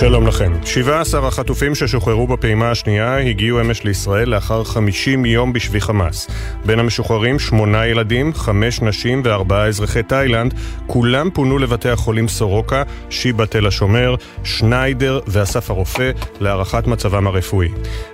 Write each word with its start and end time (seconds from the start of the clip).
שלום 0.00 0.26
לכם. 0.26 0.52
17 0.64 1.28
החטופים 1.28 1.74
ששוחררו 1.74 2.26
בפעימה 2.26 2.70
השנייה 2.70 3.18
הגיעו 3.18 3.60
אמש 3.60 3.84
לישראל 3.84 4.28
לאחר 4.28 4.64
50 4.64 5.24
יום 5.24 5.52
בשבי 5.52 5.80
חמאס. 5.80 6.30
בין 6.64 6.78
המשוחררים 6.78 7.38
שמונה 7.38 7.86
ילדים, 7.86 8.34
חמש 8.34 8.82
נשים 8.82 9.22
וארבעה 9.24 9.66
אזרחי 9.66 10.02
תאילנד. 10.02 10.54
כולם 10.86 11.30
פונו 11.30 11.58
לבתי 11.58 11.88
החולים 11.88 12.28
סורוקה, 12.28 12.82
שיבא 13.10 13.44
תל 13.44 13.66
השומר, 13.66 14.14
שניידר 14.44 15.20
ואסף 15.26 15.70
הרופא 15.70 16.10
להערכת 16.40 16.86
מצבם 16.86 17.26
הרפואי. 17.26 17.68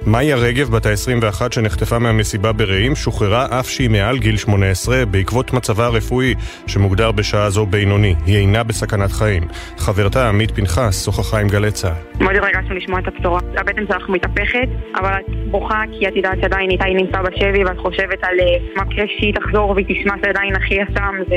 מאיה 0.06 0.36
רגב, 0.36 0.70
בת 0.70 0.86
ה-21 0.86 1.42
שנחטפה 1.50 1.98
מהמסיבה 1.98 2.52
ברעים, 2.52 2.96
שוחררה 2.96 3.60
אף 3.60 3.70
שהיא 3.70 3.90
מעל 3.90 4.18
גיל 4.18 4.36
18 4.36 5.06
בעקבות 5.06 5.52
מצבה 5.52 5.86
הרפואי, 5.86 6.34
שמוגדר 6.66 7.12
בשעה 7.12 7.50
זו 7.50 7.66
בינוני. 7.66 8.14
היא 8.26 8.36
אינה 8.36 8.62
בסכנת 8.62 9.12
חיים. 9.12 9.42
חברתה 9.78 10.28
עמית 10.28 10.50
פנחס 10.50 11.04
שוחחה 11.04 11.40
עם 11.40 11.48
גלי 11.48 11.69
צה"ל. 11.70 12.24
מאוד 12.24 12.36
התרגשנו 12.36 12.74
לשמוע 12.74 13.00
את 13.00 13.08
הבשורה. 13.08 13.40
הבטן 13.56 13.82
שלך 13.86 14.08
מתהפכת, 14.08 14.68
אבל 14.94 15.12
את 15.12 15.50
בוכה 15.50 15.82
כי 15.98 16.08
את 16.08 16.16
יודעת 16.16 16.38
שעדיין 16.40 16.70
איתי 16.70 16.94
נמצא 16.94 17.22
בשבי 17.22 17.64
ואת 17.64 17.78
חושבת 17.78 18.18
על 18.22 18.40
אה, 18.40 18.44
מה 18.76 18.84
קרה 18.84 19.04
שהיא 19.18 19.34
תחזור 19.34 19.70
והיא 19.70 19.86
תשמע 19.88 20.14
שעדיין 20.24 20.56
אחי 20.56 20.74
יסם 20.74 21.14
זה, 21.28 21.36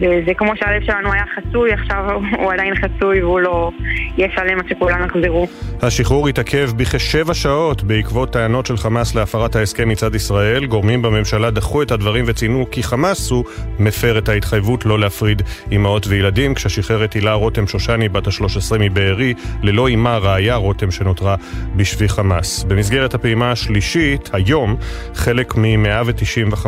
זה, 0.00 0.20
זה 0.26 0.34
כמו 0.34 0.52
שהלב 0.56 0.82
שלנו 0.82 1.12
היה 1.12 1.24
חצוי, 1.36 1.72
עכשיו 1.72 2.20
הוא 2.40 2.52
עדיין 2.52 2.74
חצוי 2.74 3.22
והוא 3.22 3.40
לא 3.40 3.70
יהיה 4.18 4.28
שלם 4.34 4.58
עד 4.58 4.68
שכולם 4.68 5.04
יחזרו. 5.04 5.46
השחרור 5.82 6.28
התעכב 6.28 6.70
בכשבע 6.76 7.34
שעות 7.34 7.82
בעקבות 7.82 8.32
טענות 8.32 8.66
של 8.66 8.76
חמאס 8.76 9.14
להפרת 9.14 9.56
ההסכם 9.56 9.88
מצד 9.88 10.14
ישראל. 10.14 10.66
גורמים 10.66 11.02
בממשלה 11.02 11.50
דחו 11.50 11.82
את 11.82 11.90
הדברים 11.90 12.24
וציינו 12.28 12.66
כי 12.70 12.82
חמאס 12.82 13.30
הוא 13.30 13.44
מפר 13.78 14.18
את 14.18 14.28
ההתחייבות 14.28 14.86
לא 14.86 14.98
להפריד 14.98 15.42
אמהות 15.72 16.06
וילדים, 16.06 16.54
כששחרר 16.54 17.04
את 17.04 17.12
הילה 17.12 17.32
רותם 17.32 17.66
שושני 17.66 18.08
בת 18.08 18.26
ה-13 18.26 18.78
מבארי 18.80 19.34
ללא 19.68 19.86
אימה 19.88 20.18
ראיה 20.18 20.56
רותם 20.56 20.90
שנותרה 20.90 21.34
בשבי 21.76 22.08
חמאס. 22.08 22.64
במסגרת 22.68 23.14
הפעימה 23.14 23.50
השלישית, 23.50 24.30
היום, 24.32 24.76
חלק 25.14 25.56
מ-195 25.56 26.66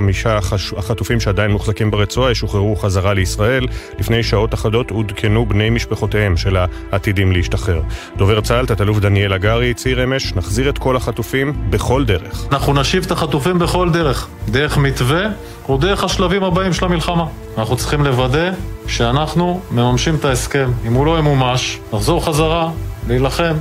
החטופים 0.76 1.20
שעדיין 1.20 1.50
מוחזקים 1.50 1.90
ברצועה 1.90 2.30
ישוחררו 2.30 2.76
חזרה 2.76 3.14
לישראל. 3.14 3.66
לפני 3.98 4.22
שעות 4.22 4.54
אחדות 4.54 4.90
עודכנו 4.90 5.46
בני 5.46 5.70
משפחותיהם 5.70 6.36
של 6.36 6.56
העתידים 6.92 7.32
להשתחרר. 7.32 7.82
דובר 8.16 8.40
צה"ל, 8.40 8.66
תת-אלוף 8.66 8.98
דניאל 8.98 9.32
הגרי, 9.32 9.74
ציר 9.74 10.04
אמש, 10.04 10.34
נחזיר 10.34 10.68
את 10.68 10.78
כל 10.78 10.96
החטופים 10.96 11.52
בכל 11.70 12.04
דרך. 12.04 12.46
אנחנו 12.52 12.74
נשיב 12.74 13.04
את 13.06 13.10
החטופים 13.10 13.58
בכל 13.58 13.90
דרך. 13.90 14.28
דרך 14.48 14.78
מתווה 14.78 15.26
או 15.68 15.76
דרך 15.76 16.04
השלבים 16.04 16.44
הבאים 16.44 16.72
של 16.72 16.84
המלחמה. 16.84 17.24
אנחנו 17.58 17.76
צריכים 17.76 18.04
לוודא 18.04 18.50
שאנחנו 18.86 19.60
מממשים 19.70 20.14
את 20.14 20.24
ההסכם. 20.24 20.70
אם 20.86 20.92
הוא 20.92 21.06
לא 21.06 21.18
ימומש, 21.18 21.78
נחזור 21.92 22.24
חזרה 22.24 22.70
להילחם 23.10 23.56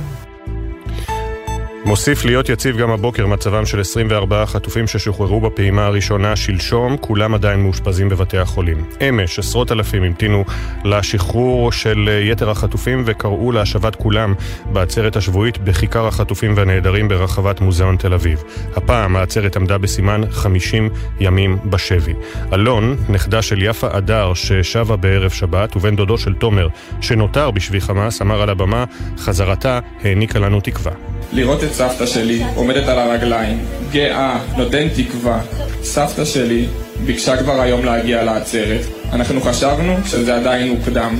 מוסיף 1.84 2.24
להיות 2.24 2.48
יציב 2.48 2.76
גם 2.76 2.90
הבוקר 2.90 3.26
מצבם 3.26 3.66
של 3.66 3.80
24 3.80 4.46
חטופים 4.46 4.86
ששוחררו 4.86 5.40
בפעימה 5.40 5.86
הראשונה 5.86 6.36
שלשום, 6.36 6.96
כולם 6.96 7.34
עדיין 7.34 7.60
מאושפזים 7.60 8.08
בבתי 8.08 8.38
החולים. 8.38 8.84
אמש 9.08 9.38
עשרות 9.38 9.72
אלפים 9.72 10.02
המתינו 10.02 10.44
לשחרור 10.84 11.72
של 11.72 12.08
יתר 12.22 12.50
החטופים 12.50 13.02
וקראו 13.06 13.52
להשבת 13.52 13.96
כולם 13.96 14.34
בעצרת 14.72 15.16
השבועית 15.16 15.58
בכיכר 15.58 16.06
החטופים 16.06 16.52
והנעדרים 16.56 17.08
ברחבת 17.08 17.60
מוזיאון 17.60 17.96
תל 17.96 18.14
אביב. 18.14 18.42
הפעם 18.76 19.16
העצרת 19.16 19.56
עמדה 19.56 19.78
בסימן 19.78 20.20
50 20.30 20.88
ימים 21.20 21.58
בשבי. 21.64 22.14
אלון, 22.52 22.96
נכדה 23.08 23.42
של 23.42 23.62
יפה 23.62 23.88
אדר 23.90 24.34
ששבה 24.34 24.96
בערב 24.96 25.30
שבת, 25.30 25.76
ובן 25.76 25.96
דודו 25.96 26.18
של 26.18 26.34
תומר 26.34 26.68
שנותר 27.00 27.50
בשבי 27.50 27.80
חמאס, 27.80 28.22
אמר 28.22 28.42
על 28.42 28.50
הבמה, 28.50 28.84
חזרתה 29.18 29.80
העניקה 30.02 30.38
לנו 30.38 30.60
תקווה. 30.60 30.92
לראות 31.32 31.62
סבתא 31.72 32.06
שלי 32.06 32.42
עומדת 32.54 32.88
על 32.88 32.98
הרגליים, 32.98 33.64
גאה, 33.92 34.38
נותן 34.56 34.88
תקווה. 34.88 35.40
סבתא 35.82 36.24
שלי 36.24 36.66
ביקשה 37.06 37.36
כבר 37.36 37.60
היום 37.60 37.84
להגיע 37.84 38.24
לעצרת. 38.24 38.80
אנחנו 39.12 39.40
חשבנו 39.40 39.96
שזה 40.06 40.36
עדיין 40.36 40.68
מוקדם. 40.68 41.16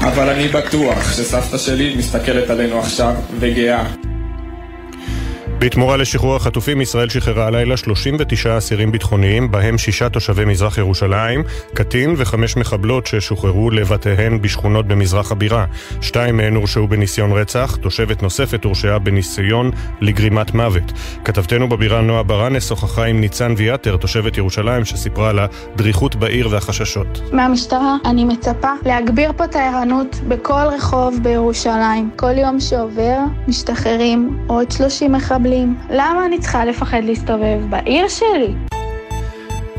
אבל 0.00 0.28
אני 0.28 0.48
בטוח 0.48 1.12
שסבתא 1.12 1.58
שלי 1.58 1.94
מסתכלת 1.96 2.50
עלינו 2.50 2.78
עכשיו 2.78 3.14
וגאה. 3.40 4.07
בתמורה 5.60 5.96
לשחרור 5.96 6.36
החטופים, 6.36 6.80
ישראל 6.80 7.08
שחררה 7.08 7.46
הלילה 7.46 7.76
39 7.76 8.58
אסירים 8.58 8.92
ביטחוניים, 8.92 9.50
בהם 9.50 9.78
שישה 9.78 10.08
תושבי 10.08 10.44
מזרח 10.44 10.78
ירושלים, 10.78 11.42
קטין 11.74 12.14
וחמש 12.16 12.56
מחבלות 12.56 13.06
ששוחררו 13.06 13.70
לבתיהן 13.70 14.42
בשכונות 14.42 14.86
במזרח 14.86 15.32
הבירה. 15.32 15.64
שתיים 16.00 16.36
מהן 16.36 16.54
הורשעו 16.54 16.88
בניסיון 16.88 17.32
רצח, 17.32 17.76
תושבת 17.76 18.22
נוספת 18.22 18.64
הורשעה 18.64 18.98
בניסיון 18.98 19.70
לגרימת 20.00 20.54
מוות. 20.54 20.92
כתבתנו 21.24 21.68
בבירה 21.68 22.00
נועה 22.00 22.22
ברנס 22.22 22.68
שוחחה 22.68 23.04
עם 23.04 23.20
ניצן 23.20 23.54
ויאטר, 23.56 23.96
תושבת 23.96 24.38
ירושלים, 24.38 24.84
שסיפרה 24.84 25.30
על 25.30 25.38
הדריכות 25.38 26.16
בעיר 26.16 26.48
והחששות. 26.50 27.20
מהמשטרה 27.32 27.96
אני 28.04 28.24
מצפה 28.24 28.72
להגביר 28.86 29.32
פה 29.36 29.44
את 29.44 29.56
הערנות 29.56 30.16
בכל 30.28 30.66
רחוב 30.76 31.18
בירושלים. 31.22 32.10
כל 32.16 32.38
יום 32.38 32.60
שעובר 32.60 33.18
משתחררים 33.48 34.38
עוד 34.46 34.70
30 34.70 35.12
מחבלים. 35.12 35.47
מחבלים. 35.48 35.76
למה 35.90 36.26
אני 36.26 36.38
צריכה 36.38 36.64
לפחד 36.64 37.00
להסתובב 37.04 37.60
בעיר 37.70 38.08
שלי? 38.08 38.77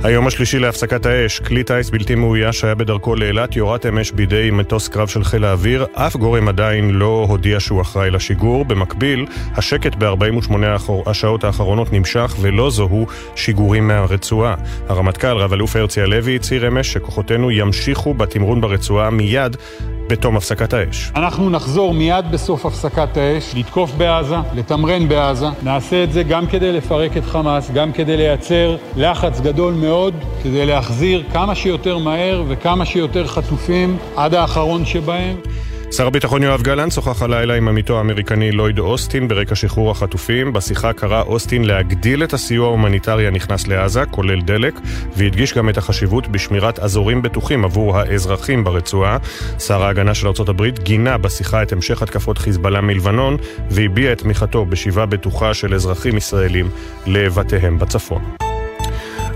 היום 0.04 0.28
השלישי 0.28 0.60
להפסקת 0.60 1.06
האש, 1.06 1.40
כלי 1.40 1.64
טיס 1.64 1.90
בלתי 1.90 2.16
מאויש 2.16 2.60
שהיה 2.60 2.76
בדרכו 2.76 3.16
לאילת 3.16 3.56
יורת 3.56 3.86
אמש 3.86 4.12
בידי 4.12 4.50
מטוס 4.52 4.88
קרב 4.88 5.08
של 5.08 5.24
חיל 5.24 5.46
האוויר, 5.46 5.86
אף 5.94 6.16
גורם 6.16 6.48
עדיין 6.48 6.90
לא 6.90 7.26
הודיע 7.30 7.60
שהוא 7.60 7.82
אחראי 7.82 8.12
לשיגור. 8.12 8.66
במקביל, 8.66 9.26
השקט 9.56 9.96
ב-48 9.96 10.54
השעות 11.06 11.44
האחרונות 11.44 11.94
נמשך 11.94 12.36
ולא 12.42 12.70
זוהו 12.70 13.06
שיגורים 13.36 13.88
מהרצועה. 13.88 14.56
הרמטכ"ל, 14.90 15.38
רב-אלוף 15.38 15.76
הרצי 15.76 16.02
הלוי, 16.02 16.36
הצהיר 16.36 16.68
אמש 16.68 16.94
שכוחותינו 16.94 17.52
ימשיכו 17.52 18.14
בתמרון 18.14 18.62
ברצועה 18.62 19.10
מיד 19.10 19.58
בתום 20.10 20.38
הפסקת 20.38 20.74
האש. 20.74 21.12
אנחנו 21.16 21.50
נחזור 21.50 21.94
מיד 21.94 22.26
בסוף 22.32 22.66
הפסקת 22.66 23.18
האש, 23.18 23.56
לתקוף 23.56 23.92
בעזה, 23.92 24.36
לתמרן 24.56 25.08
בעזה. 25.08 25.46
נעשה 25.64 26.04
את 26.04 26.14
זה 26.14 26.24
גם 26.24 26.48
כדי 26.48 26.72
לפרק 26.72 27.18
את 27.18 27.26
חמאס, 27.26 27.72
גם 27.72 27.92
כדי 27.92 28.18
לייצר 28.18 28.78
לחץ 28.96 29.40
גדול 29.40 29.74
מאוד, 29.74 29.89
כדי 30.44 30.66
להחזיר 30.66 31.24
כמה 31.34 31.56
שיותר 31.56 31.98
מהר 31.98 32.44
וכמה 32.48 32.86
שיותר 32.86 33.28
חטופים 33.28 33.98
עד 34.16 34.34
האחרון 34.34 34.86
שבהם. 34.86 35.36
שר 35.92 36.08
הביטחון 36.08 36.44
יואב 36.44 36.62
גלנט 36.62 36.92
שוחח 36.92 37.22
הלילה 37.22 37.54
עם 37.56 37.68
עמיתו 37.68 37.98
האמריקני 37.98 38.52
לויד 38.52 38.80
אוסטין 38.80 39.28
ברקע 39.28 39.56
שחרור 39.56 39.92
החטופים. 39.92 40.54
בשיחה 40.54 40.94
קרא 40.94 41.22
אוסטין 41.22 41.64
להגדיל 41.66 42.24
את 42.24 42.34
הסיוע 42.34 42.68
ההומניטרי 42.68 43.28
הנכנס 43.28 43.68
לעזה, 43.68 44.06
כולל 44.06 44.42
דלק, 44.42 44.80
והדגיש 45.16 45.54
גם 45.54 45.70
את 45.70 45.78
החשיבות 45.78 46.28
בשמירת 46.28 46.80
אזורים 46.80 47.22
בטוחים 47.22 47.66
עבור 47.66 47.98
האזרחים 47.98 48.64
ברצועה. 48.64 49.18
שר 49.60 49.84
ההגנה 49.84 50.14
של 50.14 50.28
ארה"ב 50.28 50.64
גינה 50.84 51.18
בשיחה 51.18 51.64
את 51.64 51.72
המשך 51.72 52.02
התקפות 52.02 52.38
חיזבאללה 52.38 52.82
מלבנון, 52.82 53.38
והביע 53.70 54.12
את 54.12 54.18
תמיכתו 54.18 54.66
בשיבה 54.66 55.06
בטוחה 55.06 55.54
של 55.54 55.74
אזרחים 55.74 56.18
ישראלים 56.18 56.70
לבתיהם 57.08 57.80
בצפון. 57.80 58.49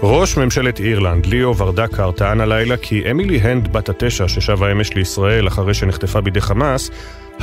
ראש 0.06 0.38
ממשלת 0.38 0.80
אירלנד, 0.80 1.26
ליאו 1.26 1.58
ורדקר, 1.58 2.12
טען 2.12 2.42
הלילה 2.42 2.78
כי 2.78 3.12
אמילי 3.12 3.38
הנד 3.38 3.74
בת 3.74 3.90
התשע 3.90 4.28
ששבה 4.28 4.72
אמש 4.72 4.94
לישראל 4.94 5.48
אחרי 5.48 5.74
שנחטפה 5.74 6.22
בידי 6.22 6.42
חמאס 6.42 6.90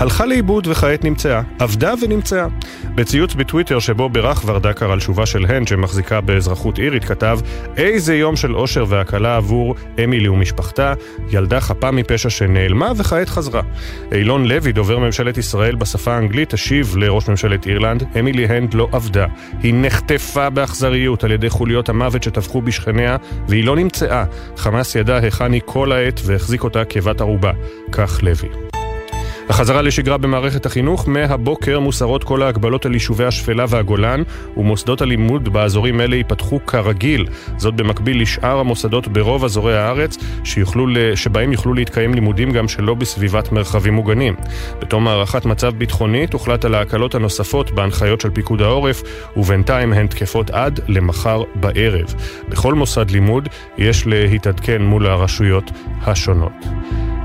הלכה 0.01 0.27
לאיבוד 0.27 0.67
וכעת 0.67 1.05
נמצאה. 1.05 1.43
עבדה 1.59 1.95
ונמצאה. 2.03 2.47
בציוץ 2.95 3.35
בטוויטר 3.35 3.79
שבו 3.79 4.09
בירך 4.09 4.43
ורדקר 4.47 4.93
על 4.93 5.01
שובה 5.01 5.27
של 5.27 5.47
הנד 5.49 5.69
שמחזיקה 5.69 6.21
באזרחות 6.21 6.79
אירית 6.79 7.05
כתב 7.05 7.39
איזה 7.77 8.17
יום 8.17 8.37
של 8.37 8.57
אושר 8.57 8.85
והקלה 8.89 9.37
עבור 9.37 9.75
אמילי 10.05 10.29
ומשפחתה, 10.29 10.95
ילדה 11.31 11.61
חפה 11.61 11.91
מפשע 11.91 12.31
שנעלמה 12.31 12.93
וכעת 12.97 13.29
חזרה. 13.29 13.63
אילון 14.13 14.47
לוי, 14.47 14.73
דובר 14.73 14.99
ממשלת 14.99 15.39
ישראל 15.39 15.77
בשפה 15.77 16.15
האנגלית, 16.15 16.55
השיב 16.55 16.97
לראש 16.97 17.29
ממשלת 17.29 17.67
אירלנד, 17.67 18.05
אמילי 18.19 18.47
הנד 18.47 18.75
לא 18.75 18.89
עבדה. 18.93 19.27
היא 19.63 19.75
נחטפה 19.77 20.51
באכזריות 20.51 21.25
על 21.25 21.33
ידי 21.33 21.51
חוליות 21.51 21.89
המוות 21.89 22.23
שטבחו 22.23 22.63
בשכניה 22.63 23.17
והיא 23.49 23.65
לא 23.65 23.77
נמצאה. 23.77 24.25
חמאס 24.57 24.95
ידע 24.95 25.17
היכן 25.17 25.53
היא 25.53 25.63
כל 25.65 25.93
העת 25.93 26.21
והחזיק 26.25 26.65
אותה 26.65 26.85
כבת 26.85 27.21
ערובה. 27.21 27.53
כך 27.93 28.21
לוי. 28.23 28.70
בחזרה 29.51 29.83
לשגרה 29.83 30.19
במערכת 30.19 30.67
החינוך, 30.67 31.09
מהבוקר 31.09 31.81
מוסרות 31.81 32.25
כל 32.25 32.43
ההגבלות 32.43 32.87
על 32.87 32.93
יישובי 32.93 33.25
השפלה 33.25 33.65
והגולן, 33.69 34.23
ומוסדות 34.57 35.03
הלימוד 35.03 35.49
באזורים 35.49 36.01
אלה 36.01 36.17
ייפתחו 36.17 36.67
כרגיל. 36.67 37.27
זאת 37.57 37.75
במקביל 37.75 38.23
לשאר 38.23 38.59
המוסדות 38.59 39.09
ברוב 39.09 39.45
אזורי 39.45 39.79
הארץ, 39.79 40.17
שיוכלו, 40.45 40.87
שבהם 41.15 41.53
יוכלו 41.53 41.75
להתקיים 41.75 42.15
לימודים 42.15 42.51
גם 42.51 42.69
שלא 42.69 42.95
בסביבת 42.95 43.53
מרחבים 43.53 43.95
מוגנים. 43.95 44.35
בתום 44.81 45.09
הערכת 45.09 45.45
מצב 45.45 45.75
ביטחונית 45.75 46.33
הוחלט 46.33 46.65
על 46.65 46.75
ההקלות 46.75 47.15
הנוספות 47.15 47.71
בהנחיות 47.71 48.21
של 48.21 48.31
פיקוד 48.31 48.63
העורף, 48.63 49.03
ובינתיים 49.37 49.93
הן 49.93 50.07
תקפות 50.07 50.51
עד 50.51 50.81
למחר 50.89 51.43
בערב. 51.55 52.15
בכל 52.49 52.75
מוסד 52.75 53.11
לימוד 53.11 53.49
יש 53.79 54.07
להתעדכן 54.07 54.83
מול 54.83 55.07
הרשויות 55.07 55.71
השונות. 56.03 56.53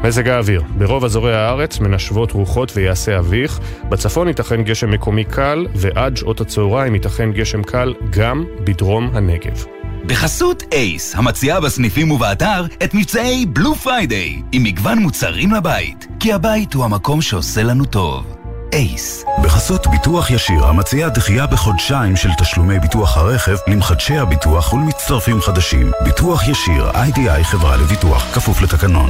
מזג 0.06 0.28
האוויר, 0.28 0.64
ברוב 0.78 1.04
אזורי 1.06 1.36
הארץ 1.36 1.80
מנשבות 1.80 2.32
רוחות 2.32 2.72
ויעשה 2.76 3.20
אביך, 3.20 3.60
בצפון 3.90 4.28
ייתכן 4.28 4.64
גשם 4.64 4.92
מקומי 4.92 5.24
קל, 5.24 5.68
ועד 5.76 6.18
שעות 6.18 6.42
הצהריים 6.42 6.94
ייתכן 6.94 7.32
גשם 7.32 7.64
קל 7.64 7.94
גם 8.10 8.46
בדרום 8.60 9.10
הנגב. 9.14 9.66
בחסות 10.06 10.64
אייס, 10.72 11.16
המציעה 11.16 11.62
בסניפים 11.62 12.12
ובאתר 12.12 12.66
את 12.84 12.94
מבצעי 12.94 13.46
Blue 13.46 13.76
Friday, 13.76 14.42
עם 14.52 14.64
מגוון 14.64 15.00
מוצרים 15.00 15.52
לבית, 15.52 16.08
כי 16.20 16.34
הבית 16.34 16.74
הוא 16.74 16.86
המקום 16.86 17.22
שעושה 17.22 17.64
לנו 17.64 17.86
טוב. 17.86 18.36
אייס. 18.74 19.26
בחסות 19.44 19.88
ביטוח 19.88 20.32
ישיר, 20.32 20.66
המציע 20.66 21.10
דחייה 21.10 21.48
בחודשיים 21.48 22.16
של 22.16 22.30
תשלומי 22.40 22.80
ביטוח 22.80 23.18
הרכב 23.18 23.56
למחדשי 23.68 24.18
הביטוח 24.18 24.74
ולמצטרפים 24.74 25.42
חדשים. 25.42 25.92
ביטוח 26.04 26.48
ישיר, 26.48 26.92
איי-די-איי 26.96 27.44
חברה 27.44 27.78
לביטוח, 27.78 28.36
כפוף 28.36 28.62
לתקנון. 28.62 29.10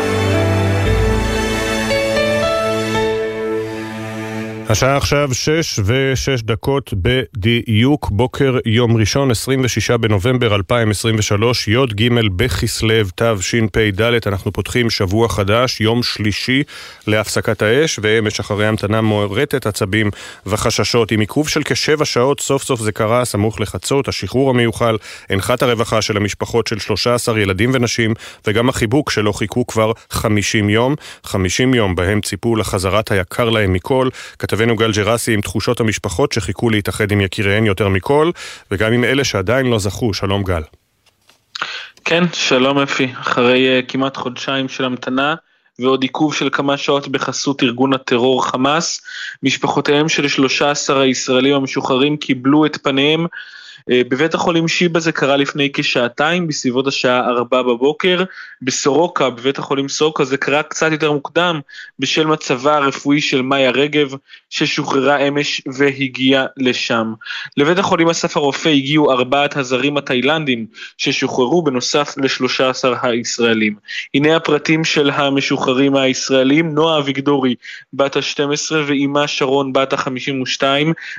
השעה 4.69 4.97
עכשיו 4.97 5.29
שש 5.33 5.79
ושש 5.85 6.41
דקות 6.41 6.93
בדיוק, 6.93 8.09
בוקר 8.11 8.57
יום 8.65 8.97
ראשון, 8.97 9.31
26 9.31 9.91
בנובמבר 9.91 10.55
2023, 10.55 11.67
י"ג 11.67 12.09
בכסלו 12.35 12.95
תשפ"ד, 13.15 14.27
אנחנו 14.27 14.51
פותחים 14.51 14.89
שבוע 14.89 15.29
חדש, 15.29 15.81
יום 15.81 16.03
שלישי 16.03 16.63
להפסקת 17.07 17.61
האש, 17.61 17.99
ואמש 18.03 18.39
אחרי 18.39 18.67
המתנה 18.67 19.01
מוערטת 19.01 19.65
עצבים 19.65 20.09
וחששות. 20.45 21.11
עם 21.11 21.19
עיכוב 21.19 21.49
של 21.49 21.61
כשבע 21.65 22.05
שעות, 22.05 22.39
סוף 22.39 22.63
סוף 22.63 22.81
זה 22.81 22.91
קרה, 22.91 23.25
סמוך 23.25 23.61
לחצות, 23.61 24.07
השחרור 24.07 24.49
המיוחל, 24.49 24.97
הנחת 25.29 25.63
הרווחה 25.63 26.01
של 26.01 26.17
המשפחות 26.17 26.67
של 26.67 26.79
13 26.79 27.39
ילדים 27.39 27.71
ונשים, 27.73 28.13
וגם 28.47 28.69
החיבוק 28.69 29.11
שלו 29.11 29.33
חיכו 29.33 29.67
כבר 29.67 29.91
50 30.09 30.69
יום, 30.69 30.95
50 31.23 31.73
יום 31.73 31.95
בהם 31.95 32.21
ציפו 32.21 32.55
לחזרת 32.55 33.11
היקר 33.11 33.49
להם 33.49 33.73
מכל. 33.73 34.09
כתבנו 34.51 34.75
גל 34.75 34.91
ג'רסי 34.91 35.33
עם 35.33 35.41
תחושות 35.41 35.79
המשפחות 35.79 36.31
שחיכו 36.31 36.69
להתאחד 36.69 37.11
עם 37.11 37.21
יקיריהן 37.21 37.65
יותר 37.65 37.89
מכל, 37.89 38.31
וגם 38.71 38.93
עם 38.93 39.03
אלה 39.03 39.23
שעדיין 39.23 39.65
לא 39.65 39.79
זכו. 39.79 40.13
שלום 40.13 40.43
גל. 40.43 40.61
כן, 42.05 42.23
שלום 42.33 42.79
אפי. 42.79 43.07
אחרי 43.21 43.79
uh, 43.79 43.85
כמעט 43.91 44.17
חודשיים 44.17 44.69
של 44.69 44.85
המתנה 44.85 45.35
ועוד 45.79 46.03
עיכוב 46.03 46.35
של 46.35 46.49
כמה 46.51 46.77
שעות 46.77 47.07
בחסות 47.07 47.63
ארגון 47.63 47.93
הטרור 47.93 48.45
חמאס, 48.47 49.01
משפחותיהם 49.43 50.09
של 50.09 50.27
13 50.27 51.01
הישראלים 51.01 51.55
המשוחררים 51.55 52.17
קיבלו 52.17 52.65
את 52.65 52.77
פניהם 52.83 53.25
בבית 53.89 54.33
החולים 54.33 54.67
שיבא 54.67 54.99
זה 54.99 55.11
קרה 55.11 55.37
לפני 55.37 55.69
כשעתיים, 55.73 56.47
בסביבות 56.47 56.87
השעה 56.87 57.29
4 57.29 57.61
בבוקר. 57.61 58.23
בסורוקה, 58.61 59.29
בבית 59.29 59.57
החולים 59.57 59.89
סורוקה, 59.89 60.23
זה 60.25 60.37
קרה 60.37 60.63
קצת 60.63 60.91
יותר 60.91 61.11
מוקדם, 61.11 61.59
בשל 61.99 62.25
מצבה 62.25 62.77
הרפואי 62.77 63.21
של 63.21 63.41
מאיה 63.41 63.71
רגב, 63.71 64.13
ששוחררה 64.49 65.17
אמש 65.17 65.61
והגיעה 65.73 66.45
לשם. 66.57 67.13
לבית 67.57 67.77
החולים 67.77 68.09
אסף 68.09 68.37
הרופא 68.37 68.69
הגיעו 68.69 69.11
ארבעת 69.11 69.57
הזרים 69.57 69.97
התאילנדים, 69.97 70.65
ששוחררו 70.97 71.61
בנוסף 71.61 72.15
ל-13 72.17 72.97
הישראלים. 73.01 73.75
הנה 74.13 74.35
הפרטים 74.35 74.83
של 74.83 75.09
המשוחררים 75.09 75.95
הישראלים, 75.95 76.75
נועה 76.75 76.99
אביגדורי, 76.99 77.55
בת 77.93 78.15
ה-12, 78.15 78.75
ואימה 78.87 79.27
שרון, 79.27 79.73
בת 79.73 79.93
ה-52, 79.93 80.63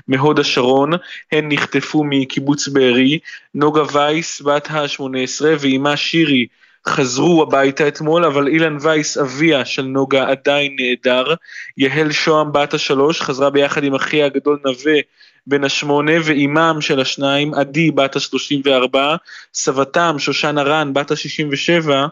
מהוד 0.09 0.39
השרון. 0.39 0.91
הן 1.33 1.53
נחטפו 1.53 2.05
מקיבוץ 2.05 2.52
מקיבוץ 2.53 2.69
בארי, 2.69 3.19
נוגה 3.55 3.83
וייס 3.93 4.43
בת 4.43 4.71
ה-18 4.71 5.45
ואימה 5.61 5.97
שירי 5.97 6.47
חזרו 6.89 7.43
הביתה 7.43 7.89
אתמול, 7.89 8.25
אבל 8.25 8.49
אילן 8.49 8.77
וייס, 8.81 9.19
אביה 9.19 9.65
של 9.65 9.83
נוגה, 9.83 10.29
עדיין 10.29 10.77
נעדר. 10.81 11.35
יהל 11.77 12.13
שוהם 12.13 12.53
בת 12.53 12.75
השלוש 12.75 13.21
חזרה 13.21 13.51
ביחד 13.51 13.85
עם 13.85 13.95
אחיה 13.95 14.27
הגדול 14.27 14.59
נווה 14.65 14.99
בן 15.47 15.65
השמונה, 15.65 16.13
ואימם 16.25 16.77
של 16.81 17.01
השניים, 17.01 17.55
עדי 17.55 17.91
בת 17.91 18.17
השלושים 18.17 18.61
וארבע, 18.65 19.17
סבתם, 19.55 20.17
שושנה 20.19 20.63
רן 20.63 20.93
בת 20.93 21.11
השישים 21.11 21.49
ושבע, 21.53 22.07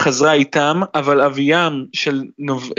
חזרה 0.00 0.32
איתם, 0.32 0.80
אבל 0.94 1.20
אביים 1.20 1.86
של, 1.92 2.22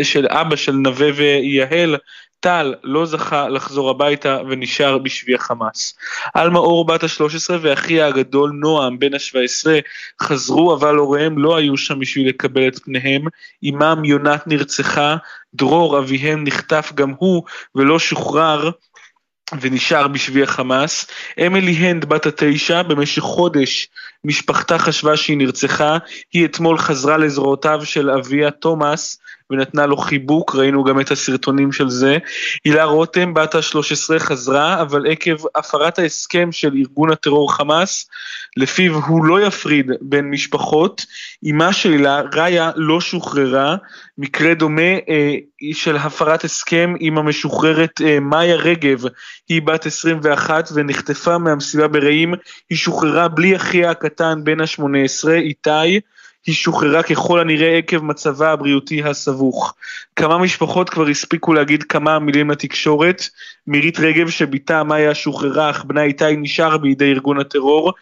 של 0.02 0.28
אבא 0.30 0.56
של 0.56 0.72
נווה 0.72 1.10
ויהל 1.16 1.96
טל 2.44 2.74
לא 2.84 3.06
זכה 3.06 3.50
לחזור 3.50 3.90
הביתה 3.90 4.40
ונשאר 4.50 4.98
בשבי 4.98 5.36
החמאס. 5.36 5.96
עלמה 6.34 6.60
אור 6.60 6.86
בת 6.86 7.04
ה-13 7.04 7.54
ואחיה 7.62 8.08
הגדול 8.08 8.52
נועם 8.54 9.00
בן 9.00 9.14
ה-17 9.14 9.68
חזרו 10.22 10.76
אבל 10.76 10.96
הוריהם 10.96 11.38
לא 11.38 11.58
היו 11.58 11.78
שם 11.78 12.00
בשביל 12.00 12.30
לקבל 12.30 12.68
את 12.68 12.80
פניהם, 12.80 13.22
אמם 13.64 14.06
יונת 14.06 14.48
נרצחה, 14.48 15.16
דרור 15.54 16.00
אביהם 16.00 16.44
נחטף 16.44 16.92
גם 16.96 17.14
הוא 17.18 17.44
ולא 17.76 18.00
שוחרר 18.00 18.72
ונשאר 19.62 20.08
בשבי 20.08 20.44
החמאס. 20.44 21.08
אמילי 21.48 21.72
הנד 21.72 22.06
בת 22.06 22.26
התשע, 22.26 22.82
במשך 22.82 23.22
חודש 23.22 23.88
משפחתה 24.26 24.78
חשבה 24.78 25.18
שהיא 25.18 25.38
נרצחה, 25.38 25.98
היא 26.34 26.46
אתמול 26.46 26.78
חזרה 26.78 27.18
לזרועותיו 27.18 27.80
של 27.84 28.10
אביה 28.10 28.52
תומאס 28.52 29.20
ונתנה 29.54 29.86
לו 29.86 29.98
חיבוק, 29.98 30.56
ראינו 30.56 30.84
גם 30.84 31.00
את 31.00 31.12
הסרטונים 31.12 31.72
של 31.72 31.90
זה. 31.90 32.18
הילה 32.66 32.84
רותם, 32.84 33.34
בת 33.34 33.56
ה-13, 33.56 34.20
חזרה, 34.20 34.82
אבל 34.82 35.12
עקב 35.12 35.36
הפרת 35.56 36.00
ההסכם 36.00 36.52
של 36.52 36.74
ארגון 36.78 37.12
הטרור 37.12 37.54
חמאס, 37.54 38.10
לפיו 38.58 38.96
הוא 38.96 39.26
לא 39.26 39.42
יפריד 39.42 39.92
בין 40.02 40.30
משפחות, 40.30 41.06
אמה 41.52 41.74
של 41.74 41.92
הילה, 41.92 42.22
ראיה, 42.34 42.72
לא 42.76 43.02
שוחררה, 43.02 43.76
מקרה 44.18 44.54
דומה 44.54 44.82
אה, 44.82 45.36
של 45.74 45.98
הפרת 45.98 46.44
הסכם 46.44 46.94
עם 47.00 47.18
המשוחררת 47.18 48.02
אה, 48.02 48.20
מאיה 48.20 48.56
רגב, 48.56 49.04
היא 49.50 49.62
בת 49.62 49.86
21 49.86 50.70
ונחטפה 50.74 51.38
מהמסיבה 51.38 51.88
ברעים, 51.88 52.34
היא 52.70 52.78
שוחררה 52.78 53.28
בלי 53.28 53.56
אחיה 53.56 53.92
הקטן 53.92 54.13
בן 54.22 54.62
ה-18, 54.62 55.30
איתי, 55.32 56.00
היא 56.46 56.56
שוחררה 56.56 57.04
ככל 57.04 57.40
הנראה 57.40 57.78
עקב 57.78 58.04
מצבה 58.04 58.52
הבריאותי 58.52 59.04
הסבוך. 59.04 59.76
כמה 60.16 60.38
משפחות 60.38 60.90
כבר 60.90 61.08
הספיקו 61.08 61.54
להגיד 61.54 61.84
כמה 61.84 62.20
מילים 62.20 62.50
לתקשורת. 62.50 63.24
מירית 63.68 64.00
רגב 64.00 64.30
שבתה 64.30 64.84
מאיה 64.84 65.16
שוחררה 65.16 65.70
אך 65.70 65.84
בנה 65.84 66.04
איתי 66.04 66.36
נשאר 66.38 66.78
בידי 66.78 67.12
ארגון 67.12 67.40
הטרור. 67.40 67.94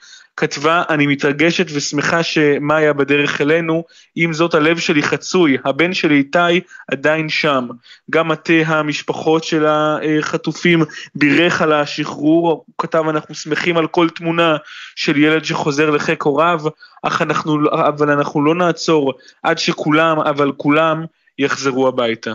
כתבה, 0.42 0.84
אני 0.90 1.08
מתרגשת 1.08 1.68
ושמחה 1.74 2.24
שמאיה 2.24 2.94
בדרך 2.94 3.42
אלינו, 3.42 3.84
עם 4.16 4.34
זאת 4.34 4.54
הלב 4.54 4.80
שלי 4.80 5.04
חצוי, 5.04 5.58
הבן 5.66 5.94
שלי 5.94 6.16
איתי 6.16 6.60
עדיין 6.92 7.30
שם. 7.30 7.68
גם 8.12 8.28
מטה 8.28 8.54
המשפחות 8.66 9.44
של 9.44 9.66
החטופים 9.66 10.84
בירך 11.16 11.62
על 11.62 11.74
השחרור, 11.74 12.50
הוא 12.50 12.64
כתב, 12.78 13.04
אנחנו 13.10 13.36
שמחים 13.36 13.78
על 13.78 13.88
כל 13.88 14.10
תמונה 14.10 14.58
של 14.96 15.18
ילד 15.18 15.46
שחוזר 15.46 15.90
לחיק 15.90 16.24
הוריו, 16.24 16.60
אך 17.04 17.22
אנחנו, 17.22 17.60
אבל 17.72 18.12
אנחנו 18.12 18.44
לא 18.44 18.56
נעצור 18.56 19.14
עד 19.44 19.58
שכולם, 19.58 20.20
אבל 20.20 20.52
כולם, 20.58 21.06
יחזרו 21.40 21.88
הביתה. 21.88 22.34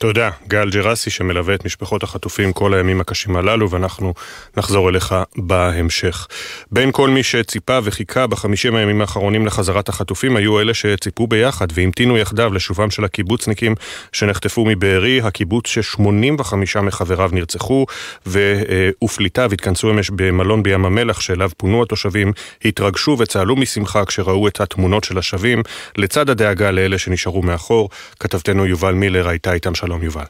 תודה, 0.00 0.30
גל 0.48 0.70
ג'רסי 0.70 1.10
שמלווה 1.10 1.54
את 1.54 1.64
משפחות 1.64 2.02
החטופים 2.02 2.52
כל 2.52 2.74
הימים 2.74 3.00
הקשים 3.00 3.36
הללו, 3.36 3.70
ואנחנו 3.70 4.14
נחזור 4.56 4.88
אליך 4.88 5.14
בהמשך. 5.36 6.26
בין 6.72 6.92
כל 6.92 7.10
מי 7.10 7.22
שציפה 7.22 7.78
וחיכה 7.82 8.26
בחמישים 8.26 8.74
הימים 8.74 9.00
האחרונים 9.00 9.46
לחזרת 9.46 9.88
החטופים, 9.88 10.36
היו 10.36 10.60
אלה 10.60 10.74
שציפו 10.74 11.26
ביחד 11.26 11.66
והמתינו 11.74 12.18
יחדיו 12.18 12.52
לשובם 12.52 12.90
של 12.90 13.04
הקיבוצניקים 13.04 13.74
שנחטפו 14.12 14.64
מבארי, 14.64 15.20
הקיבוץ 15.20 15.66
ש-85 15.68 16.56
מחבריו 16.82 17.30
נרצחו, 17.32 17.86
ופליטיו 18.26 19.52
התכנסו 19.52 19.90
אמש 19.90 20.10
במלון 20.10 20.62
בים 20.62 20.84
המלח 20.84 21.20
שאליו 21.20 21.50
פונו 21.56 21.82
התושבים, 21.82 22.32
התרגשו 22.64 23.16
וצהלו 23.18 23.56
משמחה 23.56 24.04
כשראו 24.04 24.48
את 24.48 24.60
התמונות 24.60 25.04
של 25.04 25.18
השבים, 25.18 25.62
לצד 25.96 26.30
הדאגה 26.30 26.70
לאלה 26.70 26.98
שנשארו 26.98 27.42
מאחור. 27.42 27.90
כתבתנו 28.20 28.66
יובל 28.66 28.94
מילר 28.94 29.28
הייתה 29.28 29.52
איתם 29.52 29.74
שלום 29.86 30.02
יובל. 30.02 30.24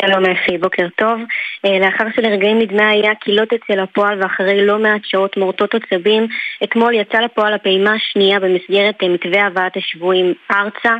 שלום 0.00 0.24
אפי, 0.24 0.58
בוקר 0.58 0.86
טוב. 0.96 1.20
אה, 1.64 1.78
לאחר 1.78 2.04
שלרגעים 2.16 2.58
נדמה 2.58 2.88
היה 2.88 3.12
כי 3.20 3.32
לא 3.32 3.44
תצא 3.44 3.72
לפועל 3.72 4.22
ואחרי 4.22 4.66
לא 4.66 4.78
מעט 4.78 5.00
שעות 5.04 5.36
מורטות 5.36 5.74
עצבים, 5.74 6.26
אתמול 6.64 6.94
יצא 6.94 7.18
לפועל 7.18 7.54
הפעימה 7.54 7.92
השנייה 7.92 8.40
במסגרת 8.40 9.02
אה, 9.02 9.08
מתווה 9.08 9.46
הבאת 9.46 9.76
השבויים 9.76 10.34
ארצה. 10.50 10.94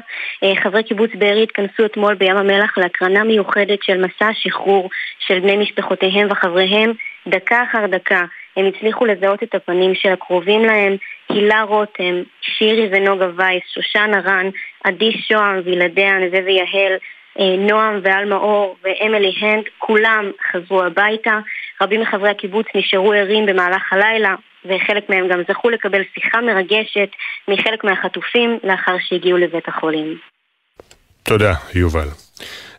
אה, 0.45 0.53
חברי 0.63 0.83
קיבוץ 0.83 1.11
בארי 1.15 1.43
התכנסו 1.43 1.87
אתמול 1.87 2.15
בים 2.15 2.37
המלח 2.37 2.79
להקרנה 2.79 3.25
מיוחדת 3.25 3.83
של 3.83 4.05
מסע 4.05 4.27
השחרור 4.27 4.91
של 5.19 5.41
בני 5.41 5.57
משפחותיהם 5.57 6.29
וחבריהם 6.31 6.93
דקה 7.27 7.63
אחר 7.63 7.87
דקה. 7.87 8.25
הם 8.57 8.67
הצליחו 8.67 9.07
לזהות 9.07 9.43
את 9.43 9.55
הפנים 9.55 9.95
של 9.95 10.13
הקרובים 10.13 10.65
להם, 10.65 10.97
הילה 11.29 11.63
רותם, 11.63 12.23
שירי 12.41 12.89
ונוגה 12.93 13.29
וייס, 13.37 13.63
שושנה 13.75 14.21
רן, 14.21 14.47
עדי 14.85 15.13
שוהם 15.13 15.61
וילדיה, 15.65 16.19
נווה 16.19 16.41
ויהל, 16.47 16.93
נועם 17.59 18.01
ואלמה 18.03 18.37
אור 18.37 18.77
ואמילי 18.83 19.33
הנד, 19.41 19.65
כולם 19.79 20.31
חזרו 20.53 20.83
הביתה. 20.83 21.39
רבים 21.83 22.01
מחברי 22.01 22.31
הקיבוץ 22.31 22.67
נשארו 22.75 23.13
ערים 23.13 23.47
במהלך 23.47 23.93
הלילה, 23.93 24.35
וחלק 24.65 25.11
מהם 25.11 25.29
גם 25.29 25.43
זכו 25.49 25.71
לקבל 25.71 26.03
שיחה 26.15 26.41
מרגשת 26.41 27.09
מחלק 27.49 27.85
מהחטופים 27.85 28.59
לאחר 28.65 28.97
שהגיעו 29.01 29.39
לבית 29.39 29.69
החולים. 29.69 30.19
תודה, 31.23 31.53
יובל. 31.75 32.26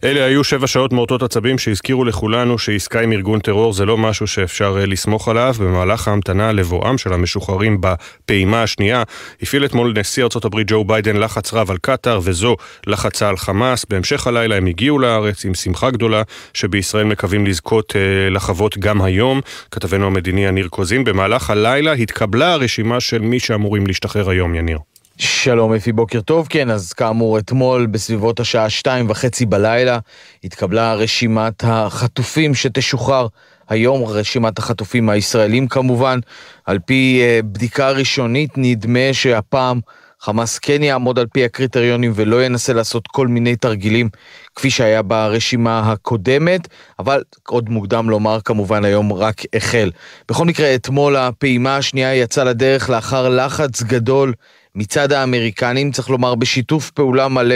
אלה 0.03 0.25
היו 0.25 0.43
שבע 0.43 0.67
שעות 0.67 0.93
מורטות 0.93 1.23
עצבים 1.23 1.57
שהזכירו 1.57 2.05
לכולנו 2.05 2.57
שעסקה 2.57 3.01
עם 3.01 3.11
ארגון 3.11 3.39
טרור 3.39 3.73
זה 3.73 3.85
לא 3.85 3.97
משהו 3.97 4.27
שאפשר 4.27 4.77
אה, 4.79 4.85
לסמוך 4.85 5.27
עליו. 5.27 5.55
במהלך 5.59 6.07
ההמתנה 6.07 6.51
לבואם 6.51 6.97
של 6.97 7.13
המשוחררים 7.13 7.81
בפעימה 7.81 8.63
השנייה, 8.63 9.03
הפעיל 9.41 9.65
אתמול 9.65 9.93
נשיא 9.99 10.23
ארה"ב 10.23 10.61
ג'ו 10.67 10.83
ביידן 10.85 11.17
לחץ 11.17 11.53
רב 11.53 11.71
על 11.71 11.77
קטאר, 11.81 12.19
וזו 12.23 12.55
לחצה 12.87 13.29
על 13.29 13.37
חמאס. 13.37 13.85
בהמשך 13.89 14.27
הלילה 14.27 14.55
הם 14.55 14.65
הגיעו 14.65 14.99
לארץ 14.99 15.45
עם 15.45 15.53
שמחה 15.53 15.91
גדולה, 15.91 16.21
שבישראל 16.53 17.03
מקווים 17.03 17.45
לזכות 17.45 17.95
אה, 17.95 18.29
לחוות 18.29 18.77
גם 18.77 19.01
היום. 19.01 19.41
כתבנו 19.71 20.07
המדיני 20.07 20.45
יניר 20.45 20.67
קוזין, 20.67 21.03
במהלך 21.03 21.49
הלילה 21.49 21.91
התקבלה 21.91 22.53
הרשימה 22.53 22.99
של 22.99 23.19
מי 23.19 23.39
שאמורים 23.39 23.87
להשתחרר 23.87 24.29
היום, 24.29 24.55
יניר. 24.55 24.77
שלום 25.19 25.73
אפי, 25.73 25.91
בוקר 25.91 26.21
טוב. 26.21 26.47
כן, 26.49 26.69
אז 26.69 26.93
כאמור, 26.93 27.39
אתמול 27.39 27.85
בסביבות 27.85 28.39
השעה 28.39 28.69
שתיים 28.69 29.09
וחצי 29.09 29.45
בלילה 29.45 29.99
התקבלה 30.43 30.93
רשימת 30.93 31.63
החטופים 31.63 32.55
שתשוחרר 32.55 33.27
היום, 33.69 34.03
רשימת 34.03 34.57
החטופים 34.57 35.09
הישראלים 35.09 35.67
כמובן. 35.67 36.19
על 36.65 36.79
פי 36.79 37.21
uh, 37.21 37.45
בדיקה 37.45 37.91
ראשונית 37.91 38.49
נדמה 38.57 39.13
שהפעם 39.13 39.79
חמאס 40.19 40.59
כן 40.59 40.83
יעמוד 40.83 41.19
על 41.19 41.25
פי 41.33 41.45
הקריטריונים 41.45 42.11
ולא 42.15 42.45
ינסה 42.45 42.73
לעשות 42.73 43.07
כל 43.07 43.27
מיני 43.27 43.55
תרגילים 43.55 44.09
כפי 44.55 44.69
שהיה 44.69 45.01
ברשימה 45.01 45.91
הקודמת, 45.91 46.67
אבל 46.99 47.23
עוד 47.47 47.69
מוקדם 47.69 48.09
לומר 48.09 48.39
כמובן 48.45 48.85
היום 48.85 49.13
רק 49.13 49.41
החל. 49.55 49.91
בכל 50.29 50.45
מקרה, 50.45 50.75
אתמול 50.75 51.15
הפעימה 51.15 51.77
השנייה 51.77 52.15
יצאה 52.15 52.43
לדרך 52.43 52.89
לאחר 52.89 53.29
לחץ 53.29 53.83
גדול 53.83 54.33
מצד 54.77 55.11
האמריקנים, 55.11 55.91
צריך 55.91 56.09
לומר 56.09 56.35
בשיתוף 56.35 56.91
פעולה 56.91 57.27
מלא 57.27 57.55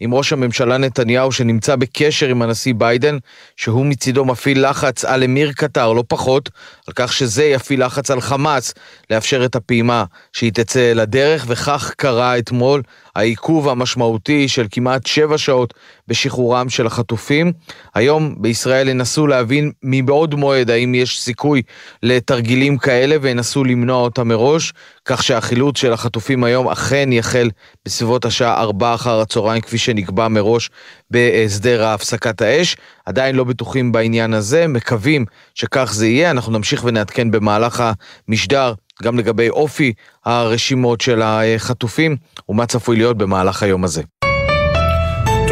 עם 0.00 0.14
ראש 0.14 0.32
הממשלה 0.32 0.78
נתניהו 0.78 1.32
שנמצא 1.32 1.76
בקשר 1.76 2.28
עם 2.28 2.42
הנשיא 2.42 2.74
ביידן, 2.76 3.18
שהוא 3.56 3.86
מצידו 3.86 4.24
מפעיל 4.24 4.70
לחץ 4.70 5.04
על 5.04 5.24
אמיר 5.24 5.52
קטר, 5.52 5.92
לא 5.92 6.04
פחות, 6.08 6.50
על 6.86 6.94
כך 6.96 7.12
שזה 7.12 7.44
יפעיל 7.44 7.84
לחץ 7.84 8.10
על 8.10 8.20
חמאס 8.20 8.74
לאפשר 9.10 9.44
את 9.44 9.56
הפעימה 9.56 10.04
שהיא 10.32 10.52
תצא 10.52 10.92
לדרך, 10.92 11.44
וכך 11.48 11.92
קרה 11.96 12.38
אתמול 12.38 12.82
העיכוב 13.16 13.68
המשמעותי 13.68 14.48
של 14.48 14.66
כמעט 14.70 15.06
שבע 15.06 15.38
שעות 15.38 15.74
בשחרורם 16.08 16.68
של 16.68 16.86
החטופים. 16.86 17.52
היום 17.94 18.34
בישראל 18.38 18.88
ינסו 18.88 19.26
להבין 19.26 19.72
מבעוד 19.82 20.34
מועד 20.34 20.70
האם 20.70 20.94
יש 20.94 21.20
סיכוי 21.20 21.62
לתרגילים 22.02 22.78
כאלה 22.78 23.16
וינסו 23.20 23.64
למנוע 23.64 23.96
אותם 23.96 24.28
מראש, 24.28 24.72
כך 25.04 25.22
שהחילוץ 25.22 25.78
של 25.78 25.92
החטופים 25.92 26.44
היום 26.44 26.68
אכן 26.68 27.12
יחל 27.12 27.50
בסביבות 27.86 28.24
השעה 28.24 28.60
4 28.60 28.94
אחר 28.94 29.20
הצהריים 29.20 29.60
כפי 29.60 29.78
שנקבע 29.78 30.28
מראש 30.28 30.70
בהסדר 31.10 31.84
הפסקת 31.84 32.42
האש. 32.42 32.76
עדיין 33.06 33.36
לא 33.36 33.44
בטוחים 33.44 33.92
בעניין 33.92 34.34
הזה, 34.34 34.66
מקווים 34.68 35.24
שכך 35.54 35.92
זה 35.94 36.06
יהיה. 36.06 36.30
אנחנו 36.30 36.52
נמשיך 36.52 36.84
ונעדכן 36.84 37.30
במהלך 37.30 37.84
המשדר 38.28 38.74
גם 39.02 39.18
לגבי 39.18 39.48
אופי 39.48 39.92
הרשימות 40.24 41.00
של 41.00 41.22
החטופים 41.22 42.16
ומה 42.48 42.66
צפוי 42.66 42.96
להיות 42.96 43.18
במהלך 43.18 43.62
היום 43.62 43.84
הזה. 43.84 44.21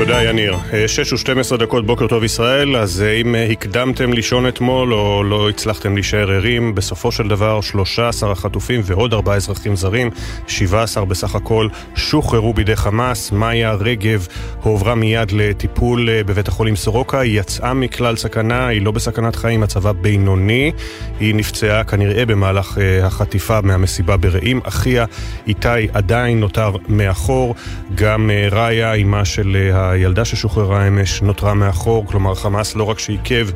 תודה 0.00 0.22
יניר. 0.22 0.56
6 0.86 1.12
ו-12 1.12 1.56
דקות 1.56 1.86
בוקר 1.86 2.06
טוב 2.06 2.24
ישראל, 2.24 2.76
אז 2.76 3.02
אה, 3.02 3.12
אם 3.12 3.34
אה, 3.34 3.46
הקדמתם 3.50 4.12
לישון 4.12 4.48
אתמול 4.48 4.94
או 4.94 5.24
לא 5.24 5.48
הצלחתם 5.48 5.94
להישאר 5.94 6.30
ערים, 6.30 6.74
בסופו 6.74 7.12
של 7.12 7.28
דבר 7.28 7.60
13 7.60 8.32
החטופים 8.32 8.80
ועוד 8.84 9.14
4 9.14 9.34
אזרחים 9.34 9.76
זרים, 9.76 10.10
17 10.46 11.04
בסך 11.04 11.34
הכל, 11.34 11.68
שוחררו 11.94 12.54
בידי 12.54 12.76
חמאס. 12.76 13.32
מאיה 13.32 13.72
רגב 13.72 14.26
הועברה 14.62 14.94
מיד 14.94 15.32
לטיפול 15.32 16.08
אה, 16.08 16.24
בבית 16.24 16.48
החולים 16.48 16.76
סורוקה, 16.76 17.20
היא 17.20 17.40
יצאה 17.40 17.74
מכלל 17.74 18.16
סכנה, 18.16 18.66
היא 18.66 18.82
לא 18.82 18.90
בסכנת 18.90 19.36
חיים, 19.36 19.60
מצבה 19.60 19.92
בינוני. 19.92 20.72
היא 21.20 21.34
נפצעה 21.34 21.84
כנראה 21.84 22.26
במהלך 22.26 22.78
החטיפה 23.02 23.60
מהמסיבה 23.60 24.16
ברעים. 24.16 24.60
אחיה 24.64 25.04
איתי 25.46 25.68
עדיין 25.92 26.40
נותר 26.40 26.70
מאחור, 26.88 27.54
גם 27.94 28.30
ראיה, 28.50 28.92
אימה 28.92 29.24
של 29.24 29.56
הילדה 29.90 30.24
ששוחררה 30.24 30.88
אמש 30.88 31.22
נותרה 31.22 31.54
מאחור, 31.54 32.06
כלומר 32.06 32.34
חמאס 32.34 32.76
לא 32.76 32.84
רק 32.84 32.98
שעיכב 32.98 33.48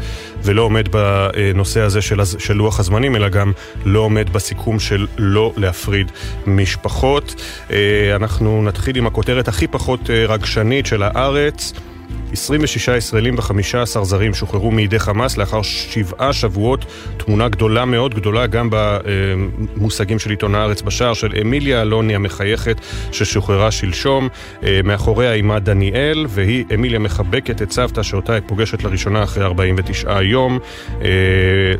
ולא 0.42 0.62
עומד 0.62 0.88
בנושא 0.88 1.80
הזה 1.80 2.02
של, 2.02 2.24
של 2.38 2.54
לוח 2.54 2.80
הזמנים, 2.80 3.16
אלא 3.16 3.28
גם 3.28 3.52
לא 3.84 4.00
עומד 4.00 4.30
בסיכום 4.30 4.80
של 4.80 5.06
לא 5.18 5.52
להפריד 5.56 6.10
משפחות. 6.46 7.34
אה, 7.70 8.16
אנחנו 8.16 8.62
נתחיל 8.62 8.96
עם 8.96 9.06
הכותרת 9.06 9.48
הכי 9.48 9.66
פחות 9.66 10.10
אה, 10.10 10.26
רגשנית 10.28 10.86
של 10.86 11.02
הארץ. 11.02 11.72
26 12.32 12.88
ישראלים 12.88 13.34
ו-15 13.38 14.02
זרים 14.02 14.34
שוחררו 14.34 14.70
מידי 14.70 14.98
חמאס 14.98 15.36
לאחר 15.36 15.62
שבעה 15.62 16.32
שבועות. 16.32 16.84
תמונה 17.16 17.48
גדולה 17.48 17.84
מאוד, 17.84 18.14
גדולה 18.14 18.46
גם 18.46 18.68
במושגים 18.70 20.18
של 20.18 20.30
עיתון 20.30 20.54
הארץ 20.54 20.82
בשער, 20.82 21.14
של 21.14 21.32
אמיליה 21.40 21.82
אלוני 21.82 22.14
המחייכת 22.14 22.80
ששוחררה 23.12 23.70
שלשום. 23.70 24.28
אה, 24.62 24.80
מאחוריה 24.84 25.32
אימה 25.32 25.58
דניאל, 25.58 26.26
והיא, 26.28 26.64
אמיליה 26.74 26.98
מחבקת 26.98 27.62
את 27.62 27.72
סבתא 27.72 28.02
שאותה 28.02 28.32
היא 28.32 28.42
פוגשת 28.46 28.82
לראשונה 28.82 29.22
אחרי 29.22 29.44
49 29.44 30.22
יום. 30.22 30.58
אה, 31.02 31.08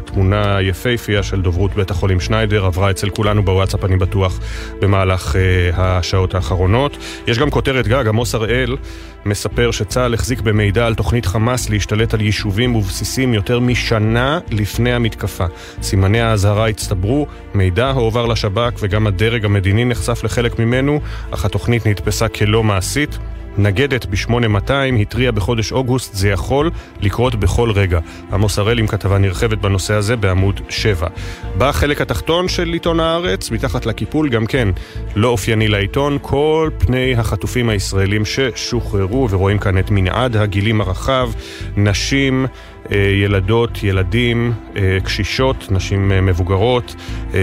תמונה 0.05 0.59
יפייפייה 0.63 1.23
של 1.23 1.43
דוברות 1.43 1.75
בית 1.75 1.91
החולים 1.91 2.21
שניידר 2.21 2.65
עברה 2.65 2.91
אצל 2.91 3.11
כולנו 3.11 3.43
בוואטסאפ, 3.43 3.85
אני 3.85 3.97
בטוח, 3.97 4.41
במהלך 4.81 5.37
אה, 5.37 5.71
השעות 5.77 6.35
האחרונות. 6.35 6.97
יש 7.27 7.39
גם 7.39 7.51
כותרת 7.51 7.89
גג, 7.89 8.09
עמוס 8.09 8.35
הראל 8.35 8.77
מספר 9.27 9.71
שצה"ל 9.71 10.15
החזיק 10.15 10.41
במידע 10.41 10.87
על 10.87 10.95
תוכנית 10.95 11.27
חמאס 11.27 11.71
להשתלט 11.71 12.15
על 12.15 12.21
יישובים 12.21 12.77
ובסיסים 12.77 13.35
יותר 13.35 13.61
משנה 13.61 14.39
לפני 14.51 14.93
המתקפה. 14.93 15.47
סימני 15.83 16.21
האזהרה 16.21 16.69
הצטברו, 16.69 17.27
מידע 17.55 17.91
הועבר 17.91 18.27
לשב"כ 18.27 18.79
וגם 18.81 19.07
הדרג 19.07 19.45
המדיני 19.45 19.85
נחשף 19.85 20.25
לחלק 20.25 20.59
ממנו, 20.59 21.01
אך 21.31 21.45
התוכנית 21.45 21.87
נתפסה 21.87 22.29
כלא 22.29 22.63
מעשית. 22.63 23.19
נגדת 23.59 24.07
ב-8200 24.07 25.01
התריעה 25.01 25.33
בחודש 25.33 25.73
אוגוסט, 25.73 26.15
זה 26.15 26.29
יכול 26.29 26.71
לקרות 27.01 27.35
בכל 27.35 27.71
רגע. 27.71 28.01
עמוס 28.33 28.59
הראל 28.59 28.79
עם 28.79 28.87
כתבה 28.87 29.19
נרחבת 29.19 29.59
בנושא 29.59 29.95
הזה 29.95 30.17
בעמוד 30.17 30.61
7. 30.69 31.07
בחלק 31.59 32.01
התחתון 32.01 32.49
של 32.49 32.73
עיתון 32.73 33.01
הארץ, 33.01 33.51
מתחת 33.51 33.87
לקיפול, 33.87 34.29
גם 34.29 34.47
כן 34.47 34.69
לא 35.17 35.29
אופייני 35.29 35.69
לעיתון, 35.69 36.19
כל 36.23 36.71
פני 36.79 37.15
החטופים 37.15 37.69
הישראלים 37.69 38.23
ששוחררו, 38.25 39.29
ורואים 39.31 39.59
כאן 39.59 39.79
את 39.79 39.91
מנעד 39.91 40.37
הגילים 40.37 40.81
הרחב, 40.81 41.31
נשים, 41.77 42.47
אה, 42.93 42.97
ילדות, 42.97 43.83
ילדים, 43.83 44.53
אה, 44.77 44.99
קשישות, 45.05 45.67
נשים 45.71 46.13
אה, 46.13 46.21
מבוגרות, 46.21 46.95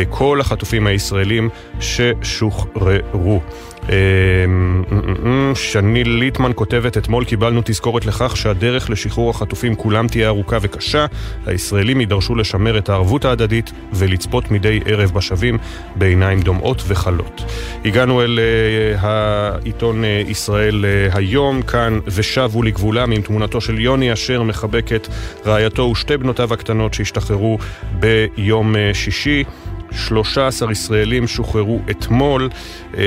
כל 0.10 0.42
החטופים 0.42 0.88
הישראלים 0.88 1.50
ששוחררו. 1.80 3.42
אמ, 3.92 4.84
אמ, 4.92 5.16
אמ, 5.26 5.52
שני 5.56 6.04
ליטמן 6.04 6.52
כותבת, 6.56 6.98
אתמול 6.98 7.26
קיבלנו 7.26 7.62
תזכורת 7.66 8.06
לכך 8.06 8.38
שהדרך 8.38 8.90
לשחרור 8.90 9.30
החטופים 9.30 9.76
כולם 9.76 10.08
תהיה 10.08 10.28
ארוכה 10.28 10.58
וקשה. 10.62 11.06
הישראלים 11.46 12.00
יידרשו 12.00 12.36
לשמר 12.36 12.78
את 12.78 12.90
הערבות 12.90 13.26
ההדדית 13.26 13.72
ולצפות 13.94 14.52
מדי 14.52 14.80
ערב 14.86 15.12
בשבים 15.12 15.58
בעיניים 15.96 16.42
דומעות 16.42 16.84
וחלות. 16.88 17.44
הגענו 17.86 18.22
אל 18.22 18.40
uh, 18.40 18.98
העיתון 19.00 20.04
uh, 20.04 20.30
ישראל 20.30 20.86
uh, 20.86 21.18
היום, 21.18 21.62
כאן 21.62 22.00
ושבו 22.08 22.64
לגבולם 22.64 23.12
עם 23.12 23.22
תמונתו 23.22 23.62
של 23.62 23.80
יוני 23.80 24.14
אשר 24.14 24.44
מחבק 24.44 24.92
את 24.96 25.08
רעייתו 25.46 25.82
ושתי 25.82 26.18
בנותיו 26.18 26.54
הקטנות 26.54 26.94
שהשתחררו 26.94 27.58
ביום 28.00 28.76
שישי. 28.94 29.44
13 29.92 30.72
ישראלים 30.72 31.28
שוחררו 31.28 31.80
אתמול 31.90 32.50
אה, 32.98 33.04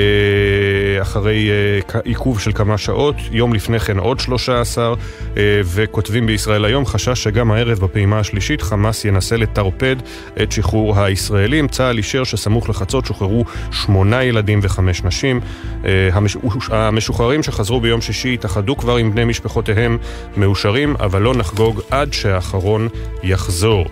אחרי 1.01 1.49
אה, 1.49 1.99
עיכוב 2.03 2.39
של 2.39 2.51
כמה 2.51 2.77
שעות, 2.77 3.15
יום 3.31 3.53
לפני 3.53 3.79
כן 3.79 3.97
עוד 3.97 4.19
13, 4.19 4.93
וכותבים 5.63 6.25
בישראל 6.25 6.65
היום 6.65 6.85
חשש 6.85 7.23
שגם 7.23 7.51
הערב 7.51 7.79
בפעימה 7.79 8.19
השלישית 8.19 8.61
חמאס 8.61 9.05
ינסה 9.05 9.37
לטרפד 9.37 9.95
את 10.41 10.51
שחרור 10.51 10.99
הישראלים. 10.99 11.67
צה"ל 11.67 11.97
אישר 11.97 12.23
שסמוך 12.23 12.69
לחצות 12.69 13.05
שוחררו 13.05 13.45
שמונה 13.71 14.23
ילדים 14.23 14.59
וחמש 14.63 15.03
נשים. 15.03 15.39
המשוחררים 16.69 17.43
שחזרו 17.43 17.81
ביום 17.81 18.01
שישי 18.01 18.33
התאחדו 18.33 18.77
כבר 18.77 18.95
עם 18.95 19.11
בני 19.11 19.25
משפחותיהם 19.25 19.97
מאושרים, 20.37 20.95
אבל 20.99 21.21
לא 21.21 21.35
נחגוג 21.35 21.81
עד 21.91 22.13
שהאחרון 22.13 22.87
יחזור. 23.23 23.85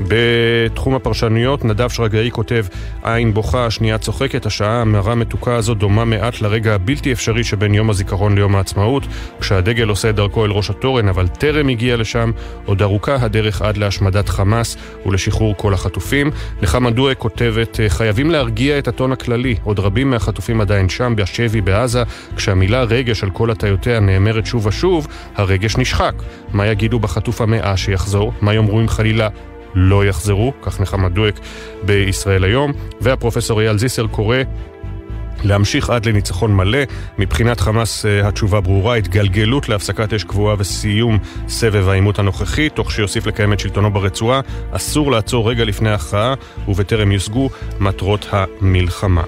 בתחום 0.00 0.94
הפרשנויות, 0.94 1.64
נדב 1.64 1.88
שרגאי 1.88 2.30
כותב 2.30 2.66
עין 3.02 3.34
בוכה, 3.34 3.66
השנייה 3.66 3.98
צוחקת, 3.98 4.46
השעה 4.46 4.80
המרה 4.80 5.14
מתוקה 5.14 5.54
הזו 5.54 5.74
דומה 5.74 6.04
מעט 6.04 6.40
לרגע 6.40 6.74
הבלתי 6.74 7.12
אפשרי 7.12 7.44
שבין 7.44 7.74
יום 7.74 7.90
הזיכרון 7.90 8.34
ליום 8.34 8.56
העצמאות, 8.56 9.06
כשהדגל 9.40 9.88
עושה 9.88 10.10
את 10.10 10.14
דרכו 10.14 10.44
אל 10.44 10.50
ראש 10.50 10.70
התורן, 10.70 11.08
אבל 11.08 11.28
טרם 11.28 11.68
הגיע 11.68 11.96
לשם, 11.96 12.30
עוד 12.64 12.82
ארוכה 12.82 13.14
הדרך 13.20 13.62
עד 13.62 13.76
להשמדת 13.76 14.28
חמאס 14.28 14.76
ולשחרור 15.06 15.54
כל 15.56 15.74
החטופים. 15.74 16.30
נחמה 16.62 16.90
דואה 16.90 17.14
כותבת, 17.14 17.80
חייבים 17.88 18.30
להרגיע 18.30 18.78
את 18.78 18.88
הטון 18.88 19.12
הכללי, 19.12 19.56
עוד 19.64 19.78
רבים 19.78 20.10
מהחטופים 20.10 20.60
עדיין 20.60 20.88
שם, 20.88 21.12
בשבי 21.16 21.60
בעזה, 21.60 22.02
כשהמילה 22.36 22.82
רגש 22.82 23.22
על 23.22 23.30
כל 23.30 23.50
הטיותיה 23.50 24.00
נאמרת 24.00 24.46
שוב 24.46 24.66
ושוב, 24.66 25.08
הרגש 25.36 25.76
נשחק. 25.76 26.14
מה 26.52 26.66
יגידו 26.66 26.98
בחטוף 26.98 27.40
המאה 27.40 27.76
שיחזור? 27.76 28.32
מה 28.40 28.54
יאמרו 28.54 28.80
אם 28.80 28.88
חלילה 28.88 29.28
לא 29.78 30.04
יחזרו, 30.04 30.52
כך 30.62 30.80
נחמה 30.80 31.08
דואק 31.08 31.40
בישראל 31.82 32.44
היום, 32.44 32.72
והפרופסור 33.00 33.60
אייל 33.60 33.78
זיסר 33.78 34.06
קורא 34.06 34.36
להמשיך 35.44 35.90
עד 35.90 36.06
לניצחון 36.06 36.56
מלא. 36.56 36.78
מבחינת 37.18 37.60
חמאס 37.60 38.06
אה, 38.06 38.28
התשובה 38.28 38.60
ברורה, 38.60 38.96
התגלגלות 38.96 39.68
להפסקת 39.68 40.12
אש 40.12 40.24
קבועה 40.24 40.54
וסיום 40.58 41.18
סבב 41.48 41.88
העימות 41.88 42.18
הנוכחי, 42.18 42.68
תוך 42.68 42.92
שיוסיף 42.92 43.26
לקיים 43.26 43.52
את 43.52 43.60
שלטונו 43.60 43.90
ברצועה. 43.90 44.40
אסור 44.70 45.10
לעצור 45.10 45.50
רגע 45.50 45.64
לפני 45.64 45.90
ההכרעה, 45.90 46.34
ובטרם 46.68 47.12
יושגו 47.12 47.50
מטרות 47.80 48.26
המלחמה. 48.30 49.24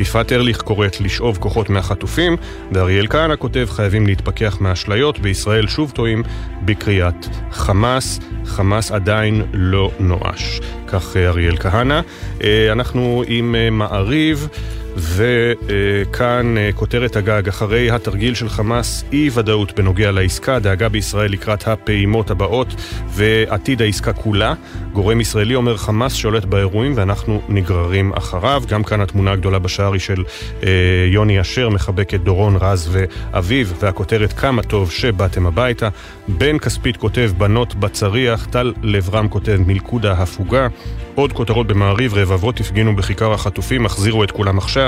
יפעת 0.00 0.32
ארליך 0.32 0.62
קוראת 0.62 1.00
לשאוב 1.00 1.38
כוחות 1.38 1.70
מהחטופים, 1.70 2.36
ואריאל 2.72 3.06
כהנא 3.06 3.34
כותב 3.38 3.66
חייבים 3.70 4.06
להתפכח 4.06 4.56
מהאשליות, 4.60 5.18
בישראל 5.18 5.66
שוב 5.66 5.90
טועים 5.90 6.22
בקריאת 6.64 7.26
חמאס, 7.50 8.20
חמאס 8.44 8.92
עדיין 8.92 9.42
לא 9.52 9.90
נואש. 10.00 10.60
כך 10.86 11.16
אה, 11.16 11.28
אריאל 11.28 11.56
כהנא. 11.56 12.00
אה, 12.44 12.72
אנחנו 12.72 13.22
עם 13.28 13.54
מעריב. 13.70 14.48
וכאן 14.96 16.58
אה, 16.58 16.70
כותרת 16.74 17.16
הגג, 17.16 17.48
אחרי 17.48 17.90
התרגיל 17.90 18.34
של 18.34 18.48
חמאס, 18.48 19.04
אי 19.12 19.30
ודאות 19.34 19.72
בנוגע 19.78 20.10
לעסקה, 20.10 20.58
דאגה 20.58 20.88
בישראל 20.88 21.32
לקראת 21.32 21.68
הפעימות 21.68 22.30
הבאות 22.30 22.74
ועתיד 23.08 23.82
העסקה 23.82 24.12
כולה. 24.12 24.54
גורם 24.92 25.20
ישראלי 25.20 25.54
אומר 25.54 25.76
חמאס 25.76 26.14
שולט 26.14 26.44
באירועים 26.44 26.92
ואנחנו 26.96 27.42
נגררים 27.48 28.12
אחריו. 28.12 28.62
גם 28.68 28.84
כאן 28.84 29.00
התמונה 29.00 29.32
הגדולה 29.32 29.58
בשער 29.58 29.92
היא 29.92 30.00
של 30.00 30.24
אה, 30.62 30.68
יוני 31.10 31.40
אשר 31.40 31.68
מחבק 31.68 32.14
את 32.14 32.24
דורון 32.24 32.56
רז 32.60 32.88
ואביו, 32.92 33.66
והכותרת 33.80 34.32
כמה 34.32 34.62
טוב 34.62 34.90
שבאתם 34.90 35.46
הביתה. 35.46 35.88
בן 36.28 36.58
כספית 36.58 36.96
כותב 36.96 37.30
בנות 37.38 37.74
בצריח, 37.74 38.46
טל 38.46 38.72
לברם 38.82 39.28
כותב 39.28 39.58
מלכודה 39.66 40.12
הפוגה. 40.12 40.68
עוד 41.14 41.32
כותרות 41.32 41.66
במעריב, 41.66 42.14
רבבות 42.14 42.60
הפגינו 42.60 42.96
בכיכר 42.96 43.32
החטופים, 43.32 43.86
החזירו 43.86 44.24
את 44.24 44.30
כולם 44.30 44.58
עכשיו, 44.58 44.83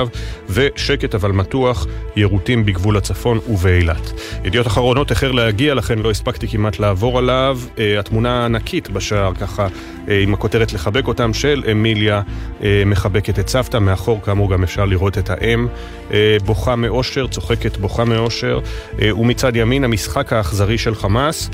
ושקט 0.48 1.14
אבל 1.14 1.32
מתוח, 1.32 1.86
יירוטים 2.16 2.66
בגבול 2.66 2.96
הצפון 2.96 3.38
ובאילת. 3.48 4.12
ידיעות 4.44 4.66
אחרונות 4.66 5.10
איחר 5.10 5.32
להגיע, 5.32 5.74
לכן 5.74 5.98
לא 5.98 6.10
הספקתי 6.10 6.48
כמעט 6.48 6.78
לעבור 6.78 7.18
עליו. 7.18 7.58
Uh, 7.76 7.80
התמונה 7.98 8.42
הענקית 8.42 8.90
בשער, 8.90 9.34
ככה, 9.34 9.66
uh, 9.66 10.10
עם 10.22 10.34
הכותרת 10.34 10.72
לחבק 10.72 11.08
אותם, 11.08 11.34
של 11.34 11.64
אמיליה 11.72 12.22
uh, 12.60 12.62
מחבקת 12.86 13.38
את 13.38 13.48
סבתא, 13.48 13.78
מאחור 13.78 14.22
כאמור 14.22 14.50
גם 14.50 14.62
אפשר 14.62 14.84
לראות 14.84 15.18
את 15.18 15.30
האם. 15.30 15.66
uh, 16.08 16.12
בוכה 16.44 16.76
מאושר, 16.76 17.26
צוחקת 17.26 17.76
בוכה 17.76 18.04
מאושר, 18.04 18.60
uh, 18.92 19.02
ומצד 19.18 19.56
ימין 19.56 19.84
המשחק 19.84 20.32
האכזרי 20.32 20.78
של 20.78 20.94
חמאס. 20.94 21.50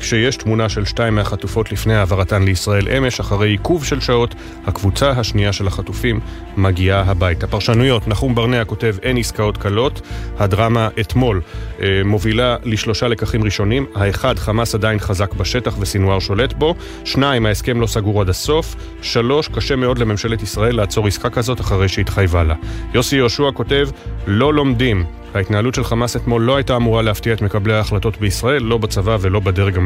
כשיש 0.00 0.36
תמונה 0.36 0.68
של 0.68 0.84
שתיים 0.84 1.14
מהחטופות 1.14 1.72
לפני 1.72 1.94
העברתן 1.94 2.42
לישראל 2.42 2.88
אמש, 2.88 3.20
אחרי 3.20 3.48
עיכוב 3.48 3.84
של 3.84 4.00
שעות, 4.00 4.34
הקבוצה 4.66 5.10
השנייה 5.10 5.52
של 5.52 5.66
החטופים 5.66 6.20
מגיעה 6.56 7.00
הביתה. 7.00 7.46
פרשנויות, 7.46 8.08
נחום 8.08 8.34
ברנע 8.34 8.64
כותב 8.64 8.96
אין 9.02 9.16
עסקאות 9.16 9.56
קלות, 9.56 10.00
הדרמה 10.38 10.88
אתמול 11.00 11.40
אה, 11.82 12.00
מובילה 12.04 12.56
לשלושה 12.64 13.08
לקחים 13.08 13.44
ראשונים, 13.44 13.86
האחד, 13.94 14.38
חמאס 14.38 14.74
עדיין 14.74 14.98
חזק 14.98 15.34
בשטח 15.34 15.76
וסינואר 15.80 16.18
שולט 16.18 16.52
בו, 16.52 16.74
שניים, 17.04 17.46
ההסכם 17.46 17.80
לא 17.80 17.86
סגור 17.86 18.20
עד 18.20 18.28
הסוף, 18.28 18.76
שלוש, 19.02 19.48
קשה 19.48 19.76
מאוד 19.76 19.98
לממשלת 19.98 20.42
ישראל 20.42 20.76
לעצור 20.76 21.06
עסקה 21.06 21.30
כזאת 21.30 21.60
אחרי 21.60 21.88
שהתחייבה 21.88 22.42
לה. 22.42 22.54
יוסי 22.94 23.16
יהושע 23.16 23.50
כותב, 23.54 23.88
לא 24.26 24.54
לומדים 24.54 25.04
ההתנהלות 25.34 25.74
של 25.74 25.84
חמאס 25.84 26.16
אתמול 26.16 26.42
לא 26.42 26.56
הייתה 26.56 26.76
אמורה 26.76 27.02
להפתיע 27.02 27.32
את 27.32 27.42
מקבלי 27.42 27.74
ההחלטות 27.74 28.20
בישראל, 28.20 28.62
לא 28.62 28.78
בצבא 28.78 29.16
ולא 29.20 29.40
בדרג. 29.40 29.78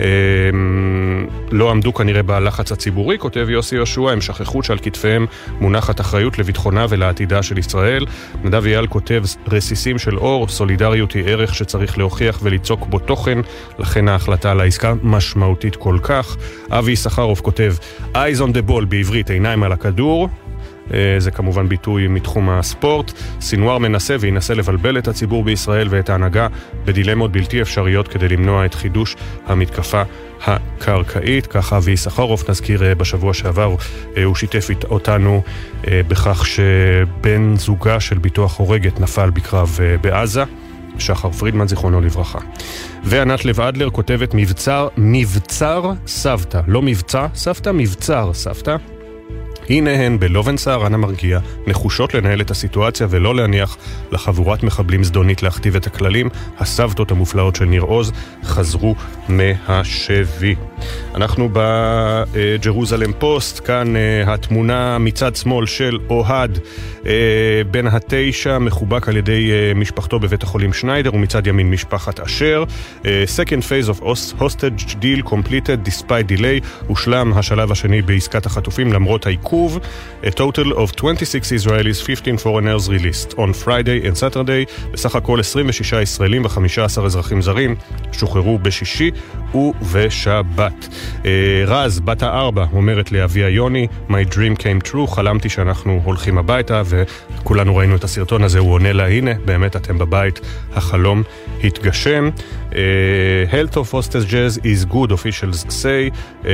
אמ, 0.00 1.26
לא 1.50 1.70
עמדו 1.70 1.94
כנראה 1.94 2.22
בלחץ 2.22 2.72
הציבורי, 2.72 3.18
כותב 3.18 3.46
יוסי 3.50 3.76
יהושע, 3.76 4.10
הם 4.10 4.20
שכחו 4.20 4.62
שעל 4.62 4.78
כתפיהם 4.78 5.26
מונחת 5.60 6.00
אחריות 6.00 6.38
לביטחונה 6.38 6.86
ולעתידה 6.88 7.42
של 7.42 7.58
ישראל. 7.58 8.06
נדב 8.44 8.64
אייל 8.66 8.86
כותב 8.86 9.22
רסיסים 9.48 9.98
של 9.98 10.18
אור, 10.18 10.48
סולידריות 10.48 11.12
היא 11.12 11.24
ערך 11.26 11.54
שצריך 11.54 11.98
להוכיח 11.98 12.40
וליצוק 12.42 12.86
בו 12.86 12.98
תוכן, 12.98 13.38
לכן 13.78 14.08
ההחלטה 14.08 14.50
על 14.50 14.60
העסקה 14.60 14.94
משמעותית 15.02 15.76
כל 15.76 15.98
כך. 16.02 16.36
אבי 16.70 16.92
יששכרוף 16.92 17.40
כותב 17.40 17.74
Eyes 18.14 18.38
on 18.38 18.50
the 18.50 18.70
ball 18.70 18.84
בעברית, 18.88 19.30
עיניים 19.30 19.62
על 19.62 19.72
הכדור. 19.72 20.28
אה, 20.92 21.16
זה 21.18 21.30
כמובן 21.30 21.68
ביטוי 21.68 22.08
מתחום 22.08 22.50
הספורט. 22.50 23.12
סינואר 23.40 23.78
מנסה 23.78 24.16
וינסה 24.20 24.54
לבלבל 24.54 24.98
את 24.98 25.08
הציבור 25.08 25.44
בישראל 25.44 25.88
ואת 25.90 26.10
ההנהגה 26.10 26.46
בדילמות 26.84 27.32
בלתי 27.32 27.62
אפשריות 27.62 28.08
כדי 28.08 28.28
למנוע 28.28 28.66
את 28.66 28.74
חידוש 28.74 29.16
המתקפה 29.46 30.02
הקרקעית. 30.46 31.46
ככה 31.46 31.76
אבי 31.76 31.96
סחרוף, 31.96 32.50
נזכיר 32.50 32.84
אה, 32.84 32.94
בשבוע 32.94 33.34
שעבר, 33.34 33.74
אה, 34.16 34.24
הוא 34.24 34.34
שיתף 34.34 34.68
אותנו 34.90 35.42
בכך 35.84 36.46
שבן 36.46 37.56
זוגה 37.56 38.00
של 38.00 38.18
ביטוח 38.18 38.58
הורגת 38.58 39.00
נפל 39.00 39.30
בקרב 39.30 39.78
בעזה. 40.00 40.44
שחר 40.98 41.30
פרידמן, 41.30 41.68
זיכרונו 41.68 42.00
לברכה. 42.00 42.38
וענת 43.04 43.44
לב 43.44 43.60
אדלר 43.60 43.90
כותבת 43.90 44.34
מבצר, 44.34 44.88
מבצר 44.96 45.92
סבתא. 46.06 46.60
לא 46.66 46.82
מבצע 46.82 47.26
סבתא, 47.34 47.70
מבצר 47.74 48.30
סבתא. 48.34 48.76
הנה 49.70 49.90
הן 49.90 50.18
בלובנסה 50.18 50.76
אנה 50.86 50.96
מרגיע, 50.96 51.38
נחושות 51.66 52.14
לנהל 52.14 52.40
את 52.40 52.50
הסיטואציה 52.50 53.06
ולא 53.10 53.34
להניח 53.34 53.76
לחבורת 54.12 54.62
מחבלים 54.62 55.04
זדונית 55.04 55.42
להכתיב 55.42 55.76
את 55.76 55.86
הכללים. 55.86 56.28
הסבתות 56.58 57.10
המופלאות 57.10 57.56
של 57.56 57.64
ניר 57.64 57.82
עוז 57.82 58.12
חזרו 58.44 58.94
מהשבי. 59.28 60.54
אנחנו 61.14 61.48
בג'רוזלם 61.52 63.12
פוסט, 63.18 63.66
כאן 63.66 63.96
אה, 63.96 64.34
התמונה 64.34 64.98
מצד 64.98 65.36
שמאל 65.36 65.66
של 65.66 65.98
אוהד 66.10 66.58
אה, 67.06 67.12
בן 67.70 67.86
התשע, 67.86 68.58
מחובק 68.58 69.08
על 69.08 69.16
ידי 69.16 69.50
אה, 69.52 69.74
משפחתו 69.74 70.18
בבית 70.18 70.42
החולים 70.42 70.72
שניידר, 70.72 71.14
ומצד 71.14 71.46
ימין 71.46 71.70
משפחת 71.70 72.20
אשר. 72.20 72.64
Second 73.02 73.62
phase 73.62 73.88
of 73.88 74.04
hostage 74.40 74.94
deal 75.00 75.30
completed 75.30 75.88
despite 75.88 76.38
delay, 76.38 76.64
הושלם 76.86 77.32
השלב 77.32 77.72
השני 77.72 78.02
בעסקת 78.02 78.46
החטופים 78.46 78.92
למרות 78.92 79.26
העיכוב. 79.26 79.53
A 80.24 80.30
total 80.30 80.72
of 80.72 80.92
26 80.96 81.52
Israelis, 81.52 82.02
15 82.02 82.38
foreigners 82.38 82.88
released 82.88 83.34
on 83.34 83.52
Friday 83.52 84.06
and 84.06 84.16
Saturday, 84.16 84.90
בסך 84.92 85.16
הכל 85.16 85.40
26 85.40 85.92
ישראלים 85.92 86.44
ו-15 86.44 87.00
אזרחים 87.04 87.42
זרים 87.42 87.74
שוחררו 88.12 88.58
בשישי 88.58 89.10
ובשבת. 89.54 90.88
אה, 91.24 91.30
רז, 91.66 92.00
בת 92.00 92.22
הארבע, 92.22 92.66
אומרת 92.72 93.12
לאביה 93.12 93.48
יוני, 93.48 93.86
My 94.08 94.32
dream 94.34 94.58
came 94.58 94.88
true, 94.88 95.06
חלמתי 95.06 95.48
שאנחנו 95.48 96.00
הולכים 96.04 96.38
הביתה, 96.38 96.82
וכולנו 96.86 97.76
ראינו 97.76 97.96
את 97.96 98.04
הסרטון 98.04 98.42
הזה, 98.42 98.58
הוא 98.58 98.72
עונה 98.72 98.92
לה, 98.92 99.06
הנה, 99.08 99.30
באמת 99.44 99.76
אתם 99.76 99.98
בבית, 99.98 100.40
החלום 100.72 101.22
התגשם. 101.64 102.30
Uh, 102.70 102.76
health 103.50 103.76
of 103.76 103.90
hostess 103.92 104.24
jazz 104.24 104.58
is 104.58 104.84
good, 104.84 105.12
officials 105.12 105.64
say. 105.68 106.10
Uh, 106.42 106.46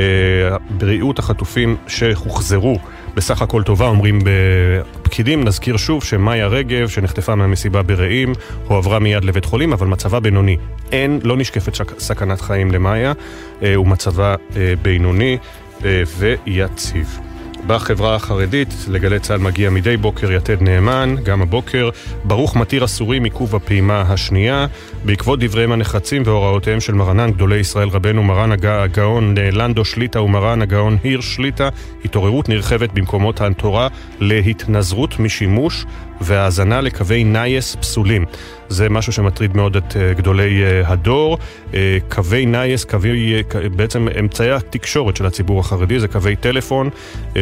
בריאות 0.71 1.19
החטופים 1.19 1.77
שהוחזרו 1.87 2.79
בסך 3.21 3.43
הכל 3.43 3.63
טובה, 3.63 3.87
אומרים 3.87 4.19
בפקידים. 4.25 5.45
נזכיר 5.45 5.77
שוב 5.77 6.05
שמאיה 6.05 6.47
רגב, 6.47 6.89
שנחטפה 6.89 7.35
מהמסיבה 7.35 7.83
ברעים, 7.83 8.33
הועברה 8.67 8.99
מיד 8.99 9.25
לבית 9.25 9.45
חולים, 9.45 9.73
אבל 9.73 9.87
מצבה 9.87 10.21
בינוני. 10.21 10.57
אין, 10.93 11.21
לא 11.23 11.37
נשקפת 11.37 11.75
שק, 11.75 11.99
סכנת 11.99 12.41
חיים 12.41 12.71
למאיה, 12.71 13.13
uh, 13.13 13.65
ומצבה 13.79 14.35
uh, 14.35 14.55
בינוני 14.83 15.39
uh, 15.79 15.83
ויציב. 16.19 17.19
בחברה 17.67 18.15
החרדית, 18.15 18.75
לגלי 18.89 19.21
צה"ל 19.21 19.39
מגיע 19.39 19.71
מדי 19.71 19.97
בוקר 19.97 20.33
יתד 20.33 20.63
נאמן, 20.63 21.15
גם 21.23 21.43
הבוקר. 21.43 21.91
ברוך 22.25 22.57
מתיר 22.57 22.85
אסורים 22.85 23.25
עיכוב 23.25 23.57
הפעימה 23.57 24.01
השנייה. 24.01 24.67
בעקבות 25.05 25.41
דבריהם 25.41 25.73
הנחרצים 25.73 26.23
והוראותיהם 26.27 26.81
של 26.81 26.95
מרנן 26.95 27.31
גדולי 27.31 27.57
ישראל 27.57 27.89
רבנו 27.89 28.23
מרן 28.23 28.53
הגאון 28.67 29.35
לנדו 29.53 29.85
שליטה 29.85 30.23
ומרן 30.23 30.63
הגאון 30.63 30.97
הירש 31.05 31.35
שליטה, 31.35 31.69
התעוררות 32.05 32.49
נרחבת 32.49 32.93
במקומות 32.93 33.41
התורה 33.41 33.89
להתנזרות 34.21 35.19
משימוש 35.19 35.85
והאזנה 36.21 36.81
לקווי 36.81 37.25
נייס 37.25 37.77
פסולים. 37.77 38.25
זה 38.69 38.89
משהו 38.89 39.13
שמטריד 39.13 39.57
מאוד 39.57 39.77
את 39.77 39.97
אה, 39.97 40.13
גדולי 40.15 40.63
אה, 40.63 40.83
הדור. 40.93 41.39
אה, 41.75 41.99
קווי 42.09 42.47
נייס, 42.47 42.85
קווי, 42.85 43.43
בעצם 43.77 44.09
אמצעי 44.19 44.51
התקשורת 44.51 45.17
של 45.17 45.27
הציבור 45.27 45.61
החרדי, 45.61 46.01
זה 46.01 46.09
קווי 46.09 46.37
טלפון 46.37 46.91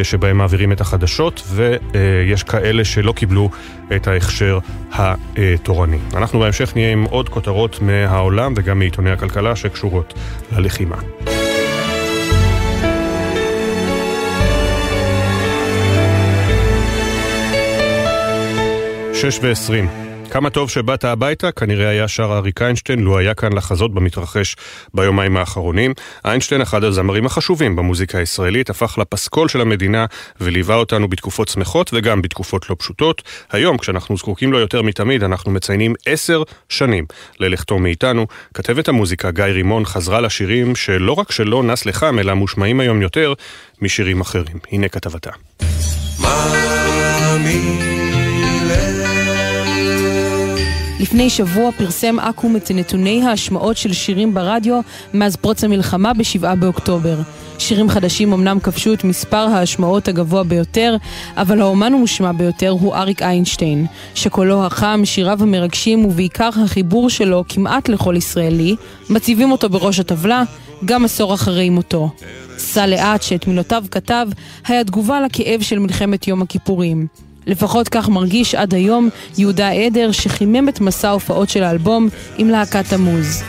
שבהם 0.02 0.38
מעבירים 0.38 0.72
את 0.72 0.80
החדשות, 0.80 1.42
ויש 1.54 2.42
כאלה 2.42 2.84
שלא 2.84 3.12
קיבלו 3.12 3.50
את 3.96 4.06
ההכשר 4.06 4.58
התורני. 4.92 5.98
אנחנו 6.14 6.38
בהמשך 6.38 6.72
נהיה 6.74 6.92
עם 6.92 7.04
עוד 7.04 7.28
כותרות 7.28 7.82
מהעולם 7.82 8.52
וגם 8.56 8.78
מעיתוני 8.78 9.10
הכלכלה 9.10 9.56
שקשורות 9.56 10.14
ללחימה. 10.52 10.96
שש 19.14 19.38
ועשרים. 19.42 20.07
כמה 20.30 20.50
טוב 20.50 20.70
שבאת 20.70 21.04
הביתה, 21.04 21.52
כנראה 21.52 21.88
היה 21.88 22.08
שר 22.08 22.32
אריק 22.32 22.62
איינשטיין, 22.62 22.98
לו 22.98 23.18
היה 23.18 23.34
כאן 23.34 23.52
לחזות 23.52 23.94
במתרחש 23.94 24.56
ביומיים 24.94 25.36
האחרונים. 25.36 25.94
איינשטיין, 26.24 26.60
אחד 26.60 26.84
הזמרים 26.84 27.26
החשובים 27.26 27.76
במוזיקה 27.76 28.18
הישראלית, 28.18 28.70
הפך 28.70 28.98
לפסקול 28.98 29.48
של 29.48 29.60
המדינה 29.60 30.06
וליווה 30.40 30.76
אותנו 30.76 31.08
בתקופות 31.08 31.48
שמחות 31.48 31.90
וגם 31.94 32.22
בתקופות 32.22 32.70
לא 32.70 32.76
פשוטות. 32.78 33.22
היום, 33.52 33.78
כשאנחנו 33.78 34.16
זקוקים 34.16 34.52
לו 34.52 34.58
יותר 34.58 34.82
מתמיד, 34.82 35.24
אנחנו 35.24 35.50
מציינים 35.50 35.94
עשר 36.06 36.42
שנים 36.68 37.04
ללכתו 37.40 37.78
מאיתנו. 37.78 38.26
כתבת 38.54 38.88
המוזיקה 38.88 39.30
גיא 39.30 39.44
רימון 39.44 39.84
חזרה 39.84 40.20
לשירים 40.20 40.76
שלא 40.76 41.12
רק 41.12 41.32
שלא 41.32 41.62
נס 41.62 41.86
לחם, 41.86 42.18
אלא 42.18 42.34
מושמעים 42.34 42.80
היום 42.80 43.02
יותר 43.02 43.32
משירים 43.82 44.20
אחרים. 44.20 44.58
הנה 44.72 44.88
כתבתה. 44.88 45.30
לפני 51.00 51.30
שבוע 51.30 51.72
פרסם 51.72 52.20
אקו"ם 52.20 52.56
את 52.56 52.70
נתוני 52.70 53.22
ההשמעות 53.22 53.76
של 53.76 53.92
שירים 53.92 54.34
ברדיו 54.34 54.80
מאז 55.14 55.36
פרוץ 55.36 55.64
המלחמה 55.64 56.14
ב-7 56.14 56.54
באוקטובר. 56.54 57.18
שירים 57.58 57.88
חדשים 57.88 58.32
אמנם 58.32 58.60
כבשו 58.60 58.92
את 58.92 59.04
מספר 59.04 59.36
ההשמעות 59.36 60.08
הגבוה 60.08 60.44
ביותר, 60.44 60.96
אבל 61.36 61.60
האומן 61.60 61.94
המושמע 61.94 62.32
ביותר 62.32 62.70
הוא 62.70 62.94
אריק 62.94 63.22
איינשטיין, 63.22 63.86
שקולו 64.14 64.66
החם, 64.66 65.00
שיריו 65.04 65.42
המרגשים 65.42 66.04
ובעיקר 66.04 66.50
החיבור 66.64 67.10
שלו 67.10 67.44
כמעט 67.48 67.88
לכל 67.88 68.14
ישראלי, 68.16 68.76
מציבים 69.10 69.52
אותו 69.52 69.68
בראש 69.68 70.00
הטבלה, 70.00 70.42
גם 70.84 71.04
עשור 71.04 71.34
אחרי 71.34 71.70
מותו. 71.70 72.10
סע 72.56 72.86
לאט, 72.86 73.22
שאת 73.22 73.46
מילותיו 73.46 73.84
כתב, 73.90 74.28
היה 74.66 74.84
תגובה 74.84 75.20
לכאב 75.20 75.60
של 75.62 75.78
מלחמת 75.78 76.28
יום 76.28 76.42
הכיפורים. 76.42 77.27
לפחות 77.48 77.88
כך 77.88 78.08
מרגיש 78.08 78.54
עד 78.54 78.74
היום 78.74 79.08
יהודה 79.38 79.70
עדר 79.70 80.12
שחימם 80.12 80.68
את 80.68 80.80
מסע 80.80 81.08
ההופעות 81.08 81.48
של 81.48 81.62
האלבום 81.62 82.08
עם 82.36 82.48
להקת 82.48 82.84
תמוז. 82.88 83.42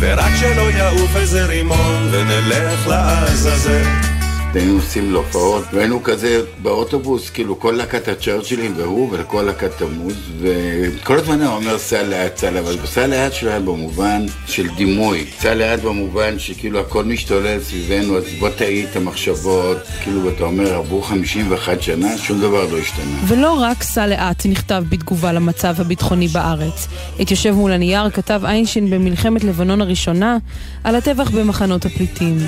ורק 0.00 0.32
שלא 0.40 0.70
יעוף 0.70 1.16
איזה 1.16 1.46
רימון 1.46 2.08
ונלך 2.12 2.86
לעזאזל 2.88 4.19
והיינו 4.52 4.74
נוסעים 4.74 5.12
להופעות, 5.12 5.64
והיינו 5.72 6.02
כזה 6.02 6.40
באוטובוס, 6.62 7.30
כאילו 7.30 7.60
כל 7.60 7.70
להקת 7.72 8.08
הצ'רצ'ילים 8.08 8.72
והוא, 8.76 9.08
וכל 9.12 9.42
להקת 9.42 9.70
תמוז, 9.78 10.14
וכל 10.40 11.16
הזמן 11.16 11.42
הוא 11.42 11.56
אומר 11.56 11.78
סע 11.78 12.02
לאט, 12.02 12.36
סע 12.36 12.50
לאט, 12.50 12.64
אבל 12.64 12.76
סע 12.86 13.06
לאט 13.06 13.32
שלו 13.32 13.50
היה 13.50 13.60
במובן 13.60 14.26
של 14.46 14.68
דימוי, 14.76 15.26
סע 15.40 15.54
לאט 15.54 15.80
במובן 15.80 16.38
שכאילו 16.38 16.80
הכל 16.80 17.04
משתולל 17.04 17.60
סביבנו, 17.60 18.16
אז 18.16 18.24
בוא 18.38 18.48
תעיד 18.48 18.86
את 18.90 18.96
המחשבות, 18.96 19.78
כאילו 20.02 20.28
אתה 20.28 20.44
אומר 20.44 20.74
עברו 20.74 21.02
51 21.02 21.82
שנה, 21.82 22.18
שום 22.18 22.40
דבר 22.40 22.66
לא 22.72 22.78
השתנה. 22.78 23.18
ולא 23.26 23.52
רק 23.60 23.82
סע 23.82 24.06
לאט 24.06 24.46
נכתב 24.46 24.84
בתגובה 24.88 25.32
למצב 25.32 25.74
הביטחוני 25.78 26.28
בארץ. 26.28 26.88
את 27.22 27.30
יושב 27.30 27.50
מול 27.50 27.72
הנייר 27.72 28.10
כתב 28.10 28.40
איינשטיין 28.44 28.90
במלחמת 28.90 29.44
לבנון 29.44 29.80
הראשונה 29.80 30.38
על 30.84 30.96
הטבח 30.96 31.30
במחנות 31.30 31.86
הפליטים. 31.86 32.38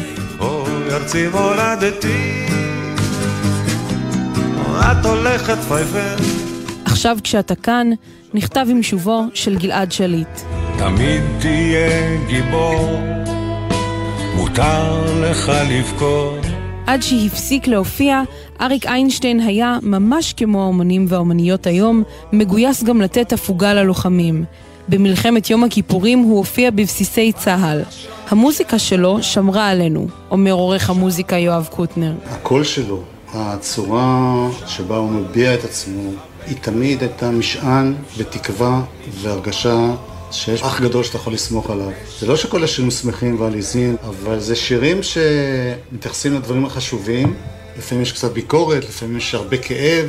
ארצי 0.90 1.29
מולדתי, 1.29 2.47
את 4.81 5.07
הולכת 5.07 5.59
פייפן. 5.68 6.16
עכשיו 6.85 7.18
כשאתה 7.25 7.55
כאן, 7.55 7.90
נכתב 8.35 8.66
עם 8.71 8.83
שובו 8.83 9.25
של 9.35 9.59
גלעד 9.59 9.92
שליט. 9.92 10.40
תמיד 10.79 11.23
תהיה 11.40 12.16
גיבור, 12.29 13.01
מותר 14.37 15.05
לך 15.21 15.53
לבכור. 15.71 16.37
עד 16.87 17.03
שהפסיק 17.03 17.66
להופיע, 17.66 18.23
אריק 18.61 18.87
איינשטיין 18.87 19.40
היה, 19.40 19.79
ממש 19.83 20.33
כמו 20.33 20.62
האומנים 20.62 21.07
והאומניות 21.09 21.66
היום, 21.66 22.03
מגויס 22.33 22.83
גם 22.83 23.01
לתת 23.01 23.33
הפוגה 23.33 23.75
ללוחמים. 23.75 24.45
במלחמת 24.88 25.51
יום 25.51 25.64
הכיפורים 25.64 26.18
הוא 26.18 26.38
הופיע 26.38 26.71
בבסיסי 26.71 27.33
צה"ל. 27.33 27.83
המוזיקה 28.33 28.79
שלו 28.79 29.23
שמרה 29.23 29.68
עלינו, 29.68 30.07
אומר 30.31 30.53
עורך 30.53 30.90
המוזיקה 30.90 31.38
יואב 31.38 31.68
קוטנר. 31.71 32.12
הקול 32.27 32.64
שלו, 32.64 33.03
הצורה 33.35 34.49
שבה 34.66 34.97
הוא 34.97 35.11
מביע 35.11 35.55
את 35.55 35.64
עצמו, 35.64 36.11
היא 36.47 36.57
תמיד 36.61 37.01
הייתה 37.03 37.31
משען 37.31 37.95
ותקווה 38.16 38.83
והרגשה 39.11 39.90
שיש 40.31 40.62
אח 40.62 40.81
גדול 40.81 41.05
שאתה 41.05 41.16
יכול 41.16 41.33
לסמוך 41.33 41.71
עליו. 41.71 41.90
זה 42.21 42.27
לא 42.27 42.37
שכל 42.37 42.64
השירים 42.64 42.90
שמחים 42.90 43.40
ועליזים, 43.40 43.97
אבל 44.09 44.40
זה 44.40 44.57
שירים 44.57 45.01
שמתייחסים 45.03 46.35
לדברים 46.35 46.64
החשובים. 46.64 47.35
לפעמים 47.79 48.03
יש 48.03 48.12
קצת 48.12 48.33
ביקורת, 48.33 48.85
לפעמים 48.85 49.16
יש 49.16 49.35
הרבה 49.35 49.57
כאב, 49.57 50.09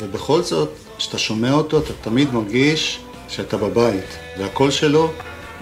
ובכל 0.00 0.42
זאת, 0.42 0.70
כשאתה 0.98 1.18
שומע 1.18 1.52
אותו, 1.52 1.78
אתה 1.78 1.92
תמיד 2.02 2.34
מרגיש 2.34 2.98
שאתה 3.28 3.56
בבית, 3.56 4.18
והקול 4.38 4.70
שלו 4.70 5.10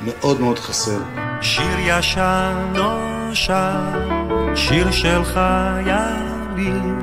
מאוד 0.04 0.40
מאוד 0.40 0.58
חסר. 0.58 0.98
שיר 1.40 1.78
ישן 1.78 2.72
נושן, 2.74 4.08
שיר 4.54 4.90
של 4.90 5.24
חיילים, 5.24 6.98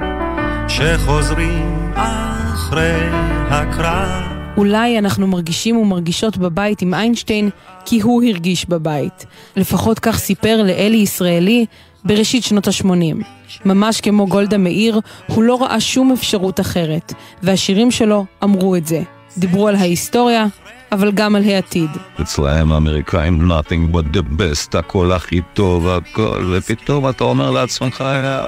שחוזרים 0.68 1.92
אחרי 1.96 3.10
הקרב. 3.50 4.24
אולי 4.58 5.00
אנחנו 5.00 5.28
מרגישים 5.28 5.78
ומרגישות 5.78 6.38
בבית 6.38 6.82
עם 6.82 6.94
איינשטיין 6.94 7.50
כי 7.86 8.02
הוא 8.02 8.24
הרגיש 8.24 8.66
בבית. 8.70 9.26
לפחות 9.56 10.00
כך 10.00 10.18
סיפר 10.18 10.64
לאלי 10.64 10.98
ישראלי 10.98 11.66
בראשית 12.04 12.44
שנות 12.44 12.68
ה-80. 12.68 13.26
ממש 13.66 14.02
כמו 14.02 14.28
גולדה 14.28 14.58
מאיר, 14.58 15.00
הוא 15.28 15.44
לא 15.44 15.62
ראה 15.62 15.80
שום 15.80 16.12
אפשרות 16.12 16.60
אחרת, 16.60 17.14
והשירים 17.44 17.92
שלו 17.92 18.26
אמרו 18.44 18.76
את 18.76 18.88
זה. 18.88 19.02
דיברו 19.38 19.68
על 19.68 19.76
ההיסטוריה, 19.76 20.46
אבל 20.92 21.12
גם 21.12 21.36
על 21.36 21.44
העתיד. 21.44 21.90
אצלהם 22.22 22.72
האמריקאים 22.72 23.52
nothing 23.52 23.96
but 23.96 24.16
the 24.16 24.40
best, 24.40 24.78
הכל 24.78 25.12
הכי 25.12 25.42
טוב, 25.54 25.88
הכל, 25.88 26.54
ופתאום 26.58 27.10
אתה 27.10 27.24
אומר 27.24 27.52
לעצמך, 27.52 28.04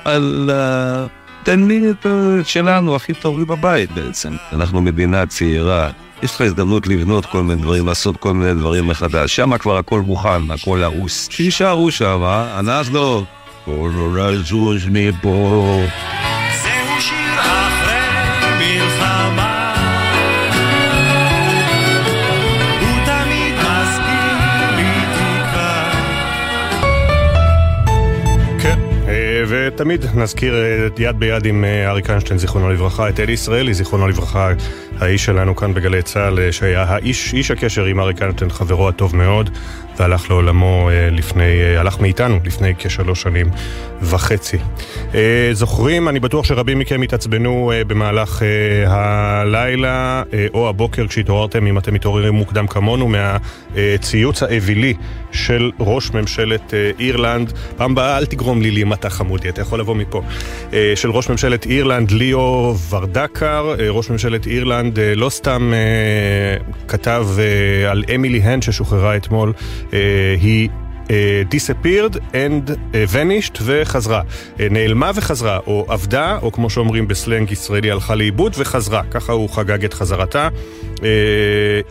אללה, 0.07 1.05
תן 1.43 1.67
לי 1.67 1.91
את 1.91 2.05
שלנו 2.43 2.95
הכי 2.95 3.13
טוב 3.13 3.39
לי 3.39 3.45
בבית 3.45 3.91
בעצם. 3.91 4.33
אנחנו 4.53 4.81
מדינה 4.81 5.25
צעירה, 5.25 5.89
יש 6.23 6.35
לך 6.35 6.41
הזדמנות 6.41 6.87
לבנות 6.87 7.25
כל 7.25 7.43
מיני 7.43 7.61
דברים, 7.61 7.87
לעשות 7.87 8.17
כל 8.17 8.33
מיני 8.33 8.53
דברים 8.53 8.87
מחדש. 8.87 9.35
שם 9.35 9.57
כבר 9.57 9.77
הכל 9.77 10.01
מוכן, 10.01 10.51
הכל 10.51 10.83
הרוס. 10.83 11.29
שישארו 11.31 11.91
שם, 11.91 12.21
אנחנו... 12.59 13.23
כל 13.65 13.91
רזוז 14.15 14.87
מפה. 14.89 15.81
ותמיד 29.73 30.05
נזכיר 30.15 30.55
אה, 30.55 30.87
יד 30.97 31.19
ביד 31.19 31.45
עם 31.45 31.63
אה, 31.63 31.89
אריק 31.89 32.09
איינשטיין, 32.09 32.39
זיכרונו 32.39 32.69
לברכה, 32.69 33.09
את 33.09 33.19
אלי 33.19 33.31
ישראלי, 33.31 33.73
זיכרונו 33.73 34.07
לברכה, 34.07 34.51
האיש 35.01 35.25
שלנו 35.25 35.55
כאן 35.55 35.73
בגלי 35.73 36.01
צה"ל, 36.01 36.39
אה, 36.39 36.51
שהיה 36.51 36.83
האיש, 36.83 37.33
איש 37.33 37.51
הקשר 37.51 37.85
עם 37.85 37.99
אריק 37.99 38.21
איינשטיין, 38.21 38.51
חברו 38.51 38.89
הטוב 38.89 39.15
מאוד, 39.15 39.49
והלך 39.99 40.29
לעולמו 40.29 40.89
לפני, 41.11 41.75
הלך 41.77 41.99
מאיתנו 41.99 42.39
לפני 42.45 42.73
כשלוש 42.77 43.21
שנים 43.21 43.49
וחצי. 44.01 44.57
זוכרים, 45.51 46.09
אני 46.09 46.19
בטוח 46.19 46.45
שרבים 46.45 46.79
מכם 46.79 47.01
התעצבנו 47.01 47.71
במהלך 47.87 48.41
הלילה 48.87 50.23
או 50.53 50.69
הבוקר 50.69 51.07
כשהתעוררתם, 51.07 51.67
אם 51.67 51.77
אתם 51.77 51.93
מתעוררים 51.93 52.33
מוקדם 52.33 52.67
כמונו, 52.67 53.07
מהציוץ 53.07 54.43
האווילי 54.43 54.93
של 55.31 55.71
ראש 55.79 56.11
ממשלת 56.11 56.73
אירלנד. 56.99 57.53
פעם 57.77 57.95
באה 57.95 58.17
אל 58.17 58.25
תגרום 58.25 58.61
לי 58.61 58.71
להימתח. 58.71 59.21
חמודי, 59.21 59.49
אתה 59.49 59.61
יכול 59.61 59.79
לבוא 59.79 59.95
מפה. 59.95 60.21
אה, 60.73 60.93
של 60.95 61.11
ראש 61.11 61.29
ממשלת 61.29 61.65
אירלנד 61.65 62.11
ליאו 62.11 62.75
ורדקר, 62.89 63.75
אה, 63.79 63.89
ראש 63.89 64.09
ממשלת 64.09 64.47
אירלנד 64.47 64.90
אה, 64.99 65.15
לא 65.15 65.29
סתם 65.29 65.73
כתב 66.87 67.27
על 67.89 68.03
אמילי 68.15 68.41
הנד 68.41 68.63
ששוחררה 68.63 69.17
אתמול, 69.17 69.53
היא 70.41 70.69
disappeared 71.51 72.15
and 72.15 72.71
vanished 73.13 73.59
וחזרה. 73.63 74.21
נעלמה 74.59 75.11
וחזרה, 75.15 75.59
או 75.67 75.85
עבדה, 75.87 76.37
או 76.41 76.51
כמו 76.51 76.69
שאומרים 76.69 77.07
בסלנג 77.07 77.51
ישראלי, 77.51 77.91
הלכה 77.91 78.15
לאיבוד 78.15 78.53
וחזרה. 78.57 79.01
ככה 79.11 79.33
הוא 79.33 79.49
חגג 79.49 79.85
את 79.85 79.93
חזרתה. 79.93 80.49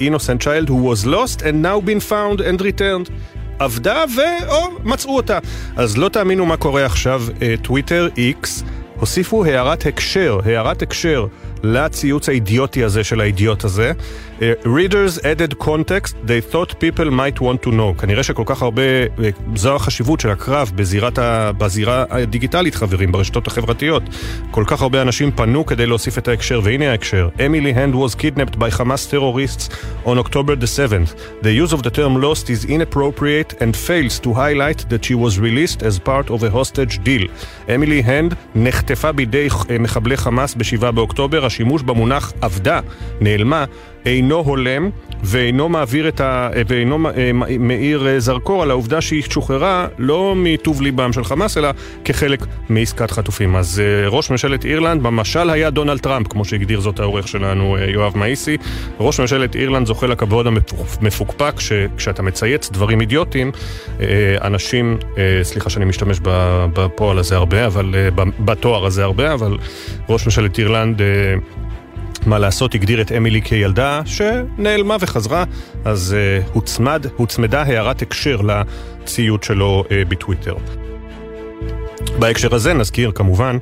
Innocent 0.00 0.42
child 0.42 0.68
who 0.68 0.72
was 0.72 1.06
lost 1.06 1.40
and 1.40 1.62
now 1.62 1.80
been 1.86 2.10
found 2.10 2.40
and 2.40 2.60
returned. 2.60 3.10
עבדה 3.58 4.04
ואו, 4.16 4.68
מצאו 4.84 5.16
אותה. 5.16 5.38
אז 5.76 5.98
לא 5.98 6.08
תאמינו 6.08 6.46
מה 6.46 6.56
קורה 6.56 6.86
עכשיו, 6.86 7.22
טוויטר, 7.62 8.08
איקס, 8.16 8.64
הוסיפו 9.00 9.44
הערת 9.44 9.86
הקשר, 9.86 10.40
הערת 10.44 10.82
הקשר 10.82 11.26
לציוץ 11.62 12.28
האידיוטי 12.28 12.84
הזה 12.84 13.04
של 13.04 13.20
האידיוט 13.20 13.64
הזה. 13.64 13.92
Uh, 14.38 14.42
readers 14.64 15.18
added 15.18 15.58
context 15.58 16.14
they 16.26 16.40
thought 16.52 16.72
people 16.80 17.10
might 17.10 17.40
want 17.40 17.66
to 17.66 17.70
know. 17.70 18.00
כנראה 18.00 18.22
שכל 18.22 18.42
כך 18.46 18.62
הרבה, 18.62 18.82
uh, 19.06 19.20
זו 19.56 19.76
החשיבות 19.76 20.20
של 20.20 20.30
הקרב 20.30 20.72
בזירת 20.74 21.18
ה, 21.18 21.52
בזירה 21.58 22.04
הדיגיטלית, 22.10 22.74
חברים, 22.74 23.12
ברשתות 23.12 23.46
החברתיות. 23.46 24.02
כל 24.50 24.64
כך 24.66 24.82
הרבה 24.82 25.02
אנשים 25.02 25.30
פנו 25.30 25.66
כדי 25.66 25.86
להוסיף 25.86 26.18
את 26.18 26.28
ההקשר, 26.28 26.60
והנה 26.64 26.90
ההקשר. 26.90 27.28
Emily 27.36 27.74
Hand 27.76 27.94
was 27.94 28.14
kidnapped 28.14 28.58
by 28.58 28.78
Hamas 28.78 29.10
terrorists 29.10 29.68
on 30.06 30.18
October 30.18 30.56
the 30.56 30.66
7th. 30.66 31.10
The 31.42 31.52
use 31.64 31.72
of 31.72 31.82
the 31.82 31.90
term 31.90 32.22
lost 32.22 32.50
is 32.50 32.64
inappropriate 32.64 33.54
and 33.62 33.76
fails 33.88 34.18
to 34.24 34.30
highlight 34.32 34.88
that 34.90 35.04
she 35.04 35.14
was 35.14 35.38
released 35.46 35.82
as 35.82 35.98
part 35.98 36.26
of 36.34 36.38
a 36.48 36.50
hostage 36.50 36.94
deal. 37.04 37.24
Emily 37.68 38.02
Hand 38.02 38.34
נחטפה 38.54 39.12
בידי 39.12 39.48
מחבלי 39.80 40.16
חמאס 40.16 40.54
ב-7 40.54 40.90
באוקטובר. 40.90 41.49
השימוש 41.50 41.82
במונח 41.82 42.32
עבדה, 42.40 42.80
נעלמה, 43.20 43.64
אינו 44.06 44.36
הולם 44.36 44.90
ואינו 45.24 45.68
מעביר 45.68 46.08
את 46.08 46.20
ה... 46.20 46.50
ואינו 46.68 47.08
אה, 47.08 47.30
מאיר 47.58 48.08
אה, 48.08 48.20
זרקור 48.20 48.62
על 48.62 48.70
העובדה 48.70 49.00
שהיא 49.00 49.22
שוחררה 49.22 49.86
לא 49.98 50.34
מטוב 50.36 50.82
ליבם 50.82 51.12
של 51.12 51.24
חמאס, 51.24 51.58
אלא 51.58 51.68
כחלק 52.04 52.46
מעסקת 52.68 53.10
חטופים. 53.10 53.56
אז 53.56 53.82
אה, 53.84 54.08
ראש 54.08 54.30
ממשלת 54.30 54.64
אירלנד, 54.64 55.02
במשל 55.02 55.50
היה 55.50 55.70
דונלד 55.70 55.98
טראמפ, 55.98 56.28
כמו 56.28 56.44
שהגדיר 56.44 56.80
זאת 56.80 57.00
העורך 57.00 57.28
שלנו 57.28 57.76
יואב 57.78 58.16
מאיסי. 58.16 58.56
ראש 59.00 59.20
ממשלת 59.20 59.56
אירלנד 59.56 59.86
זוכה 59.86 60.06
לכבוד 60.06 60.46
המפוקפק, 60.46 61.60
שכשאתה 61.60 62.22
מצייץ 62.22 62.70
דברים 62.70 63.00
אידיוטיים, 63.00 63.52
אנשים, 64.40 64.98
סליחה 65.42 65.70
שאני 65.70 65.84
משתמש 65.84 66.18
בפועל 66.72 67.18
הזה 67.18 67.36
הרבה, 67.36 67.66
אבל... 67.66 67.94
בתואר 68.40 68.86
הזה 68.86 69.04
הרבה, 69.04 69.32
אבל 69.32 69.58
ראש 70.08 70.26
ממשלת 70.26 70.58
אירלנד... 70.58 71.02
מה 72.26 72.38
לעשות, 72.38 72.74
הגדיר 72.74 73.00
את 73.00 73.12
אמילי 73.12 73.42
כילדה 73.42 74.02
שנעלמה 74.06 74.96
וחזרה, 75.00 75.44
אז 75.84 76.16
uh, 76.16 76.50
הוצמד, 76.52 77.06
הוצמדה 77.16 77.62
הערת 77.62 78.02
הקשר 78.02 78.40
לציוד 78.40 79.42
שלו 79.42 79.84
uh, 79.86 80.08
בטוויטר. 80.08 80.54
בהקשר 82.20 82.54
הזה 82.54 82.74
נזכיר 82.74 83.12
כמובן 83.14 83.56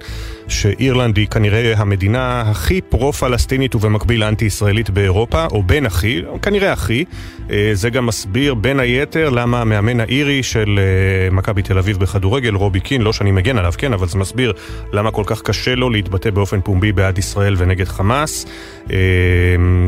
שאירלנד 0.48 1.16
היא 1.16 1.26
כנראה 1.26 1.72
המדינה 1.76 2.40
הכי 2.40 2.80
פרו-פלסטינית 2.80 3.74
ובמקביל 3.74 4.22
אנטי-ישראלית 4.22 4.90
באירופה, 4.90 5.46
או 5.52 5.62
בין 5.62 5.86
הכי, 5.86 6.22
כנראה 6.42 6.72
הכי. 6.72 7.04
אה, 7.50 7.70
זה 7.72 7.90
גם 7.90 8.06
מסביר 8.06 8.54
בין 8.54 8.80
היתר 8.80 9.30
למה 9.30 9.60
המאמן 9.60 10.00
האירי 10.00 10.42
של 10.42 10.78
אה, 10.78 11.30
מכבי 11.36 11.62
תל 11.62 11.78
אביב 11.78 11.98
בכדורגל, 11.98 12.54
רובי 12.54 12.80
קין, 12.80 13.02
לא 13.02 13.12
שאני 13.12 13.30
מגן 13.30 13.58
עליו, 13.58 13.72
כן, 13.78 13.92
אבל 13.92 14.08
זה 14.08 14.18
מסביר 14.18 14.52
למה 14.92 15.10
כל 15.10 15.22
כך 15.26 15.42
קשה 15.42 15.74
לו 15.74 15.90
להתבטא 15.90 16.30
באופן 16.30 16.60
פומבי 16.60 16.92
בעד 16.92 17.18
ישראל 17.18 17.54
ונגד 17.58 17.88
חמאס. 17.88 18.46
אה, 18.90 18.96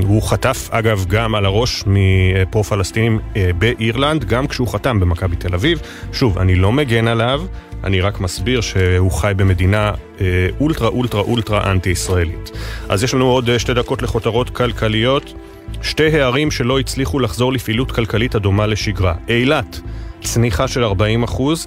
הוא 0.02 0.22
חטף 0.22 0.68
אגב 0.70 1.04
גם 1.08 1.34
על 1.34 1.44
הראש 1.46 1.84
מפרו-פלסטינים 1.86 3.18
באירלנד, 3.58 4.24
גם 4.24 4.46
כשהוא 4.46 4.68
חתם 4.68 5.00
במכבי 5.00 5.36
תל 5.36 5.54
אביב. 5.54 5.80
שוב, 6.12 6.38
אני 6.38 6.54
לא 6.54 6.72
מגן 6.72 7.08
עליו. 7.08 7.42
אני 7.84 8.00
רק 8.00 8.20
מסביר 8.20 8.60
שהוא 8.60 9.12
חי 9.12 9.32
במדינה 9.36 9.92
אה, 10.20 10.26
אולטרה 10.60 10.88
אולטרה 10.88 11.20
אולטרה 11.20 11.70
אנטי-ישראלית. 11.70 12.50
אז 12.88 13.04
יש 13.04 13.14
לנו 13.14 13.26
עוד 13.26 13.50
אה, 13.50 13.58
שתי 13.58 13.74
דקות 13.74 14.02
לכותרות 14.02 14.50
כלכליות. 14.50 15.32
שתי 15.82 16.20
הערים 16.20 16.50
שלא 16.50 16.78
הצליחו 16.78 17.18
לחזור 17.18 17.52
לפעילות 17.52 17.92
כלכלית 17.92 18.34
הדומה 18.34 18.66
לשגרה. 18.66 19.14
אילת, 19.28 19.80
צניחה 20.22 20.68
של 20.68 20.84
40 20.84 21.22
אחוז. 21.22 21.66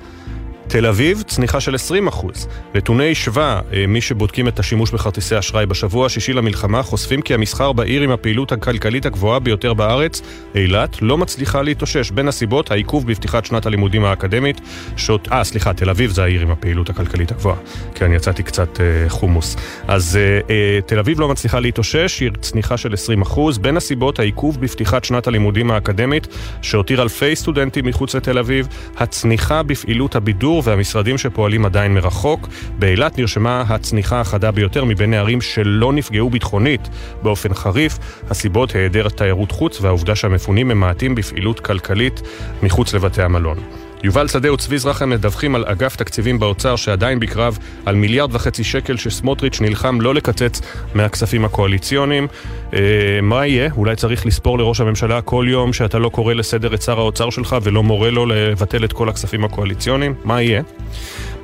תל 0.67 0.85
אביב, 0.85 1.21
צניחה 1.27 1.59
של 1.59 1.75
20%. 1.75 2.47
נתוני 2.75 3.15
שווה, 3.15 3.61
אה, 3.73 3.87
מי 3.87 4.01
שבודקים 4.01 4.47
את 4.47 4.59
השימוש 4.59 4.91
בכרטיסי 4.91 5.39
אשראי 5.39 5.65
בשבוע 5.65 6.05
השישי 6.05 6.33
למלחמה, 6.33 6.83
חושפים 6.83 7.21
כי 7.21 7.33
המסחר 7.33 7.73
בעיר 7.73 8.01
עם 8.01 8.11
הפעילות 8.11 8.51
הכלכלית 8.51 9.05
הגבוהה 9.05 9.39
ביותר 9.39 9.73
בארץ, 9.73 10.21
אילת, 10.55 11.01
לא 11.01 11.17
מצליחה 11.17 11.61
להתאושש. 11.61 12.11
בין 12.11 12.27
הסיבות, 12.27 12.71
העיכוב 12.71 13.07
בפתיחת 13.07 13.45
שנת 13.45 13.65
הלימודים 13.65 14.05
האקדמית, 14.05 14.61
שעות... 14.97 15.27
אה, 15.31 15.43
סליחה, 15.43 15.73
תל 15.73 15.89
אביב 15.89 16.11
זה 16.11 16.23
העיר 16.23 16.41
עם 16.41 16.51
הפעילות 16.51 16.89
הכלכלית 16.89 17.31
הגבוהה. 17.31 17.57
כן, 17.95 18.13
יצאתי 18.13 18.43
קצת 18.43 18.81
אה, 18.81 19.09
חומוס. 19.09 19.55
אז 19.87 20.17
אה, 20.21 20.39
אה, 20.49 20.79
תל 20.85 20.99
אביב 20.99 21.19
לא 21.19 21.27
מצליחה 21.27 21.59
להתאושש, 21.59 22.19
היא 22.19 22.29
צניחה 22.41 22.77
של 22.77 22.93
20%. 23.23 23.59
בין 23.61 23.77
הסיבות, 23.77 24.19
העיכוב 24.19 24.61
בפתיחת 24.61 25.03
שנת 25.03 25.27
הלימודים 25.27 25.71
האקדמית, 25.71 26.27
שהותיר 26.61 27.01
אלפי 27.01 27.35
סטודנטים 27.35 27.85
מחוץ 27.85 28.15
לתל 28.15 28.37
אביב, 28.37 28.67
הצניחה 28.97 29.63
בפעילות 29.63 30.15
הבידור 30.15 30.52
והמשרדים 30.63 31.17
שפועלים 31.17 31.65
עדיין 31.65 31.93
מרחוק. 31.93 32.47
באילת 32.79 33.17
נרשמה 33.17 33.63
הצניחה 33.67 34.21
החדה 34.21 34.51
ביותר 34.51 34.85
מבין 34.85 35.13
הערים 35.13 35.41
שלא 35.41 35.93
נפגעו 35.93 36.29
ביטחונית 36.29 36.89
באופן 37.23 37.53
חריף. 37.53 37.99
הסיבות 38.29 38.75
היעדר 38.75 39.09
תיירות 39.09 39.51
חוץ 39.51 39.81
והעובדה 39.81 40.15
שהמפונים 40.15 40.67
ממעטים 40.67 41.15
בפעילות 41.15 41.59
כלכלית 41.59 42.21
מחוץ 42.63 42.93
לבתי 42.93 43.21
המלון. 43.21 43.57
יובל 44.03 44.27
שדה 44.27 44.53
וצבי 44.53 44.77
זרחם 44.77 45.09
מדווחים 45.09 45.55
על 45.55 45.65
אגף 45.67 45.95
תקציבים 45.95 46.39
באוצר 46.39 46.75
שעדיין 46.75 47.19
בקרב 47.19 47.57
על 47.85 47.95
מיליארד 47.95 48.35
וחצי 48.35 48.63
שקל 48.63 48.97
שסמוטריץ' 48.97 49.61
נלחם 49.61 50.01
לא 50.01 50.15
לקצץ 50.15 50.61
מהכספים 50.95 51.45
הקואליציוניים. 51.45 52.27
אה, 52.73 52.79
מה 53.21 53.47
יהיה? 53.47 53.69
אולי 53.77 53.95
צריך 53.95 54.25
לספור 54.25 54.57
לראש 54.57 54.81
הממשלה 54.81 55.21
כל 55.21 55.45
יום 55.49 55.73
שאתה 55.73 55.99
לא 55.99 56.09
קורא 56.09 56.33
לסדר 56.33 56.73
את 56.73 56.81
שר 56.81 56.99
האוצר 56.99 57.29
שלך 57.29 57.55
ולא 57.63 57.83
מורה 57.83 58.09
לו 58.09 58.25
לבטל 58.25 58.85
את 58.85 58.93
כל 58.93 59.09
הכספים 59.09 59.45
הקואליציוניים? 59.45 60.13
מה 60.23 60.41
יהיה? 60.41 60.61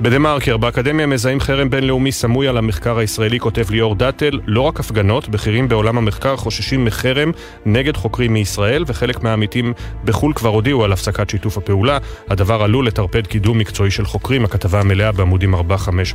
בדה 0.02 0.18
מרקר, 0.18 0.56
באקדמיה 0.56 1.06
מזהים 1.06 1.40
חרם 1.40 1.70
בינלאומי 1.70 2.12
סמוי 2.12 2.48
על 2.48 2.56
המחקר 2.56 2.98
הישראלי, 2.98 3.40
כותב 3.40 3.70
ליאור 3.70 3.94
דאטל, 3.94 4.40
לא 4.46 4.60
רק 4.60 4.80
הפגנות, 4.80 5.28
בכירים 5.28 5.68
בעולם 5.68 5.98
המחקר 5.98 6.36
חוששים 6.36 6.84
מחרם 6.84 7.30
נגד 7.66 7.96
חוקרים 7.96 8.32
מישראל, 8.32 8.84
וחלק 8.86 9.22
מהעמיתים 9.22 9.72
בחו"ל 10.04 10.32
כבר 10.32 10.48
הודיעו 10.48 10.84
על 10.84 10.92
הפסקת 10.92 11.30
שיתוף 11.30 11.58
הפעולה. 11.58 11.98
הדבר 12.28 12.62
עלול 12.62 12.86
לטרפד 12.86 13.26
קידום 13.26 13.58
מקצועי 13.58 13.90
של 13.90 14.04
חוקרים, 14.04 14.44
הכתבה 14.44 14.80
המלאה 14.80 15.12
בעמודים 15.12 15.54
4-5 15.54 15.58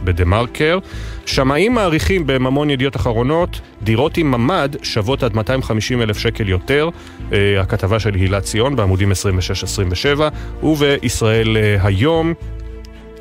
בדה 0.04 0.26
מרקר. 0.26 0.80
שמאים 1.26 1.74
מעריכים 1.74 2.28
בממון 2.28 2.70
ידיעות 2.70 2.96
אחרונות, 2.96 3.62
דירות 3.84 4.18
עם 4.18 4.32
ממ"ד 4.32 4.76
שוות 4.84 5.24
עד 5.24 5.36
250 5.36 6.02
אלף 6.02 6.18
שקל 6.18 6.50
יותר. 6.50 6.90
אה, 7.34 7.62
הכתבה 7.62 8.00
של 8.00 8.14
הילה 8.14 8.42
ציון 8.42 8.76
בעמודים 8.76 9.12
26-27, 9.12 10.64
ובישראל 10.64 11.58
אה, 11.58 11.78
היום 11.84 12.34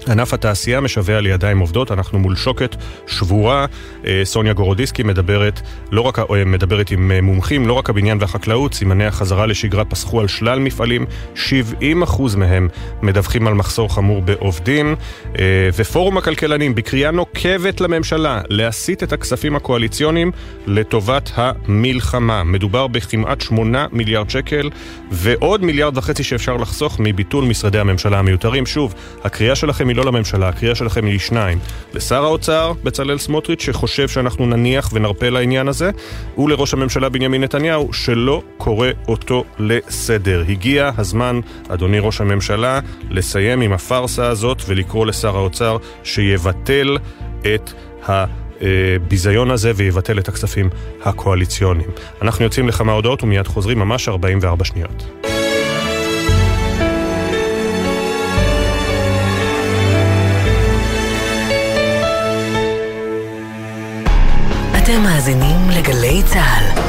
ענף 0.09 0.35
התעשייה 0.35 0.81
משווע 0.81 1.21
לידיים 1.21 1.59
עובדות, 1.59 1.93
אנחנו 1.93 2.19
מול 2.19 2.37
שוקת 2.37 2.77
שבורה. 3.07 3.67
אה, 4.07 4.21
סוניה 4.25 4.53
גורודיסקי 4.53 5.03
מדברת, 5.03 5.61
לא 5.93 6.01
רק, 6.01 6.19
אה, 6.19 6.45
מדברת 6.47 6.91
עם 6.91 7.13
אה, 7.13 7.21
מומחים, 7.21 7.67
לא 7.67 7.73
רק 7.73 7.91
הבניין 7.91 8.19
והחקלאות, 8.21 8.75
סימני 8.75 9.07
החזרה 9.07 9.47
לשגרה 9.47 9.85
פסחו 9.85 10.21
על 10.21 10.29
שלל 10.29 10.59
מפעלים, 10.59 11.07
70% 11.35 12.37
מהם 12.37 12.69
מדווחים 13.03 13.47
על 13.47 13.55
מחסור 13.55 13.95
חמור 13.95 14.23
בעובדים. 14.23 14.97
ופורום 15.77 16.19
הכלכלנים 16.19 16.75
בקריאה 16.75 17.11
נוקבת 17.11 17.81
לממשלה 17.81 18.41
להסיט 18.49 19.03
את 19.03 19.13
הכספים 19.13 19.57
הקואליציוניים 19.57 20.33
לטובת 20.67 21.31
המלחמה. 21.35 22.45
מדובר 22.45 22.87
בכמעט 22.87 23.41
8 23.41 23.87
מיליארד 23.93 24.31
שקל 24.31 24.71
ועוד 25.11 25.65
מיליארד 25.65 25.99
וחצי 25.99 26.23
שאפשר 26.23 26.57
לחסוך 26.57 26.97
מביטול 27.01 27.45
משרדי 27.45 27.79
הממשלה 27.79 28.19
המיותרים. 28.19 28.67
שוב, 28.67 28.95
הקריאה 29.25 29.55
שלכם 29.55 29.91
היא 29.95 29.99
לא 29.99 30.05
לממשלה, 30.05 30.49
הקריאה 30.49 30.75
שלכם 30.75 31.07
היא 31.07 31.15
לשניים. 31.15 31.59
לשר 31.95 32.25
האוצר, 32.25 32.73
בצלאל 32.85 33.19
סמוטריץ', 33.19 33.63
שחושב 33.63 34.09
שאנחנו 34.09 34.47
נניח 34.47 34.91
ונרפה 34.93 35.29
לעניין 35.29 35.69
הזה, 35.69 35.91
ולראש 36.39 36.75
הממשלה 36.75 37.09
בנימין 37.09 37.45
נתניהו, 37.45 37.93
שלא 37.93 38.43
קורא 38.57 38.89
אותו 39.09 39.45
לסדר. 39.59 40.45
הגיע 40.49 40.91
הזמן, 40.99 41.41
אדוני 41.69 41.99
ראש 41.99 42.21
הממשלה, 42.21 42.81
לסיים 43.11 43.61
עם 43.61 43.73
הפארסה 43.73 44.27
הזאת 44.27 44.63
ולקרוא 44.67 45.07
לשר 45.07 45.37
האוצר 45.37 45.77
שיבטל 46.05 46.99
את 47.55 47.73
ה... 48.09 48.25
הביזיון 48.61 49.51
הזה 49.51 49.73
ויבטל 49.77 50.19
את 50.19 50.29
הכספים 50.29 50.71
הקואליציוניים. 51.03 51.89
אנחנו 52.23 52.45
יוצאים 52.45 52.69
לכמה 52.69 52.93
הודעות 52.93 53.23
ומיד 53.23 53.47
חוזרים 53.47 53.79
ממש 53.79 54.09
44 54.09 54.65
שניות. 54.65 55.34
מאזינים 64.93 65.71
לגלי 65.79 66.23
צה"ל. 66.23 66.81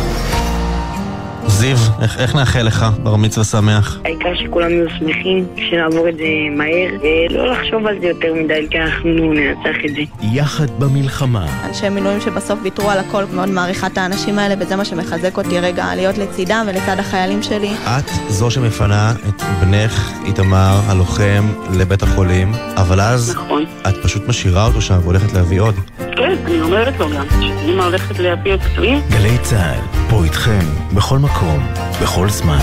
זיו, 1.47 1.77
איך, 2.01 2.19
איך 2.19 2.35
נאחל 2.35 2.61
לך 2.61 2.85
בר 3.03 3.15
מצווה 3.15 3.45
שמח? 3.45 3.99
העיקר 4.05 4.35
שכולם 4.35 4.69
יהיו 4.69 4.89
שמחים, 4.99 5.45
שנעבור 5.69 6.09
את 6.09 6.17
זה 6.17 6.23
מהר, 6.57 6.89
ולא 7.01 7.51
לחשוב 7.51 7.87
על 7.87 7.99
זה 7.99 8.05
יותר 8.05 8.33
מדי, 8.33 8.67
כי 8.71 8.79
אנחנו 8.79 9.33
ננצח 9.33 9.85
את 9.85 9.95
זה. 9.95 10.01
יחד 10.21 10.79
במלחמה. 10.79 11.45
אנשי 11.65 11.89
מילואים 11.89 12.21
שבסוף 12.21 12.59
ויתרו 12.63 12.89
על 12.89 12.99
הכל, 12.99 13.23
מאוד 13.33 13.49
מעריכה 13.49 13.87
את 13.87 13.97
האנשים 13.97 14.39
האלה, 14.39 14.55
וזה 14.59 14.75
מה 14.75 14.85
שמחזק 14.85 15.37
אותי 15.37 15.59
רגע 15.59 15.95
להיות 15.95 16.17
לצידם 16.17 16.65
ולצד 16.67 16.95
החיילים 16.99 17.43
שלי. 17.43 17.71
את 17.85 18.09
זו 18.27 18.51
שמפנה 18.51 19.13
את 19.29 19.41
בנך, 19.61 20.11
איתמר, 20.25 20.79
הלוחם, 20.87 21.43
לבית 21.73 22.03
החולים, 22.03 22.51
אבל 22.77 23.01
אז 23.01 23.35
נכון. 23.35 23.65
את 23.87 23.95
פשוט 24.03 24.27
משאירה 24.27 24.65
אותו 24.65 24.81
שם 24.81 24.99
והולכת 25.03 25.33
להביא 25.33 25.61
עוד. 25.61 25.75
כן, 26.17 26.37
אני 26.45 26.61
אומרת 26.61 26.99
לו 26.99 27.09
גם, 27.09 27.25
שאמא 27.29 27.83
הולכת 27.83 28.19
להביא 28.19 28.53
את 28.53 28.59
פצועים. 28.61 29.01
גלי 29.09 29.37
צה"ל, 29.41 30.09
פה 30.09 30.23
איתכם, 30.23 30.65
בכל 30.95 31.17
מקום, 31.19 31.67
בכל 32.01 32.29
זמן. 32.29 32.59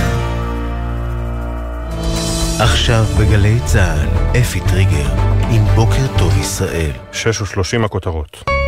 עכשיו 2.61 3.05
בגלי 3.21 3.59
צה"ל, 3.65 4.38
אפי 4.41 4.61
טריגר, 4.61 5.09
עם 5.51 5.65
בוקר 5.75 6.19
טוב 6.19 6.38
ישראל. 6.38 6.91
6 7.12 7.41
ו-30 7.41 7.85
הכותרות. 7.85 8.62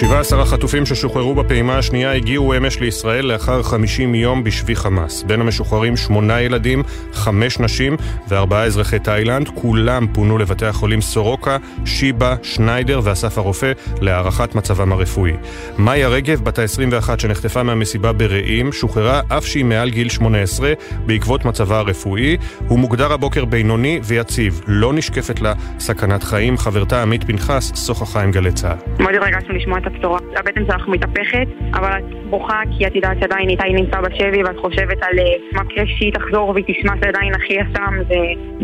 17 0.00 0.42
החטופים 0.42 0.86
ששוחררו 0.86 1.34
בפעימה 1.34 1.78
השנייה 1.78 2.12
הגיעו 2.12 2.56
אמש 2.56 2.80
לישראל 2.80 3.26
לאחר 3.26 3.62
50 3.62 4.14
יום 4.14 4.44
בשבי 4.44 4.76
חמאס. 4.76 5.22
בין 5.22 5.40
המשוחררים 5.40 5.96
שמונה 5.96 6.40
ילדים, 6.40 6.82
חמש 7.12 7.60
נשים 7.60 7.96
וארבעה 8.28 8.64
אזרחי 8.64 8.98
תאילנד. 8.98 9.48
כולם 9.48 10.06
פונו 10.12 10.38
לבתי 10.38 10.66
החולים 10.66 11.00
סורוקה, 11.00 11.56
שיבא, 11.84 12.36
שניידר 12.42 13.00
ואסף 13.04 13.38
הרופא 13.38 13.72
להערכת 14.00 14.54
מצבם 14.54 14.92
הרפואי. 14.92 15.32
מאיה 15.78 16.08
רגב, 16.08 16.44
בת 16.44 16.58
ה-21 16.58 17.18
שנחטפה 17.18 17.62
מהמסיבה 17.62 18.12
ברעים, 18.12 18.72
שוחררה 18.72 19.20
אף 19.28 19.46
שהיא 19.46 19.64
מעל 19.64 19.90
גיל 19.90 20.08
18 20.08 20.72
בעקבות 21.06 21.44
מצבה 21.44 21.78
הרפואי. 21.78 22.36
הוא 22.68 22.78
מוגדר 22.78 23.12
הבוקר 23.12 23.44
בינוני 23.44 24.00
ויציב. 24.02 24.60
לא 24.66 24.92
נשקפת 24.92 25.40
לה 25.40 25.52
סכנת 25.78 26.22
חיים. 26.22 26.58
חברתה 26.58 27.02
עמית 27.02 27.24
פנחס 27.24 27.86
שוחחה 27.86 28.22
עם 28.22 28.30
גלי 28.30 28.52
צה"ל. 28.52 29.02
מאוד 29.02 29.14
התרגשנו 29.14 29.54
לשמוע 29.54 29.78
את 29.78 29.85
הבשורה. 29.86 30.18
הבטן 30.36 30.64
שלך 30.66 30.88
מתהפכת, 30.88 31.46
אבל 31.74 31.98
את 31.98 32.04
בוכה 32.30 32.60
כי 32.78 32.86
את 32.86 32.94
יודעת 32.94 33.16
שעדיין 33.20 33.48
איתי 33.48 33.72
נמצא 33.72 34.00
בשבי 34.00 34.42
ואת 34.42 34.56
חושבת 34.56 35.02
על 35.02 35.18
אה, 35.18 35.24
מה 35.52 35.62
יקרה 35.70 35.84
שהיא 35.86 36.12
תחזור 36.12 36.48
והיא 36.48 36.64
תשמע 36.68 36.92
שעדיין 37.04 37.34
אחי 37.34 37.52
יסם 37.52 37.94
זה, 38.08 38.16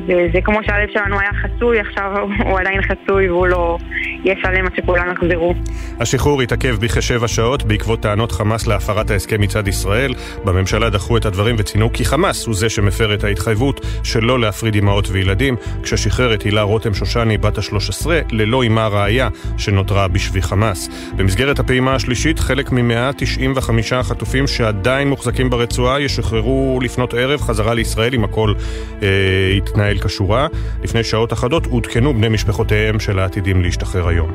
זה, 0.07 0.29
זה 0.35 0.41
כמו 0.41 0.59
שהלב 0.67 0.89
שלנו 0.93 1.21
היה 1.21 1.31
חצוי, 1.43 1.81
עכשיו 1.81 2.13
הוא 2.49 2.61
עדיין 2.61 2.83
חצוי 2.83 3.31
והוא 3.31 3.47
לא 3.47 3.79
יהיה 4.25 4.37
שלם 4.43 4.67
עד 4.67 4.73
שכולם 4.77 5.13
יחזרו. 5.13 5.55
השחרור 6.01 6.43
התעכב 6.43 6.77
בכשבע 6.81 7.29
שעות 7.29 7.63
בעקבות 7.63 8.01
טענות 8.01 8.33
חמאס 8.33 8.67
להפרת 8.67 9.11
ההסכם 9.11 9.41
מצד 9.41 9.69
ישראל. 9.69 10.15
בממשלה 10.45 10.91
דחו 10.91 11.17
את 11.17 11.27
הדברים 11.27 11.57
וציינו 11.59 11.93
כי 11.93 12.05
חמאס 12.05 12.47
הוא 12.47 12.55
זה 12.55 12.69
שמפר 12.69 13.15
את 13.15 13.25
ההתחייבות 13.25 13.81
שלא 14.05 14.41
להפריד 14.41 14.77
אמהות 14.77 15.09
וילדים, 15.11 15.57
כששחרר 15.83 16.35
את 16.35 16.43
הילה 16.43 16.63
רותם 16.63 16.95
שושני 16.95 17.39
בת 17.39 17.59
ה-13 17.59 18.07
ללא 18.31 18.65
אמה 18.67 18.89
ראיה 18.89 19.29
שנותרה 19.59 20.09
בשבי 20.09 20.43
חמאס. 20.43 21.12
במסגרת 21.17 21.59
הפעימה 21.59 21.95
השלישית, 21.95 22.39
חלק 22.39 22.73
מ-195 22.73 23.95
החטופים 23.95 24.47
שעדיין 24.47 25.09
מוחזקים 25.09 25.51
ברצועה 25.51 26.01
ישחררו 26.01 26.79
לפנות 26.83 27.15
ערב 27.15 27.41
חזרה 27.41 27.75
לישראל 27.75 28.15
אם 28.15 28.25
הכל 28.25 28.55
אה, 29.03 29.09
יתנהל 29.57 29.99
כשורה. 29.99 30.47
לפני 30.83 31.05
שעות 31.05 31.33
אחדות 31.33 31.67
עודכנו 31.67 32.15
בני 32.15 32.29
משפחותיהם 32.29 33.01
של 33.01 33.19
העתידים 33.19 33.63
להשתחרר 33.63 34.09
היום. 34.09 34.33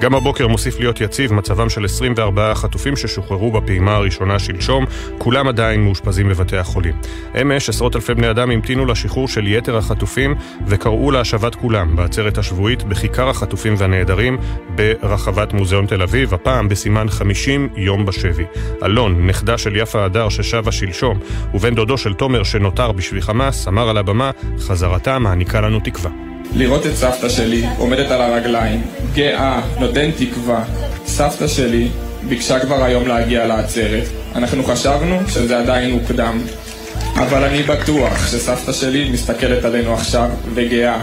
גם 0.00 0.14
הבוקר 0.14 0.48
מוסיף 0.48 0.80
להיות 0.80 1.00
יציב 1.00 1.32
מצבם 1.32 1.68
של 1.68 1.84
24 1.84 2.50
החטופים 2.50 2.96
ששוחררו 2.96 3.50
בפעימה 3.50 3.94
הראשונה 3.94 4.38
שלשום, 4.38 4.84
כולם 5.18 5.48
עדיין 5.48 5.84
מאושפזים 5.84 6.28
בבתי 6.28 6.56
החולים. 6.56 6.94
אמש 7.42 7.68
עשרות 7.68 7.96
אלפי 7.96 8.14
בני 8.14 8.30
אדם 8.30 8.50
המתינו 8.50 8.86
לשחרור 8.86 9.28
של 9.28 9.46
יתר 9.46 9.76
החטופים 9.76 10.34
וקראו 10.66 11.10
להשבת 11.10 11.54
כולם 11.54 11.96
בעצרת 11.96 12.38
השבועית 12.38 12.82
בכיכר 12.82 13.28
החטופים 13.28 13.74
והנעדרים 13.78 14.38
ברחבת 14.74 15.52
מוזיאון 15.52 15.86
תל 15.86 16.02
אביב, 16.02 16.34
הפעם 16.34 16.68
בסימן 16.68 17.08
50 17.08 17.68
יום 17.76 18.06
בשבי. 18.06 18.44
אלון, 18.82 19.26
נכדה 19.26 19.58
של 19.58 19.76
יפה 19.76 20.04
הדר 20.04 20.28
ששבה 20.28 20.72
שלשום, 20.72 21.18
ובן 21.54 21.74
דודו 21.74 21.98
של 21.98 22.14
תומר 22.14 22.42
שנותר 22.42 22.92
בשבי 22.92 23.22
חמאס, 23.22 23.68
אמר 23.68 23.88
על 23.88 23.98
הבמה, 23.98 24.30
חזרתה 24.58 25.18
מעניקה 25.18 25.60
לנו 25.60 25.80
תקווה. 25.80 26.10
לראות 26.54 26.86
את 26.86 26.94
סבתא 26.94 27.28
שלי 27.28 27.66
עומדת 27.78 28.10
על 28.10 28.20
הרגליים, 28.20 28.82
גאה, 29.14 29.60
נותן 29.80 30.10
תקווה. 30.10 30.64
סבתא 31.06 31.46
שלי 31.46 31.88
ביקשה 32.28 32.60
כבר 32.60 32.84
היום 32.84 33.08
להגיע 33.08 33.46
לעצרת. 33.46 34.04
אנחנו 34.34 34.64
חשבנו 34.64 35.18
שזה 35.28 35.58
עדיין 35.58 35.90
מוקדם. 35.90 36.38
אבל 37.14 37.44
אני 37.44 37.62
בטוח 37.62 38.26
שסבתא 38.26 38.72
שלי 38.72 39.10
מסתכלת 39.10 39.64
עלינו 39.64 39.94
עכשיו 39.94 40.28
וגאה. 40.54 41.00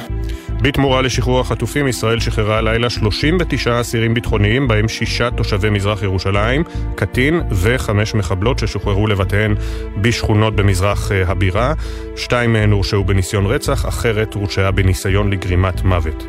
בתמורה 0.67 1.01
לשחרור 1.01 1.39
החטופים, 1.39 1.88
ישראל 1.88 2.19
שחררה 2.19 2.58
הלילה 2.58 2.89
39 2.89 3.82
אסירים 3.82 4.13
ביטחוניים, 4.13 4.67
בהם 4.67 4.88
שישה 4.88 5.32
תושבי 5.32 5.69
מזרח 5.69 6.04
ירושלים, 6.04 6.63
קטין 6.95 7.41
וחמש 7.51 8.15
מחבלות 8.15 8.60
ששוחררו 8.60 9.08
לבתיהן 9.08 9.56
בשכונות 10.01 10.56
במזרח 10.56 11.12
אה, 11.12 11.23
הבירה. 11.28 11.73
שתיים 12.15 12.54
מהן 12.54 12.71
הורשעו 12.71 13.04
בניסיון 13.04 13.45
רצח, 13.45 13.86
אחרת 13.88 14.34
הורשעה 14.34 14.71
בניסיון 14.71 15.30
לגרימת 15.30 15.84
מוות. 15.84 16.23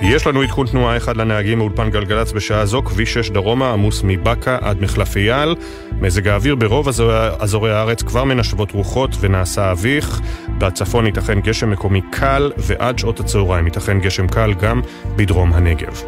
יש 0.00 0.26
לנו 0.26 0.42
עדכון 0.42 0.66
תנועה 0.66 0.96
אחד 0.96 1.16
לנהגים 1.16 1.58
מאולפן 1.58 1.90
גלגלצ 1.90 2.32
בשעה 2.32 2.66
זו, 2.66 2.82
כביש 2.82 3.14
6 3.14 3.30
דרומה, 3.30 3.72
עמוס 3.72 4.00
מבאקה 4.04 4.58
עד 4.60 4.80
מחלף 4.80 5.16
אייל. 5.16 5.54
מזג 5.92 6.28
האוויר 6.28 6.54
ברוב 6.54 6.88
אזורי, 6.88 7.28
אזורי 7.38 7.72
הארץ 7.72 8.02
כבר 8.02 8.24
מנשבות 8.24 8.70
רוחות 8.70 9.10
ונעשה 9.20 9.72
אביך. 9.72 10.20
בצפון 10.58 11.06
ייתכן 11.06 11.40
גשם 11.40 11.70
מקומי 11.70 12.00
קל, 12.12 12.52
ועד 12.56 12.98
שעות 12.98 13.20
הצהריים 13.20 13.66
ייתכן 13.66 14.00
גשם 14.00 14.26
קל 14.26 14.54
גם 14.54 14.80
בדרום 15.16 15.52
הנגב. 15.52 16.02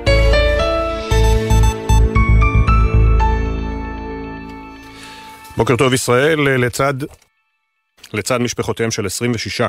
בוקר 5.57 5.76
טוב 5.76 5.92
ישראל, 5.92 6.40
לצד, 6.40 6.94
לצד 8.12 8.40
משפחותיהם 8.40 8.90
של 8.90 9.07
26 9.07 9.61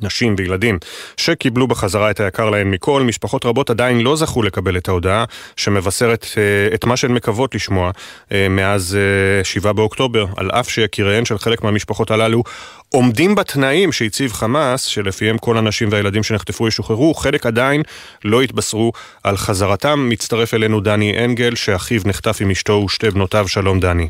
נשים 0.00 0.34
וילדים 0.38 0.78
שקיבלו 1.16 1.66
בחזרה 1.66 2.10
את 2.10 2.20
היקר 2.20 2.50
להן 2.50 2.70
מכל, 2.70 3.02
משפחות 3.02 3.44
רבות 3.44 3.70
עדיין 3.70 4.00
לא 4.00 4.16
זכו 4.16 4.42
לקבל 4.42 4.76
את 4.76 4.88
ההודעה 4.88 5.24
שמבשרת 5.56 6.24
uh, 6.24 6.74
את 6.74 6.84
מה 6.84 6.96
שהן 6.96 7.12
מקוות 7.12 7.54
לשמוע 7.54 7.90
uh, 7.90 8.32
מאז 8.50 8.98
uh, 9.42 9.44
7 9.44 9.72
באוקטובר, 9.72 10.26
על 10.36 10.50
אף 10.50 10.68
שיקיריהן 10.68 11.24
של 11.24 11.38
חלק 11.38 11.62
מהמשפחות 11.62 12.10
הללו 12.10 12.42
עומדים 12.88 13.34
בתנאים 13.34 13.92
שהציב 13.92 14.32
חמאס, 14.32 14.84
שלפיהם 14.84 15.38
כל 15.38 15.58
הנשים 15.58 15.88
והילדים 15.92 16.22
שנחטפו 16.22 16.68
ישוחררו, 16.68 17.14
חלק 17.14 17.46
עדיין 17.46 17.82
לא 18.24 18.42
התבשרו 18.42 18.92
על 19.24 19.36
חזרתם. 19.36 20.08
מצטרף 20.08 20.54
אלינו 20.54 20.80
דני 20.80 21.24
אנגל, 21.24 21.54
שאחיו 21.54 22.00
נחטף 22.04 22.38
עם 22.40 22.50
אשתו 22.50 22.72
ושתי 22.72 23.10
בנותיו. 23.10 23.48
שלום 23.48 23.80
דני. 23.80 24.08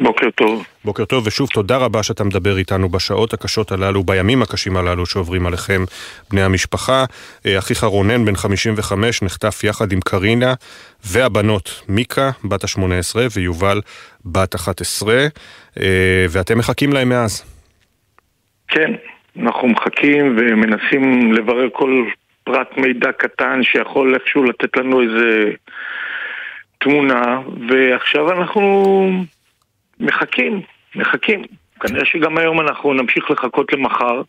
בוקר 0.00 0.30
טוב. 0.30 0.66
בוקר 0.84 1.04
טוב, 1.04 1.26
ושוב 1.26 1.48
תודה 1.48 1.76
רבה 1.76 2.02
שאתה 2.02 2.24
מדבר 2.24 2.58
איתנו 2.58 2.88
בשעות 2.88 3.32
הקשות 3.32 3.72
הללו, 3.72 4.02
בימים 4.02 4.42
הקשים 4.42 4.76
הללו 4.76 5.06
שעוברים 5.06 5.46
עליכם 5.46 5.84
בני 6.30 6.42
המשפחה. 6.42 7.04
אחיך 7.58 7.84
רונן, 7.84 8.24
בן 8.24 8.36
55, 8.36 9.22
נחטף 9.22 9.64
יחד 9.64 9.92
עם 9.92 10.00
קרינה, 10.00 10.54
והבנות 11.04 11.82
מיקה, 11.88 12.30
בת 12.44 12.64
ה-18, 12.64 13.16
ויובל, 13.36 13.80
בת 14.24 14.54
11, 14.54 15.26
ואתם 16.30 16.58
מחכים 16.58 16.92
להם 16.92 17.08
מאז. 17.08 17.44
כן, 18.68 18.92
אנחנו 19.42 19.68
מחכים 19.68 20.36
ומנסים 20.38 21.32
לברר 21.32 21.68
כל 21.72 22.04
פרט 22.44 22.76
מידע 22.76 23.12
קטן 23.12 23.60
שיכול 23.62 24.14
איכשהו 24.14 24.44
לתת 24.44 24.76
לנו 24.76 25.02
איזה 25.02 25.50
תמונה, 26.78 27.40
ועכשיו 27.68 28.32
אנחנו 28.32 29.10
מחכים, 30.00 30.60
מחכים. 30.94 31.42
כנראה 31.80 32.04
שגם 32.04 32.38
היום 32.38 32.60
אנחנו 32.60 32.94
נמשיך 32.94 33.30
לחכות 33.30 33.72
למחר, 33.72 34.22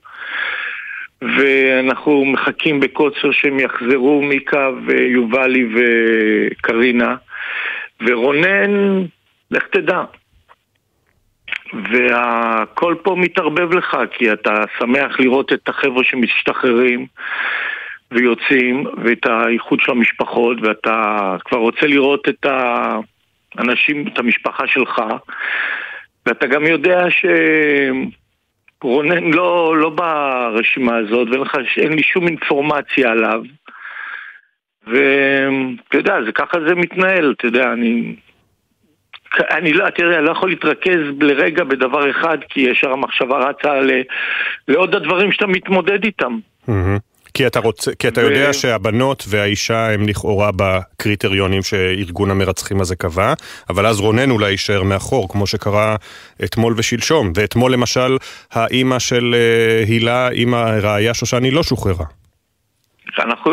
ואנחנו 1.22 2.26
מחכים 2.26 2.80
בקוצר 2.80 3.32
שהם 3.32 3.60
יחזרו, 3.60 4.22
מיקה 4.22 4.70
ויובלי 4.86 5.66
וקרינה, 5.76 7.16
ורונן, 8.02 9.02
לך 9.52 9.64
תדע. 9.64 10.02
והכל 11.74 12.96
פה 13.04 13.16
מתערבב 13.18 13.74
לך, 13.74 13.98
כי 14.12 14.34
אתה 14.34 14.56
שמח 14.80 15.20
לראות 15.20 15.54
את 15.54 15.70
החבר'ה 15.70 16.04
שמשתחררים 16.04 17.06
ויוצאים, 18.12 18.86
ואת 19.04 19.26
האיחוד 19.26 19.80
של 19.80 19.92
המשפחות, 19.92 20.58
ואתה 20.62 21.36
כבר 21.46 21.58
רוצה 21.58 21.88
לראות 21.88 22.30
את 22.30 22.46
האנשים, 23.58 24.08
את 24.08 24.20
המשפחה 24.20 24.68
שלך, 24.68 25.02
ואתה 26.26 26.48
גם 26.48 26.66
יודע 26.66 27.06
שרונן 28.82 29.24
לא, 29.24 29.78
לא 29.78 29.90
ברשימה 29.90 30.98
הזאת, 30.98 31.28
ואין 31.28 31.94
לי 31.94 32.04
שום 32.04 32.28
אינפורמציה 32.28 33.12
עליו. 33.12 33.42
ואתה 34.88 35.98
יודע, 35.98 36.16
זה 36.26 36.32
ככה 36.32 36.58
זה 36.68 36.76
מתנהל, 36.76 37.34
אתה 37.38 37.48
יודע, 37.48 37.74
אני... 37.74 38.16
אני 39.52 39.74
לא, 39.74 39.90
תראה, 39.90 40.18
אני 40.18 40.26
לא 40.26 40.32
יכול 40.32 40.50
להתרכז 40.50 41.00
לרגע 41.22 41.64
בדבר 41.64 42.12
אחד, 42.12 42.38
כי 42.50 42.62
ישר 42.62 42.92
המחשבה 42.92 43.50
רצה 43.50 43.80
ל, 43.82 43.92
לעוד 44.68 44.96
הדברים 44.96 45.32
שאתה 45.32 45.48
מתמודד 45.48 46.04
איתם. 46.04 46.40
כי 47.42 47.48
אתה, 47.48 47.60
רוצה, 47.60 47.92
כי 48.00 48.08
אתה 48.08 48.22
ו... 48.22 48.24
יודע 48.24 48.54
שהבנות 48.54 49.24
והאישה 49.30 49.94
הם 49.94 50.08
לכאורה 50.08 50.50
בקריטריונים 50.56 51.62
שארגון 51.62 52.32
המרצחים 52.32 52.82
הזה 52.82 52.96
קבע, 52.96 53.34
אבל 53.70 53.86
אז 53.86 54.00
רונן 54.00 54.32
אולי 54.32 54.52
יישאר 54.52 54.84
מאחור, 54.84 55.30
כמו 55.30 55.48
שקרה 55.48 55.96
אתמול 56.44 56.74
ושלשום. 56.78 57.32
ואתמול 57.36 57.74
למשל, 57.74 58.18
האימא 58.52 59.00
של 59.00 59.36
uh, 59.36 59.90
הילה, 59.90 60.30
אימא 60.30 60.80
ראיה 60.82 61.14
שושני, 61.14 61.52
לא 61.52 61.64
שוחררה. 61.64 62.06
אנחנו, 63.20 63.52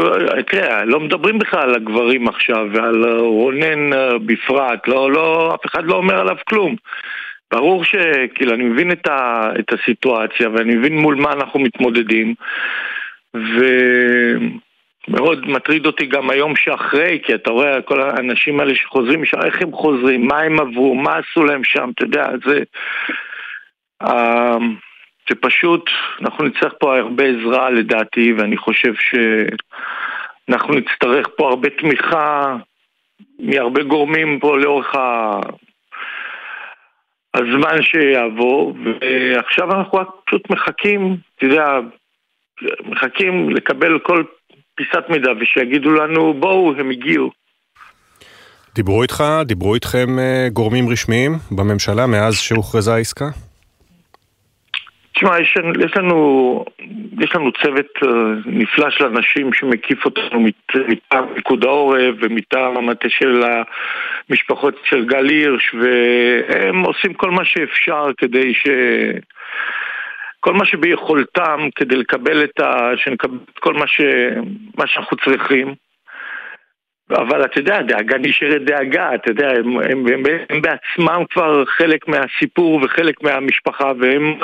תראה, 0.50 0.84
לא 0.84 1.00
מדברים 1.00 1.38
בכלל 1.38 1.60
על 1.60 1.74
הגברים 1.74 2.28
עכשיו 2.28 2.66
ועל 2.72 3.04
רונן 3.18 3.92
אה, 3.92 4.18
בפרט, 4.26 4.88
לא, 4.88 5.12
לא, 5.12 5.54
אף 5.54 5.66
אחד 5.66 5.84
לא 5.84 5.94
אומר 5.94 6.20
עליו 6.20 6.36
כלום. 6.48 6.76
ברור 7.52 7.84
שכאילו 7.84 8.54
אני 8.54 8.64
מבין 8.64 8.92
את, 8.92 9.06
ה, 9.06 9.50
את 9.58 9.72
הסיטואציה 9.72 10.48
ואני 10.50 10.74
מבין 10.74 10.98
מול 10.98 11.14
מה 11.14 11.32
אנחנו 11.32 11.60
מתמודדים 11.60 12.34
ומאוד 15.08 15.48
מטריד 15.48 15.86
אותי 15.86 16.06
גם 16.06 16.30
היום 16.30 16.56
שאחרי, 16.56 17.18
כי 17.22 17.34
אתה 17.34 17.50
רואה 17.50 17.82
כל 17.82 18.00
האנשים 18.00 18.60
האלה 18.60 18.74
שחוזרים 18.74 19.22
משם, 19.22 19.38
איך 19.44 19.62
הם 19.62 19.72
חוזרים, 19.72 20.26
מה 20.26 20.38
הם 20.38 20.60
עברו, 20.60 20.94
מה 20.94 21.16
עשו 21.16 21.44
להם 21.44 21.64
שם, 21.64 21.90
אתה 21.94 22.04
יודע, 22.04 22.28
זה... 22.44 22.62
שפשוט 25.28 25.90
אנחנו 26.20 26.44
נצטרך 26.44 26.74
פה 26.80 26.98
הרבה 26.98 27.24
עזרה 27.24 27.70
לדעתי, 27.70 28.32
ואני 28.32 28.56
חושב 28.56 28.92
שאנחנו 30.48 30.74
נצטרך 30.74 31.28
פה 31.36 31.48
הרבה 31.48 31.70
תמיכה 31.70 32.56
מהרבה 33.38 33.82
גורמים 33.82 34.38
פה 34.40 34.58
לאורך 34.58 34.94
ה... 34.94 35.40
הזמן 37.34 37.82
שיעבור, 37.82 38.74
ועכשיו 39.00 39.72
אנחנו 39.72 39.98
רק 39.98 40.08
פשוט 40.26 40.50
מחכים, 40.50 41.16
אתה 41.36 41.44
יודע, 41.44 41.78
מחכים 42.84 43.50
לקבל 43.50 43.98
כל 43.98 44.22
פיסת 44.74 45.04
מידע 45.08 45.30
ושיגידו 45.40 45.90
לנו 45.90 46.34
בואו, 46.34 46.74
הם 46.78 46.90
הגיעו. 46.90 47.30
דיברו 48.74 49.02
איתך, 49.02 49.24
דיברו 49.44 49.74
איתכם 49.74 50.18
אה, 50.18 50.48
גורמים 50.52 50.88
רשמיים 50.88 51.32
בממשלה 51.50 52.06
מאז 52.06 52.38
שהוכרזה 52.40 52.94
העסקה? 52.94 53.24
תשמע, 55.18 55.40
יש, 55.40 55.56
יש, 55.84 55.96
לנו, 55.96 56.64
יש 57.20 57.34
לנו 57.34 57.52
צוות 57.52 57.86
uh, 58.04 58.08
נפלא 58.46 58.90
של 58.90 59.06
אנשים 59.06 59.52
שמקיף 59.52 60.04
אותנו 60.04 60.40
מטעם 60.88 61.34
פיקוד 61.34 61.64
העורף 61.64 62.14
ומטעם 62.20 62.76
המטה 62.76 63.08
של 63.08 63.42
המשפחות 64.30 64.74
של 64.84 65.04
גל 65.04 65.28
הירש 65.28 65.74
והם 65.74 66.82
עושים 66.82 67.14
כל 67.14 67.30
מה 67.30 67.44
שאפשר 67.44 68.06
כדי 68.18 68.54
ש... 68.54 68.66
כל 70.40 70.52
מה 70.52 70.64
שביכולתם 70.64 71.68
כדי 71.76 71.96
לקבל 71.96 72.44
את 72.44 72.60
ה... 72.60 72.90
שנקבל 72.96 73.38
את 73.54 73.58
כל 73.58 73.74
מה, 73.74 73.86
ש... 73.86 74.00
מה 74.78 74.86
שאנחנו 74.86 75.16
צריכים 75.16 75.74
אבל 77.10 77.44
אתה 77.44 77.60
יודע, 77.60 77.82
דאגה 77.82 78.18
נשארת 78.18 78.64
דאגה, 78.64 79.14
אתה 79.14 79.30
יודע, 79.30 79.48
הם, 79.50 79.78
הם, 79.78 80.06
הם, 80.06 80.22
הם 80.50 80.62
בעצמם 80.62 81.22
כבר 81.30 81.64
חלק 81.64 82.08
מהסיפור 82.08 82.80
וחלק 82.82 83.22
מהמשפחה 83.22 83.92
והם, 84.00 84.38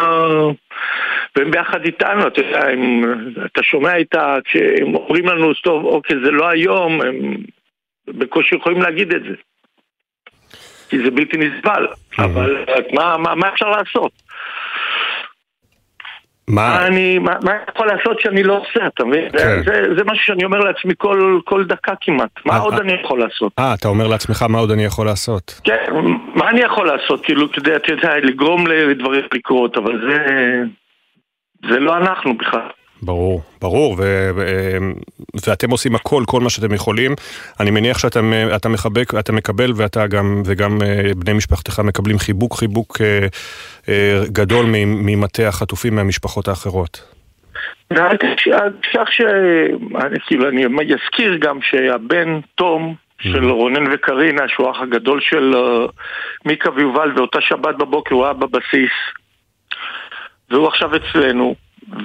והם 1.36 1.50
ביחד 1.50 1.84
איתנו, 1.84 2.26
אתה 2.26 2.40
יודע, 2.40 2.68
הם, 2.68 3.02
אתה 3.46 3.62
שומע 3.62 3.96
איתה, 3.96 4.36
כשהם 4.44 4.94
אומרים 4.94 5.26
לנו, 5.26 5.54
טוב, 5.54 5.84
אוקיי, 5.84 6.16
זה 6.24 6.30
לא 6.30 6.48
היום, 6.48 7.00
הם 7.02 7.36
בקושי 8.08 8.54
יכולים 8.54 8.82
להגיד 8.82 9.14
את 9.14 9.22
זה. 9.22 9.34
כי 10.88 10.98
זה 11.04 11.10
בלתי 11.10 11.36
נסבל, 11.36 11.86
אבל 12.18 12.64
מה, 12.92 13.16
מה, 13.18 13.34
מה 13.34 13.48
אפשר 13.48 13.70
לעשות? 13.70 14.12
מה? 16.48 16.86
אני, 16.86 17.18
מה, 17.18 17.32
מה 17.42 17.52
יכול 17.70 17.86
לעשות 17.86 18.20
שאני 18.20 18.42
לא 18.42 18.58
עושה, 18.58 18.86
אתה 18.86 19.04
מבין? 19.04 19.28
כן. 19.32 19.62
זה, 19.64 19.82
זה 19.96 20.04
משהו 20.04 20.24
שאני 20.24 20.44
אומר 20.44 20.58
לעצמי 20.58 20.94
כל, 20.98 21.40
כל 21.44 21.64
דקה 21.64 21.92
כמעט. 22.00 22.30
מה 22.46 22.52
아, 22.52 22.56
אה, 22.56 22.60
עוד 22.62 22.74
아, 22.74 22.76
אה. 22.76 22.82
אני 22.82 22.92
יכול 22.92 23.20
לעשות? 23.20 23.52
אה, 23.58 23.74
אתה 23.74 23.88
אומר 23.88 24.06
לעצמך 24.06 24.42
מה 24.42 24.58
עוד 24.58 24.70
אני 24.70 24.84
יכול 24.84 25.06
לעשות? 25.06 25.60
כן, 25.64 25.92
מה 26.34 26.50
אני 26.50 26.60
יכול 26.60 26.86
לעשות? 26.86 27.24
כאילו, 27.24 27.46
אתה 27.46 27.58
יודע, 27.58 27.76
אתה 27.76 27.92
יודע, 27.92 28.16
לגרום 28.22 28.66
לדברים 28.66 29.24
לקרות, 29.34 29.76
אבל 29.76 30.00
זה... 30.10 30.18
זה 31.70 31.80
לא 31.80 31.96
אנחנו 31.96 32.36
בכלל. 32.38 32.68
ברור, 33.04 33.42
ברור, 33.60 33.96
ו- 33.98 34.30
ו- 34.36 34.78
ואתם 35.46 35.70
עושים 35.70 35.94
הכל, 35.94 36.22
כל 36.26 36.40
מה 36.40 36.50
שאתם 36.50 36.74
יכולים. 36.74 37.14
אני 37.60 37.70
מניח 37.70 37.98
שאתה 37.98 38.20
אתה 38.56 38.68
מחבק, 38.68 39.14
אתה 39.18 39.32
מקבל 39.32 39.72
ואתה 39.76 40.06
גם, 40.06 40.42
וגם 40.46 40.82
אה, 40.82 41.10
בני 41.16 41.32
משפחתך 41.32 41.80
מקבלים 41.80 42.18
חיבוק, 42.18 42.54
חיבוק 42.58 43.00
אה, 43.00 43.26
אה, 43.88 44.22
גדול 44.32 44.66
ממטה 44.86 45.48
החטופים 45.48 45.94
מהמשפחות 45.94 46.48
האחרות. 46.48 47.14
ואל 47.90 48.16
תשכח 48.16 49.10
ש... 49.10 49.20
כאילו, 50.26 50.48
אני 50.48 50.94
אזכיר 50.94 51.36
גם 51.36 51.58
שהבן 51.62 52.40
תום 52.54 52.94
של 53.20 53.50
רונן 53.50 53.92
וקרינה, 53.92 54.48
שהוא 54.48 54.68
האח 54.68 54.80
הגדול 54.80 55.20
של 55.20 55.54
מיקה 56.44 56.70
ויובל, 56.76 57.12
ואותה 57.16 57.40
שבת 57.40 57.74
בבוקר 57.78 58.14
הוא 58.14 58.24
היה 58.24 58.32
בבסיס. 58.32 58.92
והוא 60.50 60.68
עכשיו 60.68 60.90
אצלנו, 60.96 61.54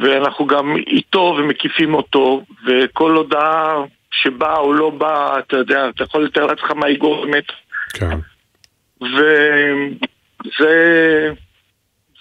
ואנחנו 0.02 0.48
גם 0.48 0.76
איתו 0.88 1.36
ומקיפים 1.40 1.94
אותו, 1.94 2.44
וכל 2.68 3.16
הודעה 3.16 3.76
שבאה 4.12 4.58
או 4.58 4.74
לא 4.74 4.90
באה, 4.90 5.40
אתה 5.40 5.58
יודע, 5.58 5.90
אתה 5.90 6.04
יכול 6.04 6.26
לתאר 6.26 6.46
לעצמך 6.46 6.72
מה 6.72 6.88
היא 6.88 7.00
גורמת. 7.00 7.46
כן. 7.94 8.18
וזה 9.02 9.30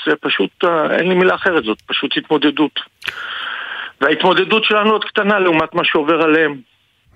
זה 0.06 0.12
פשוט, 0.20 0.64
אין 0.90 1.08
לי 1.08 1.14
מילה 1.14 1.34
אחרת, 1.34 1.64
זאת 1.64 1.82
פשוט 1.86 2.16
התמודדות. 2.16 2.80
וההתמודדות 4.00 4.64
שלנו 4.64 4.90
עוד 4.90 5.04
קטנה 5.04 5.38
לעומת 5.38 5.74
מה 5.74 5.84
שעובר 5.84 6.22
עליהם. 6.22 6.60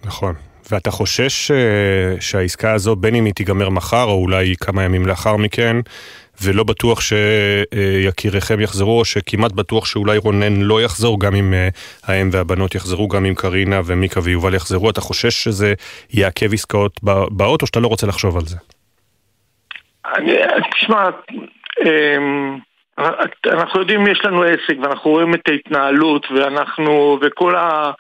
נכון. 0.05 0.35
ואתה 0.71 0.91
חושש 0.91 1.51
אה, 1.51 2.21
שהעסקה 2.21 2.73
הזו, 2.73 2.97
בין 2.97 3.15
אם 3.15 3.25
היא 3.25 3.35
תיגמר 3.35 3.69
מחר 3.69 4.05
או 4.05 4.23
אולי 4.23 4.55
כמה 4.61 4.83
ימים 4.83 5.07
לאחר 5.07 5.37
מכן, 5.37 5.77
ולא 6.43 6.65
בטוח 6.65 7.01
שיקיריכם 7.01 8.61
יחזרו, 8.61 8.99
או 8.99 9.05
שכמעט 9.05 9.53
בטוח 9.53 9.87
שאולי 9.87 10.19
רונן 10.19 10.63
לא 10.63 10.83
יחזור, 10.83 11.21
גם 11.21 11.35
אם 11.35 11.55
אה, 11.55 11.69
האם 12.07 12.29
והבנות 12.33 12.75
יחזרו, 12.75 13.09
גם 13.09 13.25
אם 13.25 13.35
קרינה 13.35 13.81
ומיקה 13.85 14.21
ויובל 14.25 14.55
יחזרו. 14.55 14.91
אתה 14.91 15.01
חושש 15.01 15.45
שזה 15.45 15.75
יעכב 16.11 16.53
עסקאות 16.53 17.01
באות, 17.31 17.63
או 17.63 17.67
שאתה 17.67 17.81
לא 17.81 17.87
רוצה 17.87 18.07
לחשוב 18.07 18.37
על 18.37 18.45
זה? 18.45 18.57
אני, 20.17 20.33
תשמע, 20.75 21.09
אמ, 21.87 22.59
אנחנו 23.47 23.81
יודעים, 23.81 24.07
יש 24.07 24.25
לנו 24.25 24.43
עסק, 24.43 24.77
ואנחנו 24.83 25.11
רואים 25.11 25.35
את 25.35 25.49
ההתנהלות, 25.49 26.27
ואנחנו, 26.31 27.19
וכל 27.23 27.57
ה... 27.57 27.91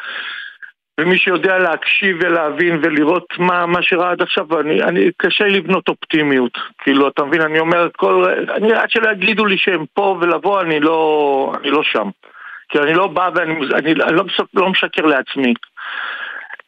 ומי 1.00 1.18
שיודע 1.18 1.58
להקשיב 1.58 2.16
ולהבין 2.20 2.80
ולראות 2.82 3.26
מה, 3.38 3.66
מה 3.66 3.82
שראה 3.82 4.10
עד 4.10 4.22
עכשיו, 4.22 4.60
אני, 4.60 4.82
אני, 4.82 5.10
קשה 5.16 5.44
לבנות 5.44 5.88
אופטימיות. 5.88 6.58
כאילו, 6.78 7.08
אתה 7.08 7.24
מבין, 7.24 7.40
אני 7.40 7.58
אומר, 7.58 7.88
כל, 7.96 8.24
אני, 8.56 8.72
עד 8.72 8.90
שלא 8.90 9.10
יגידו 9.10 9.46
לי 9.46 9.58
שהם 9.58 9.84
פה 9.94 10.18
ולבוא, 10.20 10.60
אני 10.60 10.80
לא, 10.80 11.52
אני 11.60 11.70
לא 11.70 11.82
שם. 11.82 12.08
כי 12.68 12.78
אני 12.78 12.94
לא 12.94 13.06
בא 13.06 13.30
ואני 13.34 13.54
אני, 13.74 13.92
אני 13.92 14.16
לא, 14.16 14.24
לא 14.54 14.68
משקר 14.68 15.06
לעצמי. 15.06 15.54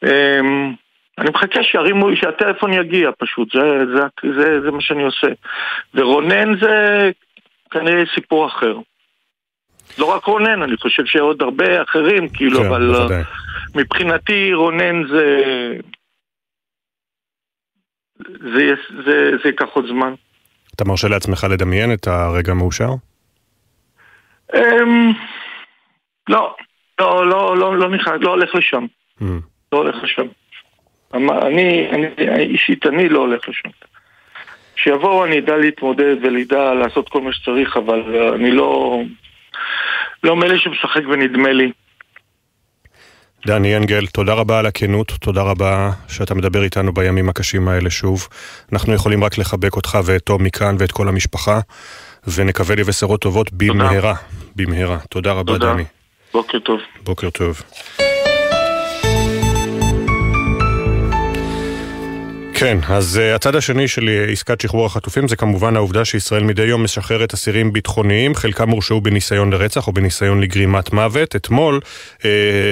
אמ, 0.05 0.73
אני 1.19 1.31
מחכה 1.31 1.63
שירימו, 1.63 2.17
שהטלפון 2.17 2.73
יגיע 2.73 3.11
פשוט, 3.19 3.49
זה, 3.55 3.79
זה, 3.95 4.03
זה, 4.41 4.61
זה 4.61 4.71
מה 4.71 4.81
שאני 4.81 5.03
עושה. 5.03 5.27
ורונן 5.95 6.61
זה 6.61 7.11
כנראה 7.71 8.03
סיפור 8.15 8.47
אחר. 8.47 8.77
לא 9.99 10.15
רק 10.17 10.25
רונן, 10.25 10.63
אני 10.63 10.77
חושב 10.77 11.05
שעוד 11.07 11.43
הרבה 11.43 11.83
אחרים, 11.83 12.29
כאילו, 12.29 12.59
כן, 12.59 12.67
אבל... 12.67 12.93
בוודאי. 12.93 13.23
מבחינתי 13.75 14.55
רונן 14.55 15.09
זה... 15.09 15.45
זה, 18.29 18.75
זה, 19.05 19.31
זה 19.43 19.49
ייקח 19.49 19.69
עוד 19.73 19.87
זמן. 19.87 20.15
אתה 20.75 20.85
מרשה 20.85 21.09
לעצמך 21.09 21.47
לדמיין 21.51 21.93
את 21.93 22.07
הרגע 22.07 22.53
המאושר? 22.53 22.89
Um, 24.53 24.59
לא, 26.29 26.57
לא, 26.99 27.27
לא, 27.27 27.57
לא, 27.57 27.79
לא 27.79 27.91
נכנס, 27.91 28.15
לא 28.21 28.31
הולך 28.31 28.55
לשם. 28.55 28.87
Mm. 29.21 29.25
לא 29.73 29.79
הולך 29.79 29.97
לשם. 30.03 30.27
אני, 31.15 31.89
אני, 31.91 32.09
אישית, 32.39 32.87
אני 32.87 33.09
לא 33.09 33.19
הולך 33.19 33.49
לשם. 33.49 33.69
שיבואו 34.77 35.25
אני 35.25 35.39
אדע 35.39 35.57
להתמודד 35.57 36.17
ולדע 36.23 36.75
לעשות 36.75 37.09
כל 37.09 37.21
מה 37.21 37.33
שצריך, 37.33 37.77
אבל 37.77 38.33
אני 38.35 38.51
לא... 38.51 39.03
לא 40.25 40.37
מאלה 40.37 40.59
שמשחק 40.59 41.03
ונדמה 41.09 41.53
לי. 41.53 41.73
דני 43.47 43.77
אנגל, 43.77 44.07
תודה 44.07 44.33
רבה 44.35 44.59
על 44.59 44.67
הכנות, 44.67 45.13
תודה 45.21 45.43
רבה 45.43 45.91
שאתה 46.09 46.35
מדבר 46.35 46.63
איתנו 46.63 46.93
בימים 46.93 47.29
הקשים 47.29 47.69
האלה 47.69 47.91
שוב. 47.91 48.29
אנחנו 48.73 48.95
יכולים 48.95 49.25
רק 49.25 49.39
לחבק 49.39 49.77
אותך 49.77 49.99
ואת 50.05 50.23
תום 50.23 50.45
מכאן 50.45 50.77
ואת 50.79 50.93
כל 50.93 51.09
המשפחה, 51.09 51.61
ונקווה 52.35 52.77
לבשרות 52.77 53.21
טובות 53.21 53.53
במהרה, 53.53 54.15
במהרה. 54.57 54.99
תודה 55.11 55.33
רבה, 55.33 55.53
תודה. 55.53 55.73
דני. 55.73 55.85
בוקר 56.33 56.59
טוב. 56.59 56.81
בוקר 57.05 57.31
טוב. 57.31 57.63
כן, 62.55 62.79
אז 62.89 63.21
uh, 63.23 63.35
הצד 63.35 63.57
השני 63.57 63.89
של 63.89 64.11
עסקת 64.33 64.61
שחרור 64.61 64.87
החטופים 64.87 65.29
זה 65.29 65.37
כמובן 65.37 65.77
העובדה 65.77 66.05
שישראל 66.05 66.45
מדי 66.45 66.63
יום 66.63 66.85
משחררת 66.85 67.35
אסירים 67.35 67.73
ביטחוניים, 67.73 68.35
חלקם 68.35 68.71
הורשעו 68.71 69.01
בניסיון 69.01 69.53
לרצח 69.53 69.87
או 69.87 69.93
בניסיון 69.93 70.41
לגרימת 70.41 70.93
מוות. 70.93 71.37
אתמול 71.37 71.81
uh, 72.19 72.23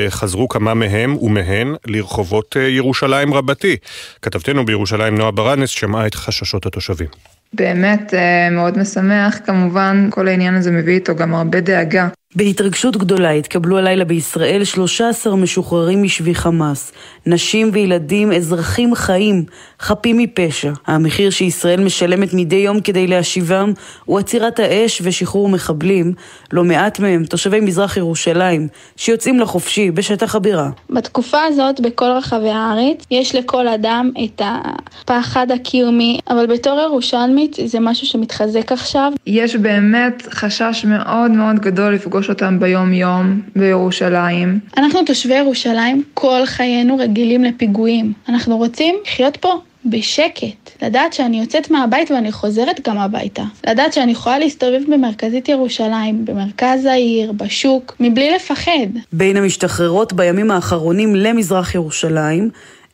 חזרו 0.09 0.49
כמה 0.49 0.75
מהם 0.75 1.17
ומהן 1.17 1.75
לרחובות 1.87 2.57
uh, 2.57 2.59
ירושלים 2.59 3.35
רבתי. 3.35 3.77
כתבתנו 4.23 4.67
בירושלים 4.67 5.15
נועה 5.15 5.31
ברנס 5.31 5.71
שמעה 5.71 6.07
את 6.07 6.15
חששות 6.15 6.67
התושבים. 6.67 7.09
באמת 7.53 8.15
מאוד 8.51 8.79
משמח, 8.79 9.39
כמובן 9.47 10.09
כל 10.11 10.29
העניין 10.29 10.55
הזה 10.55 10.71
מביא 10.71 10.95
איתו 10.95 11.15
גם 11.15 11.35
הרבה 11.35 11.61
דאגה. 11.61 12.09
בהתרגשות 12.37 12.97
גדולה 12.97 13.31
התקבלו 13.31 13.79
הלילה 13.79 14.05
בישראל 14.05 14.65
13 14.65 15.37
משוחררים 15.37 16.03
משבי 16.03 16.35
חמאס, 16.35 16.93
נשים 17.27 17.71
וילדים, 17.73 18.33
אזרחים 18.33 18.95
חיים, 18.95 19.45
חפים 19.81 20.19
מפשע. 20.19 20.73
המחיר 20.87 21.31
שישראל 21.31 21.85
משלמת 21.85 22.35
מדי 22.35 22.57
יום 22.57 22.81
כדי 22.81 23.07
להשיבם 23.07 23.73
הוא 24.05 24.19
עצירת 24.19 24.61
האש 24.61 25.03
ושחרור 25.05 25.49
מחבלים, 25.49 26.13
לא 26.53 26.65
מעט 26.65 27.01
מהם 27.01 27.25
תושבי 27.25 27.61
מזרח 27.61 27.97
ירושלים, 27.97 28.69
שיוצאים 28.97 29.41
לחופשי 29.41 29.91
בשטח 29.91 30.35
הבירה. 30.35 30.71
בתקופה 30.91 31.39
הזאת, 31.45 31.81
בכל 31.81 32.11
רחבי 32.19 32.51
הארץ, 32.51 33.07
יש 33.11 33.35
לכל 33.35 33.69
אדם 33.69 34.11
את 34.25 34.43
הפחד 34.45 35.47
הקיומי, 35.51 36.19
אבל 36.31 36.47
בתור 36.47 36.81
ירושלמית 36.81 37.57
זה 37.65 37.81
משהו 37.81 38.07
שמתחזק 38.07 38.73
עכשיו. 38.73 39.13
יש 39.27 39.57
באמת 39.57 40.29
חשש 40.31 40.85
מאוד 40.89 41.31
מאוד 41.31 41.59
גדול 41.59 41.95
לפגוש 41.95 42.22
לפגוש 42.23 42.31
אותם 42.31 42.61
ביום-יום 42.61 43.41
בירושלים. 43.57 44.59
אנחנו 44.77 45.03
תושבי 45.03 45.35
ירושלים, 45.35 46.03
כל 46.15 46.41
חיינו 46.47 46.97
רגילים 46.99 47.45
לפיגועים. 47.45 48.13
אנחנו 48.29 48.57
רוצים 48.57 48.95
לחיות 49.07 49.37
פה 49.37 49.61
בשקט, 49.85 50.83
לדעת 50.83 51.13
שאני 51.13 51.41
יוצאת 51.41 51.71
מהבית 51.71 52.11
ואני 52.11 52.33
חוזרת 52.33 52.89
גם 52.89 52.99
הביתה, 52.99 53.43
לדעת 53.67 53.93
שאני 53.93 54.13
יכולה 54.13 54.39
להסתובב 54.39 54.81
במרכזית 54.89 55.49
ירושלים, 55.49 56.25
במרכז 56.25 56.85
העיר, 56.85 57.33
בשוק, 57.33 57.97
מבלי 58.01 58.31
לפחד. 58.31 58.89
בין 59.13 59.37
המשתחררות 59.37 60.13
בימים 60.13 60.51
האחרונים 60.51 61.17
למזרח 61.17 61.75
ירושלים, 61.75 62.51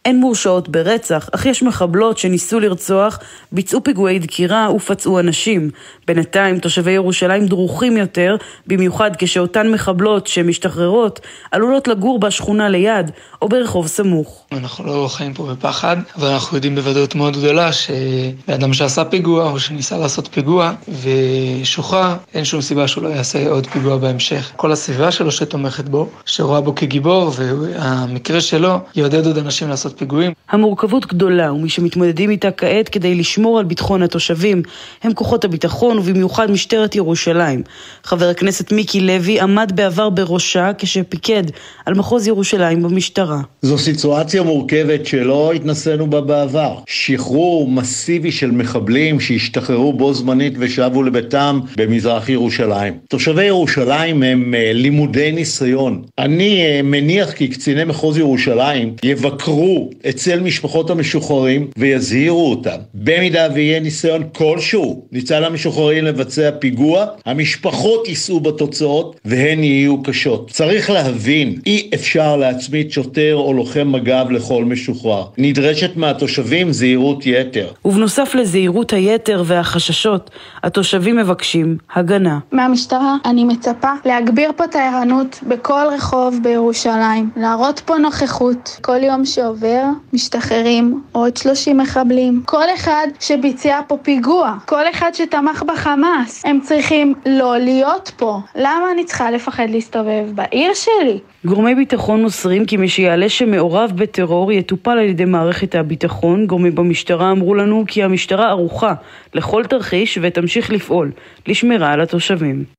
אין 0.09 0.21
מורשעות 0.21 0.69
ברצח, 0.69 1.29
אך 1.33 1.47
יש 1.47 1.63
מחבלות 1.63 2.19
שניסו 2.19 2.61
לרצוח, 2.61 3.19
ביצעו 3.53 3.85
פיגועי 3.85 4.19
דקירה 4.19 4.73
ופצעו 4.75 5.21
אנשים. 5.21 5.71
בינתיים 6.07 6.59
תושבי 6.59 6.91
ירושלים 6.91 7.47
דרוכים 7.47 7.97
יותר, 7.97 8.37
במיוחד 8.67 9.11
כשאותן 9.19 9.71
מחבלות 9.71 10.27
שמשתחררות 10.27 11.21
עלולות 11.53 11.89
לגור 11.89 12.19
בשכונה 12.19 12.69
ליד 12.69 13.11
או 13.43 13.49
ברחוב 13.49 13.87
סמוך. 13.87 14.45
אנחנו 14.53 14.87
לא 14.87 15.09
חיים 15.11 15.35
פה 15.35 15.47
בפחד, 15.47 15.97
אבל 16.17 16.29
אנחנו 16.29 16.57
יודעים 16.57 16.75
בוודאות 16.75 17.15
מאוד 17.15 17.37
גדולה 17.37 17.71
שבאדם 17.73 18.73
שעשה 18.73 19.05
פיגוע 19.05 19.51
או 19.51 19.61
שניסה 19.61 19.99
לעשות 19.99 20.29
פיגוע 20.33 20.73
ושוחרר, 21.03 22.15
אין 22.35 22.45
שום 22.45 22.61
סיבה 22.61 22.89
שהוא 22.89 23.05
לא 23.05 23.09
יעשה 23.09 23.51
עוד 23.51 23.67
פיגוע 23.67 23.97
בהמשך. 23.97 24.53
כל 24.57 24.73
הסביבה 24.73 25.11
שלו 25.11 25.33
שתומכת 25.33 25.89
בו, 25.89 26.09
שרואה 26.25 26.61
בו 26.61 26.75
כגיבור, 26.75 27.33
והמקרה 27.37 28.41
שלו 28.41 28.79
יעודד 28.95 29.27
עוד 29.27 29.39
אנשים 29.39 29.69
לעשות 29.69 29.98
פיגועים. 29.99 30.33
המורכבות 30.51 31.07
גדולה, 31.07 31.53
ומי 31.53 31.69
שמתמודדים 31.69 32.31
איתה 32.31 32.51
כעת 32.51 32.89
כדי 32.89 33.15
לשמור 33.15 33.59
על 33.59 33.65
ביטחון 33.65 34.03
התושבים 34.03 34.63
הם 35.03 35.13
כוחות 35.13 35.45
הביטחון 35.45 35.99
ובמיוחד 35.99 36.51
משטרת 36.51 36.97
ירושלים. 36.97 37.63
חבר 38.05 38.29
הכנסת 38.29 38.73
מיקי 38.73 39.01
לוי 39.01 39.41
עמד 39.41 39.73
בעבר 39.75 40.11
בראשה 40.11 40.71
כשפיקד 40.79 41.43
על 41.87 41.95
מחוז 41.95 42.27
ירושלים 42.27 42.83
במשטרה. 42.83 43.41
זו 43.63 43.79
סיטואציה 43.79 44.43
מורכבת 44.43 45.07
שלא 45.07 45.53
התנסינו 45.53 46.11
בה 46.11 46.21
בעבר. 46.21 46.75
שחרור 46.87 47.69
מסיבי 47.71 48.33
של 48.33 48.51
מחבלים 48.51 49.21
שהשתחררו 49.21 49.93
בו 49.93 50.15
זמנית 50.15 50.55
ושבו 50.59 51.03
לביתם 51.03 51.61
במזרח 51.77 52.29
ירושלים. 52.29 52.95
תושבי 53.09 53.45
ירושלים 53.45 54.23
הם 54.23 54.55
uh, 54.55 54.75
לימודי 54.75 55.33
ניסיון. 55.33 56.03
אני 56.19 56.81
uh, 56.81 56.83
מניח 56.83 57.33
כי 57.33 57.49
קציני 57.49 57.85
מחוז 57.85 58.19
ירושלים 58.19 58.95
יבקרו 59.05 59.78
אצל 60.09 60.41
משפחות 60.41 60.91
המשוחררים 60.91 61.69
ויזהירו 61.77 62.51
אותם. 62.51 62.79
במידה 62.95 63.49
ויהיה 63.55 63.81
ניסיון 63.81 64.23
כלשהו 64.35 65.03
מצד 65.13 65.43
המשוחררים 65.43 66.05
לבצע 66.05 66.51
פיגוע, 66.59 67.07
המשפחות 67.27 68.09
יישאו 68.09 68.41
בתוצאות 68.41 69.21
והן 69.25 69.65
יהיו 69.65 70.03
קשות. 70.03 70.51
צריך 70.51 70.91
להבין, 70.91 71.55
אי 71.67 71.91
אפשר 71.95 72.37
להצמיד 72.37 72.91
שוטר 72.91 73.35
או 73.37 73.53
לוחם 73.53 73.93
מג"ב 73.93 74.31
לכל 74.31 74.65
משוחרר. 74.65 75.25
נדרשת 75.39 75.97
מהתושבים 75.97 76.73
זהירות 76.73 77.27
יתר. 77.27 77.69
ובנוסף 77.85 78.35
לזהירות 78.35 78.93
היתר 78.93 79.43
והחששות, 79.47 80.31
התושבים 80.63 81.17
מבקשים 81.17 81.77
הגנה. 81.95 82.39
מהמשטרה 82.53 83.17
אני 83.25 83.45
מצפה 83.45 83.93
להגביר 84.05 84.51
פה 84.57 84.65
את 84.65 84.75
הערנות 84.75 85.41
בכל 85.49 85.87
רחוב 85.95 86.39
בירושלים, 86.43 87.31
להראות 87.37 87.83
פה 87.85 87.99
נוכחות. 87.99 88.79
כל 88.81 89.03
יום 89.03 89.25
שעובר 89.25 89.68
משתחררים 90.13 91.03
עוד 91.13 91.37
30 91.37 91.79
מחבלים. 91.79 92.43
כל 92.45 92.65
אחד 92.75 93.07
שביצע 93.21 93.81
פה 93.87 93.97
פיגוע, 94.03 94.55
כל 94.67 94.91
אחד 94.91 95.11
שתמך 95.15 95.63
בחמאס, 95.63 96.45
הם 96.47 96.61
צריכים 96.61 97.15
לא 97.27 97.59
להיות 97.59 98.13
פה. 98.17 98.39
למה 98.57 98.93
אני 98.93 99.05
צריכה 99.05 99.31
לפחד 99.31 99.67
להסתובב 99.71 100.25
בעיר 100.35 100.75
שלי? 100.75 101.19
גורמי 101.45 101.75
ביטחון 101.75 102.23
מוסרים 102.23 102.67
כי 102.67 102.77
מי 102.77 102.89
שיעלה 102.89 103.29
שמעורב 103.29 103.93
בטרור 103.95 104.53
יטופל 104.53 104.91
על 104.91 105.05
ידי 105.05 105.25
מערכת 105.25 105.75
הביטחון. 105.75 106.47
גורמים 106.47 106.75
במשטרה 106.75 107.31
אמרו 107.31 107.55
לנו 107.55 107.85
כי 107.89 108.03
המשטרה 108.03 108.49
ערוכה 108.49 108.95
לכל 109.35 109.65
תרחיש 109.65 110.19
ותמשיך 110.23 110.71
לפעול 110.71 111.11
לשמירה 111.47 111.93
על 111.93 112.01
התושבים. 112.01 112.78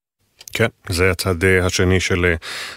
כן, 0.53 0.67
זה 0.89 1.11
הצד 1.11 1.43
אה, 1.43 1.65
השני 1.65 1.99
של 1.99 2.25
אה, 2.25 2.35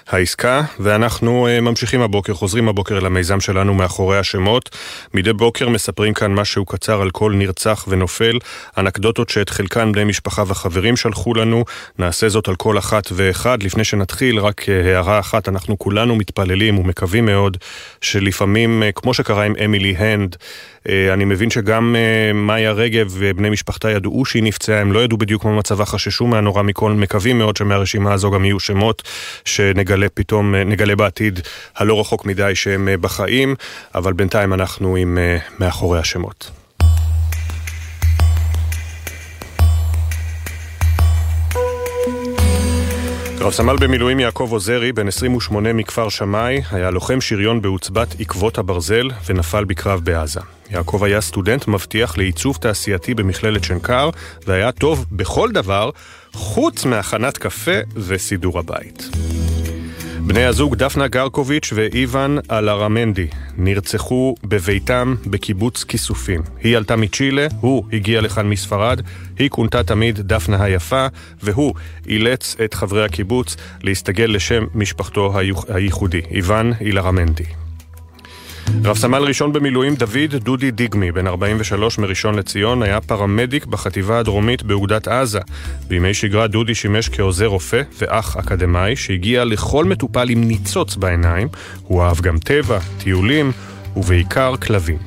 העסקה, 0.09 0.63
ואנחנו 0.81 1.47
אה, 1.47 1.61
ממשיכים 1.61 2.01
הבוקר, 2.01 2.35
חוזרים 2.35 2.69
הבוקר 2.69 2.99
אל 2.99 3.07
המיזם 3.07 3.41
שלנו 3.41 3.75
מאחורי 3.75 4.19
השמות. 4.19 4.77
מדי 5.15 5.33
בוקר 5.33 5.69
מספרים 5.69 6.15
כאן 6.15 6.35
משהו 6.35 6.65
קצר 6.65 7.03
על 7.03 7.11
כל 7.11 7.33
נרצח 7.37 7.85
ונופל, 7.89 8.39
אנקדוטות 8.79 9.29
שאת 9.29 9.51
חלקן 9.51 9.93
בני 9.93 10.05
משפחה 10.05 10.43
וחברים 10.47 10.97
שלחו 10.97 11.35
לנו, 11.35 11.65
נעשה 11.99 12.29
זאת 12.29 12.49
על 12.49 12.57
כל 12.57 12.79
אחת 12.79 13.09
ואחד. 13.13 13.63
לפני 13.63 13.85
שנתחיל, 13.85 14.39
רק 14.39 14.69
הערה 14.69 15.19
אחת, 15.19 15.49
אנחנו 15.49 15.79
כולנו 15.79 16.17
מתפללים 16.17 16.79
ומקווים 16.79 17.27
מאוד 17.27 17.57
שלפעמים, 18.01 18.83
כמו 18.95 19.15
שקרה 19.15 19.45
עם 19.45 19.55
אמילי 19.65 19.95
הנד, 19.97 20.37
אני 20.89 21.25
מבין 21.25 21.51
שגם 21.51 21.97
מאיה 22.35 22.73
רגב 22.73 23.15
ובני 23.19 23.51
משפחתה 23.51 23.91
ידעו 23.91 24.25
שהיא 24.25 24.43
נפצעה, 24.43 24.81
הם 24.81 24.93
לא 24.93 25.05
ידעו 25.05 25.19
בדיוק 25.19 25.45
מה 25.45 25.57
מצבה, 25.57 25.85
חששו 25.85 26.27
מהנורא 26.27 26.63
מכל, 26.63 26.93
מקווים 26.93 27.39
מאוד 27.39 27.57
שמהרשימה 27.63 28.13
הזו 28.13 28.31
גם 28.31 28.45
יהיו 28.45 28.61
שמות 28.61 29.03
שנגלה 29.45 30.07
פתאום, 30.15 30.55
נגלה 30.55 30.97
בעתיד 30.97 31.41
הלא 31.77 32.01
רחוק 32.01 32.27
מדי 32.27 32.55
שהם 32.55 32.89
בחיים, 33.01 33.55
אבל 33.95 34.13
בינתיים 34.13 34.53
אנחנו 34.53 34.97
עם 34.97 35.19
מאחורי 35.59 35.99
השמות. 35.99 36.51
רב 43.43 43.53
סמל 43.53 43.77
במילואים 43.81 44.21
יעקב 44.21 44.49
עוזרי, 44.51 44.93
בן 44.93 45.09
28 45.09 45.73
מכפר 45.73 46.09
שמאי, 46.09 46.61
היה 46.71 46.91
לוחם 46.91 47.21
שריון 47.21 47.63
בעוצבת 47.63 48.21
עקבות 48.21 48.59
הברזל 48.59 49.09
ונפל 49.27 49.65
בקרב 49.65 50.01
בעזה. 50.05 50.41
יעקב 50.71 51.05
היה 51.05 51.21
סטודנט 51.21 51.69
מבטיח 51.69 52.19
לעיצוב 52.19 52.57
תעשייתי 52.57 53.15
במכללת 53.15 53.65
שנקר, 53.65 54.11
והיה 54.47 54.73
טוב 54.73 55.07
בכל 55.13 55.49
דבר, 55.53 55.91
חוץ 56.35 56.85
מהכנת 56.85 57.39
קפה 57.39 57.81
וסידור 57.97 58.59
הבית. 58.59 59.11
בני 60.27 60.45
הזוג 60.45 60.75
דפנה 60.75 61.09
גרקוביץ' 61.09 61.73
ואיוון 61.75 62.39
אלרמנדי 62.51 63.27
נרצחו 63.57 64.35
בביתם 64.45 65.15
בקיבוץ 65.27 65.85
כיסופים. 65.85 66.43
היא 66.63 66.77
עלתה 66.77 66.97
מצ'ילה, 66.97 67.47
הוא 67.61 67.85
הגיע 67.93 68.21
לכאן 68.21 68.49
מספרד, 68.49 69.01
היא 69.39 69.51
כונתה 69.51 69.85
תמיד 69.85 70.21
דפנה 70.21 70.65
היפה, 70.65 71.07
והוא 71.43 71.75
אילץ 72.07 72.57
את 72.65 72.75
חברי 72.75 73.05
הקיבוץ 73.05 73.57
להסתגל 73.83 74.27
לשם 74.29 74.65
משפחתו 74.75 75.35
הייחודי, 75.69 76.21
איוון 76.31 76.73
אלרמנדי. 76.83 77.62
רב 78.85 78.97
סמל 78.97 79.23
ראשון 79.23 79.53
במילואים 79.53 79.95
דוד 79.95 80.35
דודי 80.37 80.71
דיגמי, 80.71 81.13
בן 81.13 81.27
43 81.27 81.99
מראשון 81.99 82.35
לציון, 82.35 82.83
היה 82.83 83.01
פרמדיק 83.01 83.67
בחטיבה 83.67 84.19
הדרומית 84.19 84.63
באוגדת 84.63 85.09
עזה. 85.09 85.41
בימי 85.89 86.15
שגרה 86.15 86.47
דודי 86.47 86.75
שימש 86.75 87.09
כעוזר 87.09 87.47
רופא 87.47 87.83
ואח 87.99 88.37
אקדמאי 88.37 88.97
שהגיע 88.97 89.45
לכל 89.45 89.85
מטופל 89.85 90.29
עם 90.29 90.45
ניצוץ 90.45 90.97
בעיניים. 90.97 91.49
הוא 91.83 92.03
אהב 92.03 92.21
גם 92.21 92.39
טבע, 92.39 92.79
טיולים 92.99 93.53
ובעיקר 93.97 94.57
כלבים. 94.57 94.99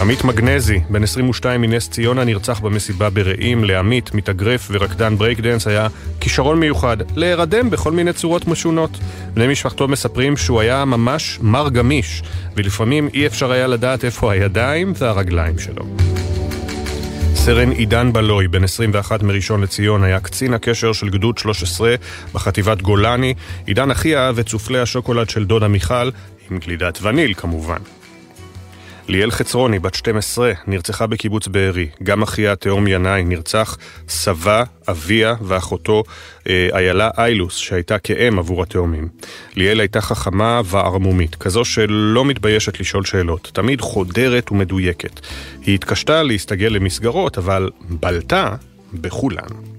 עמית 0.00 0.24
מגנזי, 0.24 0.80
בן 0.90 1.02
22 1.02 1.60
מנס 1.60 1.88
ציונה, 1.88 2.24
נרצח 2.24 2.60
במסיבה 2.60 3.10
ברעים. 3.10 3.64
לעמית, 3.64 4.14
מתאגרף 4.14 4.68
ורקדן 4.70 5.16
ברייקדנס 5.16 5.66
היה 5.66 5.88
כישרון 6.20 6.60
מיוחד 6.60 6.96
להירדם 7.16 7.70
בכל 7.70 7.92
מיני 7.92 8.12
צורות 8.12 8.46
משונות. 8.46 8.90
בני 9.34 9.46
משפחתו 9.46 9.88
מספרים 9.88 10.36
שהוא 10.36 10.60
היה 10.60 10.84
ממש 10.84 11.38
מר 11.42 11.68
גמיש, 11.68 12.22
ולפעמים 12.56 13.08
אי 13.14 13.26
אפשר 13.26 13.52
היה 13.52 13.66
לדעת 13.66 14.04
איפה 14.04 14.32
הידיים 14.32 14.92
והרגליים 14.98 15.58
שלו. 15.58 15.84
סרן 17.34 17.70
עידן 17.70 18.12
בלוי, 18.12 18.48
בן 18.48 18.64
21 18.64 19.22
מראשון 19.22 19.60
לציון, 19.60 20.04
היה 20.04 20.20
קצין 20.20 20.54
הקשר 20.54 20.92
של 20.92 21.08
גדוד 21.08 21.38
13 21.38 21.94
בחטיבת 22.32 22.82
גולני. 22.82 23.34
עידן 23.66 23.90
הכי 23.90 24.16
אהב 24.16 24.38
את 24.38 24.48
סופלי 24.48 24.78
השוקולד 24.78 25.30
של 25.30 25.44
דודה 25.44 25.68
מיכל, 25.68 26.10
עם 26.50 26.58
גלידת 26.58 26.98
וניל 27.02 27.34
כמובן. 27.34 28.03
ליאל 29.08 29.30
חצרוני, 29.30 29.78
בת 29.78 29.94
12, 29.94 30.52
נרצחה 30.66 31.06
בקיבוץ 31.06 31.48
בארי. 31.48 31.88
גם 32.02 32.22
אחיה 32.22 32.52
התאום 32.52 32.86
ינאי 32.86 33.24
נרצח, 33.24 33.78
סבה, 34.08 34.64
אביה 34.88 35.34
ואחותו 35.42 36.02
אה, 36.48 36.68
איילה 36.72 37.10
איילוס, 37.18 37.56
שהייתה 37.56 37.98
כאם 37.98 38.38
עבור 38.38 38.62
התאומים. 38.62 39.08
ליאל 39.56 39.80
הייתה 39.80 40.00
חכמה 40.00 40.60
וערמומית, 40.64 41.34
כזו 41.34 41.64
שלא 41.64 42.24
מתביישת 42.24 42.80
לשאול 42.80 43.04
שאלות, 43.04 43.50
תמיד 43.52 43.80
חודרת 43.80 44.52
ומדויקת. 44.52 45.20
היא 45.62 45.74
התקשתה 45.74 46.22
להסתגל 46.22 46.68
למסגרות, 46.68 47.38
אבל 47.38 47.70
בלטה 47.88 48.54
בכולן. 48.92 49.73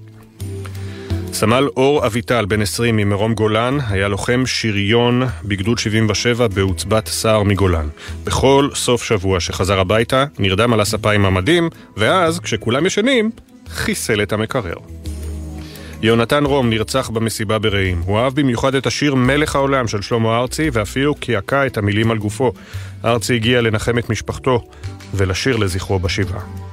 סמל 1.38 1.68
אור 1.76 2.06
אביטל, 2.06 2.44
בן 2.44 2.62
20 2.62 2.96
ממרום 2.96 3.34
גולן, 3.34 3.78
היה 3.88 4.08
לוחם 4.08 4.42
שריון 4.46 5.22
בגדוד 5.44 5.78
77 5.78 6.48
בעוצבת 6.48 7.08
סער 7.08 7.42
מגולן. 7.42 7.88
בכל 8.24 8.68
סוף 8.74 9.02
שבוע 9.02 9.40
שחזר 9.40 9.80
הביתה, 9.80 10.24
נרדם 10.38 10.72
על 10.72 10.80
הספה 10.80 11.12
עם 11.12 11.26
המדים, 11.26 11.70
ואז, 11.96 12.40
כשכולם 12.40 12.86
ישנים, 12.86 13.30
חיסל 13.68 14.22
את 14.22 14.32
המקרר. 14.32 14.74
יונתן 16.02 16.44
רום 16.44 16.70
נרצח 16.70 17.08
במסיבה 17.08 17.58
ברעים. 17.58 18.02
הוא 18.06 18.18
אהב 18.18 18.40
במיוחד 18.40 18.74
את 18.74 18.86
השיר 18.86 19.14
מלך 19.14 19.56
העולם 19.56 19.88
של 19.88 20.02
שלמה 20.02 20.36
ארצי, 20.36 20.70
ואפילו 20.72 21.14
קעקע 21.14 21.66
את 21.66 21.78
המילים 21.78 22.10
על 22.10 22.18
גופו. 22.18 22.52
ארצי 23.04 23.34
הגיע 23.34 23.60
לנחם 23.60 23.98
את 23.98 24.10
משפחתו 24.10 24.68
ולשיר 25.14 25.56
לזכרו 25.56 25.98
בשבעה. 25.98 26.65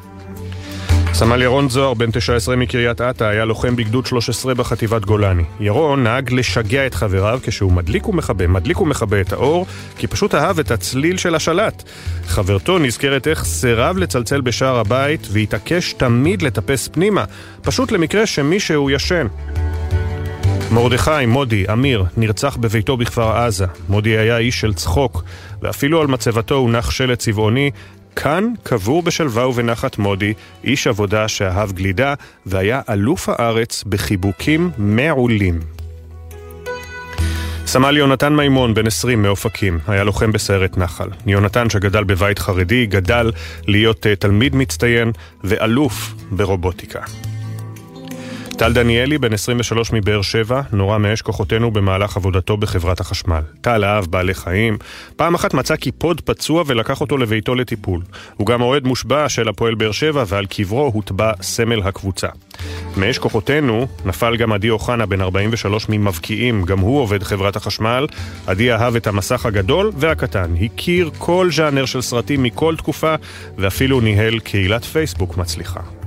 סמל 1.24 1.42
ירון 1.42 1.70
זוהר, 1.70 1.94
בן 1.94 2.12
19 2.12 2.56
מקריית 2.56 3.02
אתא, 3.02 3.24
היה 3.24 3.46
לוחם 3.46 3.76
בגדוד 3.76 4.06
13 4.06 4.54
בחטיבת 4.54 5.06
גולני. 5.06 5.44
ירון 5.60 6.04
נהג 6.04 6.34
לשגע 6.34 6.88
את 6.88 6.94
חבריו 6.94 7.40
כשהוא 7.44 7.72
מדליק 7.72 8.10
ומכבה, 8.10 8.48
מדליק 8.48 8.82
ומכבה 8.82 9.22
את 9.22 9.34
האור, 9.34 9.66
כי 9.98 10.08
פשוט 10.08 10.36
אהב 10.36 10.60
את 10.60 10.72
הצליל 10.72 11.18
של 11.18 11.36
השלט. 11.36 11.84
חברתו 12.28 12.80
נזכרת 12.80 13.28
איך 13.28 13.44
סירב 13.44 13.98
לצלצל 13.98 14.42
בשער 14.42 14.80
הבית 14.80 15.28
והתעקש 15.32 15.94
תמיד 15.94 16.42
לטפס 16.42 16.88
פנימה, 16.88 17.24
פשוט 17.62 17.92
למקרה 17.92 18.26
שמישהו 18.26 18.90
ישן. 18.90 19.28
מרדכי, 20.74 21.26
מודי, 21.28 21.66
אמיר, 21.74 22.04
נרצח 22.18 22.58
בביתו 22.58 22.98
בכפר 22.98 23.32
עזה. 23.32 23.66
מודי 23.90 24.18
היה 24.18 24.38
איש 24.38 24.62
של 24.62 24.74
צחוק, 24.74 25.24
ואפילו 25.62 26.02
על 26.02 26.08
מצבתו 26.08 26.56
הונח 26.56 26.92
שלט 26.92 27.20
צבעוני 27.20 27.72
כאן 28.16 28.54
קבור 28.64 29.02
בשלווה 29.02 29.48
ובנחת 29.48 29.98
מודי, 29.98 30.34
איש 30.64 30.88
עבודה 30.88 31.28
שאהב 31.28 31.72
גלידה, 31.72 32.14
והיה 32.46 32.82
אלוף 32.90 33.30
הארץ 33.30 33.84
בחיבוקים 33.84 34.70
מעולים. 34.78 35.60
סמל 37.66 37.98
יונתן 37.98 38.34
מימון, 38.34 38.74
בן 38.74 38.88
20 38.88 39.22
מאופקים, 39.22 39.80
היה 39.88 40.04
לוחם 40.04 40.32
בסיירת 40.32 40.78
נחל. 40.78 41.08
יונתן, 41.26 41.70
שגדל 41.70 42.04
בבית 42.04 42.40
חרדי, 42.40 42.86
גדל 42.86 43.32
להיות 43.68 44.06
uh, 44.06 44.20
תלמיד 44.20 44.56
מצטיין 44.56 45.12
ואלוף 45.44 46.14
ברובוטיקה. 46.32 47.00
טל 48.58 48.74
דניאלי, 48.74 49.18
בן 49.18 49.34
23 49.34 49.94
מבאר 49.94 50.22
שבע, 50.22 50.62
נורה 50.72 50.98
מאש 50.98 51.22
כוחותינו 51.22 51.72
במהלך 51.72 52.18
עבודתו 52.18 52.58
בחברת 52.58 53.00
החשמל. 53.00 53.42
טל 53.62 53.84
אהב 53.84 54.06
בעלי 54.06 54.34
חיים. 54.34 54.78
פעם 55.16 55.36
אחת 55.36 55.54
מצא 55.54 55.76
קיפוד 55.76 56.22
פצוע 56.22 56.64
ולקח 56.68 57.02
אותו 57.02 57.18
לביתו 57.18 57.56
לטיפול. 57.56 58.02
הוא 58.38 58.48
גם 58.48 58.62
אוהד 58.62 58.88
מושבע 58.88 59.30
של 59.30 59.50
הפועל 59.50 59.76
באר 59.76 59.92
שבע, 59.92 60.24
ועל 60.28 60.46
קברו 60.46 60.92
הוטבע 60.94 61.32
סמל 61.42 61.82
הקבוצה. 61.82 62.28
מאש 62.98 63.18
כוחותינו 63.18 63.88
נפל 64.06 64.36
גם 64.38 64.54
עדי 64.54 64.70
אוחנה, 64.70 65.06
בן 65.06 65.22
43 65.22 65.90
ממבקיעים, 65.90 66.64
גם 66.64 66.80
הוא 66.80 67.00
עובד 67.00 67.24
חברת 67.24 67.56
החשמל. 67.56 68.08
עדי 68.48 68.72
אהב 68.72 68.96
את 68.96 69.08
המסך 69.08 69.46
הגדול 69.46 69.92
והקטן, 69.98 70.56
הכיר 70.62 71.10
כל 71.18 71.50
ז'אנר 71.52 71.86
של 71.86 72.02
סרטים 72.02 72.44
מכל 72.44 72.76
תקופה, 72.78 73.16
ואפילו 73.58 74.02
ניהל 74.02 74.40
קהילת 74.40 74.86
פייסבוק 74.86 75.38
מצליחה. 75.38 76.03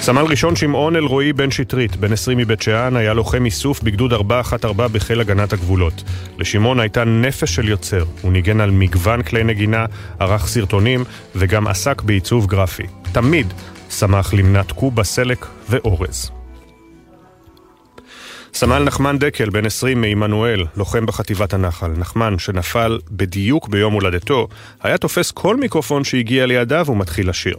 סמל 0.00 0.22
ראשון 0.22 0.56
שמעון 0.56 0.96
אלרועי 0.96 1.32
בן 1.32 1.50
שטרית, 1.50 1.96
בן 1.96 2.12
20 2.12 2.38
מבית 2.38 2.62
שאן, 2.62 2.96
היה 2.96 3.14
לוחם 3.14 3.44
איסוף 3.44 3.82
בגדוד 3.82 4.12
414 4.12 4.88
בחיל 4.88 5.20
הגנת 5.20 5.52
הגבולות. 5.52 6.02
לשמעון 6.38 6.80
הייתה 6.80 7.04
נפש 7.04 7.54
של 7.54 7.68
יוצר. 7.68 8.04
הוא 8.22 8.32
ניגן 8.32 8.60
על 8.60 8.70
מגוון 8.70 9.22
כלי 9.22 9.44
נגינה, 9.44 9.86
ערך 10.18 10.46
סרטונים 10.46 11.04
וגם 11.34 11.66
עסק 11.66 12.02
בעיצוב 12.02 12.46
גרפי. 12.46 12.86
תמיד 13.12 13.52
שמח 13.90 14.34
למנת 14.34 14.72
קובה, 14.72 15.04
סלק 15.04 15.46
ואורז. 15.68 16.37
סמל 18.54 18.78
נחמן 18.78 19.18
דקל, 19.18 19.50
בן 19.50 19.66
20 19.66 20.00
מעמנואל, 20.00 20.64
לוחם 20.76 21.06
בחטיבת 21.06 21.54
הנחל. 21.54 21.88
נחמן, 21.88 22.38
שנפל 22.38 22.98
בדיוק 23.10 23.68
ביום 23.68 23.94
הולדתו, 23.94 24.48
היה 24.82 24.98
תופס 24.98 25.30
כל 25.30 25.56
מיקרופון 25.56 26.04
שהגיע 26.04 26.46
לידיו 26.46 26.86
ומתחיל 26.88 27.28
לשיר. 27.28 27.56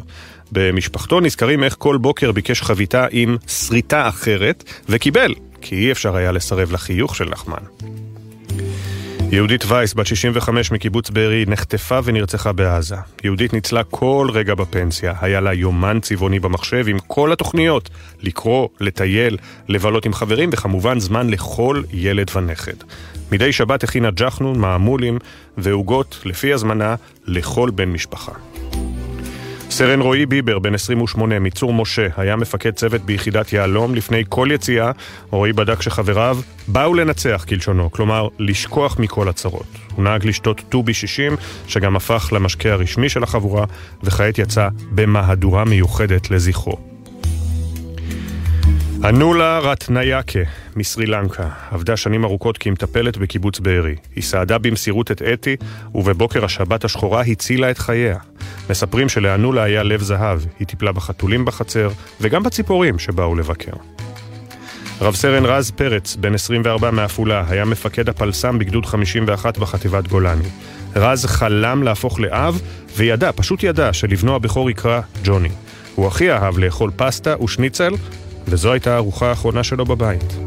במשפחתו 0.52 1.20
נזכרים 1.20 1.64
איך 1.64 1.76
כל 1.80 1.98
בוקר 1.98 2.32
ביקש 2.32 2.62
חביתה 2.62 3.06
עם 3.12 3.38
שריטה 3.48 4.08
אחרת, 4.10 4.64
וקיבל, 4.90 5.34
כי 5.62 5.76
אי 5.76 5.92
אפשר 5.92 6.16
היה 6.16 6.32
לסרב 6.32 6.72
לחיוך 6.72 7.16
של 7.16 7.30
נחמן. 7.30 7.64
יהודית 9.32 9.66
וייס, 9.68 9.94
בת 9.94 10.08
65 10.08 10.72
מקיבוץ 10.72 11.10
בארי, 11.10 11.46
נחטפה 11.48 12.00
ונרצחה 12.04 12.52
בעזה. 12.52 12.96
יהודית 13.24 13.54
ניצלה 13.54 13.84
כל 13.84 14.30
רגע 14.34 14.56
בפנסיה. 14.56 15.14
היה 15.22 15.40
לה 15.40 15.54
יומן 15.54 16.00
צבעוני 16.02 16.40
במחשב 16.40 16.86
עם 16.88 16.98
כל 17.08 17.32
התוכניות. 17.32 17.90
לקרוא, 18.22 18.68
לטייל, 18.80 19.38
לבלות 19.68 20.06
עם 20.06 20.14
חברים, 20.14 20.50
וכמובן 20.54 21.00
זמן 21.00 21.30
לכל 21.30 21.82
ילד 21.94 22.28
ונכד. 22.36 22.74
מדי 23.32 23.54
שבת 23.54 23.84
הכינה 23.84 24.12
ג'חנון, 24.12 24.60
מעמולים 24.60 25.18
ועוגות, 25.58 26.22
לפי 26.26 26.54
הזמנה, 26.54 26.96
לכל 27.28 27.70
בן 27.70 27.90
משפחה. 27.90 28.32
סרן 29.72 30.02
רועי 30.02 30.26
ביבר, 30.26 30.60
בן 30.60 30.74
28, 30.74 31.40
מצור 31.40 31.74
משה, 31.74 32.08
היה 32.18 32.36
מפקד 32.36 32.72
צוות 32.72 33.02
ביחידת 33.02 33.54
יהלום. 33.54 33.96
לפני 33.96 34.24
כל 34.30 34.48
יציאה, 34.52 34.92
רועי 35.30 35.54
בדק 35.54 35.82
שחבריו 35.82 36.38
באו 36.68 36.94
לנצח, 36.94 37.46
כלשונו, 37.50 37.92
כלומר, 37.92 38.28
לשכוח 38.40 39.00
מכל 39.00 39.30
הצרות. 39.30 39.68
הוא 39.96 40.04
נהג 40.04 40.26
לשתות 40.26 40.62
טובי 40.70 40.94
60, 40.94 41.36
שגם 41.68 41.96
הפך 41.96 42.30
למשקה 42.32 42.72
הרשמי 42.72 43.10
של 43.10 43.24
החבורה, 43.24 43.66
וכעת 44.04 44.38
יצא 44.38 44.68
במהדורה 44.92 45.66
מיוחדת 45.66 46.32
לזכרו. 46.32 46.89
אנולה 49.04 49.60
רטנייקה 49.60 50.40
מסרי 50.76 51.06
לנקה 51.06 51.50
עבדה 51.72 51.98
שנים 51.98 52.26
ארוכות 52.26 52.58
כמטפלת 52.58 53.18
בקיבוץ 53.18 53.60
בארי. 53.60 53.96
היא 54.16 54.24
סעדה 54.24 54.58
במסירות 54.58 55.12
את 55.12 55.22
אתי, 55.22 55.56
ובבוקר 55.96 56.46
השבת 56.46 56.86
השחורה 56.86 57.22
הצילה 57.22 57.72
את 57.72 57.78
חייה. 57.78 58.18
מספרים 58.70 59.10
שלאנולה 59.10 59.64
היה 59.64 59.84
לב 59.84 60.02
זהב, 60.02 60.40
היא 60.60 60.68
טיפלה 60.68 60.92
בחתולים 60.92 61.46
בחצר, 61.46 61.90
וגם 62.22 62.44
בציפורים 62.44 63.00
שבאו 63.00 63.36
לבקר. 63.36 63.72
רב 65.02 65.16
סרן 65.16 65.46
רז 65.46 65.72
פרץ, 65.72 66.16
בן 66.16 66.34
24 66.34 66.92
מעפולה, 66.92 67.44
היה 67.50 67.66
מפקד 67.66 68.10
הפלס"ם 68.10 68.60
בגדוד 68.60 68.86
51 68.86 69.58
בחטיבת 69.58 70.08
גולני. 70.08 70.50
רז 70.96 71.26
חלם 71.26 71.84
להפוך 71.84 72.20
לאב, 72.20 72.62
וידע, 72.98 73.32
פשוט 73.36 73.64
ידע, 73.64 73.94
שלבנו 73.94 74.36
הבכור 74.36 74.70
יקרא 74.70 75.02
ג'וני. 75.24 75.50
הוא 75.96 76.08
הכי 76.08 76.32
אהב 76.32 76.58
לאכול 76.58 76.92
פסטה 76.96 77.44
ושניצל, 77.44 77.94
וזו 78.50 78.72
הייתה 78.72 78.94
הארוחה 78.94 79.30
האחרונה 79.30 79.64
שלו 79.64 79.86
בבית. 79.86 80.38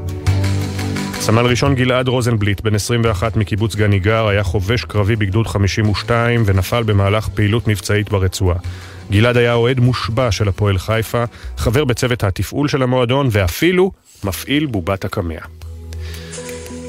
סמל 1.20 1.46
ראשון 1.46 1.74
גלעד 1.74 2.08
רוזנבליט, 2.08 2.60
בן 2.60 2.74
21 2.74 3.36
מקיבוץ 3.36 3.74
גניגר, 3.74 4.26
היה 4.26 4.42
חובש 4.42 4.84
קרבי 4.84 5.16
בגדוד 5.16 5.46
52 5.46 6.42
ונפל 6.46 6.82
במהלך 6.82 7.28
פעילות 7.28 7.68
מבצעית 7.68 8.10
ברצועה. 8.10 8.56
גלעד 9.10 9.36
היה 9.36 9.54
אוהד 9.54 9.80
מושבע 9.80 10.32
של 10.32 10.48
הפועל 10.48 10.78
חיפה, 10.78 11.24
חבר 11.56 11.84
בצוות 11.84 12.24
התפעול 12.24 12.68
של 12.68 12.82
המועדון 12.82 13.28
ואפילו 13.30 13.92
מפעיל 14.24 14.66
בובת 14.66 15.04
הקמע. 15.04 15.38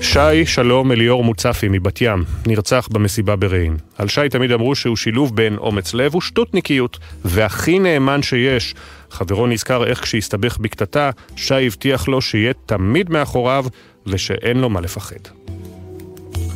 שי 0.04 0.46
שלום 0.46 0.92
אליאור 0.92 1.24
מוצפי 1.24 1.68
מבת 1.70 2.02
ים 2.02 2.24
נרצח 2.48 2.88
במסיבה 2.92 3.36
ברעים. 3.36 3.78
על 3.98 4.08
שי 4.08 4.30
תמיד 4.30 4.52
אמרו 4.52 4.76
שהוא 4.76 4.96
שילוב 4.96 5.36
בין 5.36 5.58
אומץ 5.58 5.94
לב 5.94 6.16
ושטותניקיות, 6.16 7.00
והכי 7.26 7.80
נאמן 7.80 8.22
שיש. 8.22 8.76
חברו 9.14 9.48
נזכר 9.48 9.86
איך 9.86 10.02
כשהסתבך 10.02 10.58
בקטטה, 10.58 11.10
שי 11.36 11.68
הבטיח 11.68 12.08
לו 12.08 12.22
שיהיה 12.22 12.54
תמיד 12.66 13.10
מאחוריו 13.10 13.66
ושאין 14.08 14.58
לו 14.58 14.70
מה 14.70 14.82
לפחד. 14.82 15.20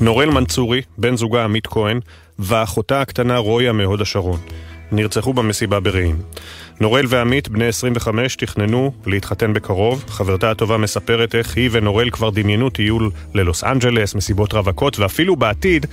נורל 0.01 0.29
מנצורי, 0.29 0.81
בן 0.97 1.17
זוגה 1.17 1.43
עמית 1.43 1.67
כהן, 1.67 1.99
ואחותה 2.39 3.01
הקטנה 3.01 3.37
רויה 3.37 3.71
מהוד 3.71 4.01
השרון. 4.01 4.39
נרצחו 4.91 5.33
במסיבה 5.33 5.79
ברעים. 5.79 6.21
נורל 6.79 7.05
ועמית, 7.09 7.49
בני 7.49 7.65
25, 7.65 8.35
תכננו 8.35 8.91
להתחתן 9.05 9.53
בקרוב. 9.53 10.03
חברתה 10.07 10.51
הטובה 10.51 10.77
מספרת 10.77 11.35
איך 11.35 11.57
היא 11.57 11.69
ונורל 11.71 12.09
כבר 12.09 12.29
דמיינו 12.29 12.69
טיול 12.69 13.11
ללוס 13.33 13.63
אנג'לס, 13.63 14.15
מסיבות 14.15 14.53
רווקות, 14.53 14.99
ואפילו 14.99 15.35
בעתיד 15.35 15.85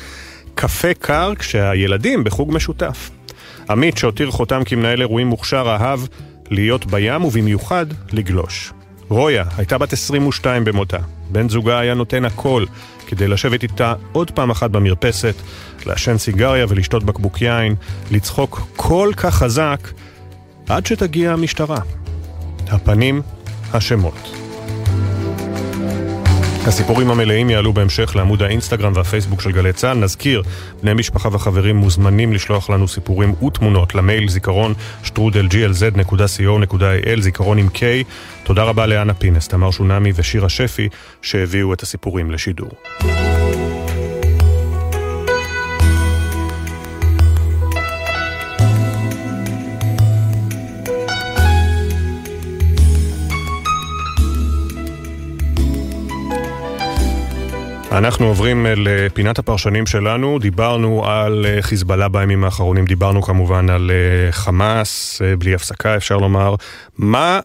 קפה 0.55 0.95
קר 0.95 1.33
כשהילדים 1.39 2.25
בחוג 2.25 2.53
משותף. 2.53 3.11
עמית, 3.71 3.99
שהותיר 3.99 4.31
חותם 4.31 4.63
כמנהל 4.65 5.01
אירועים 5.01 5.27
מוכשר, 5.27 5.77
אהב 5.81 6.01
להיות 6.51 6.87
בים 6.87 7.25
ובמיוחד 7.25 7.87
לגלוש. 8.13 8.73
רויה 9.09 9.45
הייתה 9.57 9.79
בת 9.79 9.93
22 9.93 10.65
במותה. 10.65 10.99
בן 11.31 11.49
זוגה 11.49 11.79
היה 11.79 11.95
נותן 11.95 12.25
הכל 12.25 12.65
כדי 13.07 13.29
לשבת 13.29 13.63
איתה 13.63 13.95
עוד 14.13 14.31
פעם 14.31 14.51
אחת 14.51 14.71
במרפסת, 14.71 15.35
לעשן 15.87 16.19
סיגריה 16.19 16.67
ולשתות 16.69 17.05
בקבוק 17.05 17.43
יין, 17.43 17.75
לצחוק 18.11 18.61
כל 18.77 19.11
כך 19.17 19.35
חזק 19.35 19.89
עד 20.69 20.87
שתגיע 20.87 21.33
המשטרה. 21.33 21.79
הפנים, 22.71 23.23
השמות. 23.73 24.44
הסיפורים 26.67 27.11
המלאים 27.11 27.51
יעלו 27.51 27.73
בהמשך 27.73 28.17
לעמוד 28.17 28.43
האינסטגרם 28.43 28.93
והפייסבוק 28.95 29.41
של 29.41 29.53
גלי 29.53 29.73
צה"ל. 29.73 29.99
נזכיר, 29.99 30.43
בני 30.83 30.95
משפחה 30.95 31.29
וחברים 31.33 31.77
מוזמנים 31.77 32.33
לשלוח 32.33 32.71
לנו 32.71 32.89
סיפורים 32.89 33.43
ותמונות 33.43 33.95
למייל 33.95 34.29
זיכרון 34.29 34.75
שטרודל 35.03 35.47
glz.co.il, 35.47 37.21
זיכרון 37.21 37.59
עם 37.59 37.69
K. 37.75 37.81
תודה 38.45 38.63
רבה 38.63 38.87
לאנה 38.87 39.15
פינס, 39.15 39.49
תמר 39.49 39.71
שונמי 39.71 40.13
ושירה 40.15 40.49
שפי 40.49 40.89
שהביאו 41.23 41.73
את 41.73 41.83
הסיפורים 41.83 42.31
לשידור. 42.31 42.71
אנחנו 57.99 58.27
עוברים 58.27 58.67
לפינת 58.77 59.39
הפרשנים 59.39 59.87
שלנו, 59.87 60.39
דיברנו 60.39 61.07
על 61.07 61.47
אה, 61.47 61.63
חיזבאללה 61.63 62.09
בימים 62.09 62.45
האחרונים, 62.45 62.85
דיברנו 62.85 63.23
כמובן 63.23 63.71
על 63.71 63.91
אה, 63.91 64.33
חמאס, 64.33 65.23
אה, 65.23 65.37
בלי 65.37 65.55
הפסקה 65.55 65.97
אפשר 65.97 66.17
לומר. 66.17 66.55
מה, 66.99 67.41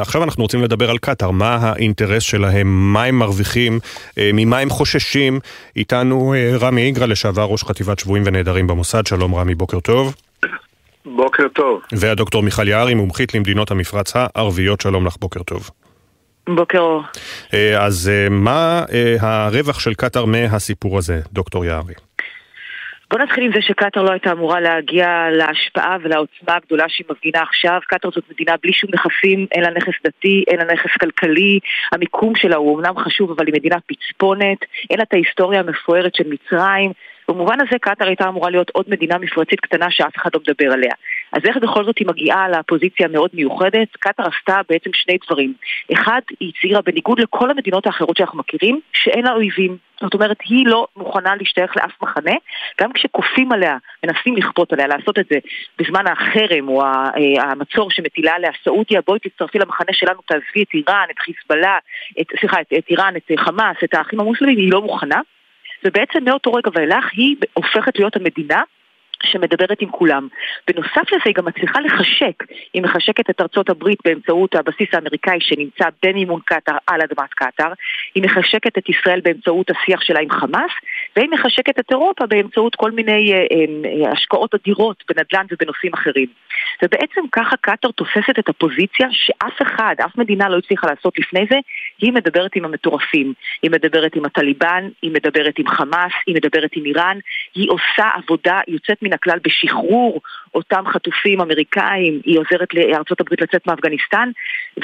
עכשיו 0.00 0.24
אנחנו 0.24 0.42
רוצים 0.42 0.62
לדבר 0.62 0.90
על 0.90 0.98
קטאר, 0.98 1.30
מה 1.30 1.54
האינטרס 1.54 2.22
שלהם, 2.22 2.92
מה 2.92 3.04
הם 3.04 3.18
מרוויחים, 3.18 3.78
ממה 4.16 4.58
הם 4.58 4.70
חוששים. 4.70 5.40
איתנו 5.76 6.34
רמי 6.60 6.82
איגרא, 6.82 7.06
לשעבר 7.06 7.44
ראש 7.44 7.64
חטיבת 7.64 7.98
שבויים 7.98 8.24
ונעדרים 8.26 8.66
במוסד, 8.66 9.06
שלום 9.06 9.34
רמי, 9.34 9.54
בוקר 9.54 9.80
טוב. 9.80 10.14
בוקר 11.06 11.48
טוב. 11.54 11.80
והדוקטור 11.92 12.42
מיכל 12.42 12.68
יערי, 12.68 12.94
מומחית 12.94 13.34
למדינות 13.34 13.70
המפרץ 13.70 14.12
הערביות, 14.14 14.80
שלום 14.80 15.06
לך, 15.06 15.16
בוקר 15.20 15.42
טוב. 15.42 15.70
בוקר 16.48 16.78
אור. 16.78 17.02
אה, 17.54 17.84
אז 17.84 18.10
אה, 18.12 18.28
מה 18.30 18.84
אה, 18.92 19.16
הרווח 19.20 19.80
של 19.80 19.94
קטאר 19.94 20.24
מהסיפור 20.24 20.98
הזה, 20.98 21.20
דוקטור 21.32 21.64
יערי? 21.64 21.94
בוא 23.10 23.20
נתחיל 23.20 23.44
עם 23.44 23.52
זה 23.52 23.62
שקטאר 23.62 24.02
לא 24.02 24.10
הייתה 24.10 24.32
אמורה 24.32 24.60
להגיע 24.60 25.06
להשפעה 25.30 25.96
ולעוצמה 26.02 26.56
הגדולה 26.56 26.84
שהיא 26.88 27.06
מפגינה 27.10 27.42
עכשיו. 27.42 27.80
קטאר 27.88 28.10
זאת 28.10 28.24
מדינה 28.30 28.54
בלי 28.62 28.72
שום 28.72 28.90
נכסים, 28.94 29.46
אין 29.52 29.62
לה 29.62 29.70
נכס 29.70 29.92
דתי, 30.06 30.44
אין 30.48 30.58
לה 30.58 30.64
נכס 30.72 30.96
כלכלי. 31.00 31.58
המיקום 31.92 32.32
שלה 32.36 32.56
הוא 32.56 32.80
אמנם 32.80 32.98
חשוב, 32.98 33.30
אבל 33.30 33.46
היא 33.46 33.54
מדינה 33.54 33.76
פצפונת. 33.86 34.58
אין 34.90 34.98
לה 34.98 35.02
את 35.02 35.12
ההיסטוריה 35.12 35.60
המפוארת 35.60 36.14
של 36.14 36.24
מצרים. 36.26 36.92
במובן 37.32 37.60
הזה 37.60 37.78
קטאר 37.80 38.06
הייתה 38.06 38.28
אמורה 38.28 38.50
להיות 38.50 38.70
עוד 38.70 38.84
מדינה 38.88 39.18
מפרצית 39.18 39.60
קטנה 39.60 39.86
שאף 39.90 40.16
אחד 40.16 40.30
לא 40.34 40.40
מדבר 40.40 40.72
עליה. 40.72 40.92
אז 41.32 41.40
איך 41.44 41.56
בכל 41.56 41.84
זאת 41.84 41.98
היא 41.98 42.06
מגיעה 42.06 42.48
לפוזיציה 42.48 43.06
המאוד 43.06 43.30
מיוחדת? 43.34 43.88
קטאר 44.00 44.24
עשתה 44.28 44.60
בעצם 44.68 44.90
שני 44.94 45.18
דברים. 45.26 45.54
אחד, 45.92 46.20
היא 46.40 46.52
הצהירה 46.56 46.82
בניגוד 46.82 47.20
לכל 47.20 47.50
המדינות 47.50 47.86
האחרות 47.86 48.16
שאנחנו 48.16 48.38
מכירים, 48.38 48.80
שאין 48.92 49.24
לה 49.24 49.32
אויבים. 49.32 49.76
זאת 50.00 50.14
אומרת, 50.14 50.36
היא 50.44 50.66
לא 50.66 50.86
מוכנה 50.96 51.34
להשתייך 51.36 51.76
לאף 51.76 51.92
מחנה, 52.02 52.32
גם 52.80 52.92
כשכופים 52.92 53.52
עליה, 53.52 53.76
מנסים 54.04 54.36
לכפות 54.36 54.72
עליה 54.72 54.86
לעשות 54.86 55.18
את 55.18 55.26
זה 55.30 55.38
בזמן 55.78 56.04
החרם 56.06 56.68
או 56.68 56.82
אה, 56.82 57.10
המצור 57.50 57.90
שמטילה 57.90 58.32
עליה 58.34 58.50
סעודיה, 58.64 59.00
בואי 59.06 59.18
תצטרפי 59.18 59.58
למחנה 59.58 59.92
שלנו, 59.92 60.20
תעזבי 60.26 60.62
את 60.62 60.74
איראן, 60.74 61.06
את 61.10 61.18
חיזבאללה, 61.18 61.78
סליחה, 62.40 62.60
את, 62.60 62.66
את 62.78 62.84
איראן, 62.90 63.16
את 63.16 63.30
חמאס, 63.38 63.76
את 63.84 63.94
האחים 63.94 64.20
המוסלמים, 64.20 64.58
היא 64.58 64.72
לא 64.72 64.82
מוכנה. 64.82 65.20
ובעצם 65.84 66.24
מאותו 66.24 66.52
רגע 66.52 66.70
ואילך 66.74 67.04
היא 67.12 67.36
הופכת 67.54 67.98
להיות 67.98 68.16
המדינה 68.16 68.62
שמדברת 69.26 69.80
עם 69.80 69.90
כולם. 69.90 70.28
בנוסף 70.68 71.12
לזה 71.12 71.22
היא 71.24 71.34
גם 71.34 71.44
מצליחה 71.44 71.80
לחשק, 71.80 72.44
היא 72.74 72.82
מחשקת 72.82 73.30
את 73.30 73.40
ארצות 73.40 73.70
הברית 73.70 73.98
באמצעות 74.04 74.54
הבסיס 74.54 74.88
האמריקאי 74.92 75.38
שנמצא 75.40 75.84
במימון 76.02 76.40
קטאר 76.44 76.76
על 76.86 77.00
אדמת 77.00 77.34
קטאר, 77.34 77.72
היא 78.14 78.22
מחשקת 78.22 78.78
את 78.78 78.88
ישראל 78.88 79.20
באמצעות 79.20 79.70
השיח 79.70 80.00
שלה 80.00 80.20
עם 80.20 80.30
חמאס, 80.30 80.72
והיא 81.16 81.28
מחשקת 81.30 81.78
את 81.78 81.90
אירופה 81.90 82.26
באמצעות 82.26 82.74
כל 82.74 82.90
מיני 82.90 83.32
אה, 83.32 83.38
אה, 83.38 84.12
השקעות 84.12 84.54
אדירות 84.54 85.04
בנדל"ן 85.08 85.46
ובנושאים 85.52 85.92
אחרים. 85.94 86.26
ובעצם 86.82 87.20
ככה 87.32 87.56
קטאר 87.56 87.90
תופסת 87.90 88.38
את 88.38 88.48
הפוזיציה 88.48 89.08
שאף 89.10 89.62
אחד, 89.62 89.94
אף 90.04 90.18
מדינה 90.18 90.48
לא 90.48 90.58
הצליחה 90.58 90.86
לעשות 90.86 91.18
לפני 91.18 91.46
זה, 91.50 91.56
היא 91.98 92.12
מדברת 92.12 92.56
עם 92.56 92.64
המטורפים, 92.64 93.32
היא 93.62 93.70
מדברת 93.70 94.16
עם 94.16 94.24
הטליבן, 94.24 94.88
היא 95.02 95.10
מדברת 95.10 95.58
עם 95.58 95.68
חמאס, 95.68 96.12
היא 96.26 96.34
מדברת 96.34 96.70
עם 96.76 96.84
איראן, 96.84 97.18
היא 97.54 97.68
עושה 97.70 98.10
עבודה 98.14 98.60
יוצאת 98.68 99.02
מן 99.02 99.12
הכלל 99.12 99.38
בשחרור 99.44 100.20
אותם 100.54 100.84
חטופים 100.86 101.40
אמריקאים, 101.40 102.20
היא 102.24 102.38
עוזרת 102.38 102.68
הברית 103.20 103.40
לצאת 103.40 103.66
מאפגניסטן, 103.66 104.30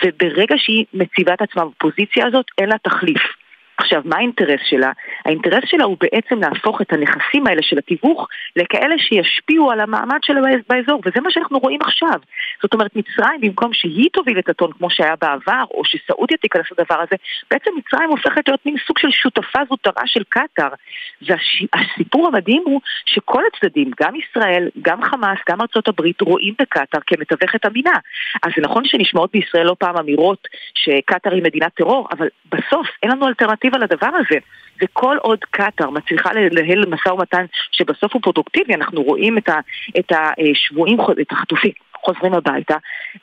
וברגע 0.05 0.55
שהיא 0.59 0.85
מציבה 0.95 1.35
את 1.35 1.43
עצמה 1.43 1.65
בפוזיציה 1.65 2.27
הזאת, 2.27 2.47
אין 2.59 2.69
לה 2.69 2.79
תחליף. 2.79 3.38
עכשיו, 3.79 4.03
מה 4.05 4.17
האינטרס 4.17 4.61
שלה? 4.65 4.93
האינטרס 5.25 5.65
שלה 5.67 5.85
הוא 5.85 5.97
בעצם 6.01 6.41
להפוך 6.41 6.81
את 6.81 6.93
הנכסים 6.93 7.47
האלה 7.47 7.63
של 7.63 7.79
התיווך 7.79 8.29
לכאלה 8.57 8.95
שישפיעו 8.99 9.71
על 9.71 9.81
המעמד 9.81 10.19
שלה 10.23 10.41
באזור, 10.69 11.01
וזה 11.05 11.21
מה 11.21 11.31
שאנחנו 11.31 11.59
רואים 11.59 11.81
עכשיו. 11.83 12.21
זאת 12.63 12.75
אומרת, 12.75 12.97
מצרים, 12.97 13.41
במקום 13.41 13.73
שהיא 13.73 14.09
תוביל 14.13 14.39
את 14.39 14.49
הטון 14.49 14.73
כמו 14.73 14.91
שהיה 14.91 15.15
בעבר, 15.21 15.65
או 15.71 15.83
שסעודיה 15.85 16.37
תיכנס 16.37 16.67
לדבר 16.73 17.01
הזה, 17.01 17.17
בעצם 17.51 17.71
מצרים 17.77 18.11
הופכת 18.11 18.49
להיות 18.49 18.67
מין 18.67 18.77
סוג 18.87 18.99
של 18.99 19.11
שותפה 19.11 19.59
זוטרה 19.69 20.07
של 20.07 20.23
קטאר. 20.29 20.69
והסיפור 21.23 22.27
המדהים 22.27 22.63
הוא 22.67 22.81
שכל 23.07 23.43
הצדדים, 23.53 23.91
גם 24.03 24.15
ישראל, 24.17 24.69
גם 24.83 25.03
חמאס, 25.03 25.39
גם 25.51 25.61
ארצות 25.61 25.89
הברית, 25.89 26.21
רואים 26.21 26.55
בקטאר 26.61 27.01
כמתווכת 27.07 27.67
אמינה. 27.67 27.99
אז 28.43 28.53
זה 28.57 28.63
נכון 28.63 28.85
שנשמעות 28.85 29.31
בישראל 29.33 29.67
לא 29.67 29.77
פעם 29.79 29.97
אמירות 29.97 30.49
שקטאר 30.75 31.33
היא 31.33 31.43
מדינת 31.43 31.75
טרור, 31.75 32.09
אבל 32.13 32.29
בסוף 32.53 32.87
אין 33.03 33.11
לנו 33.11 33.29
אלטרנטיבה 33.29 33.68
לדבר 33.77 34.11
הזה. 34.15 34.39
וכל 34.83 35.17
עוד 35.23 35.39
קטאר 35.51 35.91
מצליחה 35.91 36.33
לנהל 36.33 36.85
משא 36.87 37.09
ומתן 37.09 37.45
שבסוף 37.73 38.13
הוא 38.13 38.23
פרודוקטיבי, 38.23 38.75
אנחנו 38.75 39.03
רואים 39.03 39.39
את 39.99 40.13
השבויים, 40.13 40.99
את 41.21 41.33
החטופים. 41.33 41.88
חוזרים 42.09 42.35
הביתה, 42.35 42.75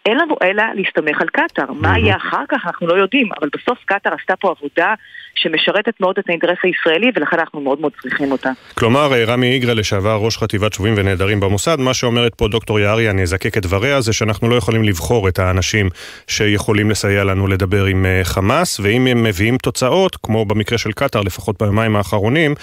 אין 0.05 0.17
לנו 0.17 0.35
אלא 0.43 0.63
להסתמך 0.73 1.21
על 1.21 1.27
קטאר. 1.27 1.73
מה 1.73 1.99
יהיה 1.99 2.15
אחר 2.15 2.43
כך 2.49 2.65
אנחנו 2.65 2.87
לא 2.87 2.93
יודעים, 2.93 3.29
אבל 3.39 3.49
בסוף 3.55 3.77
קטאר 3.85 4.13
עשתה 4.13 4.35
פה 4.35 4.53
עבודה 4.57 4.93
שמשרתת 5.35 5.99
מאוד 5.99 6.15
את 6.19 6.29
האינטרס 6.29 6.57
הישראלי, 6.63 7.11
ולכן 7.15 7.39
אנחנו 7.39 7.61
מאוד 7.61 7.81
מאוד 7.81 7.91
צריכים 8.01 8.31
אותה. 8.31 8.49
כלומר, 8.73 9.13
אה, 9.13 9.25
רמי 9.25 9.51
איגרא 9.51 9.73
לשעבר 9.73 10.15
ראש 10.15 10.37
חטיבת 10.37 10.73
שבויים 10.73 10.95
ונעדרים 10.97 11.39
במוסד, 11.39 11.79
מה 11.79 11.93
שאומרת 11.93 12.35
פה 12.35 12.47
דוקטור 12.47 12.79
יערי, 12.79 13.09
אני 13.09 13.21
אזקק 13.21 13.57
את 13.57 13.61
דבריה, 13.61 14.01
זה 14.01 14.13
שאנחנו 14.13 14.49
לא 14.49 14.55
יכולים 14.55 14.83
לבחור 14.83 15.27
את 15.27 15.39
האנשים 15.39 15.89
שיכולים 16.27 16.89
לסייע 16.89 17.23
לנו 17.23 17.47
לדבר 17.47 17.85
עם 17.85 18.05
אה, 18.05 18.21
חמאס, 18.23 18.79
ואם 18.79 19.07
הם 19.07 19.23
מביאים 19.23 19.57
תוצאות, 19.57 20.15
כמו 20.23 20.45
במקרה 20.45 20.77
של 20.77 20.91
קטאר, 20.91 21.21
לפחות 21.21 21.61
ביומיים 21.61 21.95
האחרונים, 21.95 22.53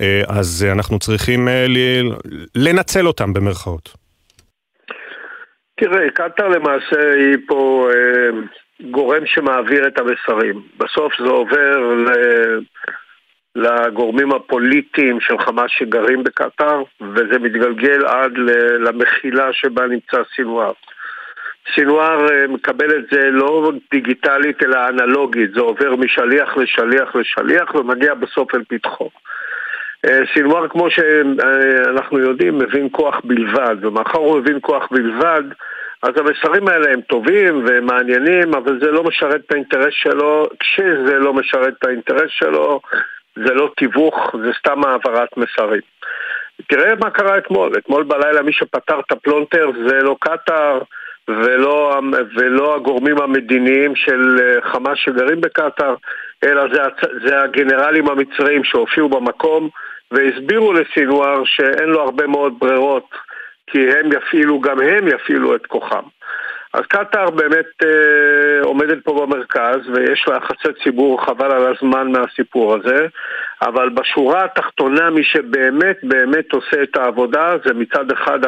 אה, 0.00 0.22
אז 0.28 0.66
אנחנו 0.72 0.98
צריכים 0.98 1.48
לנצל 2.54 3.06
אותם 3.06 3.32
במרכאות. 3.32 3.99
תראה, 5.80 6.10
קטאר 6.10 6.48
למעשה 6.48 7.12
היא 7.14 7.36
פה 7.46 7.88
אה, 7.92 8.40
גורם 8.90 9.26
שמעביר 9.26 9.86
את 9.86 9.98
המסרים. 9.98 10.62
בסוף 10.78 11.12
זה 11.18 11.28
עובר 11.28 11.94
ל... 11.94 12.10
לגורמים 13.54 14.32
הפוליטיים 14.32 15.20
של 15.20 15.38
חמאס 15.38 15.70
שגרים 15.70 16.24
בקטאר, 16.24 16.82
וזה 17.00 17.38
מתגלגל 17.38 18.06
עד 18.06 18.32
למחילה 18.78 19.52
שבה 19.52 19.86
נמצא 19.86 20.16
סינואר. 20.36 20.72
סינואר 21.74 22.26
אה, 22.30 22.46
מקבל 22.46 22.98
את 22.98 23.04
זה 23.10 23.30
לא 23.30 23.72
דיגיטלית 23.92 24.62
אלא 24.62 24.88
אנלוגית, 24.88 25.54
זה 25.54 25.60
עובר 25.60 25.96
משליח 25.96 26.56
לשליח 26.56 27.16
לשליח 27.16 27.74
ומגיע 27.74 28.14
בסוף 28.14 28.54
אל 28.54 28.62
פתחו. 28.68 29.10
אה, 30.04 30.18
סינואר, 30.34 30.68
כמו 30.68 30.90
שאנחנו 30.90 32.18
יודעים, 32.18 32.58
מבין 32.58 32.88
כוח 32.92 33.20
בלבד, 33.24 33.76
ומאחר 33.80 34.18
הוא 34.18 34.38
מבין 34.38 34.58
כוח 34.60 34.88
בלבד, 34.90 35.42
אז 36.02 36.10
המסרים 36.16 36.68
האלה 36.68 36.92
הם 36.92 37.00
טובים 37.00 37.66
והם 37.66 37.86
מעניינים, 37.86 38.54
אבל 38.54 38.80
זה 38.80 38.90
לא 38.90 39.04
משרת 39.04 39.40
את 39.46 39.52
האינטרס 39.52 39.92
שלו. 39.92 40.48
כשזה 40.60 41.18
לא 41.18 41.34
משרת 41.34 41.74
את 41.78 41.84
האינטרס 41.84 42.30
שלו, 42.30 42.80
זה 43.36 43.54
לא 43.54 43.72
תיווך, 43.76 44.36
זה 44.44 44.50
סתם 44.58 44.84
העברת 44.84 45.36
מסרים. 45.36 45.80
תראה 46.68 46.94
מה 47.00 47.10
קרה 47.10 47.38
אתמול, 47.38 47.72
אתמול 47.78 48.02
בלילה 48.02 48.42
מי 48.42 48.52
שפתר 48.52 49.00
את 49.00 49.12
הפלונטר 49.12 49.70
זה 49.88 49.98
לא 50.02 50.16
קטאר 50.20 50.82
ולא, 51.28 52.00
ולא 52.36 52.74
הגורמים 52.74 53.20
המדיניים 53.20 53.96
של 53.96 54.36
אה, 54.42 54.70
חמאס 54.70 54.98
שגרים 54.98 55.40
בקטאר, 55.40 55.94
אלא 56.44 56.62
זה, 56.72 56.80
זה 57.26 57.42
הגנרלים 57.42 58.08
המצריים 58.08 58.64
שהופיעו 58.64 59.08
במקום 59.08 59.68
והסבירו 60.10 60.72
לסינואר 60.72 61.42
שאין 61.44 61.88
לו 61.88 62.00
הרבה 62.00 62.26
מאוד 62.26 62.58
ברירות 62.58 63.10
כי 63.66 63.78
הם 63.90 64.12
יפעילו, 64.12 64.60
גם 64.60 64.80
הם 64.80 65.08
יפעילו 65.08 65.54
את 65.54 65.66
כוחם. 65.66 66.02
אז 66.72 66.82
קטאר 66.88 67.30
באמת 67.30 67.66
אה, 67.84 68.62
עומדת 68.62 69.04
פה 69.04 69.12
במרכז 69.12 69.88
ויש 69.88 70.24
לה 70.28 70.36
יחסי 70.36 70.82
ציבור 70.84 71.24
חבל 71.24 71.52
על 71.52 71.74
הזמן 71.74 72.12
מהסיפור 72.12 72.74
הזה 72.74 73.06
אבל 73.62 73.88
בשורה 73.88 74.44
התחתונה 74.44 75.10
מי 75.10 75.24
שבאמת 75.24 75.98
באמת 76.02 76.52
עושה 76.52 76.82
את 76.82 76.96
העבודה 76.96 77.56
זה 77.64 77.74
מצד 77.74 78.12
אחד 78.12 78.38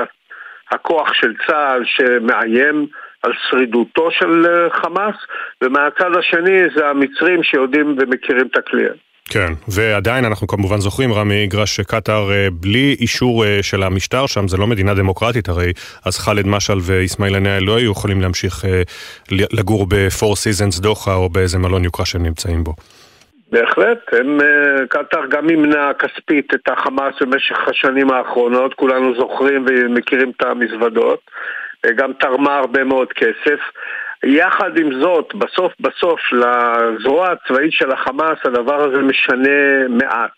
הכוח 0.71 1.13
של 1.15 1.35
צה"ל 1.47 1.85
שמאיים 1.85 2.87
על 3.23 3.33
שרידותו 3.51 4.11
של 4.11 4.47
אה, 4.47 4.71
חמאס 4.71 5.17
ומהצד 5.63 6.17
השני 6.17 6.61
זה 6.75 6.89
המצרים 6.89 7.43
שיודעים 7.43 7.97
ומכירים 7.99 8.47
את 8.47 8.57
הקליינט 8.57 9.12
כן, 9.33 9.53
ועדיין 9.68 10.24
אנחנו 10.24 10.47
כמובן 10.47 10.76
זוכרים, 10.76 11.12
רמי 11.12 11.35
איגרא, 11.35 11.66
שקטאר 11.66 12.33
אה, 12.33 12.49
בלי 12.53 12.97
אישור 13.01 13.45
אה, 13.45 13.59
של 13.62 13.83
המשטר 13.83 14.26
שם, 14.26 14.49
זה 14.49 14.57
לא 14.57 14.66
מדינה 14.66 14.95
דמוקרטית 14.95 15.49
הרי, 15.49 15.72
אז 16.07 16.18
ח'אלד 16.18 16.47
משעל 16.47 16.78
ואיסמעיל 16.83 17.35
עניה 17.35 17.61
לא 17.61 17.76
היו 17.76 17.91
יכולים 17.91 18.20
להמשיך 18.20 18.64
אה, 18.64 18.83
לגור 19.30 19.87
ב-Four 19.89 20.35
Seasons 20.43 20.83
דוחה 20.83 21.14
או 21.14 21.28
באיזה 21.28 21.59
מלון 21.59 21.85
יוקרה 21.85 22.07
שהם 22.07 22.22
נמצאים 22.22 22.64
בו. 22.64 22.72
בהחלט, 23.53 23.99
הם, 24.12 24.39
קטאר 24.89 25.26
גם 25.26 25.47
מימנה 25.47 25.91
כספית 25.99 26.55
את 26.55 26.68
החמאס 26.68 27.14
במשך 27.20 27.59
השנים 27.68 28.11
האחרונות, 28.11 28.74
כולנו 28.74 29.14
זוכרים 29.14 29.66
ומכירים 29.68 30.33
את 30.37 30.43
המזוודות, 30.43 31.20
גם 31.97 32.12
תרמה 32.20 32.59
הרבה 32.59 32.85
מאוד 32.85 33.09
כסף. 33.12 33.61
יחד 34.25 34.79
עם 34.79 35.01
זאת, 35.01 35.35
בסוף 35.35 35.73
בסוף 35.81 36.20
לזרוע 36.33 37.29
הצבאית 37.31 37.73
של 37.73 37.91
החמאס 37.91 38.39
הדבר 38.45 38.85
הזה 38.85 38.99
משנה 39.03 39.89
מעט. 39.89 40.31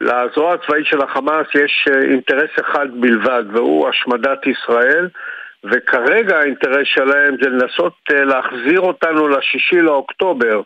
לזרוע 0.00 0.54
הצבאית 0.54 0.86
של 0.86 1.02
החמאס 1.02 1.46
יש 1.54 1.88
אה, 1.90 2.00
אינטרס 2.02 2.50
אחד 2.60 2.86
בלבד, 2.92 3.44
והוא 3.52 3.88
השמדת 3.88 4.46
ישראל, 4.46 5.08
וכרגע 5.64 6.38
האינטרס 6.38 6.84
שלהם 6.84 7.36
זה 7.42 7.48
לנסות 7.48 7.94
אה, 8.12 8.24
להחזיר 8.24 8.80
אותנו 8.80 9.28
לשישי 9.28 9.80
לאוקטובר, 9.80 10.60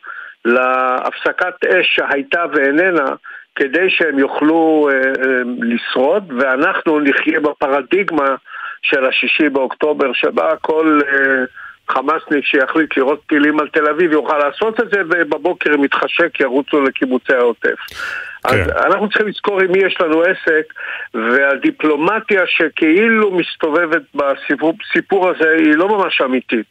להפסקת 0.45 1.65
אש 1.65 1.95
שהייתה 1.95 2.45
ואיננה, 2.53 3.07
כדי 3.55 3.91
שהם 3.91 4.19
יוכלו 4.19 4.89
אה, 4.93 4.97
אה, 4.97 5.43
לשרוד, 5.61 6.33
ואנחנו 6.39 7.01
נחיה 7.01 7.41
בפרדיגמה 7.41 8.35
של 8.83 9.05
השישי 9.07 9.49
באוקטובר, 9.49 10.13
שבה 10.13 10.57
כל... 10.57 11.01
אה, 11.09 11.45
חמאסניק 11.91 12.45
שיחליט 12.45 12.97
לראות 12.97 13.21
טילים 13.29 13.61
על 13.61 13.69
תל 13.69 13.89
אביב 13.89 14.13
יוכל 14.13 14.39
לעשות 14.39 14.81
את 14.81 14.91
זה 14.91 15.01
ובבוקר 15.11 15.75
אם 15.75 15.85
יתחשק 15.85 16.41
ירוצו 16.41 16.83
לקיבוצי 16.83 17.35
העוטף. 17.35 17.79
כן. 18.49 18.61
אז 18.61 18.85
אנחנו 18.87 19.09
צריכים 19.09 19.29
לזכור 19.29 19.61
עם 19.61 19.73
מי 19.73 19.79
יש 19.79 19.97
לנו 20.01 20.23
עסק 20.23 20.73
והדיפלומטיה 21.15 22.43
שכאילו 22.47 23.31
מסתובבת 23.31 24.03
בסיפור 24.15 25.29
הזה 25.29 25.51
היא 25.59 25.75
לא 25.75 25.89
ממש 25.89 26.21
אמיתית. 26.21 26.67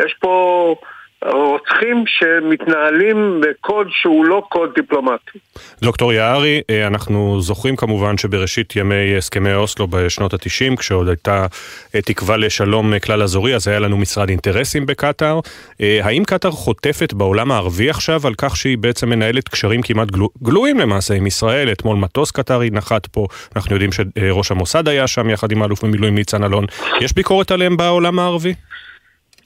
יש 0.00 0.14
פה 0.20 0.76
רוצחים 1.24 2.04
שמתנהלים 2.06 3.40
בקוד 3.40 3.86
שהוא 3.90 4.24
לא 4.24 4.42
קוד 4.48 4.70
דיפלומטי. 4.74 5.38
דוקטור 5.82 6.12
יערי, 6.12 6.60
אה, 6.70 6.86
אנחנו 6.86 7.40
זוכרים 7.40 7.76
כמובן 7.76 8.18
שבראשית 8.18 8.76
ימי 8.76 9.16
הסכמי 9.16 9.54
אוסלו 9.54 9.86
בשנות 9.86 10.34
ה-90, 10.34 10.76
כשעוד 10.76 11.08
הייתה 11.08 11.46
אה, 11.94 12.00
תקווה 12.02 12.36
לשלום 12.36 12.92
אה, 12.92 13.00
כלל 13.00 13.22
אזורי, 13.22 13.54
אז 13.54 13.68
היה 13.68 13.78
לנו 13.78 13.96
משרד 13.96 14.28
אינטרסים 14.28 14.86
בקטאר. 14.86 15.40
האם 15.80 16.24
קטאר 16.24 16.50
חוטפת 16.50 17.12
בעולם 17.12 17.52
הערבי 17.52 17.90
עכשיו 17.90 18.26
על 18.26 18.34
כך 18.38 18.56
שהיא 18.56 18.78
בעצם 18.78 19.08
מנהלת 19.08 19.48
קשרים 19.48 19.82
כמעט 19.82 20.10
גלו, 20.10 20.28
גלויים 20.42 20.78
למעשה 20.78 21.14
עם 21.14 21.26
ישראל? 21.26 21.72
אתמול 21.72 21.96
מטוס 21.96 22.30
קטארי 22.30 22.70
נחת 22.70 23.06
פה, 23.06 23.26
אנחנו 23.56 23.74
יודעים 23.74 23.90
שראש 23.92 24.50
המוסד 24.50 24.88
היה 24.88 25.06
שם 25.06 25.30
יחד 25.30 25.52
עם 25.52 25.62
האלוף 25.62 25.84
במילואים 25.84 26.14
ניצן 26.14 26.44
אלון. 26.44 26.64
יש 27.00 27.14
ביקורת 27.14 27.50
עליהם 27.50 27.76
בעולם 27.76 28.18
הערבי? 28.18 28.54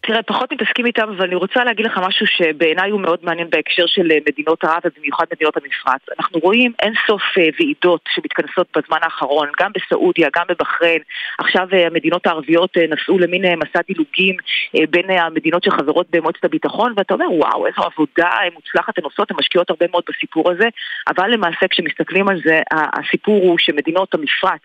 תראה, 0.03 0.23
פחות 0.23 0.53
מתעסקים 0.53 0.87
איתם, 0.87 1.09
אבל 1.09 1.25
אני 1.25 1.35
רוצה 1.35 1.65
להגיד 1.65 1.87
לך 1.87 1.99
משהו 1.99 2.27
שבעיניי 2.27 2.91
הוא 2.91 3.01
מאוד 3.01 3.19
מעניין 3.23 3.51
בהקשר 3.51 3.87
של 3.87 4.11
אה, 4.13 4.19
מדינות 4.29 4.65
ערב 4.65 4.81
ובמיוחד 4.85 5.25
מדינות 5.33 5.57
המפרץ. 5.57 6.01
אנחנו 6.19 6.41
רואים 6.41 6.73
אין 6.83 6.93
סוף 7.07 7.23
אה, 7.39 7.49
ועידות 7.59 8.01
שמתכנסות 8.15 8.67
בזמן 8.77 8.99
האחרון, 9.03 9.49
גם 9.61 9.71
בסעודיה, 9.75 10.29
גם 10.37 10.45
בבחריין. 10.49 11.03
עכשיו 11.39 11.69
אה, 11.73 11.87
המדינות 11.87 12.27
הערביות 12.27 12.77
נסעו 12.77 13.19
למין 13.19 13.43
מסע 13.59 13.81
דילוגים 13.89 14.37
בין 14.91 15.11
המדינות 15.11 15.65
שחברות 15.65 16.07
במועצת 16.11 16.45
הביטחון, 16.45 16.93
ואתה 16.97 17.15
אומר, 17.15 17.33
וואו, 17.33 17.67
איזו 17.67 17.83
עבודה 17.83 18.31
מוצלחת 18.55 18.99
הן 18.99 19.05
עושות, 19.05 19.31
הן 19.31 19.37
משקיעות 19.41 19.71
הרבה 19.71 19.87
מאוד 19.91 20.05
בסיפור 20.09 20.51
הזה, 20.51 20.69
אבל 21.09 21.31
למעשה 21.31 21.69
כשמסתכלים 21.71 22.29
על 22.29 22.41
זה, 22.45 22.61
הסיפור 22.73 23.43
הוא 23.43 23.59
שמדינות 23.59 24.15
המפרץ, 24.15 24.61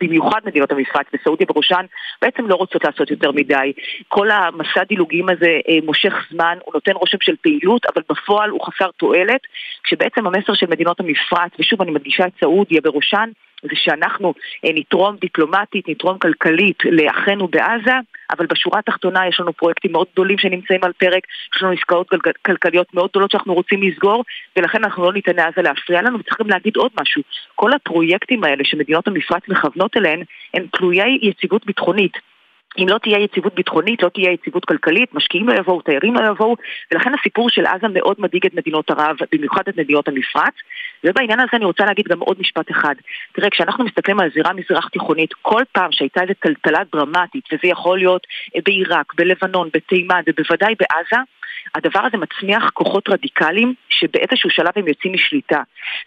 במיוחד 0.00 0.40
מדינות 0.44 0.72
המפרץ 0.72 1.06
וסעודיה 1.14 1.46
בראשן, 1.46 1.84
בעצם 2.22 2.46
לא 2.46 2.54
רוצות 2.54 2.84
לעשות 2.84 3.10
יותר 3.10 3.32
מדי. 3.32 3.72
כל 4.08 4.30
המסע 4.30 4.84
דילוגים 4.88 5.28
הזה 5.28 5.60
אה, 5.68 5.78
מושך 5.84 6.14
זמן, 6.30 6.58
הוא 6.64 6.74
נותן 6.74 6.92
רושם 6.92 7.18
של 7.20 7.36
פעילות, 7.42 7.86
אבל 7.86 8.02
בפועל 8.10 8.50
הוא 8.50 8.60
חסר 8.66 8.90
תועלת, 8.96 9.40
כשבעצם 9.84 10.26
המסר 10.26 10.54
של 10.54 10.66
מדינות 10.66 11.00
המפרץ, 11.00 11.52
ושוב 11.58 11.82
אני 11.82 11.90
מדגישה 11.90 12.26
את 12.26 12.32
סעודיה 12.40 12.80
בראשן, 12.80 13.30
זה 13.62 13.74
שאנחנו 13.74 14.34
אה, 14.64 14.70
נתרום 14.74 15.16
דיפלומטית, 15.20 15.88
נתרום 15.88 16.18
כלכלית 16.18 16.78
לאחינו 16.84 17.48
בעזה, 17.48 17.94
אבל 18.30 18.46
בשורה 18.46 18.78
התחתונה 18.78 19.28
יש 19.28 19.40
לנו 19.40 19.52
פרויקטים 19.52 19.92
מאוד 19.92 20.06
גדולים 20.12 20.38
שנמצאים 20.38 20.80
על 20.84 20.92
פרק, 20.92 21.22
יש 21.56 21.62
לנו 21.62 21.72
עסקאות 21.72 22.08
כל- 22.08 22.32
כלכליות 22.46 22.94
מאוד 22.94 23.10
גדולות 23.10 23.30
שאנחנו 23.30 23.54
רוצים 23.54 23.82
לסגור, 23.82 24.24
ולכן 24.56 24.84
אנחנו 24.84 25.04
לא 25.04 25.12
ניתן 25.12 25.36
לעזה 25.36 25.62
להפריע 25.62 26.02
לנו, 26.02 26.18
וצריכים 26.18 26.46
להגיד 26.46 26.76
עוד 26.76 26.90
משהו, 27.00 27.22
כל 27.54 27.72
הפרויקטים 27.72 28.44
האלה 28.44 28.64
שמדינות 28.64 29.08
המפרץ 29.08 29.42
מכוונות 29.48 29.96
אליהן, 29.96 30.22
הם 30.54 30.66
תלויי 30.72 31.18
יציבות 31.22 31.66
ביטחונית. 31.66 32.29
אם 32.78 32.88
לא 32.88 32.98
תהיה 32.98 33.18
יציבות 33.18 33.54
ביטחונית, 33.54 34.02
לא 34.02 34.08
תהיה 34.08 34.32
יציבות 34.32 34.64
כלכלית, 34.64 35.14
משקיעים 35.14 35.48
לא 35.48 35.54
יבואו, 35.54 35.82
תיירים 35.82 36.14
לא 36.14 36.30
יבואו, 36.30 36.56
ולכן 36.92 37.10
הסיפור 37.20 37.50
של 37.50 37.66
עזה 37.66 37.88
מאוד 37.88 38.16
מדאיג 38.18 38.46
את 38.46 38.54
מדינות 38.54 38.90
ערב, 38.90 39.16
במיוחד 39.32 39.62
את 39.68 39.76
מדינות 39.76 40.08
המפרץ. 40.08 40.54
ובעניין 41.04 41.40
הזה 41.40 41.50
אני 41.52 41.64
רוצה 41.64 41.84
להגיד 41.84 42.08
גם 42.08 42.20
עוד 42.20 42.36
משפט 42.40 42.70
אחד. 42.70 42.94
תראה, 43.32 43.50
כשאנחנו 43.50 43.84
מסתכלים 43.84 44.20
על 44.20 44.30
זירה 44.34 44.52
מזרח 44.52 44.88
תיכונית, 44.88 45.30
כל 45.42 45.62
פעם 45.72 45.92
שהייתה 45.92 46.22
איזו 46.22 46.32
טלטלה 46.40 46.80
דרמטית, 46.92 47.44
וזה 47.52 47.68
יכול 47.68 47.98
להיות 47.98 48.26
בעיראק, 48.64 49.14
בלבנון, 49.14 49.68
בתימן 49.74 50.20
ובוודאי 50.26 50.74
בעזה, 50.80 51.22
הדבר 51.74 52.00
הזה 52.00 52.16
מצמיח 52.16 52.70
כוחות 52.72 53.08
רדיקליים 53.08 53.74
שבאיזשהו 53.88 54.50
שלב 54.50 54.70
הם 54.76 54.88
יוצאים 54.88 55.12
משליטה. 55.12 55.62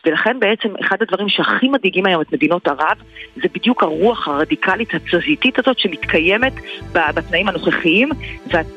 ולכן 0.06 0.40
בעצם 0.40 0.70
אחד 0.82 0.98
הדברים 1.02 1.30
שהכי 1.30 1.70
מדאיגים 1.70 2.06
היום 2.06 2.22
את 2.22 2.34
מדינות 2.34 2.68
ערב 2.68 2.98
זה 3.36 3.48
בדיוק 3.54 3.84
הרוח 3.84 4.28
הרדיקלית 4.28 4.94
התזזיתית 4.94 5.60
הזאת 5.60 5.80
שמתקיימת 5.80 6.54
בתנאים 6.94 7.48
הנוכחיים 7.48 8.10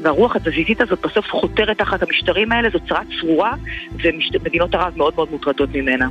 והרוח 0.03 0.37
התזזיתית 0.37 0.81
הזאת 0.81 1.07
בסוף 1.07 1.27
חותרת 1.31 1.79
תחת 1.79 2.03
המשטרים 2.03 2.53
האלה, 2.53 2.69
זו 2.71 2.79
צרה 2.89 3.01
צרורה 3.21 3.53
ומדינות 4.03 4.75
ערב 4.75 4.93
מאוד 4.97 5.15
מאוד 5.17 5.31
מוטרדות 5.31 5.69
ממנה. 5.75 6.07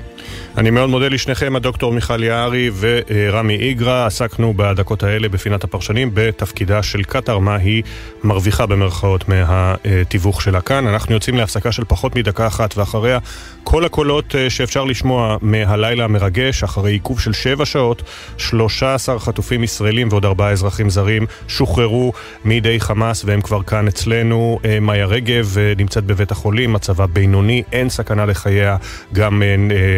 אני 0.57 0.69
מאוד 0.69 0.89
מודה 0.89 1.07
לשניכם, 1.07 1.55
הדוקטור 1.55 1.93
מיכל 1.93 2.23
יערי 2.23 2.69
ורמי 2.79 3.55
איגרא. 3.55 4.05
עסקנו 4.05 4.53
בדקות 4.53 5.03
האלה 5.03 5.29
בפינת 5.29 5.63
הפרשנים 5.63 6.11
בתפקידה 6.13 6.83
של 6.83 7.03
קטאר, 7.03 7.39
מה 7.39 7.55
היא 7.55 7.83
מרוויחה 8.23 8.65
במרכאות 8.65 9.25
מהתיווך 9.29 10.41
שלה 10.55 10.61
כאן. 10.61 10.87
אנחנו 10.87 11.13
יוצאים 11.13 11.37
להפסקה 11.37 11.71
של 11.71 11.83
פחות 11.87 12.15
מדקה 12.15 12.47
אחת, 12.47 12.77
ואחריה 12.77 13.19
כל 13.63 13.85
הקולות 13.85 14.35
אה, 14.35 14.49
שאפשר 14.49 14.83
לשמוע 14.83 15.37
מהלילה 15.41 16.03
המרגש, 16.03 16.63
אחרי 16.63 16.91
עיכוב 16.91 17.19
של 17.19 17.33
שבע 17.33 17.65
שעות, 17.65 18.01
13 18.37 19.19
חטופים 19.19 19.63
ישראלים 19.63 20.07
ועוד 20.11 20.25
ארבעה 20.25 20.51
אזרחים 20.51 20.89
זרים 20.89 21.25
שוחררו 21.47 22.13
מידי 22.45 22.79
חמאס, 22.79 23.25
והם 23.25 23.41
כבר 23.41 23.63
כאן 23.63 23.87
אצלנו. 23.87 24.59
אה, 24.65 24.79
מאיה 24.79 25.05
רגב 25.05 25.57
אה, 25.57 25.73
נמצאת 25.77 26.03
בבית 26.03 26.31
החולים, 26.31 26.73
מצבה 26.73 27.07
בינוני, 27.07 27.63
אין 27.71 27.89
סכנה 27.89 28.25
לחייה, 28.25 28.77
גם 29.13 29.41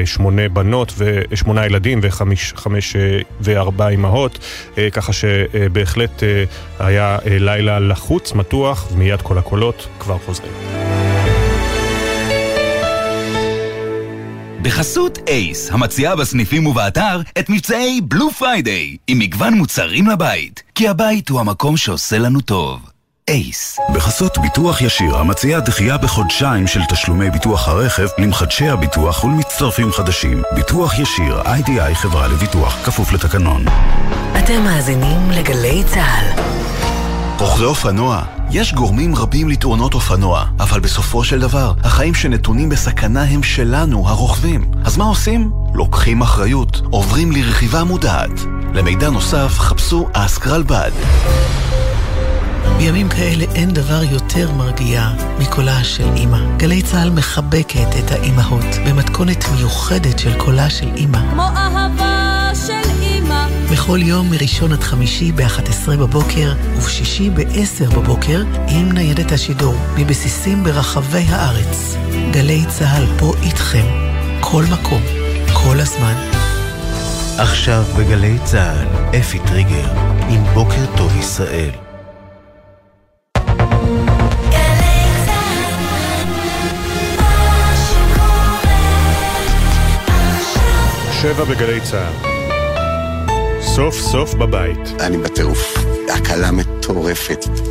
שמונה 0.05 0.49
בנות 0.49 0.93
ושמונה 0.97 1.65
ילדים 1.65 1.99
וחמש 2.03 2.53
חמש, 2.55 2.95
וארבע 3.41 3.89
אמהות, 3.89 4.39
ככה 4.91 5.13
שבהחלט 5.13 6.23
היה 6.79 7.17
לילה 7.25 7.79
לחוץ, 7.79 8.33
מתוח, 8.33 8.87
ומיד 8.91 9.21
כל 9.21 9.37
הקולות 9.37 9.87
כבר 9.99 10.17
חוזרים. 10.25 10.46
בחסות 14.61 15.19
אייס, 15.27 15.71
המציעה 15.71 16.15
בסניפים 16.15 16.67
ובאתר 16.67 17.21
את 17.39 17.49
מבצעי 17.49 18.01
Blue 18.03 18.31
Friday, 18.31 18.97
עם 19.07 19.19
מגוון 19.19 19.53
מוצרים 19.53 20.07
לבית, 20.07 20.63
כי 20.75 20.87
הבית 20.87 21.29
הוא 21.29 21.39
המקום 21.39 21.77
שעושה 21.77 22.17
לנו 22.17 22.41
טוב. 22.41 22.79
אייס. 23.29 23.77
בחסות 23.93 24.37
ביטוח 24.37 24.81
ישיר, 24.81 25.17
המציע 25.17 25.59
דחייה 25.59 25.97
בחודשיים 25.97 26.67
של 26.67 26.79
תשלומי 26.89 27.29
ביטוח 27.29 27.67
הרכב 27.67 28.07
למחדשי 28.17 28.67
הביטוח 28.67 29.23
ולמצטרפים 29.23 29.91
חדשים. 29.91 30.41
ביטוח 30.55 30.99
ישיר, 30.99 31.41
איי-די-איי 31.45 31.95
חברה 31.95 32.27
לביטוח, 32.27 32.85
כפוף 32.85 33.13
לתקנון. 33.13 33.65
אתם 34.39 34.63
מאזינים 34.63 35.31
לגלי 35.31 35.83
צה"ל. 35.93 36.66
רוכבי 37.39 37.65
אופנוע, 37.65 38.21
יש 38.51 38.73
גורמים 38.73 39.15
רבים 39.15 39.49
לתאונות 39.49 39.93
אופנוע, 39.93 40.45
אבל 40.59 40.79
בסופו 40.79 41.23
של 41.23 41.39
דבר, 41.39 41.73
החיים 41.83 42.13
שנתונים 42.13 42.69
בסכנה 42.69 43.23
הם 43.23 43.43
שלנו, 43.43 44.07
הרוכבים. 44.09 44.65
אז 44.85 44.97
מה 44.97 45.05
עושים? 45.05 45.51
לוקחים 45.73 46.21
אחריות, 46.21 46.81
עוברים 46.91 47.31
לרכיבה 47.31 47.83
מודעת. 47.83 48.31
למידע 48.73 49.09
נוסף, 49.09 49.59
חפשו 49.59 50.07
אסק 50.13 50.47
רלב"ד. 50.47 50.91
בימים 52.77 53.09
כאלה 53.09 53.45
אין 53.55 53.69
דבר 53.73 54.03
יותר 54.03 54.51
מרגיע 54.51 55.09
מקולה 55.39 55.83
של 55.83 56.09
אימא. 56.15 56.57
גלי 56.57 56.81
צה"ל 56.81 57.09
מחבקת 57.09 57.87
את 57.99 58.11
האימהות 58.11 58.75
במתכונת 58.87 59.45
מיוחדת 59.55 60.19
של 60.19 60.37
קולה 60.37 60.69
של 60.69 60.89
אימא. 60.95 61.19
כמו 61.31 61.43
אהבה 61.43 62.49
של 62.67 62.73
אימא. 62.73 62.96
בכל 63.71 63.99
יום 64.01 64.31
מראשון 64.31 64.71
עד 64.73 64.79
חמישי 64.83 65.31
ב-11 65.31 65.89
בבוקר 65.99 66.53
ובשישי 66.77 67.29
ב-10 67.29 67.95
בבוקר 67.95 68.43
עם 68.67 68.91
ניידת 68.91 69.31
השידור 69.31 69.75
מבסיסים 69.97 70.63
ברחבי 70.63 71.25
הארץ. 71.29 71.95
גלי 72.31 72.65
צה"ל 72.69 73.05
פה 73.19 73.33
איתכם, 73.43 73.85
כל 74.39 74.63
מקום, 74.71 75.01
כל 75.53 75.79
הזמן. 75.79 76.13
עכשיו 77.37 77.83
בגלי 77.97 78.37
צה"ל, 78.43 79.17
אפי 79.19 79.39
טריגר, 79.39 79.91
עם 80.29 80.43
בוקר 80.53 80.85
טוב 80.97 81.17
ישראל. 81.19 81.71
שבע 91.21 91.43
בגלי 91.43 91.81
צה"ל. 91.81 92.36
סוף 93.77 93.95
סוף 93.95 94.33
בבית. 94.33 94.79
אני 94.99 95.17
בטירוף. 95.17 95.77
הקלה 96.09 96.51
מטורפת. 96.51 96.76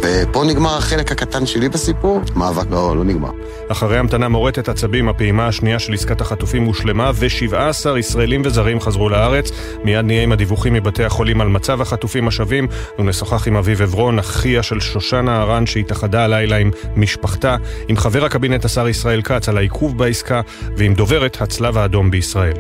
ופה 0.03 0.45
נגמר 0.45 0.77
החלק 0.77 1.13
הקטן 1.13 1.47
שלי 1.47 1.69
בסיפור, 1.69 2.21
מאבק 2.37 2.71
לא, 2.71 2.97
לא 2.97 3.05
נגמר. 3.05 3.31
אחרי 3.69 3.99
המתנה 3.99 4.29
מורטת 4.29 4.69
עצבים, 4.69 5.09
הפעימה 5.09 5.47
השנייה 5.47 5.79
של 5.79 5.95
עסקת 5.95 6.21
החטופים 6.21 6.65
הושלמה, 6.65 7.11
ו-17 7.15 7.99
ישראלים 7.99 8.43
וזרים 8.45 8.81
חזרו 8.81 9.09
לארץ. 9.09 9.51
מיד 9.85 10.05
נהיה 10.05 10.23
עם 10.23 10.33
הדיווחים 10.33 10.73
מבתי 10.73 11.05
החולים 11.05 11.41
על 11.41 11.49
מצב 11.49 11.81
החטופים 11.81 12.29
השבים, 12.29 12.69
ונשוחח 12.99 13.49
עם 13.49 13.57
אביב 13.57 13.83
עברון, 13.83 14.19
אחיה 14.19 14.63
של 14.63 14.81
שושנה 14.81 15.43
ארן, 15.43 15.67
שהתאחדה 15.67 16.25
הלילה 16.25 16.57
עם 16.57 16.71
משפחתה, 16.97 17.57
עם 17.89 17.97
חבר 17.97 18.25
הקבינט 18.25 18.65
השר 18.65 18.89
ישראל 18.89 19.23
כץ 19.23 19.49
על 19.49 19.57
העיכוב 19.57 19.99
בעסקה, 19.99 20.41
ועם 20.77 20.95
דוברת 20.95 21.43
הצלב 21.43 21.79
האדום 21.79 22.11
בישראל. 22.11 22.57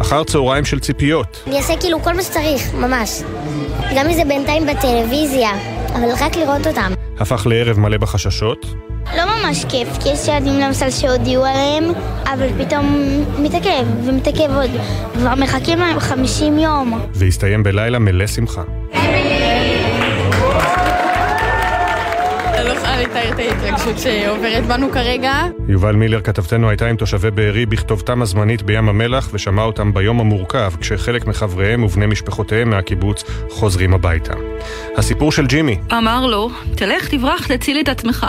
אחר 0.00 0.24
צהריים 0.24 0.64
של 0.64 0.80
ציפיות. 0.80 1.42
אני 1.46 1.56
אעשה 1.56 1.76
כאילו 1.80 2.02
כל 2.02 2.12
מה 2.12 2.22
שצריך, 2.22 2.74
ממש. 2.74 3.22
גם 3.96 4.06
אם 4.06 4.14
זה 4.14 4.24
בינתיים 4.24 4.66
בטלוויזיה, 4.66 5.50
אבל 5.94 6.08
רק 6.20 6.36
לראות 6.36 6.66
אותם. 6.66 6.92
הפך 7.18 7.46
לערב 7.46 7.78
מלא 7.78 7.96
בחששות. 7.96 8.66
לא 9.16 9.22
ממש 9.24 9.64
כיף, 9.64 9.88
כי 10.02 10.08
יש 10.08 10.28
ילדים 10.28 10.60
למשל 10.60 10.90
שהודיעו 10.90 11.44
עליהם, 11.44 11.84
אבל 12.24 12.64
פתאום 12.64 12.98
מתעכב 13.38 13.86
ומתעכב 14.04 14.56
עוד. 14.56 14.70
כבר 15.14 15.34
מחכים 15.34 15.78
להם 15.78 16.00
50 16.00 16.58
יום. 16.58 17.00
והסתיים 17.14 17.62
בלילה 17.62 17.98
מלא 17.98 18.26
שמחה. 18.26 18.62
אני 18.94 19.75
לתאר 23.02 23.32
את 23.32 23.38
ההתרגשות 23.38 23.98
שעוברת 23.98 24.66
בנו 24.66 24.90
כרגע. 24.92 25.32
יובל 25.68 25.96
מילר 25.96 26.20
כתבתנו 26.20 26.68
הייתה 26.68 26.86
עם 26.86 26.96
תושבי 26.96 27.30
בארי 27.30 27.66
בכתובתם 27.66 28.22
הזמנית 28.22 28.62
בים 28.62 28.88
המלח 28.88 29.28
ושמעה 29.32 29.64
אותם 29.64 29.94
ביום 29.94 30.20
המורכב 30.20 30.72
כשחלק 30.80 31.26
מחבריהם 31.26 31.84
ובני 31.84 32.06
משפחותיהם 32.06 32.70
מהקיבוץ 32.70 33.24
חוזרים 33.50 33.94
הביתה. 33.94 34.34
הסיפור 34.96 35.32
של 35.32 35.46
ג'ימי. 35.46 35.78
אמר 35.92 36.26
לו, 36.26 36.50
תלך 36.76 37.08
תברח 37.08 37.46
תציל 37.46 37.80
את 37.80 37.88
עצמך. 37.88 38.26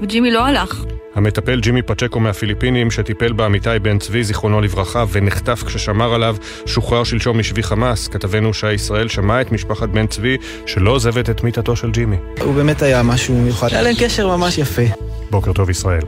וג'ימי 0.00 0.30
לא 0.30 0.46
הלך. 0.46 0.84
המטפל 1.14 1.60
ג'ימי 1.60 1.82
פצ'קו 1.82 2.20
מהפיליפינים, 2.20 2.90
שטיפל 2.90 3.32
באמיתי 3.32 3.78
בן 3.82 3.98
צבי, 3.98 4.24
זיכרונו 4.24 4.60
לברכה, 4.60 5.04
ונחטף 5.12 5.62
כששמר 5.66 6.14
עליו, 6.14 6.36
שוחרר 6.66 7.04
שלשום 7.04 7.38
משבי 7.38 7.62
חמאס. 7.62 8.08
כתבנו 8.08 8.54
שי 8.54 8.72
ישראל 8.72 9.08
שמע 9.08 9.40
את 9.40 9.52
משפחת 9.52 9.88
בן 9.88 10.06
צבי, 10.06 10.36
שלא 10.66 10.90
עוזבת 10.90 11.30
את 11.30 11.44
מיטתו 11.44 11.76
של 11.76 11.90
ג'ימי. 11.90 12.16
הוא 12.44 12.54
באמת 12.54 12.82
היה 12.82 13.02
משהו 13.02 13.34
מיוחד. 13.34 13.68
היה 13.70 13.82
להם 13.82 13.94
קשר 13.98 14.36
ממש 14.36 14.58
יפה. 14.58 14.82
בוקר 15.30 15.52
טוב 15.52 15.70
ישראל. 15.70 16.02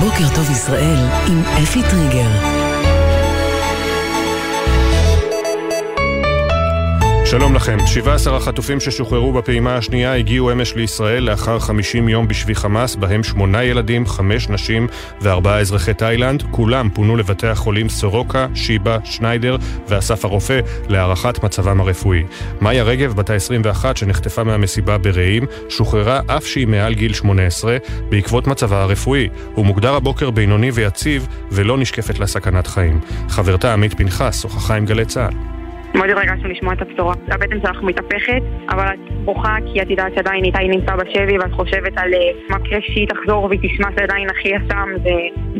בוקר 0.00 0.34
טוב 0.34 0.50
ישראל 0.50 0.98
עם 1.28 1.42
אפי 1.62 1.82
טריגר. 1.90 2.53
שלום 7.38 7.54
לכם. 7.54 7.78
17 7.86 8.36
החטופים 8.36 8.80
ששוחררו 8.80 9.32
בפעימה 9.32 9.76
השנייה 9.76 10.14
הגיעו 10.14 10.52
אמש 10.52 10.74
לישראל 10.74 11.22
לאחר 11.22 11.58
50 11.58 12.08
יום 12.08 12.28
בשבי 12.28 12.54
חמאס, 12.54 12.96
בהם 12.96 13.22
שמונה 13.22 13.64
ילדים, 13.64 14.06
חמש 14.06 14.48
נשים 14.48 14.86
וארבעה 15.20 15.60
אזרחי 15.60 15.94
תאילנד. 15.94 16.42
כולם 16.50 16.88
פונו 16.94 17.16
לבתי 17.16 17.46
החולים 17.46 17.88
סורוקה, 17.88 18.46
שיבא, 18.54 18.98
שניידר 19.04 19.56
ואסף 19.88 20.24
הרופא 20.24 20.60
להערכת 20.88 21.44
מצבם 21.44 21.80
הרפואי. 21.80 22.22
מאיה 22.60 22.82
רגב, 22.82 23.12
בת 23.12 23.30
ה-21, 23.30 23.84
שנחטפה 23.94 24.44
מהמסיבה 24.44 24.98
ברעים, 24.98 25.46
שוחררה 25.68 26.20
אף 26.26 26.46
שהיא 26.46 26.66
מעל 26.66 26.94
גיל 26.94 27.12
18 27.14 27.76
בעקבות 28.08 28.46
מצבה 28.46 28.82
הרפואי. 28.82 29.28
הוא 29.54 29.66
מוגדר 29.66 29.94
הבוקר 29.94 30.30
בינוני 30.30 30.70
ויציב 30.70 31.28
ולא 31.50 31.78
נשקפת 31.78 32.18
לה 32.18 32.26
סכנת 32.26 32.66
חיים. 32.66 33.00
חברתה 33.28 33.72
עמית 33.72 33.94
פנחס 33.94 34.42
שוחחה 34.42 34.74
עם 34.74 34.86
גלי 34.86 35.04
צה"ל. 35.04 35.63
מאוד 35.94 36.10
התרגשנו 36.10 36.48
לשמוע 36.48 36.74
את 36.74 36.82
הבשורה. 36.82 37.14
הבטן 37.28 37.60
שלך 37.62 37.82
מתהפכת, 37.82 38.42
אבל 38.68 38.86
את 38.86 39.14
בוכה 39.24 39.56
כי 39.72 39.82
את 39.82 39.90
יודעת 39.90 40.12
שעדיין 40.14 40.44
איתי 40.44 40.68
נמצא 40.68 40.96
בשבי 40.96 41.38
ואת 41.38 41.52
חושבת 41.52 41.92
על 41.96 42.10
מה 42.50 42.58
קרה 42.58 42.78
שהיא 42.80 43.08
תחזור 43.08 43.44
והיא 43.44 43.60
תשמע 43.62 43.88
שעדיין 43.98 44.30
אחי 44.30 44.48
יסם. 44.48 44.88
זה, 45.02 45.10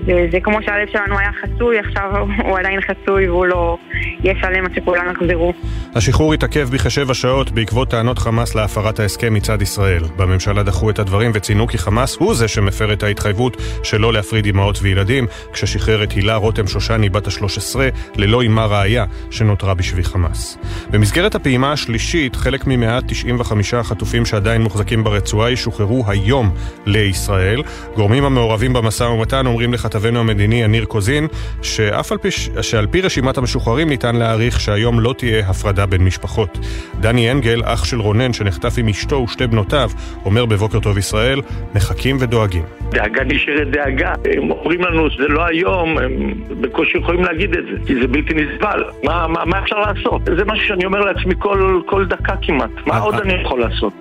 זה, 0.07 0.27
זה 0.33 0.41
כמו 0.41 0.63
שהלב 0.63 0.89
שלנו 0.93 1.19
היה 1.19 1.31
חצוי, 1.33 1.79
עכשיו 1.79 2.27
הוא 2.47 2.59
עדיין 2.59 2.81
חצוי 2.81 3.29
והוא 3.29 3.47
לא 3.47 3.77
יהיה 4.25 4.35
שלם 4.41 4.65
עד 4.65 4.75
שכולם 4.75 5.07
יחזרו. 5.11 5.53
השחרור 5.95 6.35
התעכב 6.35 6.69
בכשבע 6.73 7.15
שעות 7.15 7.51
בעקבות 7.51 7.91
טענות 7.91 8.19
חמאס 8.19 8.55
להפרת 8.55 9.01
ההסכם 9.01 9.35
מצד 9.35 9.63
ישראל. 9.63 10.03
בממשלה 10.17 10.63
דחו 10.63 10.91
את 10.91 10.99
הדברים 10.99 11.31
וציינו 11.35 11.67
כי 11.67 11.79
חמאס 11.79 12.17
הוא 12.17 12.35
זה 12.35 12.49
שמפר 12.49 12.93
את 12.93 13.03
ההתחייבות 13.03 13.57
שלא 13.83 14.13
להפריד 14.13 14.47
אמהות 14.47 14.79
וילדים, 14.83 15.27
כששחרר 15.53 16.05
את 16.05 16.13
הילה 16.13 16.37
רותם 16.37 16.67
שושני 16.67 17.09
בת 17.09 17.27
ה-13 17.27 17.77
ללא 18.17 18.43
אמה 18.43 18.67
ראיה 18.67 19.05
שנותרה 19.31 19.75
בשבי 19.75 20.05
חמאס. 20.05 20.24
חמאס. 20.25 20.59
במסגרת 20.91 21.35
הפעימה 21.35 21.73
השלישית, 21.73 22.37
חלק 22.37 22.67
מ-195 22.67 23.53
החטופים 23.77 24.27
שעדיין 24.27 24.63
מוחזקים 24.63 25.05
ברצועה 25.05 25.51
ישוחררו 25.51 26.05
היום 26.07 26.55
לישראל. 26.87 27.63
גורמים 27.95 28.25
המעורבים 28.25 28.73
במשא 28.73 29.05
ומתן 29.05 29.47
אומרים 29.47 29.73
לכתבנו 29.73 30.21
המדיני 30.21 30.63
יניר 30.63 30.85
קוזין, 30.85 31.27
שאף 31.63 32.13
על 32.13 32.19
פי, 32.19 32.31
שעל 32.63 32.87
פי 32.87 33.01
רשימת 33.01 33.39
המשוחררים 33.39 33.89
ניתן 33.89 34.17
להעריך 34.17 34.61
שהיום 34.61 35.01
לא 35.01 35.15
תהיה 35.19 35.49
הפרדה 35.49 35.87
בין 35.87 36.05
משפחות. 36.05 36.59
דני 37.01 37.31
אנגל, 37.31 37.63
אח 37.65 37.85
של 37.85 38.01
רונן 38.01 38.33
שנחטף 38.33 38.75
עם 38.79 38.89
אשתו 38.89 39.17
ושתי 39.17 39.47
בנותיו, 39.47 39.91
אומר 40.25 40.47
בבוקר 40.47 40.81
טוב 40.81 40.99
ישראל, 40.99 41.41
מחכים 41.75 42.17
ודואגים. 42.21 42.63
דאגה 42.91 43.25
נשארת 43.25 43.71
דאגה. 43.71 44.13
הם 44.25 44.51
אומרים 44.51 44.81
לנו 44.81 45.11
שזה 45.11 45.29
לא 45.29 45.45
היום, 45.45 45.99
הם 45.99 46.35
בקושי 46.61 46.99
יכולים 46.99 47.25
להגיד 47.25 47.55
את 47.55 47.65
זה, 47.65 47.87
כי 47.87 47.95
זה 47.95 48.07
בלתי 48.07 48.35
נסבל. 48.35 48.85
מה, 49.05 49.27
מה, 49.29 49.45
מה 49.45 49.59
אפשר 49.59 49.81
לעשות? 49.81 50.14
זה 50.37 50.45
משהו 50.45 50.67
שאני 50.67 50.85
אומר 50.85 51.01
לעצמי 51.01 51.35
כל, 51.39 51.81
כל 51.87 52.07
דקה 52.07 52.35
כמעט. 52.43 52.71
מה 52.87 52.99
עוד 52.99 53.15
אני 53.15 53.33
יכול 53.33 53.61
לעשות? 53.61 53.93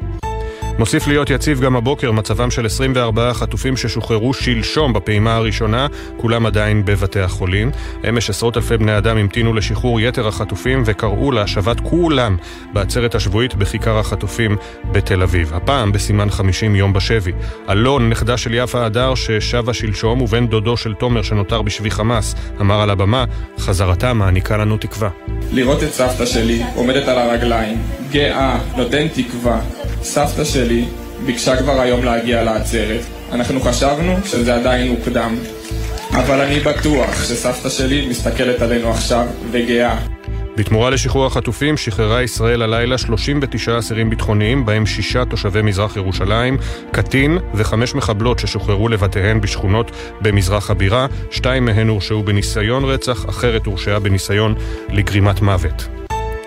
מוסיף 0.79 1.07
להיות 1.07 1.29
יציב 1.29 1.61
גם 1.61 1.75
הבוקר 1.75 2.11
מצבם 2.11 2.51
של 2.51 2.65
24 2.65 3.33
חטופים 3.33 3.77
ששוחררו 3.77 4.33
שלשום 4.33 4.93
בפעימה 4.93 5.35
הראשונה, 5.35 5.87
כולם 6.17 6.45
עדיין 6.45 6.85
בבתי 6.85 7.19
החולים. 7.19 7.71
אמש 8.09 8.29
עשרות 8.29 8.57
אלפי 8.57 8.77
בני 8.77 8.97
אדם 8.97 9.17
המתינו 9.17 9.53
לשחרור 9.53 10.01
יתר 10.01 10.27
החטופים 10.27 10.83
וקראו 10.85 11.31
להשבת 11.31 11.79
כולם 11.79 12.37
בעצרת 12.73 13.15
השבועית 13.15 13.55
בכיכר 13.55 13.99
החטופים 13.99 14.57
בתל 14.91 15.21
אביב. 15.21 15.53
הפעם 15.53 15.91
בסימן 15.91 16.29
50 16.29 16.75
יום 16.75 16.93
בשבי. 16.93 17.31
אלון, 17.69 18.09
נכדה 18.09 18.37
של 18.37 18.53
יפה 18.53 18.85
הדר 18.85 19.15
ששבה 19.15 19.73
שלשום, 19.73 20.21
ובן 20.21 20.47
דודו 20.47 20.77
של 20.77 20.93
תומר 20.93 21.21
שנותר 21.21 21.61
בשבי 21.61 21.91
חמאס, 21.91 22.35
אמר 22.61 22.81
על 22.81 22.89
הבמה, 22.89 23.25
חזרתה 23.59 24.13
מעניקה 24.13 24.57
לנו 24.57 24.77
תקווה. 24.77 25.09
לראות 25.51 25.83
את 25.83 25.89
סבתא 25.89 26.25
שלי 26.25 26.63
עומדת 26.75 27.07
על 27.07 27.17
הרגליים, 27.17 27.77
גאה, 28.11 28.59
נותן 28.77 29.07
תקווה. 29.07 29.61
סבתא 30.03 30.43
שלי 30.43 30.85
ביקשה 31.25 31.57
כבר 31.57 31.81
היום 31.81 32.03
להגיע 32.03 32.43
לעצרת. 32.43 33.01
אנחנו 33.31 33.59
חשבנו 33.59 34.17
שזה 34.25 34.55
עדיין 34.55 34.91
מוקדם. 34.91 35.35
אבל 36.11 36.41
אני 36.41 36.59
בטוח 36.59 37.23
שסבתא 37.23 37.69
שלי 37.69 38.07
מסתכלת 38.09 38.61
עלינו 38.61 38.91
עכשיו 38.91 39.25
וגאה. 39.51 39.97
בתמורה 40.57 40.89
לשחרור 40.89 41.25
החטופים 41.25 41.77
שחררה 41.77 42.23
ישראל 42.23 42.61
הלילה 42.61 42.97
39 42.97 43.79
אסירים 43.79 44.09
ביטחוניים, 44.09 44.65
בהם 44.65 44.85
שישה 44.85 45.25
תושבי 45.25 45.61
מזרח 45.61 45.95
ירושלים, 45.95 46.57
קטין 46.91 47.37
וחמש 47.53 47.95
מחבלות 47.95 48.39
ששוחררו 48.39 48.89
לבתיהן 48.89 49.41
בשכונות 49.41 49.91
במזרח 50.21 50.71
הבירה, 50.71 51.07
שתיים 51.31 51.65
מהן 51.65 51.87
הורשעו 51.87 52.23
בניסיון 52.23 52.85
רצח, 52.85 53.29
אחרת 53.29 53.65
הורשעה 53.65 53.99
בניסיון 53.99 54.55
לגרימת 54.89 55.41
מוות. 55.41 56.02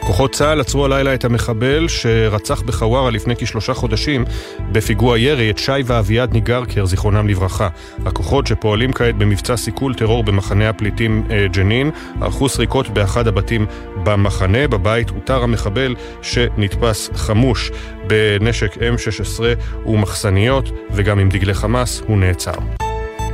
כוחות 0.07 0.33
צה"ל 0.33 0.61
עצרו 0.61 0.85
הלילה 0.85 1.15
את 1.15 1.25
המחבל 1.25 1.89
שרצח 1.89 2.63
בחווארה 2.63 3.11
לפני 3.11 3.35
כשלושה 3.39 3.75
חודשים 3.75 4.25
בפיגוע 4.73 5.19
ירי 5.19 5.51
את 5.51 5.59
שי 5.59 5.73
ואביעד 5.85 6.33
ניגרקר, 6.33 6.87
זיכרונם 6.87 7.29
לברכה. 7.29 7.69
הכוחות 8.05 8.47
שפועלים 8.47 8.93
כעת 8.93 9.19
במבצע 9.19 9.57
סיכול 9.57 9.95
טרור 9.95 10.25
במחנה 10.25 10.69
הפליטים 10.69 11.27
אה, 11.31 11.47
ג'נין 11.53 11.91
ערכו 12.21 12.49
סריקות 12.49 12.89
באחד 12.89 13.27
הבתים 13.27 13.67
במחנה. 14.05 14.69
בבית 14.69 15.11
אותר 15.11 15.43
המחבל 15.43 15.95
שנתפס 16.23 17.11
חמוש 17.15 17.71
בנשק 18.07 18.77
M16 18.77 19.41
ומחסניות 19.87 20.71
וגם 20.91 21.19
עם 21.19 21.29
דגלי 21.29 21.55
חמאס 21.55 22.03
הוא 22.07 22.19
נעצר. 22.19 22.76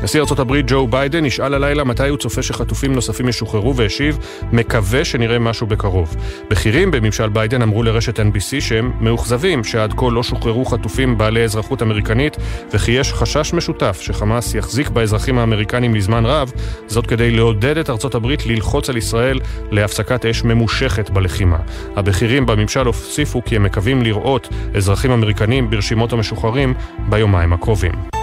נשיא 0.02 0.20
ארצות 0.20 0.38
הברית 0.38 0.66
ג'ו 0.68 0.86
ביידן 0.86 1.24
נשאל 1.24 1.54
הלילה 1.54 1.84
מתי 1.84 2.08
הוא 2.08 2.18
צופה 2.18 2.42
שחטופים 2.42 2.94
נוספים 2.94 3.28
ישוחררו 3.28 3.76
והשיב, 3.76 4.18
מקווה 4.52 5.04
שנראה 5.04 5.38
משהו 5.38 5.66
בקרוב. 5.66 6.16
בכירים 6.50 6.90
בממשל 6.90 7.28
ביידן 7.28 7.62
אמרו 7.62 7.82
לרשת 7.82 8.20
NBC 8.20 8.60
שהם 8.60 8.92
מאוכזבים 9.00 9.64
שעד 9.64 9.92
כה 9.96 10.06
לא 10.10 10.22
שוחררו 10.22 10.64
חטופים 10.64 11.18
בעלי 11.18 11.44
אזרחות 11.44 11.82
אמריקנית 11.82 12.36
וכי 12.70 12.92
יש 12.92 13.12
חשש 13.12 13.54
משותף 13.54 13.98
שחמאס 14.00 14.54
יחזיק 14.54 14.88
באזרחים 14.88 15.38
האמריקנים 15.38 15.94
לזמן 15.94 16.26
רב, 16.26 16.52
זאת 16.86 17.06
כדי 17.06 17.30
לעודד 17.30 17.78
את 17.78 17.90
ארצות 17.90 18.14
הברית 18.14 18.46
ללחוץ 18.46 18.90
על 18.90 18.96
ישראל 18.96 19.40
להפסקת 19.70 20.26
אש 20.26 20.44
ממושכת 20.44 21.10
בלחימה. 21.10 21.58
הבכירים 21.96 22.46
בממשל 22.46 22.86
הוסיפו 22.86 23.44
כי 23.44 23.56
הם 23.56 23.62
מקווים 23.62 24.02
לראות 24.02 24.48
אזרחים 24.76 25.10
אמריקנים 25.10 25.70
ברשימות 25.70 26.12
המשוחררים 26.12 26.74
ביומיים 27.08 27.52
הקרובים. 27.52 28.21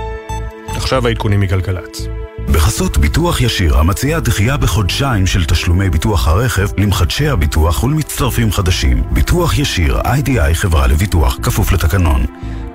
עכשיו 0.89 1.07
העדכונים 1.07 1.39
מגלגלצ. 1.39 2.07
בחסות 2.51 2.97
ביטוח 2.97 3.41
ישיר, 3.41 3.77
המציע 3.77 4.19
דחייה 4.19 4.57
בחודשיים 4.57 5.27
של 5.27 5.45
תשלומי 5.45 5.89
ביטוח 5.89 6.27
הרכב 6.27 6.67
למחדשי 6.77 7.27
הביטוח 7.27 7.83
ולמצטרפים 7.83 8.51
חדשים. 8.51 9.03
ביטוח 9.11 9.59
ישיר, 9.59 10.01
איי-די-איי 10.05 10.55
חברה 10.55 10.87
לביטוח, 10.87 11.37
כפוף 11.43 11.71
לתקנון. 11.71 12.25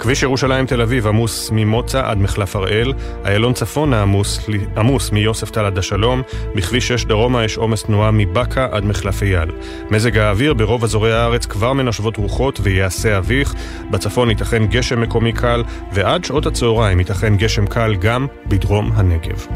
כביש 0.05 0.23
ירושלים 0.23 0.67
תל 0.67 0.81
אביב 0.81 1.07
עמוס 1.07 1.51
ממוצא 1.53 2.03
עד 2.05 2.19
מחלף 2.19 2.57
הראל, 2.57 2.93
איילון 3.25 3.53
צפונה 3.53 4.03
עמוס, 4.03 4.41
עמוס 4.77 5.11
מיוספטל 5.11 5.65
עד 5.65 5.79
השלום, 5.79 6.23
בכביש 6.55 6.89
6 6.89 7.05
דרומה 7.05 7.45
יש 7.45 7.57
עומס 7.57 7.83
תנועה 7.83 8.11
מבאקה 8.11 8.69
עד 8.71 8.85
מחלף 8.85 9.23
אייל. 9.23 9.51
מזג 9.91 10.19
האוויר 10.19 10.55
ברוב 10.55 10.85
אזורי 10.85 11.13
הארץ 11.13 11.47
כבר 11.47 11.73
מנשבות 11.73 12.17
רוחות 12.17 12.61
ויעשה 12.63 13.19
אביך, 13.19 13.55
בצפון 13.91 14.31
ייתכן 14.31 14.67
גשם 14.67 15.01
מקומי 15.01 15.33
קל, 15.33 15.63
ועד 15.93 16.25
שעות 16.25 16.47
הצהריים 16.47 16.99
ייתכן 16.99 17.37
גשם 17.37 17.67
קל 17.67 17.95
גם 17.95 18.27
בדרום 18.47 18.93
הנגב. 18.95 19.47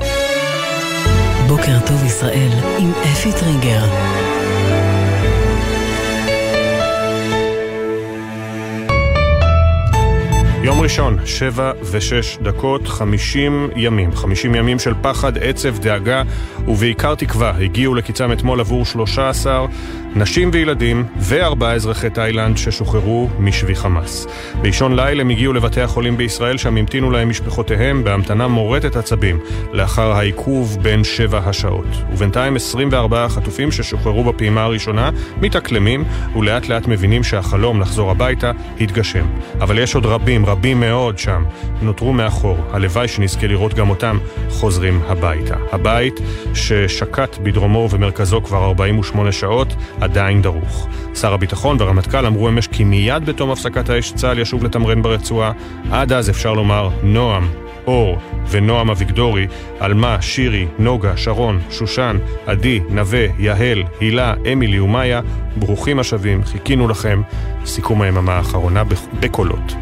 בוקר 1.49 1.78
טוב 1.86 2.05
ישראל 2.05 2.51
עם 2.78 2.92
אפי 3.12 3.32
טריגר. 3.32 4.28
יום 10.68 10.80
ראשון, 10.80 11.18
שבע 11.26 11.72
ושש 11.90 12.38
דקות, 12.42 12.88
חמישים 12.88 13.70
ימים. 13.76 14.12
חמישים 14.12 14.54
ימים 14.54 14.78
של 14.78 14.94
פחד, 15.02 15.38
עצב, 15.38 15.78
דאגה 15.78 16.22
ובעיקר 16.66 17.14
תקווה 17.14 17.50
הגיעו 17.50 17.94
לקיצם 17.94 18.32
אתמול 18.32 18.60
עבור 18.60 18.84
שלושה 18.84 19.28
עשר 19.28 19.66
נשים 20.14 20.50
וילדים 20.52 21.04
וארבעה 21.16 21.72
אזרחי 21.72 22.11
תאילנד 22.11 22.56
ששוחררו 22.56 23.28
משבי 23.38 23.74
חמאס. 23.74 24.26
באישון 24.62 24.96
ליל 25.00 25.20
הם 25.20 25.28
הגיעו 25.28 25.52
לבתי 25.52 25.80
החולים 25.80 26.16
בישראל, 26.16 26.56
שם 26.56 26.76
המתינו 26.76 27.11
להם 27.11 27.28
משפחותיהם 27.28 28.04
בהמתנה 28.04 28.48
מורטת 28.48 28.96
עצבים 28.96 29.38
לאחר 29.72 30.12
העיכוב 30.12 30.78
בין 30.82 31.04
שבע 31.04 31.38
השעות. 31.44 31.86
ובינתיים 32.12 32.56
24 32.56 33.24
החטופים 33.24 33.72
ששוחררו 33.72 34.24
בפעימה 34.24 34.62
הראשונה 34.62 35.11
מתאקלמים 35.40 36.04
ולאט 36.36 36.68
לאט 36.68 36.88
מבינים 36.88 37.24
שהחלום 37.24 37.80
לחזור 37.80 38.11
הביתה 38.11 38.52
התגשם. 38.80 39.26
אבל 39.61 39.78
יש 39.78 39.94
עוד 39.94 40.06
רבים, 40.06 40.46
רבים 40.46 40.80
מאוד 40.80 41.18
שם, 41.18 41.44
נותרו 41.82 42.12
מאחור. 42.12 42.59
הלוואי 42.72 43.09
שנזכה 43.09 43.46
לראות 43.46 43.74
גם 43.74 43.90
אותם 43.90 44.18
חוזרים 44.48 45.00
הביתה. 45.06 45.56
הבית 45.72 46.20
ששקט 46.54 47.38
בדרומו 47.42 47.78
ובמרכזו 47.78 48.42
כבר 48.42 48.64
48 48.64 49.32
שעות, 49.32 49.74
עדיין 50.01 50.42
דרוך. 50.42 50.88
שר 51.14 51.34
הביטחון 51.34 51.76
והרמטכ"ל 51.80 52.26
אמרו 52.26 52.49
אמש 52.49 52.66
כי 52.66 52.84
מיד 52.84 53.26
בתום 53.26 53.51
הפסקת 53.51 53.90
האש 53.90 54.12
צה"ל 54.12 54.38
ישוב 54.38 54.64
לתמרן 54.64 55.03
ברצועה. 55.03 55.53
עד 55.90 56.12
אז 56.12 56.30
אפשר 56.30 56.53
לומר 56.53 56.88
נועם, 57.03 57.49
אור 57.86 58.18
ונועם 58.51 58.90
אביגדורי, 58.90 59.46
עלמה, 59.80 60.22
שירי, 60.22 60.66
נוגה, 60.78 61.16
שרון, 61.16 61.61
שושן, 61.70 62.16
עדי, 62.46 62.80
נווה, 62.90 63.26
יהל, 63.38 63.82
הילה, 64.01 64.34
אמילי 64.53 64.80
ומאיה, 64.80 65.20
ברוכים 65.57 65.99
השבים, 65.99 66.44
חיכינו 66.44 66.88
לכם. 66.88 67.22
סיכום 67.66 68.03
היממה 68.03 68.32
האחרונה 68.32 68.82
בקולות. 69.20 69.74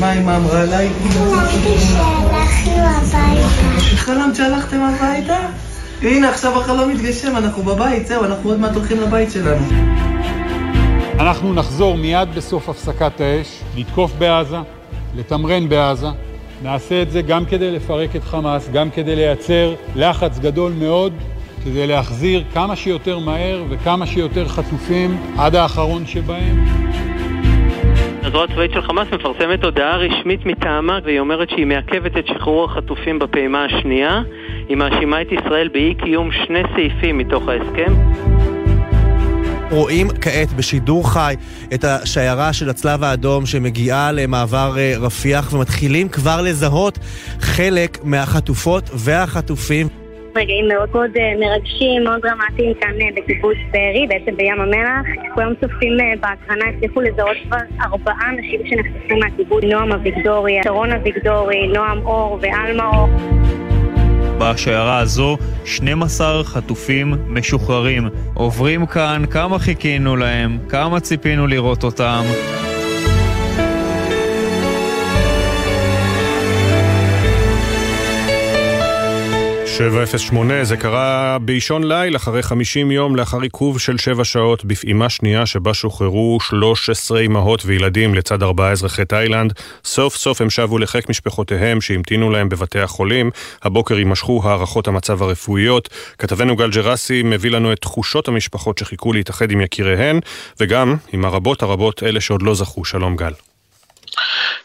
מה 0.00 0.12
אמא 0.12 0.36
אמרה 0.36 0.60
עליי? 0.60 0.88
שהלכנו 1.12 2.72
הביתה. 2.72 3.80
שחלמת 3.80 4.36
שהלכתם 4.36 4.80
הביתה? 4.80 5.36
הנה, 6.02 6.28
עכשיו 6.28 6.58
החלום 6.58 6.90
מתגשם, 6.90 7.36
אנחנו 7.36 7.62
בבית, 7.62 8.06
זהו, 8.06 8.24
אנחנו 8.24 8.50
עוד 8.50 8.60
מעט 8.60 8.74
הולכים 8.74 9.00
לבית 9.00 9.30
שלנו. 9.30 9.66
אנחנו 11.20 11.54
נחזור 11.54 11.96
מיד 11.96 12.28
בסוף 12.36 12.68
הפסקת 12.68 13.20
האש, 13.20 13.62
לתקוף 13.76 14.12
בעזה, 14.18 14.56
לתמרן 15.16 15.68
בעזה. 15.68 16.06
נעשה 16.62 17.02
את 17.02 17.10
זה 17.10 17.22
גם 17.22 17.44
כדי 17.44 17.70
לפרק 17.70 18.16
את 18.16 18.24
חמאס, 18.24 18.70
גם 18.70 18.90
כדי 18.90 19.16
לייצר 19.16 19.74
לחץ 19.96 20.38
גדול 20.38 20.72
מאוד, 20.72 21.12
כדי 21.64 21.86
להחזיר 21.86 22.44
כמה 22.54 22.76
שיותר 22.76 23.18
מהר 23.18 23.62
וכמה 23.70 24.06
שיותר 24.06 24.48
חטופים 24.48 25.16
עד 25.38 25.54
האחרון 25.54 26.06
שבהם. 26.06 26.64
הזרוע 28.22 28.44
הצבאית 28.44 28.72
של 28.72 28.82
חמאס 28.82 29.08
מפרסמת 29.12 29.64
הודעה 29.64 29.96
רשמית 29.96 30.46
מטעמה 30.46 30.98
והיא 31.04 31.20
אומרת 31.20 31.50
שהיא 31.50 31.66
מעכבת 31.66 32.18
את 32.18 32.26
שחרור 32.26 32.64
החטופים 32.64 33.18
בפעימה 33.18 33.64
השנייה. 33.64 34.22
היא 34.68 34.76
מאשימה 34.76 35.22
את 35.22 35.26
ישראל 35.32 35.68
באי 35.68 35.94
קיום 35.94 36.30
שני 36.46 36.62
סעיפים 36.74 37.18
מתוך 37.18 37.48
ההסכם. 37.48 37.92
רואים 39.70 40.08
כעת 40.20 40.52
בשידור 40.52 41.12
חי 41.12 41.34
את 41.74 41.84
השיירה 41.84 42.52
של 42.52 42.70
הצלב 42.70 43.04
האדום 43.04 43.46
שמגיעה 43.46 44.12
למעבר 44.12 44.74
אה, 44.78 44.92
רפיח 45.00 45.52
ומתחילים 45.52 46.08
כבר 46.08 46.42
לזהות 46.42 46.98
חלק 47.40 47.98
מהחטופות 48.04 48.90
והחטופים. 48.94 49.86
רגעים 50.36 50.68
מאוד 50.68 50.88
מאוד 50.92 51.10
אה, 51.16 51.32
מרגשים, 51.40 52.04
מאוד 52.04 52.20
דרמטיים 52.22 52.74
כאן 52.80 52.90
אה, 53.00 53.06
בקיבוץ 53.16 53.56
בארי, 53.72 54.06
בעצם 54.08 54.36
בים 54.36 54.60
המלח. 54.60 55.06
כולם 55.34 55.52
צופים 55.60 55.92
בהקרנה, 56.20 56.64
הצליחו 56.76 57.00
לזהות 57.00 57.36
כבר 57.46 57.58
ארבעה 57.80 58.30
אנשים 58.30 58.60
שנחשפים 58.64 59.18
מהקיבוץ. 59.18 59.64
נועם 59.64 59.92
אביגדורי, 59.92 60.60
שרון 60.64 60.92
אביגדורי, 60.92 61.66
נועם 61.66 62.06
אור 62.06 62.38
ועלמה 62.42 62.86
אור. 62.86 63.41
בשיירה 64.42 64.98
הזו 64.98 65.38
12 65.64 66.44
חטופים 66.44 67.14
משוחררים. 67.28 68.08
עוברים 68.34 68.86
כאן, 68.86 69.24
כמה 69.30 69.58
חיכינו 69.58 70.16
להם, 70.16 70.58
כמה 70.68 71.00
ציפינו 71.00 71.46
לראות 71.46 71.84
אותם. 71.84 72.22
שבע 79.82 80.02
אפס 80.02 80.20
שמונה, 80.20 80.64
זה 80.64 80.76
קרה 80.76 81.38
באישון 81.38 81.92
ליל, 81.92 82.16
אחרי 82.16 82.42
חמישים 82.42 82.90
יום 82.90 83.16
לאחר 83.16 83.40
עיכוב 83.40 83.80
של 83.80 83.98
שבע 83.98 84.24
שעות, 84.24 84.64
בפעימה 84.64 85.08
שנייה 85.08 85.46
שבה 85.46 85.74
שוחררו 85.74 86.38
13 86.40 87.20
אמהות 87.20 87.62
וילדים 87.66 88.14
לצד 88.14 88.42
ארבעה 88.42 88.70
אזרחי 88.70 89.04
תאילנד. 89.04 89.52
סוף 89.84 90.16
סוף 90.16 90.40
הם 90.40 90.50
שבו 90.50 90.78
לחיק 90.78 91.08
משפחותיהם 91.08 91.80
שהמתינו 91.80 92.30
להם 92.30 92.48
בבתי 92.48 92.80
החולים. 92.80 93.30
הבוקר 93.62 93.98
יימשכו 93.98 94.40
הערכות 94.44 94.88
המצב 94.88 95.22
הרפואיות. 95.22 95.88
כתבנו 96.18 96.56
גל 96.56 96.70
ג'רסי 96.70 97.22
מביא 97.22 97.50
לנו 97.50 97.72
את 97.72 97.78
תחושות 97.78 98.28
המשפחות 98.28 98.78
שחיכו 98.78 99.12
להתאחד 99.12 99.50
עם 99.50 99.60
יקיריהן, 99.60 100.20
וגם 100.60 100.96
עם 101.12 101.24
הרבות 101.24 101.62
הרבות 101.62 102.02
אלה 102.02 102.20
שעוד 102.20 102.42
לא 102.42 102.54
זכו. 102.54 102.84
שלום 102.84 103.16
גל. 103.16 103.51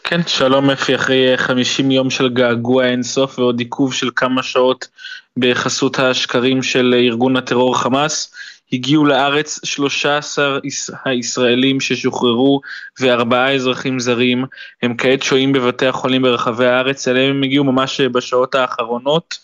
כן, 0.04 0.20
שלום 0.26 0.70
אפי, 0.70 0.94
אחרי 0.94 1.38
50 1.38 1.90
יום 1.90 2.10
של 2.10 2.28
געגוע 2.28 2.84
אינסוף 2.84 3.38
ועוד 3.38 3.58
עיכוב 3.58 3.94
של 3.94 4.10
כמה 4.16 4.42
שעות 4.42 4.88
בחסות 5.36 5.98
השקרים 5.98 6.62
של 6.62 6.94
ארגון 6.98 7.36
הטרור 7.36 7.78
חמאס, 7.78 8.34
הגיעו 8.72 9.06
לארץ 9.06 9.60
13 9.64 10.58
הישראלים 11.04 11.80
ששוחררו 11.80 12.60
וארבעה 13.00 13.54
אזרחים 13.54 14.00
זרים. 14.00 14.44
הם 14.82 14.94
כעת 14.98 15.22
שוהים 15.22 15.52
בבתי 15.52 15.86
החולים 15.86 16.22
ברחבי 16.22 16.66
הארץ, 16.66 17.08
אליהם 17.08 17.30
הם 17.30 17.42
הגיעו 17.42 17.64
ממש 17.64 18.00
בשעות 18.00 18.54
האחרונות. 18.54 19.38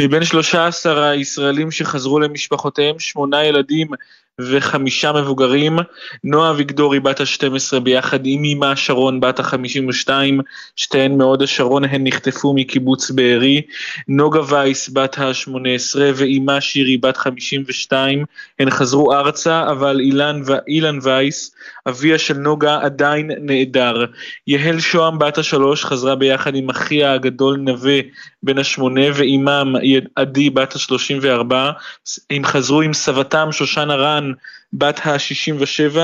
מבין 0.00 0.24
13 0.24 1.08
הישראלים 1.08 1.70
שחזרו 1.70 2.20
למשפחותיהם, 2.20 2.98
שמונה 2.98 3.44
ילדים 3.44 3.88
וחמישה 4.40 5.12
מבוגרים, 5.12 5.78
נועה 6.24 6.50
אביגדורי 6.50 7.00
בת 7.00 7.20
ה-12 7.20 7.80
ביחד 7.80 8.20
עם 8.24 8.42
אמה 8.44 8.76
שרון 8.76 9.20
בת 9.20 9.40
ה-52, 9.40 10.10
שתיהן 10.76 11.18
מהוד 11.18 11.42
השרון, 11.42 11.84
הן 11.84 12.06
נחטפו 12.06 12.54
מקיבוץ 12.54 13.10
בארי, 13.10 13.62
נוגה 14.08 14.40
וייס 14.48 14.90
בת 14.92 15.18
ה-18 15.18 15.98
ואימה 16.14 16.60
שירי 16.60 16.96
בת 16.96 17.16
52, 17.16 18.24
הן 18.58 18.70
חזרו 18.70 19.12
ארצה, 19.12 19.70
אבל 19.70 20.00
אילן, 20.00 20.42
ו... 20.46 20.52
אילן 20.68 20.98
וייס, 21.02 21.54
אביה 21.88 22.18
של 22.18 22.34
נוגה, 22.34 22.78
עדיין 22.82 23.30
נעדר. 23.40 24.04
יהל 24.46 24.80
שוהם 24.80 25.18
בת 25.18 25.38
השלוש 25.38 25.84
חזרה 25.84 26.14
ביחד 26.14 26.54
עם 26.54 26.70
אחיה 26.70 27.12
הגדול 27.12 27.56
נווה 27.56 27.98
בן 28.42 28.58
השמונה 28.58 29.06
ואימם 29.14 29.74
עדי 30.16 30.50
בת 30.50 30.74
ה-34, 30.76 31.54
הם 32.30 32.44
חזרו 32.44 32.80
עם 32.80 32.92
סבתם 32.92 33.48
שושנה 33.52 33.94
רן 33.94 34.32
בת 34.72 35.00
ה-67, 35.06 35.98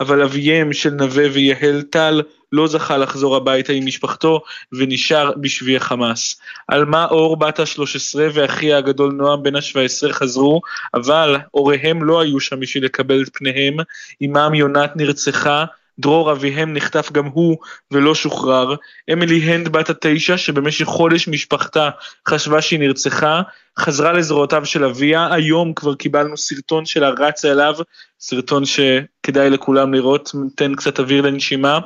אבל 0.00 0.22
אביהם 0.22 0.72
של 0.72 0.90
נווה 0.90 1.24
ויהל 1.32 1.82
טל 1.82 2.22
לא 2.52 2.66
זכה 2.66 2.98
לחזור 2.98 3.36
הביתה 3.36 3.72
עם 3.72 3.86
משפחתו 3.86 4.40
ונשאר 4.72 5.32
בשבי 5.36 5.76
החמאס. 5.76 6.40
עלמה 6.68 7.04
אור 7.04 7.36
בת 7.36 7.60
ה-13 7.60 8.18
ואחיה 8.32 8.78
הגדול 8.78 9.12
נועם 9.12 9.42
בן 9.42 9.56
ה-17 9.56 10.12
חזרו, 10.12 10.60
אבל 10.94 11.36
הוריהם 11.50 12.04
לא 12.04 12.20
היו 12.20 12.40
שם 12.40 12.60
בשביל 12.60 12.84
לקבל 12.84 13.22
את 13.22 13.28
פניהם, 13.32 13.76
אמם 14.22 14.54
יונת 14.54 14.96
נרצחה 14.96 15.64
דרור 15.98 16.32
אביהם 16.32 16.74
נחטף 16.74 17.12
גם 17.12 17.26
הוא 17.26 17.56
ולא 17.90 18.14
שוחרר. 18.14 18.74
אמילי 19.12 19.38
הנד 19.38 19.68
בת 19.68 19.90
התשע 19.90 20.36
שבמשך 20.36 20.84
חודש 20.84 21.28
משפחתה 21.28 21.90
חשבה 22.28 22.62
שהיא 22.62 22.80
נרצחה, 22.80 23.42
חזרה 23.78 24.12
לזרועותיו 24.12 24.66
של 24.66 24.84
אביה, 24.84 25.34
היום 25.34 25.72
כבר 25.74 25.94
קיבלנו 25.94 26.36
סרטון 26.36 26.86
שלה 26.86 27.10
רצה 27.10 27.52
אליו, 27.52 27.74
סרטון 28.20 28.62
שכדאי 28.64 29.50
לכולם 29.50 29.94
לראות, 29.94 30.30
נותן 30.34 30.74
קצת 30.74 31.00
אוויר 31.00 31.22
לנשימה. 31.22 31.78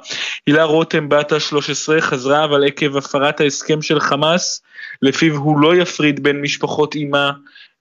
הילה 0.46 0.64
רותם 0.64 1.08
בת 1.08 1.32
ה-13 1.32 2.00
חזרה 2.00 2.44
אבל 2.44 2.66
עקב 2.66 2.96
הפרת 2.96 3.40
ההסכם 3.40 3.82
של 3.82 4.00
חמאס, 4.00 4.62
לפיו 5.02 5.36
הוא 5.36 5.60
לא 5.60 5.76
יפריד 5.76 6.22
בין 6.22 6.40
משפחות 6.40 6.94
אימה, 6.94 7.30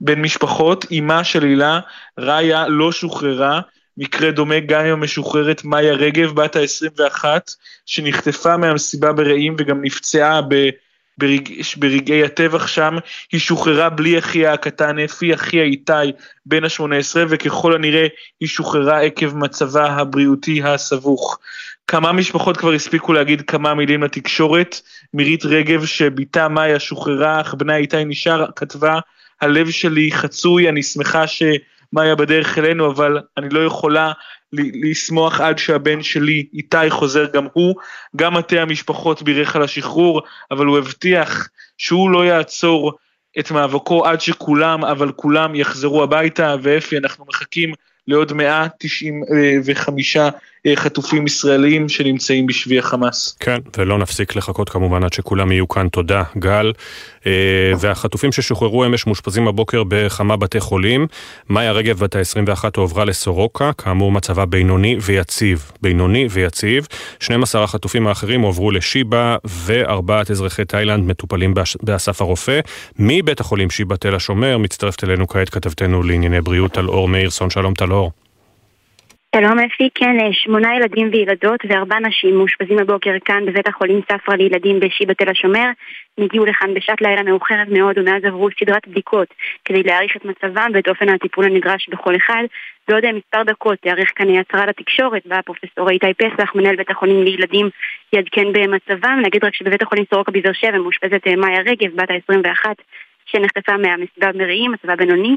בין 0.01 0.21
משפחות, 0.21 0.85
אימה 0.91 1.23
של 1.23 1.43
הילה, 1.43 1.79
ראיה 2.17 2.67
לא 2.67 2.91
שוחררה, 2.91 3.61
מקרה 3.97 4.31
דומה 4.31 4.59
גם 4.59 4.85
עם 4.85 4.91
המשוחררת 4.91 5.63
מאיה 5.63 5.93
רגב, 5.93 6.31
בת 6.31 6.55
ה-21, 6.55 7.25
שנחטפה 7.85 8.57
מהמסיבה 8.57 9.13
ברעים 9.13 9.55
וגם 9.59 9.81
נפצעה 9.81 10.41
ב... 10.41 10.69
ברג... 11.17 11.49
ברגעי 11.77 12.23
הטבח 12.23 12.67
שם, 12.67 12.97
היא 13.31 13.39
שוחררה 13.39 13.89
בלי 13.89 14.19
אחיה 14.19 14.53
הקטן 14.53 14.99
אפי, 14.99 15.33
אחיה 15.33 15.63
איתי 15.63 16.11
בן 16.45 16.63
ה-18, 16.63 17.15
וככל 17.29 17.75
הנראה 17.75 18.07
היא 18.39 18.49
שוחררה 18.49 19.01
עקב 19.01 19.35
מצבה 19.35 19.85
הבריאותי 19.85 20.63
הסבוך. 20.63 21.39
כמה 21.87 22.11
משפחות 22.11 22.57
כבר 22.57 22.73
הספיקו 22.73 23.13
להגיד 23.13 23.41
כמה 23.41 23.73
מילים 23.73 24.03
לתקשורת, 24.03 24.81
מירית 25.13 25.45
רגב 25.45 25.85
שבתה 25.85 26.47
מאיה 26.47 26.79
שוחררה, 26.79 27.41
אך 27.41 27.53
בנה 27.53 27.75
איתי 27.75 28.05
נשאר, 28.05 28.45
כתבה, 28.55 28.99
הלב 29.41 29.69
שלי 29.69 30.11
חצוי, 30.11 30.69
אני 30.69 30.83
שמחה 30.83 31.27
ש... 31.27 31.43
מאיה 31.95 32.15
בדרך 32.15 32.57
אלינו, 32.57 32.91
אבל 32.91 33.19
אני 33.37 33.49
לא 33.49 33.65
יכולה 33.65 34.11
לשמוח 34.53 35.41
עד 35.41 35.57
שהבן 35.57 36.03
שלי, 36.03 36.45
איתי, 36.53 36.89
חוזר 36.89 37.25
גם 37.33 37.47
הוא. 37.53 37.75
גם 38.15 38.33
מטה 38.33 38.61
המשפחות 38.61 39.21
בירך 39.21 39.55
על 39.55 39.61
השחרור, 39.61 40.21
אבל 40.51 40.65
הוא 40.65 40.77
הבטיח 40.77 41.49
שהוא 41.77 42.09
לא 42.09 42.25
יעצור 42.25 42.93
את 43.39 43.51
מאבקו 43.51 44.05
עד 44.05 44.21
שכולם, 44.21 44.85
אבל 44.85 45.11
כולם 45.11 45.55
יחזרו 45.55 46.03
הביתה, 46.03 46.55
ואפי, 46.61 46.97
אנחנו 46.97 47.25
מחכים 47.25 47.73
לעוד 48.07 48.33
195 48.33 50.17
אה, 50.17 50.29
חטופים 50.75 51.25
ישראלים 51.25 51.89
שנמצאים 51.89 52.45
בשבי 52.47 52.79
החמאס. 52.79 53.37
כן, 53.39 53.57
ולא 53.77 53.97
נפסיק 53.97 54.35
לחכות 54.35 54.69
כמובן 54.69 55.03
עד 55.03 55.13
שכולם 55.13 55.51
יהיו 55.51 55.67
כאן. 55.67 55.87
תודה, 55.89 56.23
גל. 56.37 56.73
אה, 57.27 57.31
והחטופים 57.79 58.31
ששוחררו 58.31 58.85
אמש 58.85 59.07
מאושפזים 59.07 59.47
הבוקר 59.47 59.83
בכמה 59.87 60.35
בתי 60.37 60.59
חולים. 60.59 61.07
מאיה 61.49 61.71
רגב 61.71 61.99
בת 61.99 62.15
ה-21 62.15 62.63
הועברה 62.77 63.05
לסורוקה, 63.05 63.71
כאמור 63.77 64.11
מצבה 64.11 64.45
בינוני 64.45 64.97
ויציב. 65.01 65.71
בינוני 65.81 66.27
ויציב. 66.29 66.87
12 67.19 67.63
החטופים 67.63 68.07
האחרים 68.07 68.41
הועברו 68.41 68.71
לשיבא, 68.71 69.37
וארבעת 69.45 70.31
אזרחי 70.31 70.65
תאילנד 70.65 71.03
מטופלים 71.03 71.53
באסף 71.83 72.21
הרופא. 72.21 72.59
מבית 72.99 73.39
החולים 73.39 73.69
שיבא 73.69 73.95
תל 73.95 74.15
השומר 74.15 74.57
מצטרפת 74.57 75.03
אלינו 75.03 75.27
כעת 75.27 75.49
כתבתנו 75.49 76.03
לענייני 76.03 76.41
בריאות 76.41 76.71
טל 76.71 76.87
אור 76.87 77.07
מאירסון. 77.07 77.49
שלום 77.49 77.73
טל 77.73 77.91
אור. 77.91 78.24
שלום 79.37 79.59
אפי, 79.59 79.89
כן, 79.95 80.19
אה, 80.19 80.33
שמונה 80.33 80.75
ילדים 80.75 81.09
וילדות 81.11 81.59
וארבע 81.69 81.99
נשים 81.99 82.37
מאושפזים 82.37 82.79
הבוקר 82.79 83.11
כאן 83.25 83.45
בבית 83.45 83.67
החולים 83.67 84.01
ספרא 84.11 84.35
לילדים 84.35 84.79
בשיבא 84.79 85.13
תל 85.13 85.29
השומר. 85.29 85.69
הם 86.17 86.23
הגיעו 86.23 86.45
לכאן 86.45 86.73
בשעת 86.73 87.01
לילה 87.01 87.23
מאוחרת 87.23 87.67
מאוד 87.67 87.97
ומאז 87.97 88.25
עברו 88.25 88.47
סדרת 88.59 88.87
בדיקות 88.87 89.27
כדי 89.65 89.83
להעריך 89.83 90.15
את 90.15 90.25
מצבם 90.25 90.71
ואת 90.73 90.87
אופן 90.87 91.09
הטיפול 91.09 91.45
הנדרש 91.45 91.89
בכל 91.89 92.15
אחד. 92.15 92.43
בעוד 92.87 93.03
מספר 93.11 93.43
דקות 93.43 93.79
תארך 93.79 94.11
כאן 94.15 94.37
הצהרה 94.37 94.65
לתקשורת 94.65 95.21
והפרופסור 95.25 95.89
איתי 95.89 96.13
פסח, 96.13 96.55
מנהל 96.55 96.75
בית 96.75 96.89
החולים 96.89 97.23
לילדים, 97.23 97.69
יעדכן 98.13 98.47
במצבם. 98.53 99.19
נגיד 99.23 99.45
רק 99.45 99.55
שבבית 99.55 99.81
החולים 99.81 100.05
סורוקה 100.13 100.31
בבאר 100.31 100.53
שבע 100.53 100.77
מאושפזת 100.77 101.27
אה, 101.27 101.35
מאיה 101.35 101.61
רגב, 101.61 101.95
בת 101.95 102.11
ה-21, 102.11 102.65
שנחטפה 103.25 103.77
מהמסיבה 103.77 104.31
מרעים, 104.35 104.71
מצבה 104.71 104.95
בינוני. 104.95 105.35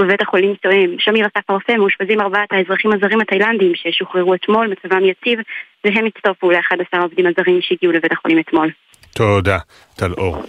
בבית 0.00 0.22
החולים 0.22 0.54
שמיר 0.98 1.26
אסף 1.26 1.50
הרופא 1.50 1.72
מאושפזים 1.72 2.20
ארבעת 2.20 2.52
האזרחים 2.52 2.92
הזרים 2.92 3.20
התאילנדים 3.20 3.72
ששוחררו 3.74 4.34
אתמול, 4.34 4.66
מצבם 4.66 5.04
יציב, 5.04 5.38
והם 5.84 6.06
הצטרפו 6.06 6.50
ל-11 6.50 6.84
העובדים 6.92 7.26
הזרים 7.26 7.58
שהגיעו 7.62 7.92
לבית 7.92 8.12
החולים 8.12 8.38
אתמול. 8.38 8.70
תודה, 9.14 9.58
טל 9.96 10.12
אור. 10.12 10.42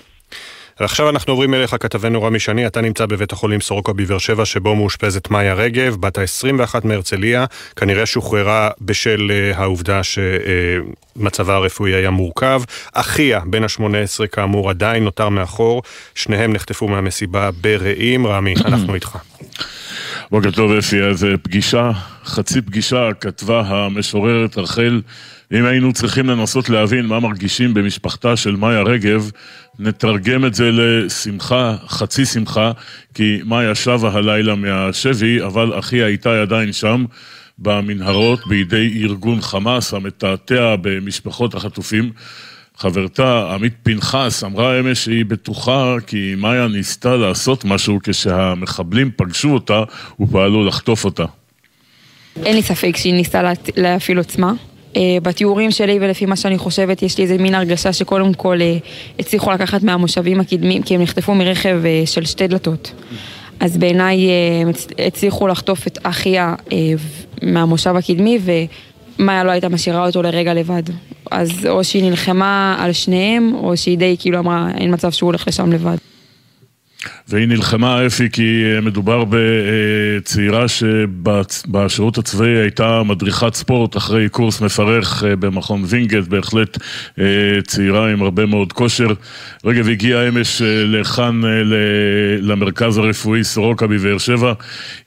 ועכשיו 0.82 1.10
אנחנו 1.10 1.34
עוברים 1.34 1.54
אליך, 1.54 1.76
כתבנו 1.80 2.24
רמי 2.24 2.40
שני, 2.40 2.68
אתה 2.68 2.82
נמצא 2.82 3.06
בבית 3.06 3.32
החולים 3.32 3.62
סורוקה 3.62 3.94
בבאר 3.94 4.18
שבע, 4.18 4.46
שבו 4.46 4.76
מאושפזת 4.76 5.30
מאיה 5.32 5.54
רגב, 5.54 5.96
בת 6.00 6.18
ה-21 6.18 6.76
מהרצליה, 6.84 7.46
כנראה 7.76 8.06
שוחררה 8.06 8.70
בשל 8.82 9.32
uh, 9.32 9.58
העובדה 9.58 10.02
שמצבה 10.04 11.54
uh, 11.54 11.58
הרפואי 11.58 11.92
היה 11.92 12.10
מורכב. 12.10 12.62
אחיה, 12.94 13.40
בן 13.46 13.64
ה-18, 13.64 14.28
כאמור, 14.32 14.70
עדיין 14.70 15.04
נותר 15.04 15.30
מאחור, 15.30 15.82
שניהם 16.16 16.54
נחטפו 16.54 16.88
מהמסיבה 16.88 17.50
ברעים. 17.62 18.28
רמי, 18.28 18.54
אנחנו 18.66 18.96
איתך. 18.96 19.18
בוקר 20.32 20.52
טוב 20.52 20.72
אפי, 20.72 21.04
אז 21.04 21.24
אה, 21.24 21.38
פגישה, 21.38 21.92
חצי 22.26 22.62
פגישה, 22.62 23.10
כתבה 23.20 23.62
המשוררת 23.62 24.58
רחל 24.58 25.02
אם 25.52 25.66
היינו 25.66 25.94
צריכים 25.94 26.30
לנסות 26.30 26.70
להבין 26.70 27.06
מה 27.06 27.20
מרגישים 27.20 27.74
במשפחתה 27.74 28.36
של 28.36 28.56
מאיה 28.56 28.82
רגב, 28.82 29.32
נתרגם 29.80 30.46
את 30.46 30.54
זה 30.54 30.70
לשמחה, 30.72 31.76
חצי 31.88 32.26
שמחה, 32.26 32.72
כי 33.14 33.40
מאיה 33.46 33.76
שבה 33.76 34.12
הלילה 34.14 34.56
מהשבי, 34.56 35.44
אבל 35.44 35.80
אחיה 35.80 36.08
איתי 36.08 36.30
עדיין 36.30 36.74
שם. 36.74 37.06
במנהרות 37.60 38.48
בידי 38.48 39.04
ארגון 39.04 39.42
חמאס 39.42 39.94
המתעתע 39.94 40.76
במשפחות 40.82 41.56
החטופים. 41.56 42.12
חברתה, 42.78 43.54
עמית 43.54 43.74
פנחס, 43.84 44.44
אמרה 44.44 44.80
אמש 44.80 45.04
שהיא 45.04 45.26
בטוחה 45.26 45.96
כי 46.08 46.36
מאיה 46.38 46.68
ניסתה 46.68 47.16
לעשות 47.16 47.66
משהו 47.66 48.00
כשהמחבלים 48.04 49.12
פגשו 49.16 49.54
אותה 49.54 49.84
ופעלו 50.20 50.66
לחטוף 50.66 51.06
אותה. 51.06 51.26
אין 52.46 52.56
לי 52.56 52.62
ספק 52.62 52.98
שהיא 52.98 53.14
ניסתה 53.14 53.42
להפעיל 53.78 54.18
עוצמה. 54.18 54.54
אה, 54.96 55.18
בתיאורים 55.24 55.72
שלי 55.72 55.98
ולפי 56.02 56.26
מה 56.26 56.36
שאני 56.36 56.58
חושבת, 56.58 57.04
יש 57.04 57.18
לי 57.18 57.24
איזה 57.24 57.38
מין 57.38 57.56
הרגשה 57.56 57.94
שקודם 57.94 58.34
כל 58.34 58.62
אה, 58.62 58.78
הצליחו 59.20 59.52
לקחת 59.52 59.84
מהמושבים 59.84 60.40
הקדמים, 60.40 60.84
כי 60.84 60.96
הם 60.96 61.02
נחטפו 61.02 61.36
מרכב 61.36 61.82
אה, 61.86 62.04
של 62.06 62.26
שתי 62.26 62.48
דלתות. 62.48 62.94
אז 63.60 63.78
בעיניי 63.78 64.30
הם 64.62 64.70
הצליחו 65.08 65.48
לחטוף 65.48 65.88
את 65.88 65.98
אחיה 66.04 66.56
מהמושב 67.42 67.96
הקדמי, 67.96 68.40
ומאיה 69.20 69.44
לא 69.44 69.52
הייתה 69.52 69.70
משאירה 69.70 70.06
אותו 70.06 70.22
לרגע 70.22 70.54
לבד. 70.54 70.84
אז 71.32 71.66
או 71.70 71.84
שהיא 71.84 72.04
נלחמה 72.04 72.76
על 72.80 72.94
שניהם, 72.94 73.54
או 73.56 73.78
שהיא 73.78 73.98
די 73.98 74.16
כאילו 74.20 74.40
אמרה, 74.40 74.68
אין 74.78 74.94
מצב 74.94 75.12
שהוא 75.12 75.28
הולך 75.28 75.48
לשם 75.48 75.72
לבד. 75.72 76.11
והיא 77.28 77.48
נלחמה 77.48 78.06
אפי 78.06 78.30
כי 78.30 78.64
אה, 78.66 78.82
מדובר 78.82 79.24
בצעירה 79.30 80.66
שבשירות 80.68 82.18
הצבאי 82.18 82.50
הייתה 82.50 83.04
מדריכת 83.04 83.54
ספורט 83.54 83.98
אחרי 83.98 84.30
קורס 84.30 84.62
מפרך 84.62 85.24
אה, 85.24 85.36
במכון 85.36 85.84
וינגייט, 85.86 86.28
בהחלט 86.28 86.78
אה, 87.20 87.26
צעירה 87.68 88.12
עם 88.12 88.22
הרבה 88.22 88.46
מאוד 88.46 88.74
כושר. 88.74 89.08
רגב 89.66 89.90
הגיעה 89.90 90.28
אמש 90.28 90.62
לכאן 90.66 91.42
למרכז 92.40 92.98
הרפואי 92.98 93.44
סורוקה 93.44 93.88
בבאר 93.88 94.18
שבע. 94.18 94.54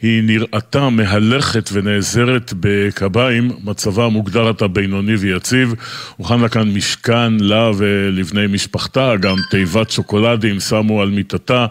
היא 0.02 0.22
נראתה 0.22 0.90
מהלכת 0.90 1.70
ונעזרת 1.72 2.52
בקביים, 2.60 3.50
מצבה 3.64 4.08
מוגדר 4.08 4.48
עתה 4.48 4.68
בינוני 4.68 5.14
ויציב. 5.14 5.74
הוכן 6.16 6.40
לה 6.40 6.48
כאן 6.48 6.74
משכן 6.74 7.32
לה 7.40 7.70
ולבני 7.76 8.46
משפחתה, 8.46 9.16
גם 9.16 9.36
תיבת 9.50 9.90
שוקולדים 9.90 10.60
שמו 10.60 11.02
על 11.02 11.10
מיטתה. 11.10 11.66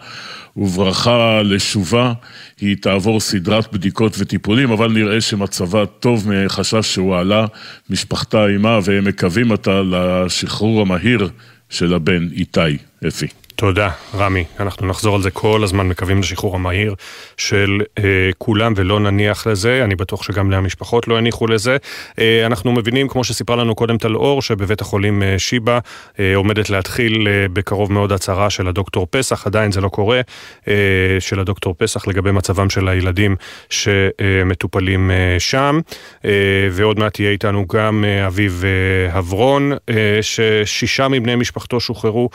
וברכה 0.56 1.42
לשובה, 1.42 2.12
היא 2.60 2.76
תעבור 2.80 3.20
סדרת 3.20 3.72
בדיקות 3.72 4.16
וטיפולים, 4.18 4.70
אבל 4.70 4.92
נראה 4.92 5.20
שמצבה 5.20 5.86
טוב 5.86 6.28
מחשש 6.30 6.94
שהוא 6.94 7.16
עלה, 7.16 7.46
משפחתה 7.90 8.44
עימה, 8.46 8.78
והם 8.84 9.04
מקווים 9.04 9.50
אותה 9.50 9.82
לשחרור 9.82 10.80
המהיר 10.80 11.28
של 11.70 11.94
הבן 11.94 12.28
איתי, 12.32 12.76
אפי. 13.08 13.43
תודה, 13.56 13.90
רמי. 14.14 14.44
אנחנו 14.60 14.86
נחזור 14.86 15.16
על 15.16 15.22
זה 15.22 15.30
כל 15.30 15.60
הזמן, 15.64 15.88
מקווים 15.88 16.20
לשחרור 16.20 16.54
המהיר 16.54 16.94
של 17.36 17.80
אה, 17.98 18.02
כולם 18.38 18.72
ולא 18.76 19.00
נניח 19.00 19.46
לזה. 19.46 19.84
אני 19.84 19.94
בטוח 19.94 20.22
שגם 20.22 20.50
למשפחות 20.50 21.08
לא 21.08 21.18
יניחו 21.18 21.46
לזה. 21.46 21.76
אה, 22.18 22.46
אנחנו 22.46 22.72
מבינים, 22.72 23.08
כמו 23.08 23.24
שסיפרה 23.24 23.56
לנו 23.56 23.74
קודם 23.74 23.98
טל 23.98 24.14
אור, 24.16 24.42
שבבית 24.42 24.80
החולים 24.80 25.22
אה, 25.22 25.38
שיבא 25.38 25.78
אה, 26.20 26.36
עומדת 26.36 26.70
להתחיל 26.70 27.28
אה, 27.28 27.46
בקרוב 27.52 27.92
מאוד 27.92 28.12
הצהרה 28.12 28.50
של 28.50 28.68
הדוקטור 28.68 29.06
פסח, 29.10 29.46
עדיין 29.46 29.72
זה 29.72 29.80
לא 29.80 29.88
קורה, 29.88 30.20
אה, 30.68 30.74
של 31.20 31.40
הדוקטור 31.40 31.74
פסח 31.78 32.06
לגבי 32.06 32.32
מצבם 32.32 32.70
של 32.70 32.88
הילדים 32.88 33.36
שמטופלים 33.70 35.10
אה, 35.10 35.16
שם. 35.38 35.80
אה, 36.24 36.30
ועוד 36.70 36.98
מעט 36.98 37.20
יהיה 37.20 37.30
איתנו 37.30 37.66
גם 37.66 38.04
אה, 38.04 38.26
אביב 38.26 38.64
אה, 38.64 39.18
הברון, 39.18 39.72
אה, 39.72 40.18
ששישה 40.22 41.08
מבני 41.08 41.34
משפחתו 41.34 41.80
שוחררו. 41.80 42.30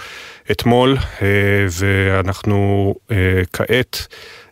אתמול, 0.52 0.98
ואנחנו 1.80 2.94
אה, 3.12 3.41
כעת, 3.54 4.08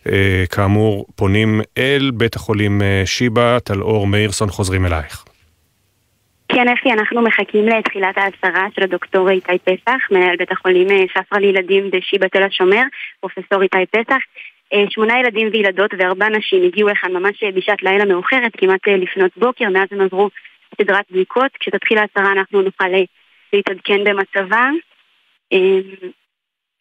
אה, 0.07 0.43
כאמור, 0.55 1.05
פונים 1.15 1.61
אל 1.77 2.11
בית 2.13 2.35
החולים 2.35 2.81
שיבא, 3.05 3.59
טלאור 3.59 4.07
מאירסון, 4.07 4.49
חוזרים 4.49 4.85
אלייך. 4.85 5.23
כן, 6.51 6.67
אפי, 6.67 6.91
אנחנו 6.91 7.21
מחכים 7.21 7.67
לתחילת 7.67 8.17
ההצהרה 8.17 8.67
של 8.75 8.83
הדוקטור 8.83 9.29
איתי 9.29 9.57
פסח, 9.63 10.11
מנהל 10.11 10.35
בית 10.35 10.51
החולים 10.51 10.87
ספרא 11.17 11.39
לילדים 11.39 11.91
בשיבא 11.91 12.27
תל 12.27 12.43
השומר, 12.43 12.83
פרופסור 13.19 13.61
איתי 13.61 13.85
פסח. 13.91 14.17
שמונה 14.89 15.19
ילדים 15.19 15.49
וילדות 15.53 15.91
וארבע 15.97 16.29
נשים 16.29 16.63
הגיעו 16.63 16.89
לכאן 16.89 17.13
ממש 17.13 17.43
בשעת 17.55 17.83
לילה 17.83 18.05
מאוחרת, 18.05 18.51
כמעט 18.57 18.87
לפנות 18.87 19.31
בוקר, 19.37 19.69
מאז 19.69 19.87
הם 19.91 20.01
עברו 20.01 20.29
סדרת 20.81 21.05
בדיקות. 21.11 21.51
כשתתחיל 21.59 21.97
ההצהרה 21.97 22.31
אנחנו 22.31 22.61
נוכל 22.61 22.87
להתעדכן 23.53 24.03
במצבם. 24.03 24.75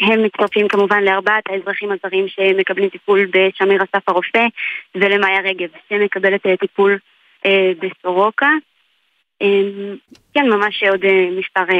הם 0.01 0.23
מצטרפים 0.23 0.68
כמובן 0.68 1.02
לארבעת 1.05 1.44
האזרחים 1.48 1.89
הזרים 1.93 2.28
שמקבלים 2.28 2.89
טיפול 2.89 3.27
בשמיר 3.27 3.82
אסף 3.82 4.09
הרופא 4.09 4.47
ולמאיה 4.94 5.40
רגב 5.40 5.68
שמקבלת 5.89 6.47
אה, 6.47 6.56
טיפול 6.56 6.98
אה, 7.47 7.73
בסורוקה. 7.81 8.51
אמ, 9.40 9.97
כן, 10.35 10.48
ממש 10.48 10.82
עוד 10.90 11.05
אה, 11.05 11.28
מספר, 11.39 11.73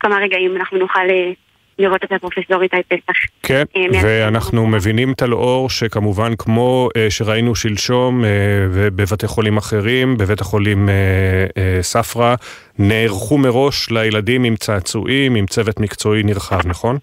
כמה 0.00 0.16
רגעים 0.16 0.56
אנחנו 0.56 0.78
נוכל 0.78 1.04
לראות 1.78 2.04
את 2.04 2.12
הפרופסור 2.12 2.62
איתי 2.62 2.76
פסח. 2.88 3.18
כן, 3.42 3.64
ואנחנו 4.02 4.66
מבינים, 4.66 5.14
טל 5.14 5.32
אור, 5.32 5.70
שכמובן 5.70 6.32
כמו 6.38 6.88
שראינו 7.08 7.54
שלשום 7.54 8.24
ובבתי 8.70 9.26
חולים 9.26 9.56
אחרים, 9.56 10.16
בבית 10.16 10.40
החולים 10.40 10.88
ספרא, 11.80 12.34
נערכו 12.78 13.38
מראש 13.38 13.90
לילדים 13.90 14.44
עם 14.44 14.56
צעצועים, 14.56 15.34
עם 15.34 15.46
צוות 15.46 15.80
מקצועי 15.80 16.22
נרחב, 16.22 16.60
נכון? 16.66 16.98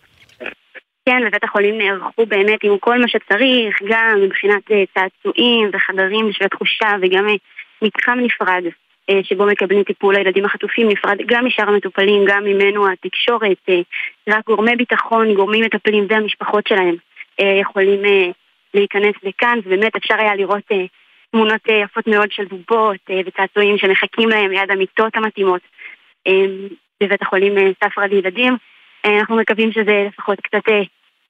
כן, 1.07 1.21
בבית 1.27 1.43
החולים 1.43 1.77
נערכו 1.77 2.25
באמת 2.25 2.63
עם 2.63 2.77
כל 2.77 2.97
מה 2.97 3.07
שצריך, 3.07 3.81
גם 3.87 4.21
מבחינת 4.21 4.63
צעצועים 4.93 5.69
וחדרים 5.73 6.29
בשביל 6.29 6.45
התחושה 6.45 6.87
וגם 7.01 7.27
מתחם 7.81 8.19
נפרד 8.19 8.63
שבו 9.23 9.45
מקבלים 9.45 9.83
טיפול 9.83 10.15
לילדים 10.15 10.45
החטופים 10.45 10.89
נפרד 10.89 11.17
גם 11.25 11.45
משאר 11.45 11.69
המטופלים, 11.69 12.25
גם 12.27 12.43
ממנו 12.43 12.91
התקשורת, 12.91 13.69
רק 14.29 14.45
גורמי 14.45 14.75
ביטחון, 14.75 15.33
גורמים 15.33 15.63
מטפלים 15.63 16.07
והמשפחות 16.09 16.67
שלהם 16.67 16.95
יכולים 17.39 18.01
להיכנס 18.73 19.15
לכאן, 19.23 19.59
ובאמת 19.65 19.95
אפשר 19.95 20.15
היה 20.19 20.35
לראות 20.35 20.71
תמונות 21.31 21.61
יפות 21.83 22.07
מאוד 22.07 22.31
של 22.31 22.45
בובות 22.45 23.09
וצעצועים 23.25 23.77
שמחכים 23.77 24.29
להם 24.29 24.51
ליד 24.51 24.71
המיטות 24.71 25.15
המתאימות 25.15 25.61
בבית 27.03 27.21
החולים 27.21 27.53
ספרא 27.83 28.05
לילדים. 28.05 28.57
אנחנו 29.05 29.37
מקווים 29.37 29.71
שזה 29.71 30.07
לפחות 30.07 30.39
קצת 30.39 30.63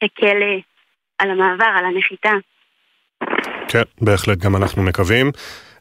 הקל 0.02 0.38
על 1.20 1.32
המעבר, 1.32 1.72
על 1.78 1.86
הנחיתה. 1.86 2.32
כן, 3.68 3.82
בהחלט 4.02 4.38
גם 4.38 4.56
אנחנו 4.56 4.84
מקווים. 4.84 5.32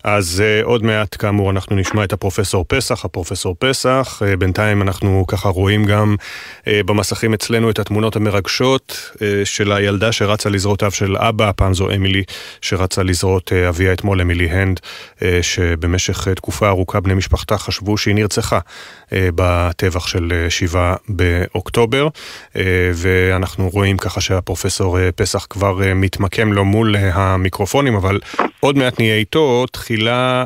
אז 0.06 0.42
uh, 0.42 0.66
עוד 0.66 0.84
מעט, 0.84 1.16
כאמור, 1.18 1.50
אנחנו 1.50 1.76
נשמע 1.76 2.04
את 2.04 2.12
הפרופסור 2.12 2.64
פסח, 2.68 3.04
הפרופסור 3.04 3.56
פסח. 3.58 4.22
Uh, 4.22 4.36
בינתיים 4.36 4.82
אנחנו 4.82 5.24
ככה 5.28 5.48
רואים 5.48 5.84
גם 5.84 6.16
uh, 6.60 6.68
במסכים 6.86 7.34
אצלנו 7.34 7.70
את 7.70 7.78
התמונות 7.78 8.16
המרגשות 8.16 9.12
uh, 9.14 9.18
של 9.44 9.72
הילדה 9.72 10.12
שרצה 10.12 10.48
לזרות 10.50 10.82
אב 10.82 10.90
של 10.90 11.16
אבא, 11.16 11.48
הפעם 11.48 11.74
זו 11.74 11.90
אמילי 11.90 12.22
שרצה 12.60 13.02
לזרות 13.02 13.52
uh, 13.52 13.68
אביה 13.68 13.92
אתמול, 13.92 14.20
אמילי 14.20 14.50
הנד, 14.50 14.80
uh, 15.18 15.22
שבמשך 15.42 16.28
uh, 16.28 16.34
תקופה 16.34 16.68
ארוכה 16.68 17.00
בני 17.00 17.14
משפחתה 17.14 17.58
חשבו 17.58 17.98
שהיא 17.98 18.14
נרצחה 18.14 18.58
uh, 18.58 19.12
בטבח 19.34 20.06
של 20.06 20.32
uh, 20.46 20.50
שבעה 20.50 20.94
באוקטובר, 21.08 22.08
uh, 22.08 22.56
ואנחנו 22.94 23.68
רואים 23.68 23.96
ככה 23.96 24.20
שהפרופסור 24.20 24.98
uh, 24.98 25.00
פסח 25.16 25.46
כבר 25.50 25.80
uh, 25.80 25.94
מתמקם 25.94 26.52
לו 26.52 26.64
מול 26.64 26.96
uh, 26.96 26.98
המיקרופונים, 26.98 27.94
אבל 27.94 28.20
עוד 28.60 28.76
מעט 28.76 28.98
נהיה 28.98 29.16
איתו. 29.16 29.66
תחילה 29.96 30.44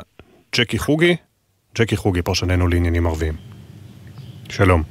ג'קי 0.56 0.78
חוגי, 0.78 1.16
ג'קי 1.78 1.96
חוגי, 1.96 2.22
פרשננו 2.22 2.68
לעניינים 2.68 3.06
ערביים. 3.06 3.34
שלום. 4.48 4.82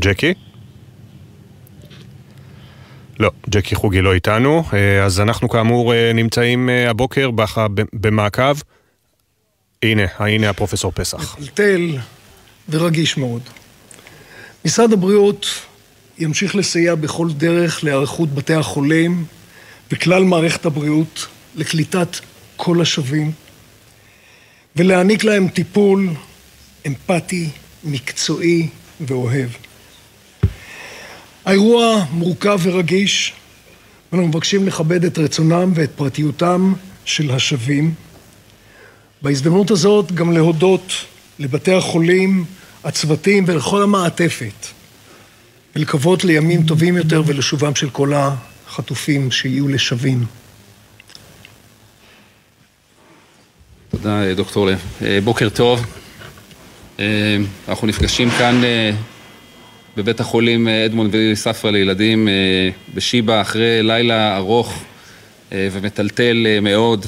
ג'קי? 0.00 0.34
לא, 3.20 3.30
ג'קי 3.50 3.74
חוגי 3.74 4.00
לא 4.00 4.14
איתנו, 4.14 4.64
אז 5.04 5.20
אנחנו 5.20 5.48
כאמור 5.48 5.92
נמצאים 6.14 6.68
הבוקר 6.88 7.30
במעקב. 7.92 8.54
הנה, 9.82 10.02
הנה 10.18 10.50
הפרופסור 10.50 10.92
פסח. 10.92 11.38
מטלטל 11.38 11.98
ורגיש 12.68 13.16
מאוד. 13.16 13.42
משרד 14.64 14.92
הבריאות 14.92 15.46
ימשיך 16.18 16.56
לסייע 16.56 16.94
בכל 16.94 17.28
דרך 17.32 17.84
להיערכות 17.84 18.28
בתי 18.28 18.54
החולים 18.54 19.24
וכלל 19.92 20.24
מערכת 20.24 20.66
הבריאות 20.66 21.26
לקליטת 21.54 22.16
כל 22.58 22.80
השווים, 22.80 23.32
ולהעניק 24.76 25.24
להם 25.24 25.48
טיפול 25.48 26.08
אמפתי, 26.86 27.48
מקצועי 27.84 28.68
ואוהב. 29.00 29.48
האירוע 31.44 32.04
מורכב 32.10 32.60
ורגיש, 32.62 33.32
ואנחנו 34.12 34.28
מבקשים 34.28 34.66
לכבד 34.66 35.04
את 35.04 35.18
רצונם 35.18 35.72
ואת 35.74 35.90
פרטיותם 35.96 36.72
של 37.04 37.30
השווים. 37.30 37.94
בהזדמנות 39.22 39.70
הזאת 39.70 40.12
גם 40.12 40.32
להודות 40.32 40.92
לבתי 41.38 41.72
החולים, 41.72 42.44
הצוותים 42.84 43.44
ולכל 43.46 43.82
המעטפת, 43.82 44.66
ולקוות 45.76 46.24
לימים 46.24 46.62
טובים 46.62 46.96
יותר 46.96 47.22
ולשובם 47.26 47.74
של 47.74 47.90
כל 47.90 48.12
החטופים 48.14 49.30
שיהיו 49.30 49.68
לשווים. 49.68 50.37
תודה, 54.02 54.34
דוקטור 54.34 54.66
לב. 54.66 54.84
בוקר 55.24 55.48
טוב. 55.48 55.86
אנחנו 57.68 57.86
נפגשים 57.86 58.30
כאן 58.30 58.62
בבית 59.96 60.20
החולים 60.20 60.68
אדמונד 60.68 61.14
ולילי 61.14 61.36
ספרא 61.36 61.70
לילדים 61.70 62.28
בשיבא 62.94 63.40
אחרי 63.40 63.82
לילה 63.82 64.36
ארוך 64.36 64.82
ומטלטל 65.52 66.46
מאוד, 66.62 67.06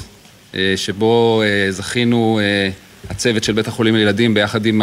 שבו 0.75 1.43
זכינו 1.69 2.39
הצוות 3.09 3.43
של 3.43 3.53
בית 3.53 3.67
החולים 3.67 3.95
לילדים 3.95 4.33
ביחד 4.33 4.65
עם 4.65 4.81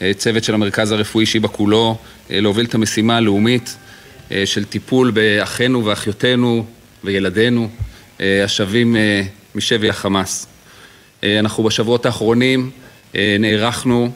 הצוות 0.00 0.44
של 0.44 0.54
המרכז 0.54 0.92
הרפואי 0.92 1.26
שיבא 1.26 1.48
כולו 1.48 1.96
להוביל 2.30 2.66
את 2.66 2.74
המשימה 2.74 3.16
הלאומית 3.16 3.76
של 4.44 4.64
טיפול 4.64 5.10
באחינו 5.10 5.84
ואחיותינו 5.84 6.64
וילדינו 7.04 7.68
השבים 8.20 8.96
משבי 9.54 9.88
החמאס. 9.88 10.51
אנחנו 11.24 11.64
בשבועות 11.64 12.06
האחרונים 12.06 12.70
נערכנו 13.14 14.10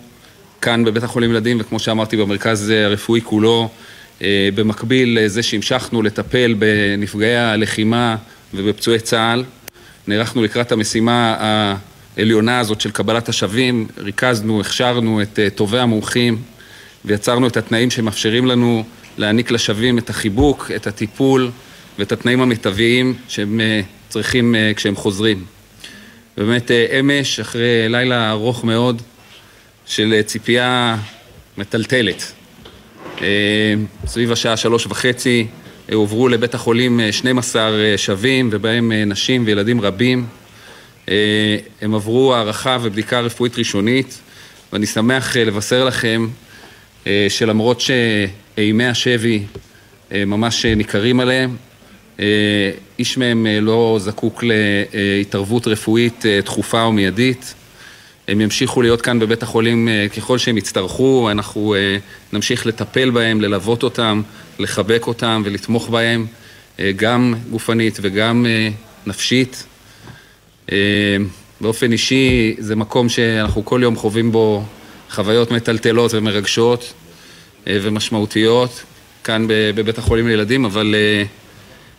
כאן 0.60 0.84
בבית 0.84 1.02
החולים 1.02 1.30
ילדים, 1.30 1.56
וכמו 1.60 1.78
שאמרתי 1.78 2.16
במרכז 2.16 2.70
הרפואי 2.70 3.20
כולו, 3.20 3.68
במקביל 4.54 5.18
לזה 5.20 5.42
שהמשכנו 5.42 6.02
לטפל 6.02 6.54
בנפגעי 6.58 7.36
הלחימה 7.36 8.16
ובפצועי 8.54 9.00
צה"ל, 9.00 9.44
נערכנו 10.06 10.42
לקראת 10.42 10.72
המשימה 10.72 11.36
העליונה 12.16 12.58
הזאת 12.58 12.80
של 12.80 12.90
קבלת 12.90 13.28
השבים, 13.28 13.86
ריכזנו, 13.98 14.60
הכשרנו 14.60 15.22
את 15.22 15.38
טובי 15.54 15.78
המומחים 15.78 16.42
ויצרנו 17.04 17.46
את 17.46 17.56
התנאים 17.56 17.90
שמאפשרים 17.90 18.46
לנו 18.46 18.84
להעניק 19.18 19.50
לשבים 19.50 19.98
את 19.98 20.10
החיבוק, 20.10 20.70
את 20.76 20.86
הטיפול 20.86 21.50
ואת 21.98 22.12
התנאים 22.12 22.40
המיטביים 22.40 23.14
שהם 23.28 23.60
צריכים 24.08 24.54
כשהם 24.76 24.96
חוזרים. 24.96 25.55
באמת 26.36 26.70
אמש, 26.70 27.40
אחרי 27.40 27.88
לילה 27.88 28.30
ארוך 28.30 28.64
מאוד 28.64 29.02
של 29.86 30.22
ציפייה 30.26 30.96
מטלטלת, 31.58 32.32
סביב 34.06 34.32
השעה 34.32 34.56
שלוש 34.56 34.86
וחצי 34.86 35.46
הועברו 35.92 36.28
לבית 36.28 36.54
החולים 36.54 37.00
12 37.10 37.70
שבים 37.96 38.48
ובהם 38.52 38.92
נשים 38.92 39.42
וילדים 39.46 39.80
רבים. 39.80 40.26
הם 41.82 41.94
עברו 41.94 42.34
הערכה 42.34 42.78
ובדיקה 42.82 43.20
רפואית 43.20 43.58
ראשונית 43.58 44.20
ואני 44.72 44.86
שמח 44.86 45.36
לבשר 45.36 45.84
לכם 45.84 46.28
שלמרות 47.28 47.80
שאימי 47.80 48.86
השבי 48.86 49.42
ממש 50.12 50.66
ניכרים 50.66 51.20
עליהם, 51.20 51.56
איש 52.98 53.18
מהם 53.18 53.46
לא 53.60 53.96
זקוק 54.00 54.44
להתערבות 54.44 55.66
רפואית 55.66 56.24
דחופה 56.44 56.82
או 56.82 56.92
מיידית. 56.92 57.54
הם 58.28 58.40
ימשיכו 58.40 58.82
להיות 58.82 59.02
כאן 59.02 59.18
בבית 59.18 59.42
החולים 59.42 59.88
ככל 60.16 60.38
שהם 60.38 60.58
יצטרכו, 60.58 61.30
אנחנו 61.30 61.74
נמשיך 62.32 62.66
לטפל 62.66 63.10
בהם, 63.10 63.40
ללוות 63.40 63.82
אותם, 63.82 64.22
לחבק 64.58 65.06
אותם 65.06 65.42
ולתמוך 65.44 65.88
בהם, 65.88 66.26
גם 66.96 67.34
גופנית 67.50 67.98
וגם 68.02 68.46
נפשית. 69.06 69.66
באופן 71.60 71.92
אישי 71.92 72.54
זה 72.58 72.76
מקום 72.76 73.08
שאנחנו 73.08 73.64
כל 73.64 73.80
יום 73.82 73.96
חווים 73.96 74.32
בו 74.32 74.64
חוויות 75.10 75.50
מטלטלות 75.50 76.14
ומרגשות 76.14 76.92
ומשמעותיות 77.66 78.82
כאן 79.24 79.46
בבית 79.48 79.98
החולים 79.98 80.28
לילדים, 80.28 80.64
אבל 80.64 80.94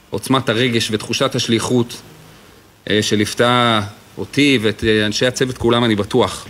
עוצמת 0.09 0.49
הרגש 0.49 0.89
ותחושת 0.91 1.35
השליחות 1.35 2.01
שליוותה 3.01 3.81
אותי 4.17 4.59
ואת 4.61 4.83
אנשי 5.05 5.25
הצוות 5.25 5.57
כולם 5.57 5.83
אני 5.83 5.95
בטוח. 5.95 6.47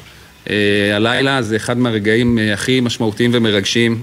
הלילה 0.93 1.41
זה 1.41 1.55
אחד 1.55 1.77
מהרגעים 1.77 2.39
הכי 2.53 2.79
משמעותיים 2.79 3.31
ומרגשים 3.33 4.01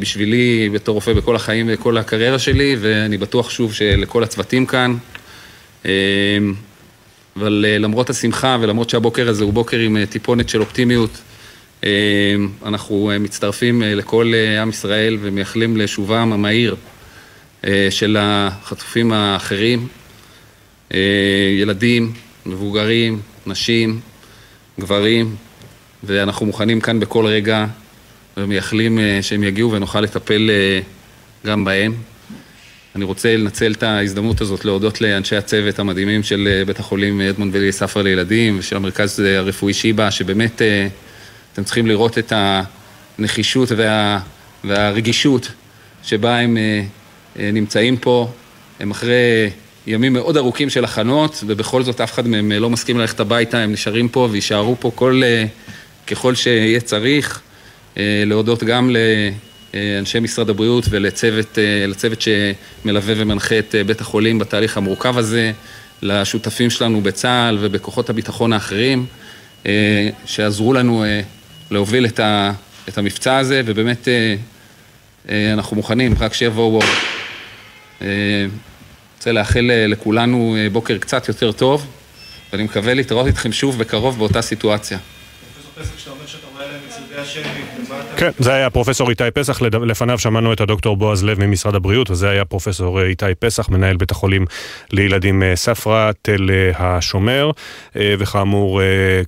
בשבילי 0.00 0.70
בתור 0.72 0.94
רופא 0.94 1.12
בכל 1.12 1.36
החיים 1.36 1.66
וכל 1.72 1.96
הקריירה 1.98 2.38
שלי 2.38 2.76
ואני 2.80 3.18
בטוח 3.18 3.50
שוב 3.50 3.72
שלכל 3.72 4.22
הצוותים 4.22 4.66
כאן. 4.66 4.96
אבל 7.36 7.64
למרות 7.78 8.10
השמחה 8.10 8.56
ולמרות 8.60 8.90
שהבוקר 8.90 9.28
הזה 9.28 9.44
הוא 9.44 9.52
בוקר 9.52 9.78
עם 9.78 10.04
טיפונת 10.04 10.48
של 10.48 10.60
אופטימיות, 10.60 11.10
אנחנו 12.66 13.10
מצטרפים 13.20 13.82
לכל 13.86 14.32
עם 14.62 14.70
ישראל 14.70 15.18
ומייחלים 15.20 15.76
לשובם 15.76 16.32
המהיר 16.32 16.76
של 17.90 18.16
החטופים 18.20 19.12
האחרים, 19.12 19.88
ילדים, 21.60 22.12
מבוגרים, 22.46 23.20
נשים, 23.46 24.00
גברים, 24.80 25.36
ואנחנו 26.02 26.46
מוכנים 26.46 26.80
כאן 26.80 27.00
בכל 27.00 27.26
רגע 27.26 27.66
ומייחלים 28.36 28.98
שהם 29.22 29.44
יגיעו 29.44 29.72
ונוכל 29.72 30.00
לטפל 30.00 30.50
גם 31.46 31.64
בהם. 31.64 31.94
אני 32.96 33.04
רוצה 33.04 33.36
לנצל 33.36 33.72
את 33.72 33.82
ההזדמנות 33.82 34.40
הזאת 34.40 34.64
להודות 34.64 35.00
לאנשי 35.00 35.36
הצוות 35.36 35.78
המדהימים 35.78 36.22
של 36.22 36.62
בית 36.66 36.78
החולים 36.78 37.20
אדמונד 37.20 37.56
ולי 37.56 37.72
ספר 37.72 38.02
לילדים 38.02 38.58
ושל 38.58 38.76
המרכז 38.76 39.20
הרפואי 39.20 39.74
שיבא, 39.74 40.10
שבאמת 40.10 40.62
אתם 41.52 41.64
צריכים 41.64 41.86
לראות 41.86 42.18
את 42.18 42.32
הנחישות 43.18 43.72
וה, 43.76 44.20
והרגישות 44.64 45.48
שבה 46.02 46.38
הם 46.38 46.56
נמצאים 47.38 47.96
פה. 47.96 48.28
הם 48.80 48.90
אחרי 48.90 49.50
ימים 49.86 50.12
מאוד 50.12 50.36
ארוכים 50.36 50.70
של 50.70 50.84
הכנות, 50.84 51.44
ובכל 51.46 51.82
זאת 51.82 52.00
אף 52.00 52.12
אחד 52.12 52.28
מהם 52.28 52.52
לא 52.52 52.70
מסכים 52.70 52.98
ללכת 52.98 53.20
הביתה, 53.20 53.58
הם 53.58 53.72
נשארים 53.72 54.08
פה 54.08 54.28
ויישארו 54.30 54.76
פה 54.80 54.90
כל, 54.94 55.22
ככל 56.06 56.34
שיהיה 56.34 56.80
צריך. 56.80 57.40
להודות 57.98 58.64
גם 58.64 58.90
לאנשי 59.74 60.20
משרד 60.20 60.50
הבריאות 60.50 60.84
ולצוות 60.90 62.22
שמלווה 62.22 63.14
ומנחה 63.16 63.58
את 63.58 63.74
בית 63.86 64.00
החולים 64.00 64.38
בתהליך 64.38 64.76
המורכב 64.76 65.18
הזה, 65.18 65.52
לשותפים 66.02 66.70
שלנו 66.70 67.00
בצה"ל 67.00 67.58
ובכוחות 67.60 68.10
הביטחון 68.10 68.52
האחרים, 68.52 69.06
שעזרו 70.26 70.72
לנו 70.72 71.04
להוביל 71.70 72.06
את 72.88 72.98
המבצע 72.98 73.36
הזה, 73.36 73.62
ובאמת 73.64 74.08
אנחנו 75.28 75.76
מוכנים, 75.76 76.14
רק 76.20 76.34
שיבואו. 76.34 76.80
רוצה 79.16 79.32
לאחל 79.32 79.70
לכולנו 79.88 80.56
בוקר 80.72 80.98
קצת 80.98 81.28
יותר 81.28 81.52
טוב, 81.52 81.86
ואני 82.52 82.62
מקווה 82.62 82.94
להתראות 82.94 83.26
איתכם 83.26 83.52
שוב 83.52 83.78
בקרוב 83.78 84.18
באותה 84.18 84.42
סיטואציה. 84.42 84.98
כן, 88.16 88.30
זה 88.38 88.54
היה 88.54 88.70
פרופסור 88.70 89.10
איתי 89.10 89.30
פסח, 89.34 89.62
לפניו 89.62 90.18
שמענו 90.18 90.52
את 90.52 90.60
הדוקטור 90.60 90.96
בועז 90.96 91.24
לב 91.24 91.46
ממשרד 91.46 91.74
הבריאות, 91.74 92.10
וזה 92.10 92.30
היה 92.30 92.44
פרופסור 92.44 93.02
איתי 93.02 93.34
פסח, 93.38 93.68
מנהל 93.68 93.96
בית 93.96 94.10
החולים 94.10 94.44
לילדים 94.92 95.42
ספרא, 95.54 96.10
תל 96.22 96.50
השומר, 96.78 97.50
וכאמור, 97.96 98.80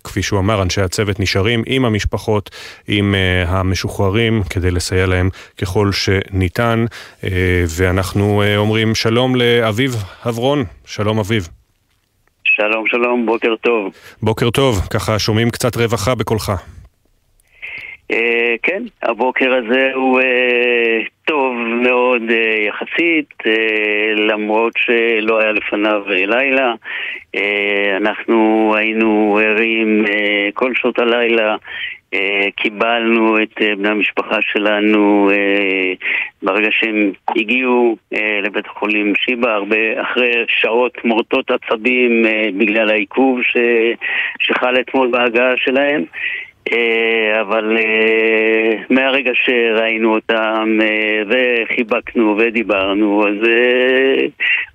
כפי 0.04 0.22
שהוא 0.22 0.40
אמר, 0.40 0.62
אנשי 0.62 0.80
הצוות 0.80 1.20
נשארים 1.20 1.62
עם 1.66 1.84
המשפחות, 1.84 2.50
עם 2.88 3.14
המשוחררים, 3.46 4.42
כדי 4.50 4.70
לסייע 4.70 5.06
להם 5.06 5.30
ככל 5.58 5.90
שניתן, 5.92 6.84
ואנחנו 7.68 8.42
אומרים 8.56 8.94
שלום 8.94 9.34
לאביב 9.34 9.96
אברון, 10.28 10.64
שלום 10.84 11.18
אביב. 11.18 11.48
שלום, 12.44 12.84
שלום, 12.90 13.26
בוקר 13.26 13.54
טוב. 13.62 13.92
בוקר 14.22 14.50
טוב, 14.50 14.86
ככה 14.90 15.18
שומעים 15.18 15.50
קצת 15.50 15.76
רווחה 15.76 16.14
בקולך. 16.14 16.52
Uh, 18.12 18.58
כן, 18.62 18.82
הבוקר 19.02 19.54
הזה 19.54 19.90
הוא 19.94 20.20
uh, 20.20 21.08
טוב 21.24 21.54
מאוד 21.56 22.22
uh, 22.28 22.68
יחסית, 22.68 23.34
uh, 23.42 24.20
למרות 24.20 24.72
שלא 24.76 25.40
היה 25.40 25.52
לפניו 25.52 26.02
uh, 26.06 26.10
לילה. 26.10 26.74
Uh, 27.36 27.40
אנחנו 27.96 28.72
היינו 28.76 29.38
ערים 29.42 30.04
uh, 30.04 30.10
כל 30.54 30.74
שעות 30.74 30.98
הלילה. 30.98 31.56
Uh, 32.14 32.50
קיבלנו 32.56 33.42
את 33.42 33.58
uh, 33.58 33.76
בני 33.76 33.88
המשפחה 33.88 34.38
שלנו 34.40 35.30
uh, 35.30 36.04
ברגע 36.42 36.68
שהם 36.70 37.12
הגיעו 37.36 37.96
uh, 38.14 38.18
לבית 38.42 38.66
החולים 38.66 39.12
שיבא, 39.16 39.50
הרבה 39.50 40.02
אחרי 40.02 40.32
שעות 40.48 41.04
מורטות 41.04 41.50
עצבים 41.50 42.24
uh, 42.24 42.28
בגלל 42.58 42.90
העיכוב 42.90 43.42
ש... 43.42 43.56
שחל 44.40 44.80
אתמול 44.80 45.08
בהגעה 45.10 45.52
שלהם. 45.56 46.04
אבל 47.40 47.76
מהרגע 48.90 49.30
שראינו 49.34 50.14
אותם 50.14 50.78
וחיבקנו 51.28 52.36
ודיברנו, 52.38 53.24
אז 53.28 53.48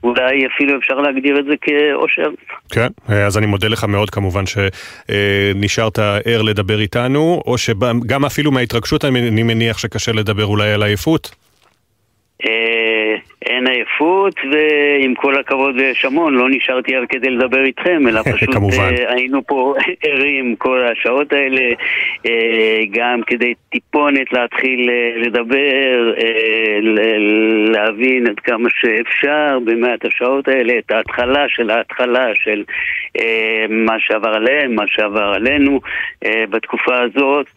אולי 0.04 0.48
אפילו 0.48 0.78
אפשר 0.78 0.96
להגדיר 0.96 1.40
את 1.40 1.46
זה 1.46 1.54
כאושר. 1.62 2.30
כן, 2.72 2.88
אז 3.08 3.38
אני 3.38 3.46
מודה 3.46 3.68
לך 3.68 3.84
מאוד 3.84 4.10
כמובן 4.10 4.44
שנשארת 4.46 6.00
ער 6.26 6.42
לדבר 6.42 6.80
איתנו, 6.80 7.42
או 7.48 7.58
שגם 7.58 8.26
אפילו 8.26 8.52
מההתרגשות 8.52 9.06
אני 9.06 9.44
מניח 9.44 9.78
שקשה 9.78 10.12
לדבר 10.12 10.46
אולי 10.46 10.72
על 10.72 10.84
עייפות. 10.84 11.36
אין 13.46 13.68
עייפות, 13.68 14.36
ועם 14.52 15.16
כל 15.16 15.40
הכבוד 15.40 15.76
ויש 15.76 16.06
המון, 16.06 16.34
לא 16.34 16.50
נשארתי 16.50 16.96
על 16.96 17.06
כדי 17.06 17.30
לדבר 17.30 17.66
איתכם, 17.66 18.08
אלא 18.08 18.22
פשוט 18.34 18.50
היינו 19.08 19.44
פה 19.48 19.74
ערים 20.06 20.56
כל 20.56 20.82
השעות 20.92 21.34
האלה, 21.34 21.62
גם 22.92 23.22
כדי 23.28 23.54
טיפונת 23.70 24.34
להתחיל 24.34 24.90
לדבר, 25.18 26.14
להבין 27.72 28.28
עד 28.28 28.40
כמה 28.40 28.70
שאפשר 28.70 29.60
במעט 29.66 30.06
השעות 30.06 30.48
האלה, 30.48 30.74
את 30.78 30.92
ההתחלה 30.92 31.46
של 31.48 31.70
ההתחלה 31.70 32.28
של 32.36 32.64
מה 33.70 33.96
שעבר 34.00 34.30
עליהם, 34.30 34.76
מה 34.76 34.84
שעבר 34.88 35.34
עלינו 35.36 35.80
בתקופה 36.50 37.02
הזאת, 37.02 37.48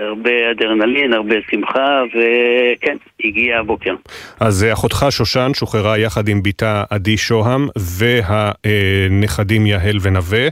הרבה 0.00 0.50
אדרנלין, 0.50 1.12
הרבה 1.12 1.34
שמחה, 1.50 2.02
וכן, 2.08 2.96
הגיע 3.24 3.58
הבוקר. 3.58 3.94
אז 4.40 4.66
אחותך 4.88 5.06
שושן 5.10 5.50
שוחררה 5.54 5.98
יחד 5.98 6.28
עם 6.28 6.42
בתה 6.42 6.84
עדי 6.90 7.16
שוהם 7.16 7.68
והנכדים 7.76 9.66
יהל 9.66 9.98
ונווה, 10.02 10.48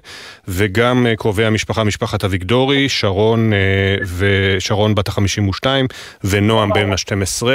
וגם 0.48 1.06
קרובי 1.18 1.44
המשפחה, 1.44 1.84
משפחת 1.84 2.24
אביגדורי, 2.24 2.88
שרון, 2.88 3.52
ושרון 4.16 4.94
בת 4.94 5.08
ה-52 5.08 5.66
ונועם 6.24 6.72
בן 6.72 6.92
ה-12. 6.92 7.46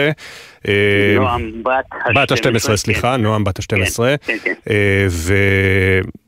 נועם 1.16 1.64
בת 1.64 1.92
ה-12. 1.92 2.14
בת 2.16 2.32
ה-12, 2.32 2.76
סליחה, 2.76 3.16
כן. 3.16 3.22
נועם 3.22 3.44
בת 3.44 3.60
ה-12. 3.60 3.98
כן, 4.26 4.38
כן, 4.44 4.54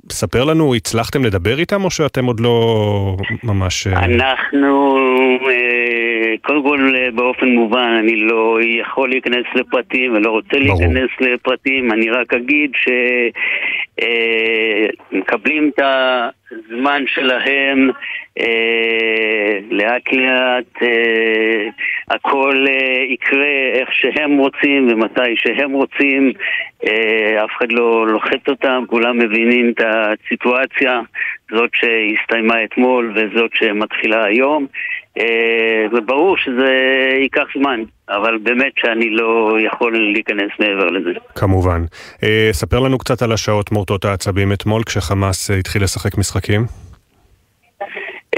וספר 0.10 0.44
לנו, 0.44 0.76
הצלחתם 0.76 1.26
לדבר 1.26 1.60
איתם 1.60 1.84
או 1.84 1.92
שאתם 1.92 2.26
עוד 2.26 2.40
לא 2.40 3.18
ממש... 3.44 3.88
אנחנו, 3.88 4.98
קודם 6.42 6.64
כל 6.64 6.94
באופן 7.16 7.48
מובן, 7.48 7.98
אני 8.00 8.16
לא 8.16 8.58
יכול 8.82 9.10
להיכנס 9.10 9.46
לפרטים 9.56 10.14
ולא 10.14 10.30
רוצה 10.30 10.58
ברור. 10.60 10.80
להיכנס 10.82 11.10
לפרטים, 11.20 11.92
אני 11.92 12.10
רק 12.10 12.34
אגיד 12.34 12.72
שמקבלים 15.12 15.72
את 15.76 15.80
הזמן 16.52 17.04
שלהם 17.08 17.90
אה, 18.40 19.60
לאט 19.72 20.14
לאט 20.14 20.84
אה, 20.84 21.70
הכל 22.10 22.66
אה, 22.70 23.04
יקרה 23.04 23.72
איך 23.74 23.90
שהם 23.94 24.38
רוצים 24.38 24.88
ומתי 24.92 25.36
שהם 25.36 25.72
רוצים 25.72 26.32
אה, 26.88 27.44
אף 27.46 27.50
אחד 27.58 27.72
לא 27.72 28.08
לוחץ 28.08 28.48
אותם, 28.48 28.84
כולם 28.88 29.18
מבינים 29.18 29.70
את 29.70 29.82
הסיטואציה 29.94 31.02
זאת 31.52 31.70
שהסתיימה 31.74 32.64
אתמול 32.64 33.14
וזאת 33.16 33.52
שמתחילה 33.54 34.26
היום 34.26 34.68
אה, 35.18 35.86
וברור 35.92 36.38
שזה 36.38 36.70
ייקח 37.22 37.44
זמן, 37.58 37.80
אבל 38.10 38.38
באמת 38.44 38.72
שאני 38.76 39.10
לא 39.10 39.58
יכול 39.66 40.12
להיכנס 40.14 40.52
מעבר 40.60 40.88
לזה. 40.88 41.10
כמובן. 41.36 41.82
אה, 42.24 42.50
ספר 42.52 42.80
לנו 42.80 42.98
קצת 42.98 43.22
על 43.22 43.32
השעות 43.32 43.72
מורטות 43.72 44.06
העצבים 44.06 44.54
אתמול 44.54 44.84
כשחמאס 44.84 45.52
התחיל 45.52 45.84
לשחק 45.84 46.18
משחקים. 46.18 46.66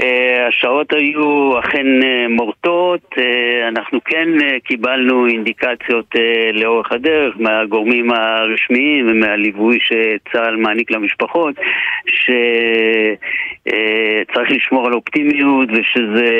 אה, 0.00 0.46
השעות 0.46 0.92
היו 0.92 1.58
אכן 1.58 2.02
אה, 2.02 2.28
מורטות, 2.28 3.14
אה, 3.18 3.68
אנחנו 3.68 3.98
כן 4.04 4.28
קיבלנו 4.64 5.26
אינדיקציות 5.26 6.14
לאורך 6.52 6.92
הדרך 6.92 7.34
מהגורמים 7.38 8.12
הרשמיים 8.12 9.08
ומהליווי 9.10 9.78
שצה"ל 9.80 10.56
מעניק 10.56 10.90
למשפחות 10.90 11.54
שצריך 12.06 13.30
לשמור 14.50 14.86
על 14.86 14.92
אופטימיות 14.92 15.68
ושזה 15.72 16.30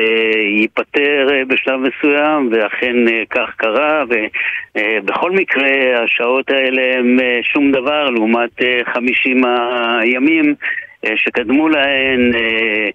ייפתר 0.60 1.28
בשלב 1.48 1.80
מסוים 1.80 2.50
ואכן 2.52 2.96
כך 3.30 3.50
קרה 3.56 4.04
ובכל 4.08 5.30
מקרה 5.30 6.02
השעות 6.04 6.50
האלה 6.50 6.98
הם 6.98 7.18
שום 7.42 7.72
דבר 7.72 8.10
לעומת 8.10 8.50
50 8.84 9.42
הימים 10.00 10.54
שקדמו 11.16 11.68
להן, 11.68 12.34
אה, 12.34 12.88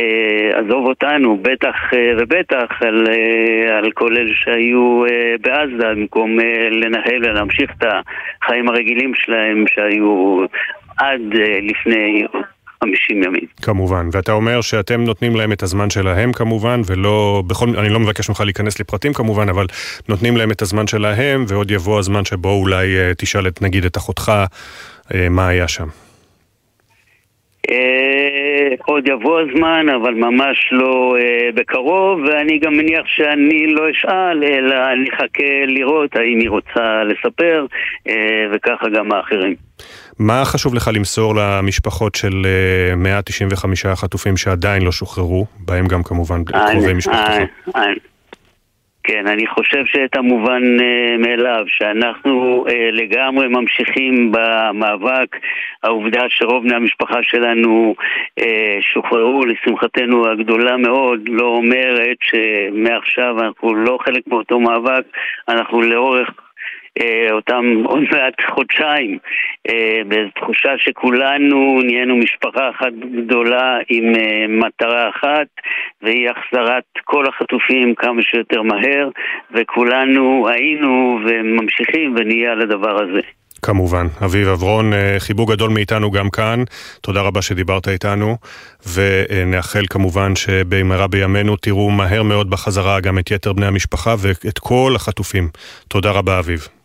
אה, 0.00 0.60
עזוב 0.60 0.86
אותנו, 0.86 1.36
בטח 1.42 1.76
ובטח 2.18 2.68
על, 2.80 3.06
על 3.78 3.92
כל 3.92 4.16
אלה 4.16 4.30
שהיו 4.34 5.02
בעזה, 5.40 5.94
במקום 5.94 6.38
לנהל 6.70 7.24
ולהמשיך 7.24 7.70
את 7.78 7.84
החיים 8.42 8.68
הרגילים 8.68 9.12
שלהם 9.14 9.64
שהיו 9.74 10.38
עד 10.98 11.20
לפני 11.62 12.26
50 12.84 13.22
ימים. 13.22 13.46
כמובן, 13.62 14.08
ואתה 14.12 14.32
אומר 14.32 14.60
שאתם 14.60 15.00
נותנים 15.04 15.36
להם 15.36 15.52
את 15.52 15.62
הזמן 15.62 15.90
שלהם 15.90 16.32
כמובן, 16.32 16.80
ולא, 16.86 17.42
בכל, 17.46 17.68
אני 17.78 17.88
לא 17.88 18.00
מבקש 18.00 18.28
ממך 18.28 18.40
להיכנס 18.40 18.80
לפרטים 18.80 19.12
כמובן, 19.12 19.48
אבל 19.48 19.66
נותנים 20.08 20.36
להם 20.36 20.50
את 20.50 20.62
הזמן 20.62 20.86
שלהם, 20.86 21.44
ועוד 21.48 21.70
יבוא 21.70 21.98
הזמן 21.98 22.24
שבו 22.24 22.52
אולי 22.52 22.86
תשאל 23.16 23.46
את, 23.46 23.62
נגיד 23.62 23.84
את 23.84 23.96
אחותך 23.96 24.32
מה 25.30 25.48
היה 25.48 25.68
שם. 25.68 26.07
אה, 27.72 28.74
עוד 28.84 29.08
יבוא 29.08 29.40
הזמן, 29.40 29.86
אבל 29.88 30.14
ממש 30.14 30.68
לא 30.72 31.16
אה, 31.20 31.48
בקרוב, 31.54 32.20
ואני 32.20 32.58
גם 32.58 32.72
מניח 32.72 33.06
שאני 33.06 33.66
לא 33.66 33.90
אשאל, 33.90 34.44
אלא 34.44 34.74
אני 34.92 35.08
אחכה 35.14 35.66
לראות 35.66 36.16
האם 36.16 36.38
היא 36.40 36.50
רוצה 36.50 37.04
לספר, 37.04 37.66
אה, 38.08 38.14
וככה 38.52 38.88
גם 38.88 39.12
האחרים. 39.12 39.54
מה 40.18 40.44
חשוב 40.44 40.74
לך 40.74 40.90
למסור 40.94 41.34
למשפחות 41.36 42.14
של 42.14 42.46
195 42.96 43.86
החטופים 43.86 44.36
שעדיין 44.36 44.82
לא 44.82 44.92
שוחררו, 44.92 45.46
בהם 45.58 45.86
גם 45.86 46.02
כמובן 46.02 46.44
קרובי 46.44 46.92
משפחתך? 46.92 47.42
כן, 49.08 49.26
אני 49.26 49.46
חושב 49.46 49.84
שאת 49.86 50.16
המובן 50.16 50.62
uh, 50.78 51.18
מאליו, 51.18 51.64
שאנחנו 51.66 52.64
uh, 52.68 52.72
לגמרי 52.92 53.48
ממשיכים 53.48 54.32
במאבק. 54.32 55.36
העובדה 55.82 56.20
שרוב 56.28 56.64
בני 56.64 56.74
המשפחה 56.74 57.18
שלנו 57.22 57.94
uh, 58.40 58.44
שוחררו, 58.92 59.44
לשמחתנו 59.44 60.28
הגדולה 60.28 60.76
מאוד, 60.76 61.20
לא 61.28 61.44
אומרת 61.44 62.16
שמעכשיו 62.20 63.40
אנחנו 63.40 63.74
לא 63.74 63.98
חלק 64.04 64.26
מאותו 64.26 64.60
מאבק, 64.60 65.02
אנחנו 65.48 65.82
לאורך 65.82 66.30
אותם 67.30 67.64
עוד 67.84 68.02
מעט 68.12 68.34
חודשיים, 68.54 69.18
אה, 69.68 70.00
בתחושה 70.08 70.72
שכולנו 70.78 71.80
נהיינו 71.84 72.16
משפחה 72.16 72.70
אחת 72.70 72.92
גדולה 73.16 73.78
עם 73.88 74.04
אה, 74.14 74.46
מטרה 74.48 75.08
אחת, 75.08 75.46
והיא 76.02 76.28
החזרת 76.30 76.84
כל 77.04 77.24
החטופים 77.28 77.94
כמה 77.94 78.22
שיותר 78.22 78.62
מהר, 78.62 79.08
וכולנו 79.54 80.48
היינו 80.48 81.18
וממשיכים 81.26 82.14
ונהיה 82.16 82.52
על 82.52 82.60
הדבר 82.60 83.02
הזה. 83.02 83.20
כמובן. 83.62 84.06
אביב 84.24 84.48
אברון, 84.48 84.92
חיבוק 85.18 85.50
גדול 85.50 85.70
מאיתנו 85.70 86.10
גם 86.10 86.30
כאן. 86.30 86.62
תודה 87.00 87.20
רבה 87.20 87.42
שדיברת 87.42 87.88
איתנו, 87.88 88.36
ונאחל 88.94 89.82
כמובן 89.90 90.36
שבמהרה 90.36 91.06
בימינו 91.06 91.56
תראו 91.56 91.90
מהר 91.90 92.22
מאוד 92.22 92.50
בחזרה 92.50 93.00
גם 93.00 93.18
את 93.18 93.30
יתר 93.30 93.52
בני 93.52 93.66
המשפחה 93.66 94.14
ואת 94.18 94.58
כל 94.58 94.92
החטופים. 94.96 95.48
תודה 95.88 96.10
רבה, 96.10 96.38
אביב. 96.38 96.77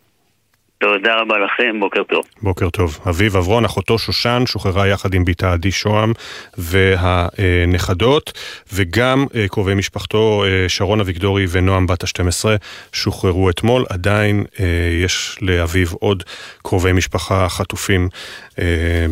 תודה 0.78 1.16
רבה 1.16 1.36
לכם, 1.38 1.80
בוקר 1.80 2.04
טוב. 2.04 2.26
בוקר 2.42 2.70
טוב. 2.70 3.00
אביב 3.10 3.38
אברון, 3.38 3.66
אחותו 3.66 3.98
שושן, 3.98 4.44
שוחררה 4.46 4.88
יחד 4.88 5.14
עם 5.14 5.26
בתה 5.26 5.54
עדי 5.54 5.72
שוהם 5.72 6.14
והנכדות, 6.58 8.34
וגם 8.74 9.26
אה, 9.36 9.48
קרובי 9.48 9.74
משפחתו 9.74 10.44
אה, 10.46 10.70
שרון 10.70 11.00
אביגדורי 11.00 11.46
ונועם 11.50 11.88
בת 11.88 12.04
ה-12 12.04 12.46
שוחררו 12.94 13.50
אתמול. 13.50 13.86
עדיין 13.90 14.44
אה, 14.60 14.66
יש 15.04 15.38
לאביב 15.42 15.94
עוד 16.00 16.24
קרובי 16.64 16.92
משפחה 16.92 17.50
חטופים 17.50 18.10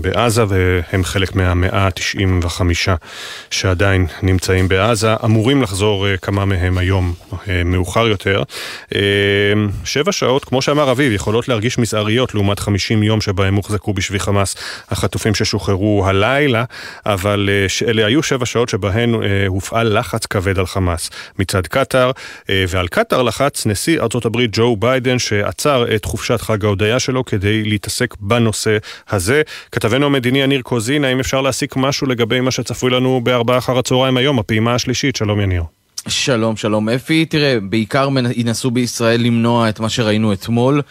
בעזה, 0.02 0.44
והם 0.48 1.04
חלק 1.04 1.36
מהמאה 1.36 1.88
ה-95 1.88 2.62
שעדיין 3.52 4.08
נמצאים 4.24 4.68
בעזה. 4.68 5.16
אמורים 5.26 5.62
לחזור 5.62 6.18
כמה 6.18 6.46
מהם 6.46 6.78
היום 6.78 7.14
מאוחר 7.66 8.08
יותר. 8.08 8.44
שבע 9.84 10.12
שעות, 10.12 10.46
כמו 10.46 10.62
שאמר 10.62 10.92
אביב, 10.92 11.12
יכולות 11.12 11.48
להרגיש... 11.48 11.61
להרגיש 11.62 11.78
מזעריות 11.78 12.34
לעומת 12.34 12.60
50 12.60 13.04
יום 13.04 13.22
שבהם 13.22 13.56
הוחזקו 13.56 13.94
בשבי 13.94 14.20
חמאס 14.20 14.56
החטופים 14.90 15.36
ששוחררו 15.36 16.04
הלילה, 16.06 16.64
אבל 17.06 17.50
אה, 17.52 17.90
אלה 17.90 18.06
היו 18.06 18.24
שבע 18.24 18.46
שעות 18.46 18.70
שבהן 18.70 19.16
אה, 19.16 19.48
הופעל 19.48 20.00
לחץ 20.00 20.26
כבד 20.26 20.60
על 20.60 20.66
חמאס 20.66 21.10
מצד 21.40 21.68
קטאר, 21.68 22.12
אה, 22.50 22.66
ועל 22.68 22.88
קטאר 22.88 23.22
לחץ 23.22 23.66
נשיא 23.66 24.00
ארצות 24.00 24.26
הברית 24.26 24.50
ג'ו 24.54 24.76
ביידן 24.76 25.20
שעצר 25.20 25.96
את 25.96 26.06
חופשת 26.06 26.42
חג 26.42 26.66
ההודיה 26.66 27.00
שלו 27.00 27.26
כדי 27.26 27.64
להתעסק 27.64 28.16
בנושא 28.20 28.78
הזה. 29.10 29.42
כתבנו 29.72 30.06
המדיני 30.06 30.42
יניר 30.42 30.62
קוזין, 30.62 31.06
האם 31.06 31.20
אפשר 31.20 31.42
להסיק 31.42 31.76
משהו 31.76 32.08
לגבי 32.08 32.40
מה 32.40 32.52
שצפוי 32.52 32.90
לנו 32.90 33.22
בארבעה 33.24 33.58
אחר 33.58 33.78
הצהריים 33.78 34.18
היום, 34.18 34.40
הפעימה 34.40 34.76
השלישית? 34.76 35.16
שלום 35.16 35.42
יניר. 35.42 35.64
שלום, 36.08 36.56
שלום 36.56 36.90
אפי. 36.90 37.26
תראה, 37.26 37.58
בעיקר 37.62 38.10
ינסו 38.36 38.72
בישראל 38.72 39.22
למנוע 39.22 39.70
את 39.70 39.80
מה 39.80 39.90
שראינו 39.90 40.34
אתמול, 40.34 40.82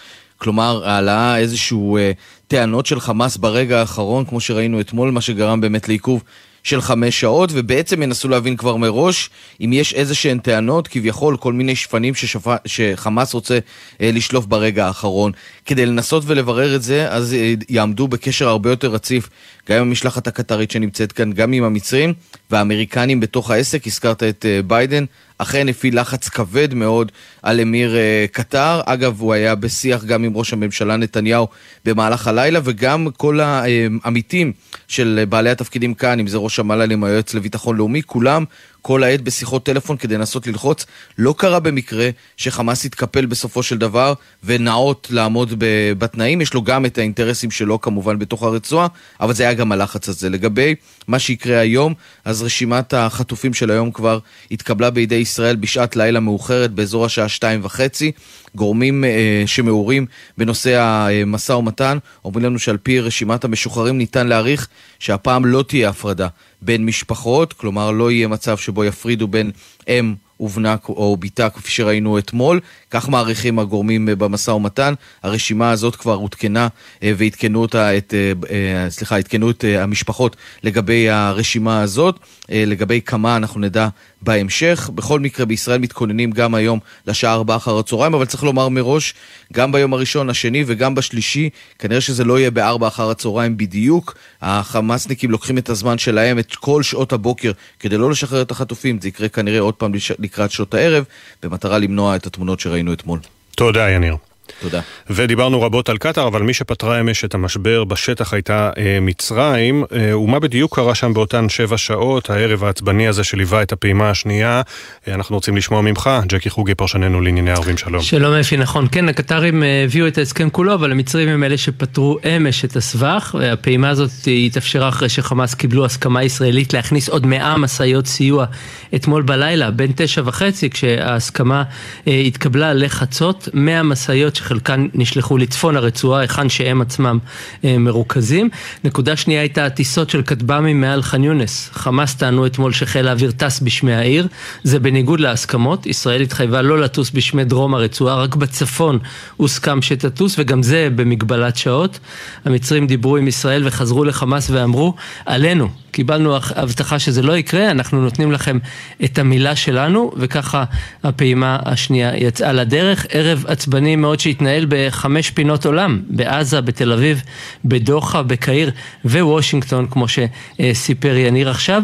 כלומר, 0.40 0.82
העלאה 0.84 1.38
איזשהו 1.38 1.96
אה, 1.96 2.12
טענות 2.48 2.86
של 2.86 3.00
חמאס 3.00 3.36
ברגע 3.36 3.80
האחרון, 3.80 4.24
כמו 4.24 4.40
שראינו 4.40 4.80
אתמול, 4.80 5.10
מה 5.10 5.20
שגרם 5.20 5.60
באמת 5.60 5.88
לעיכוב 5.88 6.22
של 6.62 6.80
חמש 6.80 7.20
שעות, 7.20 7.50
ובעצם 7.52 8.02
ינסו 8.02 8.28
להבין 8.28 8.56
כבר 8.56 8.76
מראש 8.76 9.30
אם 9.60 9.72
יש 9.72 9.94
איזה 9.94 10.14
שהן 10.14 10.38
טענות, 10.38 10.88
כביכול 10.88 11.36
כל 11.36 11.52
מיני 11.52 11.76
שפנים 11.76 12.14
ששפ... 12.14 12.46
שחמאס 12.66 13.34
רוצה 13.34 13.58
אה, 14.00 14.10
לשלוף 14.12 14.46
ברגע 14.46 14.86
האחרון. 14.86 15.32
כדי 15.66 15.86
לנסות 15.86 16.22
ולברר 16.26 16.76
את 16.76 16.82
זה, 16.82 17.10
אז 17.10 17.34
אה, 17.34 17.54
יעמדו 17.68 18.08
בקשר 18.08 18.48
הרבה 18.48 18.70
יותר 18.70 18.88
רציף, 18.88 19.28
גם 19.68 19.76
עם 19.76 19.82
המשלחת 19.82 20.26
הקטרית 20.26 20.70
שנמצאת 20.70 21.12
כאן, 21.12 21.32
גם 21.32 21.52
עם 21.52 21.64
המצרים 21.64 22.14
והאמריקנים 22.50 23.20
בתוך 23.20 23.50
העסק. 23.50 23.86
הזכרת 23.86 24.22
את 24.22 24.46
אה, 24.48 24.62
ביידן, 24.62 25.04
אכן 25.42 25.68
הפעיל 25.68 26.00
לחץ 26.00 26.28
כבד 26.28 26.74
מאוד 26.74 27.12
על 27.42 27.60
אמיר 27.60 27.96
אה, 27.96 28.24
קטר. 28.32 28.80
אגב, 28.86 29.20
הוא 29.20 29.32
היה 29.32 29.54
בשיח 29.54 30.04
גם 30.04 30.24
עם 30.24 30.36
ראש 30.36 30.52
הממשלה 30.52 30.96
נתניהו 30.96 31.48
במהלך 31.84 32.26
הלילה, 32.26 32.60
וגם 32.64 33.08
כל 33.16 33.40
העמיתים 33.40 34.52
של 34.88 35.24
בעלי 35.28 35.50
התפקידים 35.50 35.94
כאן, 35.94 36.20
אם 36.20 36.26
זה 36.26 36.38
ראש 36.38 36.58
המל"ל 36.58 36.92
עם 36.92 37.04
היועץ 37.04 37.34
לביטחון 37.34 37.76
לאומי, 37.76 38.02
כולם 38.06 38.44
כל 38.82 39.04
העת 39.04 39.20
בשיחות 39.20 39.66
טלפון 39.66 39.96
כדי 39.96 40.14
לנסות 40.14 40.46
ללחוץ. 40.46 40.86
לא 41.18 41.34
קרה 41.38 41.60
במקרה 41.60 42.10
שחמאס 42.36 42.84
התקפל 42.84 43.26
בסופו 43.26 43.62
של 43.62 43.78
דבר 43.78 44.14
ונאות 44.44 45.08
לעמוד 45.10 45.54
בתנאים. 45.98 46.40
יש 46.40 46.54
לו 46.54 46.62
גם 46.62 46.86
את 46.86 46.98
האינטרסים 46.98 47.50
שלו 47.50 47.80
כמובן 47.80 48.18
בתוך 48.18 48.42
הרצועה, 48.42 48.86
אבל 49.20 49.34
זה 49.34 49.42
היה 49.42 49.54
גם 49.54 49.72
הלחץ 49.72 50.08
הזה. 50.08 50.30
לגבי 50.30 50.74
מה 51.08 51.18
שיקרה 51.18 51.58
היום, 51.58 51.94
אז 52.24 52.42
רשימת 52.42 52.94
החטופים 52.94 53.54
של 53.54 53.70
היום 53.70 53.90
כבר 53.90 54.18
התקבלה 54.50 54.90
בידי 54.90 55.14
ישראל 55.14 55.56
בשעת 55.56 55.96
לילה 55.96 56.20
מאוחרת 56.20 56.70
באזור 56.70 57.04
השעה 57.04 57.28
שתיים 57.28 57.60
וחצי. 57.62 58.12
גורמים 58.54 59.04
אה, 59.04 59.42
שמעורים 59.46 60.06
בנושא 60.38 60.80
המשא 60.80 61.52
ומתן 61.52 61.98
אומרים 62.24 62.44
לנו 62.44 62.58
שעל 62.58 62.76
פי 62.76 63.00
רשימת 63.00 63.44
המשוחררים 63.44 63.98
ניתן 63.98 64.26
להעריך 64.26 64.68
שהפעם 65.00 65.44
לא 65.44 65.64
תהיה 65.68 65.88
הפרדה 65.88 66.28
בין 66.62 66.86
משפחות, 66.86 67.52
כלומר 67.52 67.90
לא 67.90 68.10
יהיה 68.10 68.28
מצב 68.28 68.56
שבו 68.56 68.84
יפרידו 68.84 69.28
בין 69.28 69.50
אם 69.88 70.14
ובנה 70.40 70.76
או 70.88 71.16
בתה 71.16 71.50
כפי 71.50 71.70
שראינו 71.70 72.18
אתמול, 72.18 72.60
כך 72.90 73.08
מעריכים 73.08 73.58
הגורמים 73.58 74.08
אה, 74.08 74.16
במשא 74.16 74.50
ומתן. 74.50 74.94
הרשימה 75.22 75.70
הזאת 75.70 75.96
כבר 75.96 76.14
עודכנה 76.14 76.68
אה, 77.02 77.12
ועדכנו 77.16 77.62
אותה, 77.62 77.98
את, 77.98 78.14
אה, 78.50 78.90
סליחה, 78.90 79.16
עדכנו 79.16 79.50
את 79.50 79.64
המשפחות 79.78 80.36
לגבי 80.62 81.10
הרשימה 81.10 81.82
הזאת. 81.82 82.18
לגבי 82.52 83.00
כמה 83.00 83.36
אנחנו 83.36 83.60
נדע 83.60 83.88
בהמשך. 84.22 84.90
בכל 84.94 85.20
מקרה 85.20 85.46
בישראל 85.46 85.78
מתכוננים 85.78 86.30
גם 86.30 86.54
היום 86.54 86.78
לשעה 87.06 87.34
4 87.34 87.56
אחר 87.56 87.78
הצהריים, 87.78 88.14
אבל 88.14 88.24
צריך 88.24 88.42
לומר 88.42 88.68
מראש, 88.68 89.14
גם 89.52 89.72
ביום 89.72 89.92
הראשון, 89.92 90.30
השני 90.30 90.64
וגם 90.66 90.94
בשלישי, 90.94 91.50
כנראה 91.78 92.00
שזה 92.00 92.24
לא 92.24 92.38
יהיה 92.38 92.50
ב-4 92.50 92.86
אחר 92.86 93.10
הצהריים 93.10 93.56
בדיוק. 93.56 94.14
החמאסניקים 94.42 95.30
לוקחים 95.30 95.58
את 95.58 95.68
הזמן 95.68 95.98
שלהם, 95.98 96.38
את 96.38 96.54
כל 96.54 96.82
שעות 96.82 97.12
הבוקר, 97.12 97.52
כדי 97.78 97.96
לא 97.96 98.10
לשחרר 98.10 98.42
את 98.42 98.50
החטופים. 98.50 99.00
זה 99.00 99.08
יקרה 99.08 99.28
כנראה 99.28 99.60
עוד 99.60 99.74
פעם 99.74 99.92
לקראת 100.18 100.50
שעות 100.50 100.74
הערב, 100.74 101.04
במטרה 101.42 101.78
למנוע 101.78 102.16
את 102.16 102.26
התמונות 102.26 102.60
שראינו 102.60 102.79
אתמול. 102.88 103.20
תודה, 103.56 103.90
יניר. 103.90 104.16
תודה. 104.60 104.80
ודיברנו 105.10 105.62
רבות 105.62 105.88
על 105.88 105.98
קטאר, 105.98 106.26
אבל 106.26 106.42
מי 106.42 106.54
שפתרה 106.54 107.00
אמש 107.00 107.24
את 107.24 107.34
המשבר 107.34 107.84
בשטח 107.84 108.34
הייתה 108.34 108.70
אה, 108.78 108.98
מצרים. 109.00 109.84
אה, 109.92 110.18
ומה 110.18 110.38
בדיוק 110.38 110.76
קרה 110.76 110.94
שם 110.94 111.14
באותן 111.14 111.48
שבע 111.48 111.78
שעות, 111.78 112.30
הערב 112.30 112.64
העצבני 112.64 113.08
הזה 113.08 113.24
שליווה 113.24 113.62
את 113.62 113.72
הפעימה 113.72 114.10
השנייה? 114.10 114.62
אה, 115.08 115.14
אנחנו 115.14 115.34
רוצים 115.36 115.56
לשמוע 115.56 115.80
ממך, 115.80 116.10
ג'קי 116.26 116.50
חוגי, 116.50 116.74
פרשננו 116.74 117.20
לענייני 117.20 117.50
ערבים, 117.50 117.76
שלום. 117.76 118.02
שלום 118.02 118.34
אפי, 118.34 118.56
נכון. 118.56 118.86
כן, 118.92 119.08
הקטרים 119.08 119.62
אה, 119.62 119.84
הביאו 119.84 120.06
את 120.06 120.18
ההסכם 120.18 120.50
כולו, 120.50 120.74
אבל 120.74 120.92
המצרים 120.92 121.28
הם 121.28 121.44
אלה 121.44 121.58
שפתרו 121.58 122.18
אמש 122.36 122.64
את 122.64 122.76
הסבך, 122.76 123.34
והפעימה 123.38 123.88
הזאת 123.88 124.10
התאפשרה 124.46 124.88
אחרי 124.88 125.08
שחמאס 125.08 125.54
קיבלו 125.54 125.84
הסכמה 125.84 126.24
ישראלית 126.24 126.72
להכניס 126.72 127.08
עוד 127.08 127.26
מאה 127.26 127.58
משאיות 127.58 128.06
סיוע 128.06 128.46
אתמול 128.94 129.22
בלילה, 129.22 129.70
בין 129.70 129.92
תשע 129.96 130.22
וחצי, 130.24 130.70
כשההסכמה 130.70 131.62
אה, 132.08 132.12
התקבלה 132.20 132.74
לחצות, 132.74 133.48
מאה 133.54 133.82
משאיות 133.82 134.36
שחלקן 134.40 134.86
נשלחו 134.94 135.38
לצפון 135.38 135.76
הרצועה, 135.76 136.20
היכן 136.20 136.48
שהם 136.48 136.80
עצמם 136.80 137.18
אה, 137.64 137.78
מרוכזים. 137.78 138.48
נקודה 138.84 139.16
שנייה 139.16 139.40
הייתה 139.40 139.66
הטיסות 139.66 140.10
של 140.10 140.22
כטב"מים 140.22 140.80
מעל 140.80 141.02
ח'אן 141.02 141.24
יונס. 141.24 141.70
חמאס 141.72 142.14
טענו 142.14 142.46
אתמול 142.46 142.72
שחיל 142.72 143.08
האוויר 143.08 143.30
טס 143.30 143.60
בשמי 143.60 143.94
העיר, 143.94 144.26
זה 144.62 144.78
בניגוד 144.78 145.20
להסכמות, 145.20 145.86
ישראל 145.86 146.20
התחייבה 146.20 146.62
לא 146.62 146.78
לטוס 146.78 147.10
בשמי 147.10 147.44
דרום 147.44 147.74
הרצועה, 147.74 148.16
רק 148.16 148.36
בצפון 148.36 148.98
הוסכם 149.36 149.82
שתטוס, 149.82 150.34
וגם 150.38 150.62
זה 150.62 150.88
במגבלת 150.94 151.56
שעות. 151.56 151.98
המצרים 152.44 152.86
דיברו 152.86 153.16
עם 153.16 153.28
ישראל 153.28 153.66
וחזרו 153.66 154.04
לחמאס 154.04 154.50
ואמרו, 154.50 154.94
עלינו, 155.26 155.68
קיבלנו 155.90 156.36
הבטחה 156.36 156.98
שזה 156.98 157.22
לא 157.22 157.36
יקרה, 157.36 157.70
אנחנו 157.70 158.02
נותנים 158.02 158.32
לכם 158.32 158.58
את 159.04 159.18
המילה 159.18 159.56
שלנו, 159.56 160.12
וככה 160.16 160.64
הפעימה 161.04 161.58
השנייה 161.64 162.16
יצאה 162.16 162.52
לדרך. 162.52 163.06
ערב 163.10 163.44
עצבני 163.48 163.96
מאוד 163.96 164.20
שהתנהל 164.30 164.66
בחמש 164.68 165.30
פינות 165.30 165.66
עולם, 165.66 166.00
בעזה, 166.08 166.60
בתל 166.60 166.92
אביב, 166.92 167.22
בדוחה, 167.64 168.22
בקהיר 168.22 168.70
ווושינגטון, 169.04 169.86
כמו 169.90 170.06
שסיפר 170.08 171.16
יניר 171.16 171.50
עכשיו. 171.50 171.82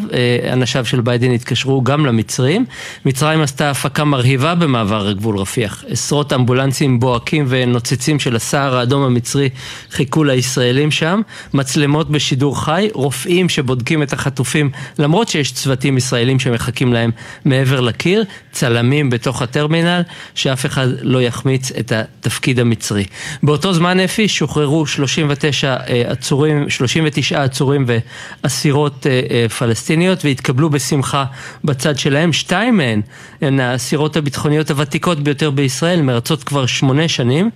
אנשיו 0.52 0.84
של 0.84 1.00
ביידן 1.00 1.30
התקשרו 1.30 1.82
גם 1.82 2.06
למצרים. 2.06 2.64
מצרים 3.04 3.40
עשתה 3.40 3.70
הפקה 3.70 4.04
מרהיבה 4.04 4.54
במעבר 4.54 5.08
הגבול 5.08 5.38
רפיח. 5.38 5.84
עשרות 5.88 6.32
אמבולנסים 6.32 7.00
בוהקים 7.00 7.44
ונוצצים 7.48 8.18
של 8.18 8.36
הסהר 8.36 8.76
האדום 8.76 9.02
המצרי 9.02 9.48
חיכו 9.90 10.24
לישראלים 10.24 10.90
שם. 10.90 11.20
מצלמות 11.54 12.10
בשידור 12.10 12.64
חי, 12.64 12.88
רופאים 12.94 13.48
שבודקים 13.48 14.02
את 14.02 14.12
החטופים, 14.12 14.70
למרות 14.98 15.28
שיש 15.28 15.52
צוותים 15.52 15.96
ישראלים 15.96 16.38
שמחכים 16.38 16.92
להם 16.92 17.10
מעבר 17.44 17.80
לקיר, 17.80 18.24
צלמים 18.52 19.10
בתוך 19.10 19.42
הטרמינל, 19.42 20.02
שאף 20.34 20.66
אחד 20.66 20.86
לא 21.02 21.22
יחמיץ 21.22 21.72
את 21.72 21.92
התפקיד 22.26 22.60
המצרי. 22.60 23.04
באותו 23.42 23.72
זמן 23.72 24.00
אפי 24.00 24.28
שוחררו 24.28 24.86
39 24.86 25.76
אה, 25.88 26.02
עצורים, 26.06 26.70
39 26.70 27.42
עצורים 27.42 27.84
ואסירות 27.86 29.06
אה, 29.06 29.20
אה, 29.30 29.48
פלסטיניות 29.48 30.24
והתקבלו 30.24 30.70
בשמחה 30.70 31.24
בצד 31.64 31.98
שלהם. 31.98 32.32
שתיים 32.32 32.76
מהן 32.76 33.00
הן 33.40 33.60
האסירות 33.60 34.16
הביטחוניות 34.16 34.70
הוותיקות 34.70 35.20
ביותר 35.20 35.50
בישראל, 35.50 36.02
מרצות 36.02 36.44
כבר 36.44 36.66
שמונה 36.66 37.08
שנים. 37.08 37.50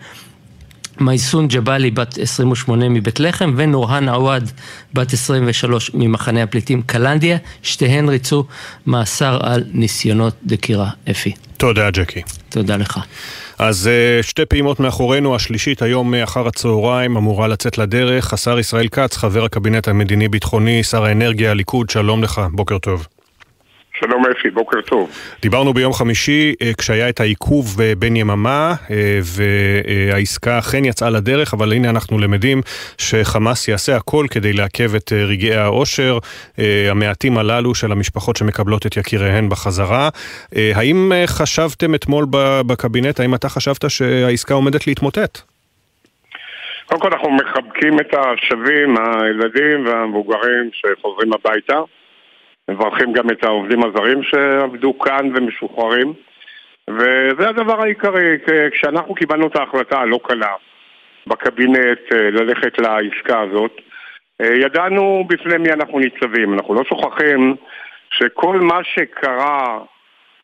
מייסון 1.01 1.49
ג'באלי 1.49 1.91
בת 1.91 2.19
28 2.19 2.89
מבית 2.89 3.21
לחם 3.21 3.55
ונורהן 3.57 4.09
עוואד 4.09 4.51
בת 4.95 5.13
23 5.13 5.91
ממחנה 5.95 6.43
הפליטים 6.43 6.83
קלנדיה, 6.83 7.37
שתיהן 7.63 8.09
ריצו 8.09 8.45
מאסר 8.87 9.39
על 9.43 9.65
ניסיונות 9.73 10.35
דקירה. 10.45 10.91
אפי. 11.11 11.33
תודה 11.57 11.91
ג'קי. 11.91 12.23
תודה 12.49 12.77
לך. 12.77 13.01
אז 13.63 13.89
אה, 13.89 14.23
שתי 14.23 14.47
פעימות 14.47 14.81
מאחורינו, 14.81 15.35
השלישית 15.35 15.83
היום 15.83 16.15
אחר 16.15 16.47
הצהריים 16.47 17.17
אמורה 17.17 17.49
לצאת 17.49 17.79
לדרך. 17.79 18.33
השר 18.33 18.59
ישראל 18.59 18.89
כץ, 18.89 19.17
חבר 19.17 19.45
הקבינט 19.45 19.89
המדיני-ביטחוני, 19.89 20.83
שר 20.83 21.05
האנרגיה, 21.05 21.51
הליכוד, 21.51 21.91
שלום 21.91 22.23
לך, 22.23 22.41
בוקר 22.53 22.79
טוב. 22.79 23.07
שלום 24.01 24.23
אפי, 24.27 24.51
בוקר 24.51 24.81
טוב. 24.81 25.11
דיברנו 25.43 25.73
ביום 25.73 25.93
חמישי 25.93 26.55
אה, 26.63 26.71
כשהיה 26.79 27.09
את 27.09 27.21
העיכוב 27.21 27.81
אה, 27.81 27.93
בין 27.99 28.17
יממה 28.17 28.75
אה, 28.91 29.19
והעסקה 29.23 30.59
אכן 30.59 30.85
יצאה 30.85 31.11
לדרך, 31.11 31.55
אבל 31.55 31.73
הנה 31.73 31.91
אנחנו 31.91 32.19
למדים 32.19 32.61
שחמאס 32.99 33.69
יעשה 33.69 33.97
הכל 33.97 34.27
כדי 34.31 34.53
לעכב 34.53 34.95
את 34.95 35.13
רגעי 35.13 35.55
העושר 35.55 36.19
המעטים 36.91 37.39
הללו 37.39 37.75
של 37.75 37.93
המשפחות 37.93 38.37
שמקבלות 38.37 38.87
את 38.87 38.97
יקיריהן 38.97 39.49
בחזרה. 39.49 40.09
האם 40.75 41.13
חשבתם 41.27 41.95
אתמול 41.95 42.27
בקבינט, 42.67 43.21
האם 43.21 43.35
אתה 43.35 43.49
חשבת 43.49 43.91
שהעסקה 43.91 44.55
עומדת 44.55 44.87
להתמוטט? 44.87 45.39
קודם 46.87 47.01
כל 47.01 47.09
אנחנו 47.13 47.31
מחבקים 47.31 48.01
את 48.01 48.15
השבים, 48.15 48.95
הילדים 48.99 49.87
והמבוגרים 49.87 50.71
שחוזרים 50.73 51.33
הביתה. 51.33 51.81
מברכים 52.71 53.13
גם 53.13 53.31
את 53.31 53.45
העובדים 53.45 53.81
הזרים 53.85 54.23
שעבדו 54.23 54.99
כאן 54.99 55.31
ומשוחררים. 55.35 56.13
וזה 56.91 57.49
הדבר 57.49 57.83
העיקרי, 57.83 58.37
כשאנחנו 58.73 59.15
קיבלנו 59.15 59.47
את 59.47 59.57
ההחלטה 59.57 59.99
הלא 59.99 60.21
קלה 60.23 60.55
בקבינט 61.27 62.13
אה, 62.13 62.31
ללכת 62.31 62.79
לעסקה 62.79 63.41
הזאת 63.41 63.81
אה, 64.41 64.55
ידענו 64.55 65.25
בפני 65.29 65.59
מי 65.59 65.73
אנחנו 65.73 65.99
ניצבים, 65.99 66.55
אנחנו 66.55 66.75
לא 66.75 66.85
שוכחים 66.85 67.57
שכל 68.11 68.61
מה 68.61 68.85
שקרה 68.85 69.79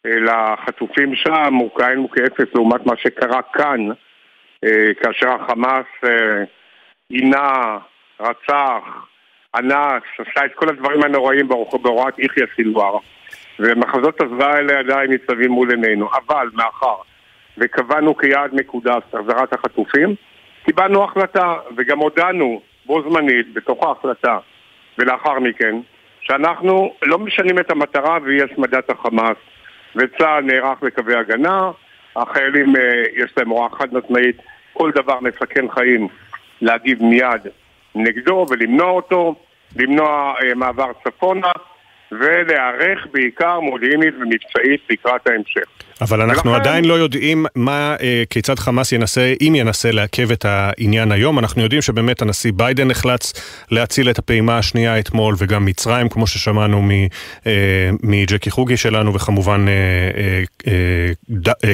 אה, 0.07 0.11
לחטופים 0.21 1.15
שם 1.15 1.55
הוא 1.55 1.71
כאין 1.79 1.99
וכאפס 1.99 2.55
לעומת 2.55 2.87
מה 2.87 2.97
שקרה 2.97 3.41
כאן 3.43 3.89
כאשר 5.03 5.29
החמאס 5.29 5.87
עינה, 7.11 7.79
רצח, 8.21 9.06
אנס, 9.59 10.03
עשה 10.19 10.45
את 10.45 10.55
כל 10.55 10.69
הדברים 10.69 11.03
הנוראים 11.03 11.49
בהוראת 11.83 12.19
יחיא 12.19 12.45
סילואר 12.57 12.99
ומחזות 13.59 14.21
הזוועה 14.21 14.55
האלה 14.55 14.79
עדיין 14.79 15.11
ניצבים 15.11 15.51
מול 15.51 15.71
עינינו. 15.71 16.09
אבל 16.13 16.49
מאחר 16.55 16.97
וקבענו 17.59 18.17
כיעד 18.17 18.55
מקודש 18.55 19.03
החזרת 19.13 19.53
החטופים 19.53 20.15
קיבלנו 20.65 21.05
החלטה 21.05 21.55
וגם 21.77 21.99
הודענו 21.99 22.61
בו 22.87 23.03
זמנית 23.03 23.55
בתוך 23.55 23.85
ההחלטה 23.85 24.39
ולאחר 24.99 25.39
מכן 25.39 25.77
שאנחנו 26.21 26.95
לא 27.03 27.19
משנים 27.19 27.59
את 27.59 27.71
המטרה 27.71 28.19
והיא 28.25 28.43
השמדת 28.43 28.91
החמאס. 28.91 29.37
וצה"ל 29.97 30.45
נערך 30.45 30.83
לקווי 30.83 31.17
הגנה 31.17 31.71
החיילים 32.17 32.77
אה, 32.77 33.03
יש 33.15 33.33
להם 33.37 33.49
הוראה 33.49 33.69
חד 33.79 33.95
משמעית 33.95 34.37
כל 34.73 34.91
דבר 34.95 35.21
מסכן 35.21 35.71
חיים 35.71 36.09
להגיב 36.61 37.03
מיד 37.03 37.47
נגדו 37.95 38.47
ולמנוע 38.51 38.91
אותו 38.91 39.35
למנוע 39.77 40.35
אה, 40.43 40.55
מעבר 40.55 40.87
צפונה 41.05 41.53
ולהיערך 42.13 43.07
בעיקר 43.13 43.61
מודיעינית 43.61 44.15
ומבצעית 44.15 44.81
לקראת 44.91 45.27
ההמשך. 45.27 45.67
אבל 46.01 46.21
אנחנו 46.21 46.51
ולכן... 46.51 46.61
עדיין 46.61 46.85
לא 46.85 46.95
יודעים 46.95 47.47
מה, 47.55 47.97
אה, 48.01 48.23
כיצד 48.31 48.59
חמאס 48.59 48.93
ינסה, 48.93 49.35
אם 49.41 49.53
ינסה 49.57 49.91
לעכב 49.91 50.33
את 50.33 50.45
העניין 50.45 51.13
היום. 51.13 51.39
אנחנו 51.39 51.63
יודעים 51.63 51.83
שבאמת 51.83 52.23
הנשיא 52.23 52.53
ביידן 52.55 52.89
נחלץ 52.89 53.33
להציל 53.71 54.11
את 54.11 54.19
הפעימה 54.19 54.59
השנייה 54.59 54.99
אתמול, 54.99 55.35
וגם 55.39 55.65
מצרים, 55.65 56.09
כמו 56.09 56.27
ששמענו 56.27 56.83
אה, 57.47 57.91
מג'קי 58.03 58.51
חוגי 58.51 58.77
שלנו, 58.77 59.15
וכמובן 59.15 59.67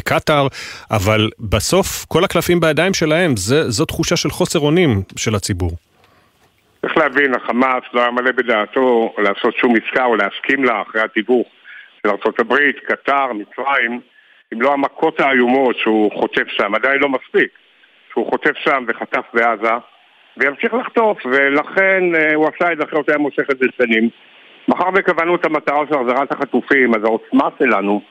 קטאר, 0.05 0.47
אבל 0.91 1.31
בסוף 1.41 2.05
כל 2.09 2.25
הקלפים 2.25 2.61
בידיים 2.61 2.95
שלהם, 2.95 3.37
זה, 3.37 3.71
זו 3.71 3.85
תחושה 3.85 4.17
של 4.17 4.31
חוסר 4.31 4.59
אונים 4.59 5.03
של 5.17 5.35
הציבור. 5.35 5.73
צריך 6.87 6.99
להבין, 6.99 7.35
החמאס 7.35 7.83
לא 7.93 8.01
היה 8.01 8.11
מלא 8.11 8.33
בדעתו 8.33 9.15
לעשות 9.19 9.57
שום 9.57 9.75
עסקה 9.77 10.05
או 10.05 10.17
להסכים 10.17 10.65
לה 10.65 10.83
אחרי 10.83 11.03
התיווך 11.03 11.47
של 12.03 12.11
ארה"ב, 12.11 12.71
קטר, 12.87 13.33
מצרים, 13.33 14.01
אם 14.53 14.63
לא 14.63 14.73
המכות 14.73 15.21
האיומות 15.21 15.77
שהוא 15.77 16.13
חוטף 16.21 16.49
שם, 16.49 16.75
עדיין 16.75 17.01
לא 17.01 17.09
מספיק, 17.09 17.51
שהוא 18.13 18.31
חוטף 18.31 18.57
שם 18.57 18.85
וחטף 18.89 19.25
בעזה, 19.35 19.75
וימשיך 20.37 20.75
לחטוף, 20.75 21.19
ולכן 21.25 22.15
אה, 22.15 22.35
הוא 22.35 22.49
עשה 22.49 22.73
את 22.73 22.79
זה 22.79 22.85
אחרת 22.85 23.09
היה 23.09 23.19
מושך 23.19 23.51
את. 23.51 24.11
מאחר 24.69 24.89
וקבענו 24.95 25.35
את 25.35 25.47
המטרה 25.47 25.87
של 25.89 25.95
החזרת 25.95 26.33
החטופים, 26.33 26.95
אז 26.95 27.05
העוצמה 27.05 27.49
שלנו 27.59 28.03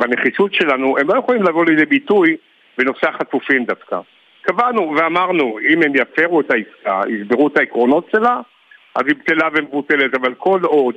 והנחישות 0.00 0.54
שלנו, 0.54 0.98
הם 0.98 1.08
לא 1.08 1.18
יכולים 1.18 1.42
לבוא 1.42 1.64
לידי 1.64 1.84
ביטוי 1.84 2.36
בנושא 2.78 3.08
החטופים 3.08 3.64
דווקא. 3.64 3.96
קבענו 4.42 4.94
ואמרנו, 4.96 5.58
אם 5.68 5.82
הם 5.82 5.92
יפרו 5.94 6.40
את 6.40 6.50
העסקה, 6.50 7.00
יסברו 7.08 7.48
את 7.48 7.56
העקרונות 7.56 8.06
שלה, 8.12 8.40
אז 8.94 9.02
היא 9.06 9.14
בטלה 9.16 9.48
ומבוטלת, 9.54 10.14
אבל 10.14 10.34
כל 10.34 10.60
עוד 10.62 10.94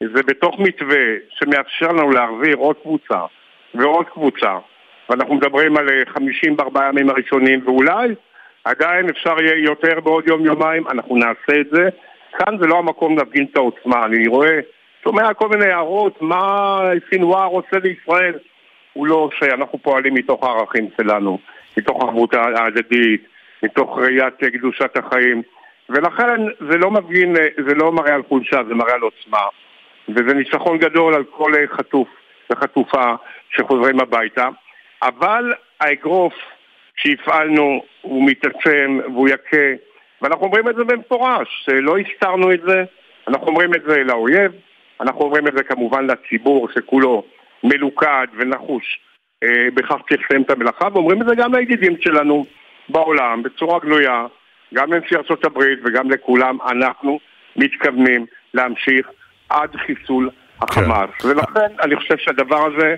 זה 0.00 0.22
בתוך 0.22 0.58
מתווה 0.58 1.04
שמאפשר 1.30 1.88
לנו 1.88 2.10
להחזיר 2.10 2.56
עוד 2.56 2.76
קבוצה 2.82 3.20
ועוד 3.74 4.06
קבוצה, 4.06 4.58
ואנחנו 5.08 5.34
מדברים 5.34 5.76
על 5.76 5.88
50 6.06 6.56
בארבעה 6.56 6.88
ימים 6.88 7.10
הראשונים, 7.10 7.60
ואולי 7.64 8.14
עדיין 8.64 9.08
אפשר 9.08 9.42
יהיה 9.42 9.64
יותר 9.64 10.00
בעוד 10.00 10.28
יום-יומיים, 10.28 10.88
אנחנו 10.88 11.16
נעשה 11.16 11.60
את 11.60 11.66
זה. 11.72 11.88
כאן 12.38 12.58
זה 12.58 12.66
לא 12.66 12.78
המקום 12.78 13.18
להפגין 13.18 13.46
את 13.50 13.56
העוצמה, 13.56 14.04
אני 14.04 14.28
רואה, 14.28 14.60
שומע 15.04 15.34
כל 15.34 15.48
מיני 15.48 15.66
הערות, 15.66 16.22
מה 16.22 16.80
סינואר 17.10 17.46
רוצה 17.46 17.78
לישראל. 17.78 18.34
הוא 18.92 19.06
לא 19.06 19.14
עושה, 19.14 19.54
אנחנו 19.54 19.78
פועלים 19.78 20.14
מתוך 20.14 20.44
הערכים 20.44 20.88
שלנו. 20.96 21.38
מתוך 21.76 22.02
ערבות 22.02 22.34
ההדדית, 22.34 23.26
מתוך 23.62 23.98
ראיית 23.98 24.44
קדושת 24.52 24.96
החיים. 24.96 25.42
ולכן 25.88 26.42
זה 26.70 26.78
לא 26.78 26.90
מפגין, 26.90 27.36
זה 27.66 27.74
לא 27.74 27.92
מראה 27.92 28.14
על 28.14 28.22
חולשה, 28.28 28.60
זה 28.68 28.74
מראה 28.74 28.94
על 28.94 29.00
עוצמה. 29.00 29.46
וזה 30.08 30.34
ניצחון 30.34 30.78
גדול 30.78 31.14
על 31.14 31.24
כל 31.24 31.52
חטוף 31.72 32.08
וחטופה 32.50 33.14
שחוזרים 33.50 34.00
הביתה. 34.00 34.48
אבל 35.02 35.52
האגרוף 35.80 36.34
שהפעלנו 36.96 37.82
הוא 38.00 38.26
מתעצם 38.26 39.00
והוא 39.04 39.28
יכה. 39.28 39.66
ואנחנו 40.22 40.46
אומרים 40.46 40.68
את 40.68 40.76
זה 40.76 40.84
במפורש, 40.84 41.68
לא 41.68 41.98
הסתרנו 41.98 42.52
את 42.52 42.60
זה, 42.66 42.84
אנחנו 43.28 43.46
אומרים 43.46 43.74
את 43.74 43.82
זה 43.88 44.04
לאויב, 44.04 44.52
אנחנו 45.00 45.20
אומרים 45.20 45.46
את 45.46 45.52
זה 45.56 45.62
כמובן 45.62 46.06
לציבור 46.06 46.68
שכולו 46.74 47.24
מלוכד 47.64 48.26
ונחוש 48.38 49.00
בכך 49.44 49.96
צריך 50.08 50.20
לסיים 50.24 50.42
את 50.42 50.50
המלאכה, 50.50 50.88
ואומרים 50.92 51.22
את 51.22 51.26
זה 51.28 51.34
גם 51.34 51.54
לידידים 51.54 51.96
שלנו 52.00 52.46
בעולם 52.88 53.42
בצורה 53.42 53.78
גלויה, 53.78 54.26
גם 54.74 54.92
לנשיא 54.92 55.16
הברית 55.44 55.78
וגם 55.84 56.10
לכולם, 56.10 56.58
אנחנו 56.70 57.20
מתכוונים 57.56 58.26
להמשיך 58.54 59.08
עד 59.48 59.76
חיסול 59.86 60.30
החמאס. 60.60 61.10
כן. 61.18 61.28
ולכן 61.28 61.74
אני 61.82 61.96
חושב 61.96 62.16
שהדבר 62.18 62.66
הזה, 62.66 62.94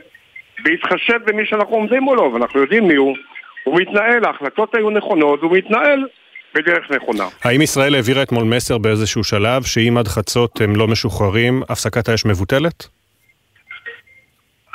בהתחשב 0.65 1.19
במי 1.27 1.47
שאנחנו 1.47 1.75
עומדים 1.75 2.03
מולו, 2.03 2.33
ואנחנו 2.33 2.61
יודעים 2.61 2.89
מי 2.89 2.95
הוא, 2.95 3.17
הוא 3.65 3.81
מתנהל, 3.81 4.25
ההחלטות 4.25 4.75
היו 4.75 4.91
נכונות, 4.91 5.43
הוא 5.43 5.57
מתנהל 5.57 6.07
בדרך 6.55 6.91
נכונה. 6.91 7.25
האם 7.45 7.63
ישראל 7.63 7.95
העבירה 7.95 8.23
אתמול 8.23 8.45
מסר 8.45 8.79
באיזשהו 8.79 9.25
שלב 9.25 9.63
שאם 9.63 9.99
עד 9.99 10.09
חצות 10.09 10.61
הם 10.61 10.77
לא 10.77 10.89
משוחררים, 10.89 11.63
הפסקת 11.69 12.09
האש 12.09 12.27
מבוטלת? 12.27 12.89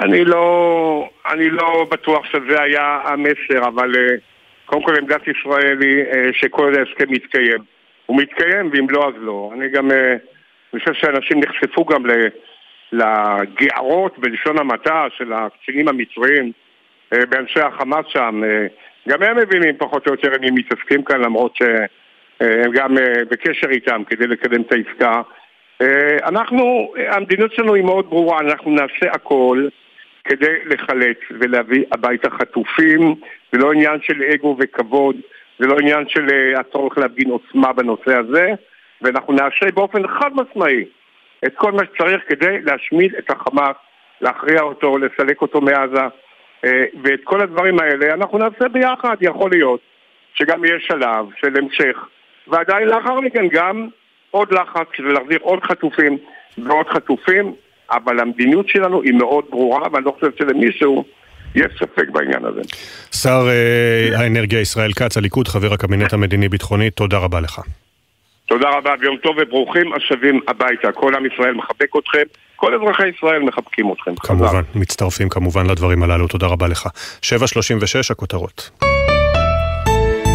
אני 0.02 0.26
לא, 0.26 1.10
אני 1.32 1.50
לא 1.50 1.88
בטוח 1.92 2.26
שזה 2.26 2.62
היה 2.62 3.00
המסר, 3.04 3.68
אבל 3.68 3.92
uh, 3.92 4.22
קודם 4.66 4.84
כל 4.84 4.94
עמדת 4.98 5.22
ישראל 5.28 5.82
היא 5.82 6.04
uh, 6.04 6.34
שכל 6.34 6.74
ההסכם 6.76 7.12
מתקיים. 7.14 7.58
הוא 8.06 8.22
מתקיים, 8.22 8.70
ואם 8.74 8.88
לא 8.90 9.08
אז 9.08 9.14
לא. 9.18 9.52
אני 9.54 9.70
גם, 9.70 9.92
uh, 9.92 9.94
אני 10.74 10.80
חושב 10.80 10.94
שאנשים 10.94 11.40
נחשפו 11.40 11.86
גם 11.86 12.04
לגערות 12.92 14.20
בלשון 14.20 14.60
המעטה 14.60 15.06
של 15.18 15.34
הקצינים 15.34 15.88
המצריים 15.88 16.52
uh, 17.14 17.26
באנשי 17.30 17.60
החמאס 17.60 18.06
שם. 18.08 18.42
גם 19.10 19.24
הם 19.24 19.38
מבינים 19.38 19.78
פחות 19.78 20.08
או 20.08 20.12
יותר 20.12 20.36
אם 20.36 20.44
הם 20.44 20.56
מתעסקים 20.56 21.04
כאן, 21.04 21.22
למרות 21.22 21.56
שהם 21.56 22.72
גם 22.72 22.96
בקשר 23.30 23.70
איתם 23.70 24.02
כדי 24.08 24.28
לקדם 24.28 24.62
את 24.62 24.72
העסקה. 24.72 25.22
אנחנו, 26.24 26.94
המדיניות 27.10 27.54
שלנו 27.54 27.74
היא 27.74 27.84
מאוד 27.84 28.10
ברורה, 28.10 28.40
אנחנו 28.40 28.72
נעשה 28.72 29.12
הכל 29.12 29.68
כדי 30.28 30.66
לחלץ 30.66 31.18
ולהביא 31.40 31.86
הביתה 31.92 32.30
חטופים. 32.30 33.16
זה 33.52 33.58
לא 33.58 33.72
עניין 33.72 34.02
של 34.02 34.24
אגו 34.24 34.58
וכבוד, 34.60 35.16
זה 35.60 35.68
לא 35.68 35.78
עניין 35.80 36.08
של 36.08 36.28
uh, 36.28 36.60
הצורך 36.60 36.98
להפגין 36.98 37.30
עוצמה 37.30 37.74
בנושא 37.74 38.18
הזה, 38.18 38.48
ואנחנו 39.02 39.34
נעשה 39.34 39.72
באופן 39.74 40.08
חד 40.08 40.30
משמעי 40.34 40.86
את 41.46 41.56
כל 41.56 41.72
מה 41.72 41.84
שצריך 41.86 42.22
כדי 42.28 42.62
להשמיד 42.62 43.16
את 43.16 43.32
החמאס, 43.32 43.76
להכריע 44.22 44.62
אותו, 44.62 44.98
לסלק 44.98 45.42
אותו 45.42 45.62
מעזה, 45.62 46.06
uh, 46.06 46.68
ואת 47.04 47.20
כל 47.24 47.42
הדברים 47.42 47.80
האלה 47.80 48.14
אנחנו 48.14 48.38
נעשה 48.38 48.68
ביחד, 48.72 49.16
יכול 49.22 49.52
להיות 49.52 49.80
שגם 50.34 50.66
יהיה 50.66 50.80
שלב 50.80 51.26
של 51.42 51.58
המשך, 51.58 52.08
ועדיין 52.48 52.88
לאחר 52.88 53.20
מכן 53.20 53.48
גם 53.48 53.88
עוד 54.32 54.54
לחץ 54.54 54.88
כדי 54.94 55.14
להחזיר 55.14 55.40
עוד 55.42 55.64
חטופים 55.64 56.18
ועוד 56.58 56.88
חטופים. 56.88 57.54
אבל 57.92 58.20
המדיניות 58.20 58.70
שלנו 58.70 59.02
היא 59.02 59.14
מאוד 59.14 59.46
ברורה, 59.50 59.88
ואני 59.94 60.06
לא 60.06 60.16
חושב 60.20 60.32
שלמישהו 60.40 61.06
יש 61.56 61.66
ספק 61.80 62.10
בעניין 62.12 62.46
הזה. 62.46 62.62
שר 63.12 63.48
אה, 63.50 64.20
האנרגיה 64.20 64.62
ישראל 64.62 64.94
כץ, 64.94 65.18
הליכוד, 65.18 65.48
חבר 65.48 65.74
הקבינט 65.74 66.14
המדיני-ביטחוני, 66.14 66.90
תודה 66.90 67.18
רבה 67.18 67.40
לך. 67.40 67.62
תודה 68.46 68.70
רבה 68.70 68.94
ויום 69.00 69.18
טוב 69.18 69.36
וברוכים 69.42 69.94
השבים 69.94 70.40
הביתה. 70.48 70.92
כל 70.92 71.16
עם 71.16 71.26
ישראל 71.26 71.54
מחבק 71.54 71.96
אתכם, 72.00 72.24
כל 72.56 72.74
אזרחי 72.76 73.08
ישראל 73.18 73.40
מחבקים 73.40 73.92
אתכם. 73.92 74.16
כמובן, 74.16 74.62
מצטרפים 74.76 75.30
כמובן 75.30 75.66
לדברים 75.66 76.04
הללו, 76.04 76.28
תודה 76.28 76.48
רבה 76.48 76.68
לך. 76.68 76.88
7.36 77.22 78.12
הכותרות. 78.12 78.70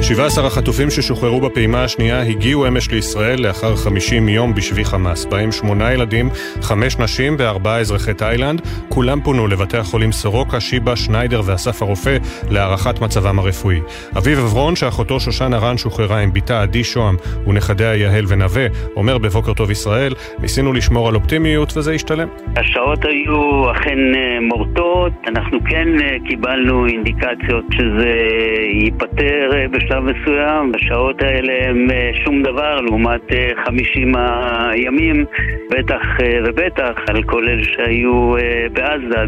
17 0.03 0.47
החטופים 0.47 0.91
ששוחררו 0.91 1.41
בפעימה 1.41 1.85
השנייה 1.85 2.23
הגיעו 2.23 2.69
אמש 2.69 2.91
לישראל 2.91 3.47
לאחר 3.47 3.77
50 3.77 4.29
יום 4.29 4.55
בשבי 4.55 4.85
חמאס, 4.85 5.25
בהם 5.25 5.53
שמונה 5.53 5.93
ילדים, 5.93 6.29
חמש 6.63 6.99
נשים 6.99 7.37
וארבעה 7.39 7.81
אזרחי 7.81 8.15
תאילנד. 8.15 8.63
כולם 8.89 9.21
פונו 9.21 9.47
לבתי 9.47 9.77
החולים 9.77 10.13
סורוקה, 10.13 10.61
שיבא, 10.61 10.95
שניידר 10.97 11.41
ואסף 11.47 11.83
הרופא 11.83 12.17
להערכת 12.51 13.01
מצבם 13.01 13.39
הרפואי. 13.39 13.81
אביב 14.19 14.39
עברון, 14.39 14.77
שאחותו 14.77 15.21
שושנה 15.21 15.59
רן 15.59 15.77
שוחררה 15.77 16.19
עם 16.19 16.33
בתה 16.33 16.63
עדי 16.63 16.85
שוהם 16.85 17.17
ונכדיה 17.47 17.97
יהל 17.97 18.25
ונווה, 18.29 18.67
אומר 18.97 19.19
בבוקר 19.19 19.55
טוב 19.55 19.71
ישראל, 19.71 20.15
ניסינו 20.39 20.73
לשמור 20.73 21.09
על 21.09 21.15
אופטימיות 21.15 21.77
וזה 21.77 21.93
השתלם. 21.93 22.29
השעות 22.57 23.05
היו 23.05 23.71
אכן 23.71 23.99
אה, 24.15 24.41
מורטות, 24.41 25.13
אנחנו 25.29 25.59
כן 25.71 25.89
אה, 26.01 26.17
קיבלנו 26.29 26.87
אינדיקציות 26.87 27.65
שזה 27.73 28.13
ייפתר 28.85 29.51
אה, 29.55 29.67
בשלב 29.93 30.05
מסוים, 30.05 30.73
השעות 30.75 31.23
האלה 31.23 31.53
הם 31.69 31.91
אה, 31.91 32.11
שום 32.25 32.43
דבר 32.43 32.81
לעומת 32.81 33.21
50 33.67 34.17
אה, 34.17 34.71
הימים, 34.71 35.25
בטח 35.71 36.03
אה, 36.23 36.39
ובטח 36.45 36.95
על 37.09 37.23
כל 37.23 37.49
אלה 37.49 37.65
שהיו 37.65 38.35
בעזה. 38.73 39.25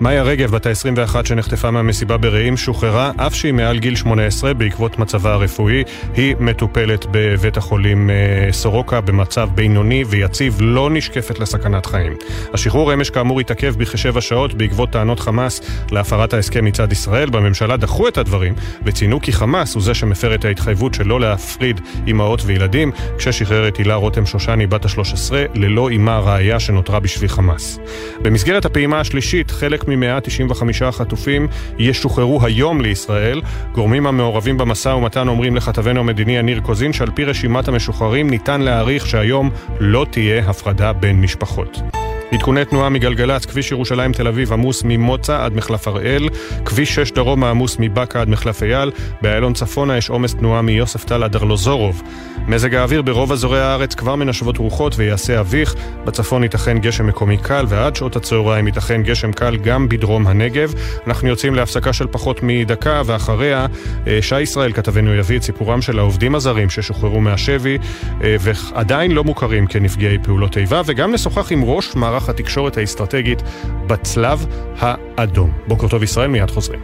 מאיה 0.00 0.22
רגב, 0.22 0.50
בת 0.50 0.66
ה-21 0.66 1.26
שנחטפה 1.26 1.70
מהמסיבה 1.70 2.16
ברעים, 2.16 2.56
שוחררה 2.56 3.12
אף 3.16 3.34
שהיא 3.34 3.52
מעל 3.52 3.78
גיל 3.78 3.96
18 3.96 4.54
בעקבות 4.54 4.98
מצבה 4.98 5.32
הרפואי. 5.32 5.84
היא 6.14 6.34
מטופלת 6.40 7.06
בבית 7.10 7.56
החולים 7.56 8.10
אה, 8.10 8.52
סורוקה 8.52 9.00
במצב 9.00 9.48
בינוני 9.54 10.04
ויציב, 10.06 10.56
לא 10.60 10.90
נשקפת 10.90 11.38
לסכנת 11.38 11.86
חיים. 11.86 12.12
השחרור 12.54 12.94
אמש 12.94 13.10
כאמור 13.10 13.40
התעכב 13.40 13.74
בכשבע 13.78 14.20
שעות 14.20 14.54
בעקבות 14.54 14.90
טענות 14.90 15.20
חמאס 15.20 15.60
להפרת 15.90 16.34
ההסכם 16.34 16.64
מצד 16.64 16.92
ישראל. 16.92 17.30
בממשלה 17.30 17.76
דחו 17.76 18.08
את 18.08 18.18
הדברים 18.18 18.54
וציינו 18.84 19.20
כי 19.20 19.32
חמאס 19.32 19.74
הוא 19.74 19.82
זה 19.82 19.94
שמפר 19.94 20.34
את 20.34 20.44
ההתחייבות 20.44 20.94
שלא 20.94 21.20
להפריד 21.20 21.80
אמהות 22.08 22.42
וילדים, 22.46 22.92
כששחרר 23.18 23.68
את 23.68 23.76
הילה 23.76 23.94
רותם 23.94 24.26
שושני 24.26 24.66
בת 24.66 24.84
ה-13 24.84 25.32
ללא 25.54 25.90
אמה 25.96 26.18
ראיה 26.18 26.60
שנותרה 26.60 27.00
בשבי 27.00 27.28
חמאס. 27.28 27.78
במסגרת 28.22 28.64
הפעימה 28.64 29.00
השלישית, 29.00 29.50
חלק 29.50 29.88
מ-195 29.96 30.90
חטופים 30.90 31.48
ישוחררו 31.78 32.44
היום 32.44 32.80
לישראל. 32.80 33.42
גורמים 33.72 34.06
המעורבים 34.06 34.58
במשא 34.58 34.88
ומתן 34.88 35.28
אומרים 35.28 35.56
לכתבנו 35.56 36.00
המדיני 36.00 36.36
יניר 36.36 36.60
קוזין 36.60 36.92
שעל 36.92 37.10
פי 37.10 37.24
רשימת 37.24 37.68
המשוחררים 37.68 38.30
ניתן 38.30 38.60
להעריך 38.60 39.06
שהיום 39.06 39.50
לא 39.80 40.06
תהיה 40.10 40.50
הפרדה 40.50 40.92
בין 40.92 41.20
משפחות. 41.20 42.03
עדכוני 42.34 42.64
תנועה 42.64 42.88
מגלגלצ, 42.88 43.46
כביש 43.46 43.72
ירושלים 43.72 44.12
תל 44.12 44.28
אביב 44.28 44.52
עמוס 44.52 44.82
ממוצא 44.84 45.44
עד 45.44 45.54
מחלף 45.54 45.88
הראל, 45.88 46.28
כביש 46.64 46.94
6 46.94 47.10
דרומה 47.10 47.50
עמוס 47.50 47.76
מבאקה 47.78 48.20
עד 48.20 48.28
מחלף 48.28 48.62
אייל, 48.62 48.90
באיילון 49.22 49.54
צפונה 49.54 49.96
יש 49.96 50.10
עומס 50.10 50.34
תנועה 50.34 50.62
מיוספטל 50.62 51.22
עד 51.22 51.36
ארלוזורוב. 51.36 52.02
מזג 52.48 52.74
האוויר 52.74 53.02
ברוב 53.02 53.32
אזורי 53.32 53.60
הארץ 53.60 53.94
כבר 53.94 54.14
מנשבות 54.14 54.56
רוחות 54.56 54.94
ויעשה 54.96 55.40
אביך, 55.40 55.74
בצפון 56.04 56.42
ייתכן 56.42 56.78
גשם 56.78 57.06
מקומי 57.06 57.36
קל 57.36 57.64
ועד 57.68 57.96
שעות 57.96 58.16
הצהריים 58.16 58.66
ייתכן 58.66 59.02
גשם 59.02 59.32
קל 59.32 59.56
גם 59.56 59.88
בדרום 59.88 60.26
הנגב. 60.26 60.74
אנחנו 61.06 61.28
יוצאים 61.28 61.54
להפסקה 61.54 61.92
של 61.92 62.06
פחות 62.06 62.40
מדקה 62.42 63.02
ואחריה 63.06 63.66
אה, 64.06 64.18
שי 64.22 64.40
ישראל 64.40 64.72
כתבנו 64.72 65.14
יביא 65.14 65.36
את 65.36 65.42
סיפורם 65.42 65.82
של 65.82 65.98
העובדים 65.98 66.34
הזרים 66.34 66.70
ששוחררו 66.70 67.20
מהשבי 67.20 67.78
אה, 68.24 68.36
ועדיין 68.40 69.10
לא 69.10 69.24
מוכרים 69.24 69.66
כנפגעי 69.66 70.18
פעולות 70.22 70.56
איבה 70.56 70.82
וגם 70.86 71.12
נשוחח 71.12 71.52
עם 71.52 71.64
ראש 71.64 71.94
מערך 71.94 72.23
התקשורת 72.28 72.76
האסטרטגית 72.76 73.42
בצלב 73.86 74.46
האדום. 74.78 75.52
בוקר 75.66 75.88
טוב 75.88 76.02
ישראל, 76.02 76.28
מיד 76.28 76.50
חוזרים. 76.50 76.80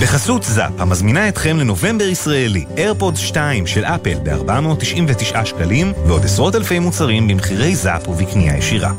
בחסות 0.00 0.42
זאפ, 0.42 0.72
המזמינה 0.78 1.28
אתכם 1.28 1.56
לנובמבר 1.56 2.04
ישראלי, 2.04 2.64
איירפודס 2.76 3.18
2 3.18 3.66
של 3.66 3.84
אפל 3.84 4.18
ב-499 4.22 5.44
שקלים, 5.44 5.92
ועוד 6.06 6.24
עשרות 6.24 6.54
אלפי 6.54 6.78
מוצרים 6.78 7.28
במחירי 7.28 7.74
זאפ 7.74 8.08
ובקנייה 8.08 8.56
ישירה. 8.56 8.92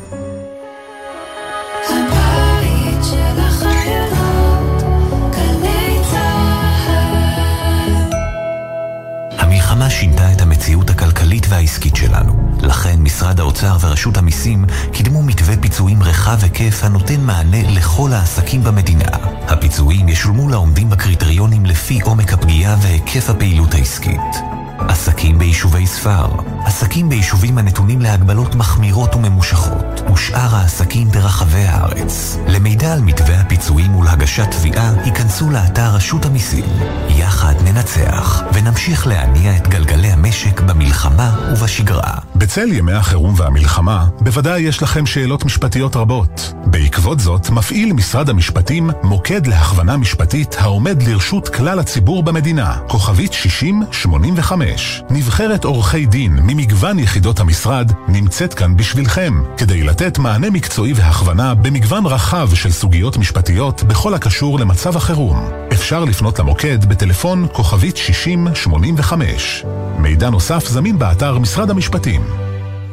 משרד 13.18 13.40
האוצר 13.40 13.76
ורשות 13.80 14.16
המיסים 14.16 14.64
קידמו 14.92 15.22
מתווה 15.22 15.56
פיצויים 15.56 16.02
רחב 16.02 16.38
היקף 16.42 16.84
הנותן 16.84 17.20
מענה 17.20 17.70
לכל 17.70 18.12
העסקים 18.12 18.64
במדינה. 18.64 19.08
הפיצויים 19.48 20.08
ישולמו 20.08 20.48
לעומדים 20.48 20.90
בקריטריונים 20.90 21.66
לפי 21.66 22.00
עומק 22.00 22.32
הפגיעה 22.32 22.76
והיקף 22.82 23.30
הפעילות 23.30 23.74
העסקית. 23.74 24.67
עסקים 24.78 25.38
ביישובי 25.38 25.86
ספר, 25.86 26.26
עסקים 26.64 27.08
ביישובים 27.08 27.58
הנתונים 27.58 28.00
להגבלות 28.00 28.54
מחמירות 28.54 29.14
וממושכות, 29.14 30.00
ושאר 30.12 30.54
העסקים 30.54 31.08
ברחבי 31.08 31.64
הארץ. 31.64 32.38
למידע 32.48 32.92
על 32.92 33.00
מתווה 33.00 33.40
הפיצויים 33.40 33.96
ולהגשת 33.96 34.50
תביעה, 34.50 34.92
היכנסו 35.04 35.50
לאתר 35.50 35.90
רשות 35.94 36.26
המיסים. 36.26 36.64
יחד 37.08 37.54
ננצח, 37.64 38.42
ונמשיך 38.52 39.06
להניע 39.06 39.56
את 39.56 39.68
גלגלי 39.68 40.08
המשק 40.08 40.60
במלחמה 40.60 41.36
ובשגרה. 41.52 42.14
בצל 42.36 42.72
ימי 42.72 42.92
החירום 42.92 43.34
והמלחמה, 43.36 44.06
בוודאי 44.20 44.60
יש 44.60 44.82
לכם 44.82 45.06
שאלות 45.06 45.44
משפטיות 45.44 45.96
רבות. 45.96 46.52
בעקבות 46.66 47.20
זאת, 47.20 47.50
מפעיל 47.50 47.92
משרד 47.92 48.28
המשפטים 48.28 48.90
מוקד 49.02 49.46
להכוונה 49.46 49.96
משפטית 49.96 50.56
העומד 50.58 51.02
לרשות 51.02 51.48
כלל 51.48 51.78
הציבור 51.78 52.22
במדינה, 52.22 52.76
כוכבית 52.88 53.32
6085. 53.32 54.67
נבחרת 55.10 55.64
עורכי 55.64 56.06
דין 56.06 56.32
ממגוון 56.42 56.98
יחידות 56.98 57.40
המשרד 57.40 57.92
נמצאת 58.08 58.54
כאן 58.54 58.76
בשבילכם, 58.76 59.32
כדי 59.56 59.82
לתת 59.82 60.18
מענה 60.18 60.50
מקצועי 60.50 60.92
והכוונה 60.92 61.54
במגוון 61.54 62.06
רחב 62.06 62.54
של 62.54 62.70
סוגיות 62.70 63.16
משפטיות 63.16 63.82
בכל 63.82 64.14
הקשור 64.14 64.58
למצב 64.58 64.96
החירום. 64.96 65.48
אפשר 65.72 66.04
לפנות 66.04 66.38
למוקד 66.38 66.84
בטלפון 66.84 67.46
כוכבית 67.52 67.96
6085. 67.96 69.64
מידע 69.98 70.30
נוסף 70.30 70.68
זמין 70.68 70.98
באתר 70.98 71.38
משרד 71.38 71.70
המשפטים. 71.70 72.20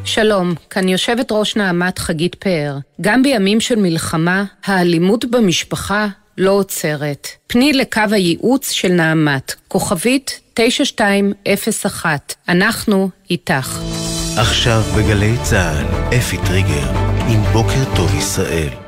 שלום, 0.06 0.53
כאן 0.69 0.88
יושבת 0.89 1.31
ראש 1.31 1.56
נעמת 1.56 1.99
חגית 1.99 2.35
פאר. 2.35 2.77
גם 3.02 3.23
בימים 3.23 3.61
של 3.61 3.76
מלחמה, 3.76 4.43
האלימות 4.65 5.26
במשפחה 5.26 6.07
לא 6.37 6.51
עוצרת. 6.51 7.27
פני 7.47 7.73
לקו 7.73 8.01
הייעוץ 8.11 8.71
של 8.71 8.91
נעמת, 8.91 9.55
כוכבית 9.67 10.39
9201. 10.53 12.35
אנחנו 12.49 13.09
איתך. 13.29 13.79
עכשיו 14.37 14.81
בגלי 14.97 15.33
צה"ל, 15.43 16.15
אפי 16.17 16.37
טריגר, 16.37 16.89
עם 17.27 17.41
בוקר 17.53 17.95
טוב 17.95 18.15
ישראל. 18.15 18.84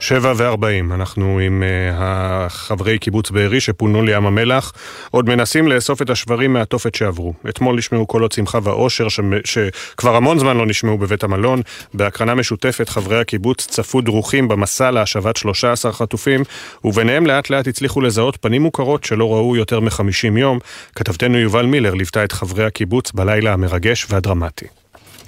שבע 0.00 0.32
וארבעים, 0.36 0.92
אנחנו 0.92 1.38
עם 1.38 1.62
uh, 1.62 1.94
החברי 1.98 2.98
קיבוץ 2.98 3.30
בארי 3.30 3.60
שפונו 3.60 4.02
לים 4.02 4.26
המלח, 4.26 4.72
עוד 5.10 5.28
מנסים 5.28 5.68
לאסוף 5.68 6.02
את 6.02 6.10
השברים 6.10 6.52
מהתופת 6.52 6.94
שעברו. 6.94 7.34
אתמול 7.48 7.76
נשמעו 7.76 8.06
קולות 8.06 8.32
שמחה 8.32 8.58
ואושר 8.62 9.08
ש... 9.08 9.20
שכבר 9.44 10.16
המון 10.16 10.38
זמן 10.38 10.56
לא 10.56 10.66
נשמעו 10.66 10.98
בבית 10.98 11.24
המלון. 11.24 11.62
בהקרנה 11.94 12.34
משותפת 12.34 12.88
חברי 12.88 13.20
הקיבוץ 13.20 13.66
צפו 13.66 14.00
דרוכים 14.00 14.48
במסע 14.48 14.90
להשבת 14.90 15.36
13 15.36 15.92
חטופים, 15.92 16.42
וביניהם 16.84 17.26
לאט 17.26 17.50
לאט 17.50 17.66
הצליחו 17.66 18.00
לזהות 18.00 18.36
פנים 18.40 18.62
מוכרות 18.62 19.04
שלא 19.04 19.32
ראו 19.32 19.56
יותר 19.56 19.80
מ-50 19.80 20.38
יום. 20.38 20.58
כתבתנו 20.94 21.38
יובל 21.38 21.66
מילר 21.66 21.94
ליוותה 21.94 22.24
את 22.24 22.32
חברי 22.32 22.64
הקיבוץ 22.64 23.12
בלילה 23.12 23.52
המרגש 23.52 24.06
והדרמטי. 24.10 24.66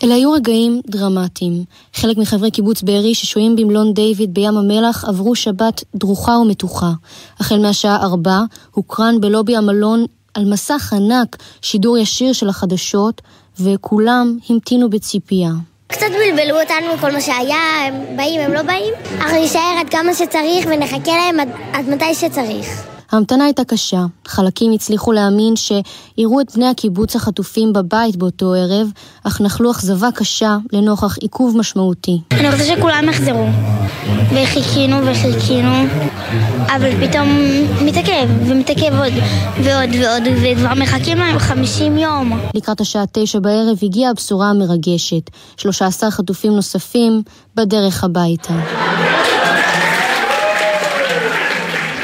אלה 0.02 0.14
היו 0.14 0.32
רגעים 0.32 0.80
דרמטיים. 0.86 1.64
חלק 1.94 2.16
מחברי 2.16 2.50
קיבוץ 2.50 2.82
בארי 2.82 3.14
ששוהים 3.14 3.56
במלון 3.56 3.94
דיוויד 3.94 4.34
בים 4.34 4.56
המלח 4.56 5.04
עברו 5.04 5.34
שבת 5.34 5.84
דרוכה 5.94 6.32
ומתוחה. 6.32 6.90
החל 7.40 7.58
מהשעה 7.58 7.96
ארבע 7.96 8.40
הוקרן 8.70 9.20
בלובי 9.20 9.56
המלון 9.56 10.04
על 10.34 10.44
מסך 10.44 10.92
ענק 10.92 11.36
שידור 11.62 11.98
ישיר 11.98 12.32
של 12.32 12.48
החדשות, 12.48 13.22
וכולם 13.60 14.38
המתינו 14.48 14.90
בציפייה. 14.90 15.50
קצת 15.86 16.06
בלבלו 16.06 16.60
אותנו 16.60 16.94
מכל 16.94 17.12
מה 17.12 17.20
שהיה, 17.20 17.86
הם 17.86 18.16
באים, 18.16 18.40
הם 18.40 18.52
לא 18.52 18.62
באים. 18.62 18.94
אנחנו 19.20 19.40
נישאר 19.40 19.74
עד 19.80 19.88
כמה 19.88 20.14
שצריך 20.14 20.66
ונחכה 20.66 21.12
להם 21.12 21.40
עד, 21.40 21.48
עד 21.72 21.88
מתי 21.88 22.14
שצריך. 22.14 22.97
ההמתנה 23.12 23.44
הייתה 23.44 23.64
קשה. 23.64 24.04
חלקים 24.26 24.72
הצליחו 24.72 25.12
להאמין 25.12 25.54
שיראו 25.56 26.40
את 26.40 26.56
בני 26.56 26.66
הקיבוץ 26.66 27.16
החטופים 27.16 27.72
בבית 27.72 28.16
באותו 28.16 28.54
ערב, 28.54 28.88
אך 29.24 29.40
נחלו 29.40 29.70
אכזבה 29.70 30.08
קשה 30.14 30.56
לנוכח 30.72 31.16
עיכוב 31.16 31.56
משמעותי. 31.56 32.20
אני 32.32 32.50
רוצה 32.50 32.64
שכולם 32.64 33.04
יחזרו. 33.08 33.46
וחיכינו 34.30 34.96
וחיכינו, 35.06 35.74
אבל 36.76 37.06
פתאום 37.06 37.28
מתעכב, 37.84 38.28
ומתעכב 38.46 38.98
עוד 38.98 39.12
ועוד 39.64 39.90
ועוד, 40.00 40.22
וכבר 40.42 40.74
מחכים 40.74 41.18
להם 41.18 41.38
50 41.38 41.98
יום. 41.98 42.40
לקראת 42.54 42.80
השעה 42.80 43.04
תשע 43.12 43.38
בערב 43.38 43.78
הגיעה 43.82 44.10
הבשורה 44.10 44.50
המרגשת. 44.50 45.30
13 45.56 46.10
חטופים 46.10 46.52
נוספים 46.52 47.22
בדרך 47.54 48.04
הביתה. 48.04 48.54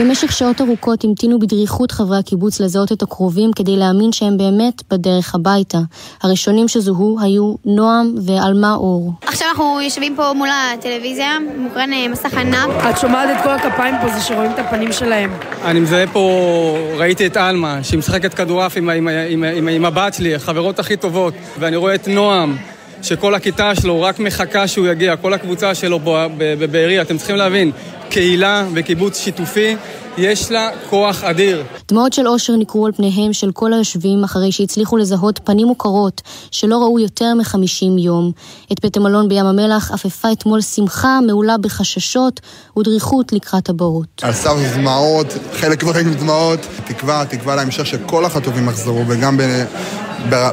במשך 0.00 0.32
שעות 0.32 0.60
ארוכות 0.60 1.04
המתינו 1.04 1.38
בדריכות 1.38 1.90
חברי 1.90 2.18
הקיבוץ 2.18 2.60
לזהות 2.60 2.92
את 2.92 3.02
הקרובים 3.02 3.50
כדי 3.52 3.76
להאמין 3.76 4.12
שהם 4.12 4.36
באמת 4.36 4.82
בדרך 4.90 5.34
הביתה. 5.34 5.78
הראשונים 6.22 6.68
שזוהו 6.68 7.18
היו 7.20 7.54
נועם 7.64 8.14
ועלמה 8.26 8.74
אור. 8.74 9.12
עכשיו 9.22 9.48
אנחנו 9.48 9.80
יושבים 9.80 10.16
פה 10.16 10.32
מול 10.32 10.48
הטלוויזיה, 10.48 11.38
מוקרן 11.58 11.92
אה, 11.92 12.08
מסך 12.08 12.34
ענק. 12.34 12.68
את 12.90 12.98
שומעת 12.98 13.38
את 13.38 13.42
כל 13.42 13.50
הכפיים 13.50 13.94
פה, 14.02 14.08
זה 14.08 14.20
שרואים 14.20 14.50
את 14.50 14.58
הפנים 14.58 14.92
שלהם. 14.92 15.30
אני 15.64 15.80
מזהה 15.80 16.06
פה, 16.06 16.76
ראיתי 16.96 17.26
את 17.26 17.36
עלמה, 17.36 17.82
שהיא 17.82 17.98
משחקת 17.98 18.34
כדורעף 18.34 18.76
עם, 18.76 18.90
עם, 18.90 19.08
עם, 19.28 19.44
עם, 19.44 19.68
עם 19.68 19.84
הבת 19.84 20.14
שלי, 20.14 20.34
החברות 20.34 20.78
הכי 20.78 20.96
טובות, 20.96 21.34
ואני 21.58 21.76
רואה 21.76 21.94
את 21.94 22.08
נועם. 22.08 22.56
שכל 23.04 23.34
הכיתה 23.34 23.74
שלו 23.74 24.02
רק 24.02 24.18
מחכה 24.18 24.68
שהוא 24.68 24.86
יגיע, 24.86 25.16
כל 25.16 25.34
הקבוצה 25.34 25.74
שלו 25.74 26.00
בבארי, 26.38 27.00
אתם 27.00 27.18
צריכים 27.18 27.36
להבין, 27.36 27.70
קהילה 28.10 28.66
וקיבוץ 28.74 29.18
שיתופי, 29.18 29.76
יש 30.18 30.50
לה 30.50 30.70
כוח 30.90 31.24
אדיר. 31.24 31.62
דמעות 31.88 32.12
של 32.12 32.28
אושר 32.28 32.56
ניכרו 32.56 32.86
על 32.86 32.92
פניהם 32.92 33.32
של 33.32 33.52
כל 33.52 33.72
היושבים 33.72 34.24
אחרי 34.24 34.52
שהצליחו 34.52 34.96
לזהות 34.96 35.40
פנים 35.44 35.66
מוכרות 35.66 36.22
שלא 36.50 36.78
ראו 36.78 37.00
יותר 37.00 37.34
מחמישים 37.34 37.98
יום. 37.98 38.32
את 38.72 38.80
בית 38.82 38.96
המלון 38.96 39.28
בים 39.28 39.46
המלח 39.46 39.90
עפפה 39.92 40.32
אתמול 40.32 40.60
שמחה 40.60 41.18
מעולה 41.26 41.58
בחששות 41.58 42.40
ודריכות 42.78 43.32
לקראת 43.32 43.68
הבאות. 43.68 44.22
על 44.22 44.32
סף 44.32 44.50
דמעות, 44.74 45.26
חלק 45.52 45.80
כבר 45.80 45.98
עם 45.98 46.14
דמעות, 46.14 46.60
תקווה, 46.84 47.24
תקווה 47.28 47.56
להמשך 47.56 47.86
שכל 47.86 48.24
החטופים 48.24 48.68
יחזרו 48.68 49.04
וגם 49.08 49.36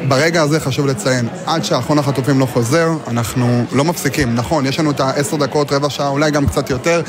ברגע 0.08 0.42
הזה 0.42 0.60
חשוב 0.60 0.88
לציין, 0.88 1.28
עד 1.46 1.64
שאחרון 1.64 2.00
החטופים 2.00 2.40
לא 2.40 2.46
חוזר, 2.46 2.90
אנחנו 3.08 3.66
לא 3.72 3.84
מפסיקים. 3.84 4.36
נכון, 4.36 4.66
יש 4.66 4.80
לנו 4.80 4.92
את 4.92 5.00
העשר 5.00 5.38
דקות, 5.38 5.72
רבע 5.72 5.90
שעה, 5.90 6.08
אולי 6.08 6.32
גם 6.32 6.48
קצת 6.48 6.70
יותר. 6.70 7.02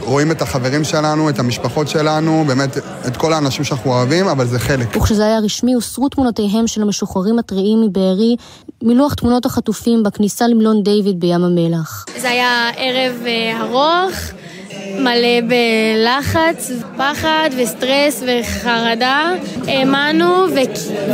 רואים 0.00 0.30
את 0.30 0.42
החברים 0.42 0.84
שלנו, 0.84 1.28
את 1.28 1.38
המשפחות 1.38 1.88
שלנו, 1.88 2.44
באמת, 2.46 2.78
את 3.06 3.16
כל 3.16 3.32
האנשים 3.32 3.64
שאנחנו 3.64 3.92
אוהבים, 3.92 4.28
אבל 4.28 4.46
זה 4.46 4.58
חלק. 4.58 4.96
וכשזה 4.96 5.24
היה 5.26 5.38
רשמי, 5.38 5.72
הוסרו 5.72 6.08
תמונותיהם 6.08 6.66
של 6.66 6.82
המשוחררים 6.82 7.38
הטריים 7.38 7.82
מבארי 7.82 8.36
מלוח 8.82 9.14
תמונות 9.14 9.46
החטופים 9.46 10.02
בכניסה 10.02 10.48
למלון 10.48 10.82
דיוויד 10.82 11.20
בים 11.20 11.44
המלח. 11.44 12.04
זה 12.20 12.30
היה 12.30 12.70
ערב 12.76 13.16
אה, 13.26 13.60
ארוך. 13.60 14.39
מלא 14.98 15.40
בלחץ, 15.48 16.70
פחד 16.96 17.50
וסטרס 17.56 18.22
וחרדה. 18.26 19.32
האמנו 19.68 20.46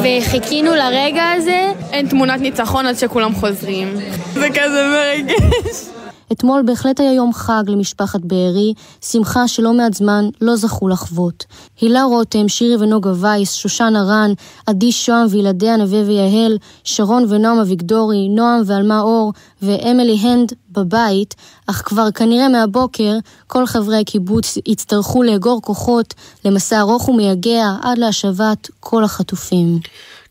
וחיכינו 0.02 0.74
לרגע 0.74 1.24
הזה. 1.36 1.72
אין 1.92 2.08
תמונת 2.08 2.40
ניצחון 2.40 2.86
עד 2.86 2.98
שכולם 2.98 3.34
חוזרים. 3.34 3.94
זה 4.34 4.48
כזה 4.50 4.82
מרגש. 4.92 5.95
אתמול 6.32 6.62
בהחלט 6.66 7.00
היה 7.00 7.12
יום 7.12 7.32
חג 7.32 7.62
למשפחת 7.66 8.20
בארי, 8.20 8.74
שמחה 9.00 9.48
שלא 9.48 9.72
מעט 9.72 9.94
זמן 9.94 10.28
לא 10.40 10.56
זכו 10.56 10.88
לחוות. 10.88 11.44
הילה 11.80 12.02
רותם, 12.02 12.48
שירי 12.48 12.76
ונוגה 12.76 13.12
וייס, 13.14 13.54
שושן 13.54 13.92
ארן, 13.96 14.32
עדי 14.66 14.92
שוהם 14.92 15.26
וילדיה 15.30 15.76
נווה 15.76 16.02
ויהל, 16.06 16.58
שרון 16.84 17.24
ונועם 17.28 17.58
אביגדורי, 17.58 18.28
נועם 18.28 18.62
ועלמה 18.66 19.00
אור 19.00 19.32
ואמילי 19.62 20.16
הנד 20.18 20.52
בבית, 20.70 21.34
אך 21.66 21.82
כבר 21.84 22.10
כנראה 22.10 22.48
מהבוקר 22.48 23.18
כל 23.46 23.66
חברי 23.66 24.00
הקיבוץ 24.00 24.58
יצטרכו 24.66 25.22
לאגור 25.22 25.62
כוחות 25.62 26.14
למסע 26.44 26.80
ארוך 26.80 27.08
ומייגע 27.08 27.74
עד 27.82 27.98
להשבת 27.98 28.68
כל 28.80 29.04
החטופים. 29.04 29.78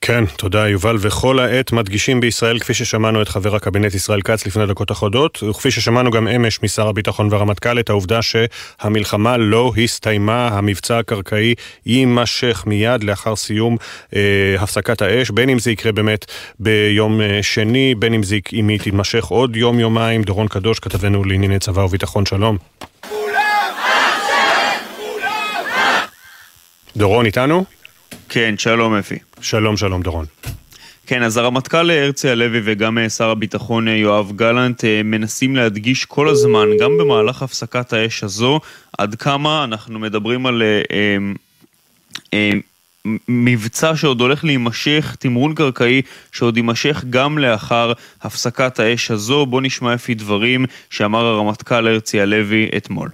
כן, 0.07 0.26
תודה 0.26 0.69
יובל. 0.69 0.98
וכל 0.99 1.40
העת 1.40 1.72
מדגישים 1.72 2.19
בישראל, 2.19 2.60
כפי 2.60 2.73
ששמענו 2.73 3.22
את 3.22 3.30
חבר 3.30 3.56
הקבינט 3.56 3.94
ישראל 3.94 4.22
כץ 4.22 4.45
לפני 4.45 4.65
דקות 4.65 4.91
אחדות, 4.91 5.44
וכפי 5.44 5.72
ששמענו 5.72 6.11
גם 6.11 6.27
אמש 6.27 6.64
משר 6.64 6.88
הביטחון 6.88 7.27
והרמטכ"ל, 7.32 7.80
את 7.80 7.90
העובדה 7.90 8.19
שהמלחמה 8.22 9.38
לא 9.38 9.73
הסתיימה, 9.84 10.48
המבצע 10.48 10.99
הקרקעי 10.99 11.53
יימשך 11.86 12.64
מיד 12.68 13.03
לאחר 13.03 13.36
סיום 13.36 13.77
אה, 14.15 14.56
הפסקת 14.60 15.02
האש, 15.02 15.30
בין 15.30 15.49
אם 15.49 15.60
זה 15.60 15.72
יקרה 15.72 15.91
באמת 15.91 16.26
ביום 16.60 17.22
אה, 17.22 17.44
שני, 17.44 17.95
בין 17.95 18.14
אם 18.14 18.23
זה 18.23 18.38
אם 18.53 18.68
היא 18.68 18.80
תימשך 18.80 19.26
עוד 19.26 19.56
יום-יומיים. 19.56 20.23
דורון 20.23 20.48
קדוש, 20.48 20.80
כתבנו 20.80 21.23
לענייני 21.23 21.60
צבא 21.60 21.82
וביטחון, 21.82 22.26
שלום. 22.26 22.57
דורון 26.98 27.26
איתנו? 27.26 27.65
כן, 28.36 28.56
שלום 28.57 28.95
אפי. 28.95 29.18
שלום, 29.41 29.78
שלום 29.78 30.02
דורון. 30.02 30.26
כן, 31.06 31.24
אז 31.24 31.38
הרמטכ"ל 31.38 31.91
הרצי 31.91 32.30
הלוי 32.30 32.62
וגם 32.64 32.98
אה, 32.98 33.10
שר 33.10 33.30
הביטחון 33.30 33.88
אה, 33.88 33.94
יואב 33.94 34.32
גלנט 34.36 34.86
אה, 34.86 35.02
מנסים 35.03 35.56
להדגיש 35.56 36.06
כל 36.06 36.30
הזמן, 36.30 36.68
גם 36.80 36.98
במהלך 36.98 37.41
הפסקת 37.44 37.94
האש 37.94 38.24
הזו, 38.24 38.60
עד 38.98 39.16
כמה 39.16 39.64
אנחנו 39.64 39.99
מדברים 39.99 40.45
על 40.45 40.64
אה, 40.64 41.18
אה, 42.34 42.52
מבצע 43.28 43.95
שעוד 43.95 44.22
הולך 44.22 44.44
להימשך, 44.44 45.16
תמרון 45.20 45.56
קרקעי 45.56 46.02
שעוד 46.32 46.57
יימשך 46.57 47.03
גם 47.10 47.38
לאחר 47.38 47.94
הפסקת 48.22 48.80
האש 48.80 49.12
הזו. 49.12 49.45
בואו 49.45 49.62
נשמע 49.62 49.94
לפי 49.94 50.14
דברים 50.14 50.66
שאמר 50.90 51.26
הרמטכ"ל 51.26 51.88
הרצי 51.88 52.22
הלוי 52.22 52.70
אתמול. 52.78 53.10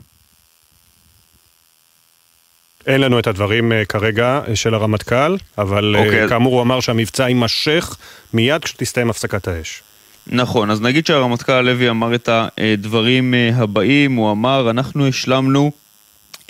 אין 2.88 3.02
לנו 3.02 3.20
את 3.20 3.28
הדברים 3.28 3.72
uh, 3.72 3.86
כרגע 3.86 4.42
uh, 4.46 4.56
של 4.56 4.74
הרמטכ"ל, 4.74 5.38
אבל 5.58 5.96
okay. 5.96 6.00
uh, 6.00 6.06
אוקיי, 6.06 6.30
כאמור 6.30 6.54
הוא 6.54 6.62
אמר 6.62 6.80
שהמבצע 6.80 7.28
יימשך 7.28 7.96
מיד 8.34 8.64
כשתסתיים 8.64 9.10
הפסקת 9.10 9.48
האש. 9.48 9.84
נכון, 10.28 10.72
אז 10.72 10.82
נגיד 10.82 11.06
שהרמטכ"ל 11.06 11.52
הלוי 11.52 11.90
אמר 11.90 12.16
את 12.16 12.30
הדברים 12.32 13.34
הבאים, 13.56 14.16
הוא 14.16 14.32
אמר, 14.32 14.70
אנחנו 14.70 15.08
השלמנו 15.08 15.72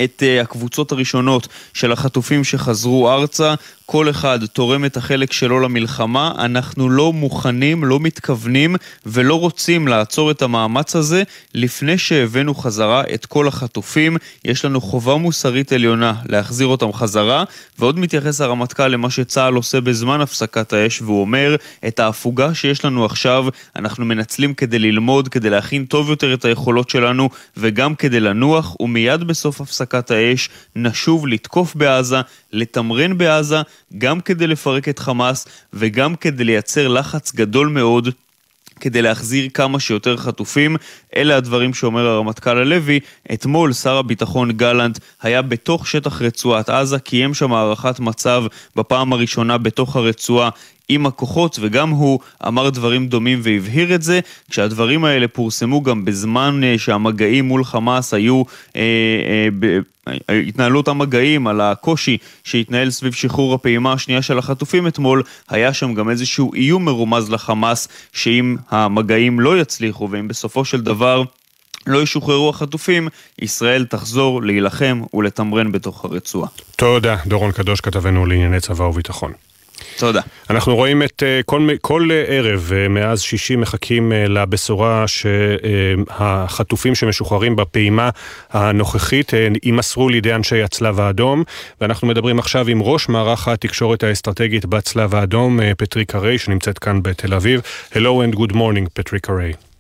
את 0.03 0.24
הקבוצות 0.41 0.91
הראשונות 0.91 1.48
של 1.74 1.91
החטופים 1.91 2.44
שחזרו 2.44 3.12
ארצה, 3.12 3.53
כל 3.91 4.09
אחד 4.09 4.45
תורם 4.45 4.85
את 4.85 4.97
החלק 4.97 5.34
שלו 5.34 5.59
למלחמה, 5.59 6.31
אנחנו 6.38 6.89
לא 6.89 7.13
מוכנים, 7.13 7.84
לא 7.84 7.99
מתכוונים 7.99 8.76
ולא 9.05 9.39
רוצים 9.39 9.88
לעצור 9.88 10.31
את 10.31 10.41
המאמץ 10.41 10.95
הזה 10.95 11.23
לפני 11.55 11.97
שהבאנו 11.97 12.55
חזרה 12.55 13.03
את 13.13 13.26
כל 13.26 13.47
החטופים. 13.47 14.18
יש 14.45 14.65
לנו 14.65 14.81
חובה 14.81 15.15
מוסרית 15.15 15.72
עליונה 15.72 16.13
להחזיר 16.26 16.68
אותם 16.68 16.93
חזרה, 16.93 17.43
ועוד 17.80 17.99
מתייחס 17.99 18.41
הרמטכ"ל 18.41 18.88
למה 18.88 19.09
שצה"ל 19.09 19.53
עושה 19.53 19.81
בזמן 19.81 20.22
הפסקת 20.22 20.73
האש, 20.73 21.01
והוא 21.01 21.22
אומר, 21.22 21.55
את 21.88 21.99
ההפוגה 21.99 22.53
שיש 22.53 22.85
לנו 22.85 23.05
עכשיו, 23.05 23.45
אנחנו 23.76 24.05
מנצלים 24.05 24.53
כדי 24.53 24.80
ללמוד, 24.80 25.27
כדי 25.27 25.49
להכין 25.49 25.85
טוב 25.85 26.09
יותר 26.09 26.34
את 26.34 26.45
היכולות 26.45 26.89
שלנו, 26.89 27.30
וגם 27.57 27.95
כדי 27.95 28.19
לנוח, 28.19 28.76
ומיד 28.80 29.23
בסוף 29.23 29.61
הפסקת 29.61 30.11
האש 30.11 30.49
נשוב 30.76 31.27
לתקוף 31.27 31.76
בעזה, 31.76 32.22
לתמרן 32.53 33.18
בעזה, 33.18 33.61
גם 33.98 34.22
כדי 34.22 34.48
לפרק 34.48 34.90
את 34.90 34.99
חמאס 34.99 35.48
וגם 35.73 36.15
כדי 36.15 36.44
לייצר 36.44 36.88
לחץ 36.88 37.36
גדול 37.36 37.68
מאוד 37.68 38.10
כדי 38.82 39.02
להחזיר 39.02 39.49
כמה 39.53 39.80
שיותר 39.80 40.18
חטופים. 40.18 40.76
אלה 41.15 41.38
הדברים 41.38 41.73
שאומר 41.73 42.07
הרמטכ"ל 42.07 42.57
הלוי. 42.57 42.99
אתמול 43.34 43.73
שר 43.73 43.98
הביטחון 43.98 44.52
גלנט 44.52 44.99
היה 45.22 45.41
בתוך 45.41 45.88
שטח 45.88 46.22
רצועת 46.22 46.69
עזה, 46.69 46.99
קיים 46.99 47.34
שם 47.34 47.53
הערכת 47.53 47.99
מצב 47.99 48.44
בפעם 48.76 49.14
הראשונה 49.14 49.57
בתוך 49.57 49.95
הרצועה 49.95 50.49
עם 50.90 51.06
הכוחות, 51.06 51.58
וגם 51.62 51.90
הוא 51.90 52.20
אמר 52.48 52.70
דברים 52.70 53.08
דומים 53.08 53.40
והבהיר 53.44 53.95
את 53.95 54.02
זה, 54.02 54.20
כשהדברים 54.49 55.06
האלה 55.06 55.28
פורסמו 55.28 55.82
גם 55.84 56.06
בזמן 56.06 56.62
אה, 56.64 56.76
שהמגעים 56.78 57.45
מול 57.45 57.64
חמאס 57.64 58.14
היו, 58.14 58.44
אה, 58.76 58.82
אה, 60.10 60.40
התנהלו 60.48 60.78
אותם 60.78 60.98
מגעים 60.98 61.48
על 61.48 61.62
הקושי 61.62 62.18
שהתנהל 62.44 62.90
סביב 62.90 63.14
שחרור 63.14 63.53
הפעימה 63.53 63.94
השנייה 63.94 64.22
של 64.22 64.38
החטופים 64.38 64.88
אתמול, 64.88 65.24
היה 65.49 65.74
שם 65.74 65.94
גם 65.94 66.10
איזשהו 66.10 66.53
איום 66.53 66.86
מרומז 66.86 67.32
לחמאס, 67.32 67.88
שאם 68.14 68.56
המגעים 68.70 69.40
לא 69.40 69.60
יצליחו, 69.60 70.08
ואם 70.12 70.28
בסופו 70.28 70.66
של 70.66 70.82
דבר... 70.82 71.24
לא 71.88 72.02
ישוחררו 72.02 72.49
החטופים, 72.49 73.08
ישראל 73.40 73.86
תחזור 73.86 74.44
להילחם 74.44 75.02
ולתמרן 75.14 75.72
בתוך 75.72 76.06
הרצועה. 76.06 76.49
תודה, 76.76 77.16
דורון 77.26 77.52
קדוש 77.52 77.82
כתבנו 77.82 78.26
לענייני 78.26 78.60
צבא 78.60 78.84
וביטחון. 78.84 79.34
תודה. 79.98 80.22
אנחנו 80.49 80.76
רואים 80.76 81.03
את 81.03 81.24
אה, 81.26 81.41
כל, 81.45 81.68
כל 81.82 82.10
ערב 82.28 82.72
אה, 82.76 82.88
מאז 82.88 83.22
שישי 83.22 83.56
מחכים 83.56 84.14
אה, 84.14 84.28
לבשורה 84.28 85.06
שהחטופים 85.08 86.95
שמשוחררים 86.95 87.56
בפעימה 87.56 88.10
הנוכחית 88.52 89.32
יימסרו 89.64 90.10
לידי 90.10 90.34
אנשי 90.34 90.64
הצלב 90.64 90.99
האדום 90.99 91.44
ואנחנו 91.82 92.08
מדברים 92.08 92.40
עכשיו 92.40 92.68
עם 92.68 92.82
ראש 92.82 93.10
מערך 93.10 93.48
התקשורת 93.48 94.03
האסטרטגית 94.03 94.66
בצלב 94.66 95.16
האדום, 95.16 95.60
פטריק 95.78 96.16
אריי, 96.16 96.38
שנמצאת 96.38 96.80
כאן 96.80 97.03
בתל 97.03 97.34
אביב. 97.34 97.62
Hello 97.94 97.95
and 98.32 98.36
good 98.36 98.53
morning, 98.53 98.90
פטריק 98.94 99.30
אריי. 99.30 99.70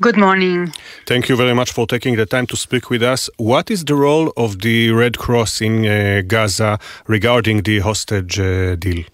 Good 0.00 0.16
morning. 0.16 0.72
Thank 1.06 1.28
you 1.28 1.36
very 1.36 1.54
much 1.54 1.70
for 1.70 1.86
taking 1.86 2.16
the 2.16 2.26
time 2.26 2.46
to 2.48 2.56
speak 2.56 2.90
with 2.90 3.02
us. 3.02 3.30
What 3.36 3.70
is 3.70 3.84
the 3.84 3.94
role 3.94 4.32
of 4.36 4.60
the 4.60 4.90
Red 4.90 5.18
Cross 5.18 5.60
in 5.60 5.86
uh, 5.86 6.22
Gaza 6.26 6.80
regarding 7.06 7.62
the 7.62 7.78
hostage 7.78 8.40
uh, 8.40 8.74
deal? 8.74 9.04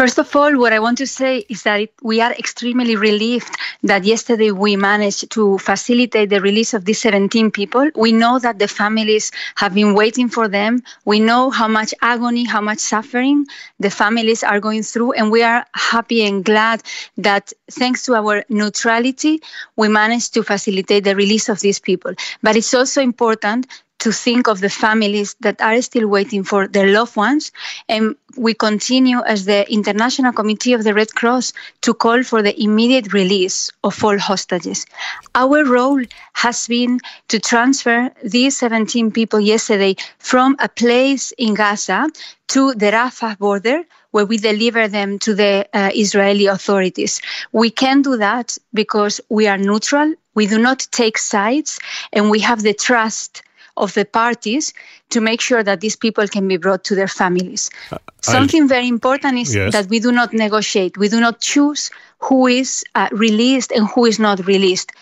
First 0.00 0.16
of 0.16 0.34
all, 0.34 0.58
what 0.58 0.72
I 0.72 0.78
want 0.78 0.96
to 0.96 1.06
say 1.06 1.44
is 1.50 1.64
that 1.64 1.78
it, 1.78 1.92
we 2.02 2.22
are 2.22 2.32
extremely 2.32 2.96
relieved 2.96 3.54
that 3.82 4.04
yesterday 4.04 4.50
we 4.50 4.74
managed 4.74 5.30
to 5.32 5.58
facilitate 5.58 6.30
the 6.30 6.40
release 6.40 6.72
of 6.72 6.86
these 6.86 7.02
17 7.02 7.50
people. 7.50 7.90
We 7.94 8.10
know 8.10 8.38
that 8.38 8.58
the 8.58 8.66
families 8.66 9.30
have 9.56 9.74
been 9.74 9.92
waiting 9.92 10.30
for 10.30 10.48
them. 10.48 10.82
We 11.04 11.20
know 11.20 11.50
how 11.50 11.68
much 11.68 11.92
agony, 12.00 12.44
how 12.44 12.62
much 12.62 12.78
suffering 12.78 13.44
the 13.78 13.90
families 13.90 14.42
are 14.42 14.58
going 14.58 14.84
through, 14.84 15.12
and 15.12 15.30
we 15.30 15.42
are 15.42 15.66
happy 15.74 16.24
and 16.24 16.42
glad 16.42 16.82
that 17.18 17.52
thanks 17.70 18.06
to 18.06 18.14
our 18.14 18.42
neutrality, 18.48 19.42
we 19.76 19.88
managed 19.88 20.32
to 20.32 20.42
facilitate 20.42 21.04
the 21.04 21.14
release 21.14 21.50
of 21.50 21.60
these 21.60 21.78
people. 21.78 22.14
But 22.42 22.56
it's 22.56 22.72
also 22.72 23.02
important 23.02 23.66
to 24.00 24.10
think 24.12 24.48
of 24.48 24.60
the 24.60 24.70
families 24.70 25.36
that 25.40 25.60
are 25.60 25.80
still 25.82 26.08
waiting 26.08 26.42
for 26.42 26.66
their 26.66 26.88
loved 26.88 27.16
ones. 27.16 27.52
And 27.88 28.16
we 28.36 28.54
continue 28.54 29.20
as 29.26 29.44
the 29.44 29.70
International 29.70 30.32
Committee 30.32 30.72
of 30.72 30.84
the 30.84 30.94
Red 30.94 31.14
Cross 31.14 31.52
to 31.82 31.94
call 31.94 32.22
for 32.22 32.42
the 32.42 32.58
immediate 32.60 33.12
release 33.12 33.70
of 33.84 34.02
all 34.02 34.18
hostages. 34.18 34.86
Our 35.34 35.64
role 35.64 36.02
has 36.32 36.66
been 36.66 37.00
to 37.28 37.38
transfer 37.38 38.10
these 38.24 38.56
17 38.56 39.10
people 39.10 39.40
yesterday 39.40 39.96
from 40.18 40.56
a 40.58 40.68
place 40.68 41.32
in 41.36 41.54
Gaza 41.54 42.08
to 42.48 42.74
the 42.74 42.86
Rafah 42.86 43.38
border 43.38 43.82
where 44.12 44.26
we 44.26 44.38
deliver 44.38 44.88
them 44.88 45.18
to 45.20 45.34
the 45.34 45.68
uh, 45.72 45.90
Israeli 45.94 46.46
authorities. 46.46 47.20
We 47.52 47.70
can 47.70 48.02
do 48.02 48.16
that 48.16 48.58
because 48.74 49.20
we 49.28 49.46
are 49.46 49.58
neutral, 49.58 50.14
we 50.34 50.46
do 50.46 50.58
not 50.58 50.86
take 50.90 51.18
sides, 51.18 51.78
and 52.12 52.30
we 52.30 52.40
have 52.40 52.62
the 52.62 52.74
trust 52.74 53.42
of 53.76 53.94
the 53.94 54.04
parties 54.04 54.72
to 55.10 55.20
make 55.20 55.40
sure 55.40 55.62
that 55.62 55.80
these 55.80 55.96
people 55.96 56.26
can 56.28 56.46
be 56.48 56.56
brought 56.56 56.84
to 56.84 56.94
their 56.94 57.08
families. 57.08 57.70
Uh, 57.90 57.98
Something 58.22 58.68
very 58.68 58.88
important 58.88 59.38
is 59.38 59.54
Yes. 59.54 59.72
that 59.72 59.88
we 59.88 59.98
do 60.00 60.12
not 60.12 60.32
negotiate. 60.32 60.96
We 60.98 61.08
do 61.08 61.20
not 61.20 61.40
choose 61.40 61.90
who 62.18 62.46
is 62.46 62.84
uh, 62.94 63.08
released 63.12 63.72
and 63.72 63.86
who 63.88 64.04
is 64.04 64.18
not 64.18 64.46
released. 64.46 64.92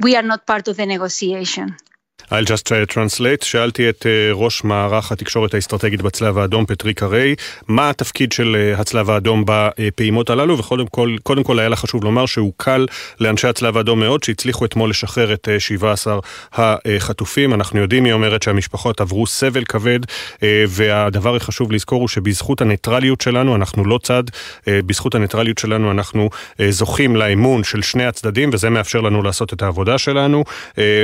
We 0.00 0.16
are 0.16 0.22
not 0.22 0.46
part 0.46 0.68
of 0.68 0.76
the 0.76 0.86
negotiation. 0.86 1.76
I'll 2.22 2.44
just 2.44 2.72
translate. 2.92 3.44
שאלתי 3.44 3.88
את 3.88 4.02
uh, 4.02 4.34
ראש 4.34 4.64
מערך 4.64 5.12
התקשורת 5.12 5.54
האסטרטגית 5.54 6.02
בצלב 6.02 6.38
האדום, 6.38 6.66
פטריקה 6.66 7.06
ריי, 7.06 7.34
מה 7.68 7.90
התפקיד 7.90 8.32
של 8.32 8.72
uh, 8.76 8.80
הצלב 8.80 9.10
האדום 9.10 9.44
בפעימות 9.46 10.30
הללו, 10.30 10.58
וקודם 10.58 10.86
כל, 10.86 11.16
קודם 11.22 11.42
כל 11.42 11.58
היה 11.58 11.68
לה 11.68 11.76
חשוב 11.76 12.04
לומר 12.04 12.26
שהוא 12.26 12.52
קל 12.56 12.86
לאנשי 13.20 13.48
הצלב 13.48 13.76
האדום 13.76 14.00
מאוד, 14.00 14.24
שהצליחו 14.24 14.64
אתמול 14.64 14.90
לשחרר 14.90 15.32
את 15.32 15.48
uh, 15.56 15.60
17 15.60 16.18
החטופים. 16.52 17.54
אנחנו 17.54 17.80
יודעים, 17.80 18.04
היא 18.04 18.12
אומרת 18.12 18.42
שהמשפחות 18.42 19.00
עברו 19.00 19.26
סבל 19.26 19.64
כבד, 19.64 20.00
והדבר 20.68 21.36
החשוב 21.36 21.72
לזכור 21.72 22.00
הוא 22.00 22.08
שבזכות 22.08 22.60
הניטרליות 22.60 23.20
שלנו, 23.20 23.56
אנחנו 23.56 23.84
לא 23.84 23.98
צד, 24.02 24.22
בזכות 24.66 25.14
הניטרליות 25.14 25.58
שלנו 25.58 25.90
אנחנו 25.90 26.30
זוכים 26.68 27.16
לאמון 27.16 27.64
של 27.64 27.82
שני 27.82 28.04
הצדדים, 28.04 28.50
וזה 28.52 28.70
מאפשר 28.70 29.00
לנו 29.00 29.22
לעשות 29.22 29.52
את 29.52 29.62
העבודה 29.62 29.98
שלנו. 29.98 30.44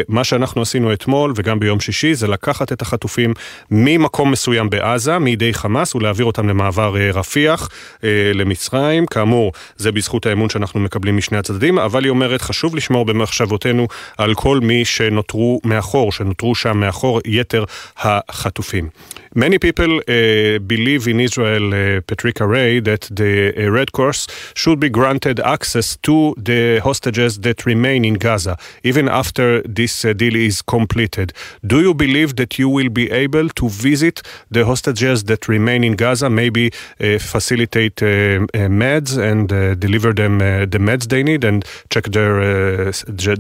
מה 0.09 0.25
שאנחנו 0.25 0.63
עשינו 0.63 0.91
אתמול, 1.03 1.33
וגם 1.37 1.61
ביום 1.61 1.81
שישי, 1.81 2.15
זה 2.15 2.27
לקחת 2.29 2.73
את 2.73 2.83
החטופים 2.83 3.35
ממקום 3.71 4.31
מסוים 4.31 4.71
בעזה, 4.71 5.19
מידי 5.19 5.55
חמאס, 5.55 5.95
ולהעביר 5.95 6.27
אותם 6.27 6.49
למעבר 6.49 6.97
אה, 6.97 7.11
רפיח, 7.11 7.69
אה, 8.05 8.31
למצרים. 8.35 9.07
כאמור, 9.07 9.53
זה 9.77 9.93
בזכות 9.93 10.27
האמון 10.27 10.49
שאנחנו 10.49 10.81
מקבלים 10.81 11.17
משני 11.17 11.39
הצדדים, 11.39 11.79
אבל 11.79 12.05
היא 12.05 12.11
אומרת, 12.11 12.43
חשוב 12.43 12.77
לשמור 12.77 13.05
במחשבותינו 13.05 13.89
על 14.19 14.35
כל 14.35 14.61
מי 14.61 14.85
שנותרו 14.85 15.61
מאחור, 15.65 16.13
שנותרו 16.13 16.55
שם 16.55 16.77
מאחור 16.77 17.21
יתר 17.25 17.65
החטופים. 17.99 18.89
Many 19.35 19.59
people 19.59 19.97
uh, 20.01 20.59
believe 20.59 21.09
in 21.09 21.19
Israel, 21.19 21.73
uh, 21.73 22.03
Patrika 22.03 22.47
Ray, 22.47 22.81
that 22.81 23.09
the 23.11 23.55
uh, 23.57 23.71
Red 23.71 23.93
Cross 23.93 24.27
should 24.55 24.79
be 24.79 24.91
granted 24.91 25.41
access 25.41 25.97
to 26.03 26.35
the 26.37 26.81
hostages 26.85 27.39
that 27.39 27.65
remain 27.65 28.05
in 28.05 28.15
Gaza, 28.15 28.59
even 28.83 29.09
after 29.09 29.63
this 29.63 30.05
uh, 30.05 30.13
deal 30.13 30.37
is 30.37 30.61
completed. 30.93 31.33
Do 31.67 31.81
you 31.81 31.95
believe 31.95 32.37
that 32.37 32.59
you 32.59 32.69
will 32.69 32.91
be 32.91 33.11
able 33.11 33.49
to 33.49 33.69
visit 33.69 34.23
the 34.51 34.65
hostages 34.65 35.25
that 35.25 35.49
remain 35.49 35.85
in 35.85 35.97
Gaza, 35.97 36.29
maybe 36.29 36.73
uh, 37.01 37.19
facilitate 37.19 38.03
uh, 38.03 38.07
uh, 38.07 38.69
meds 38.69 39.17
and 39.17 39.53
uh, 39.53 39.75
deliver 39.75 40.13
them 40.13 40.39
the 40.39 40.79
meds 40.79 41.09
they 41.09 41.23
need 41.23 41.45
and 41.45 41.65
check 41.91 42.05
their, 42.05 42.93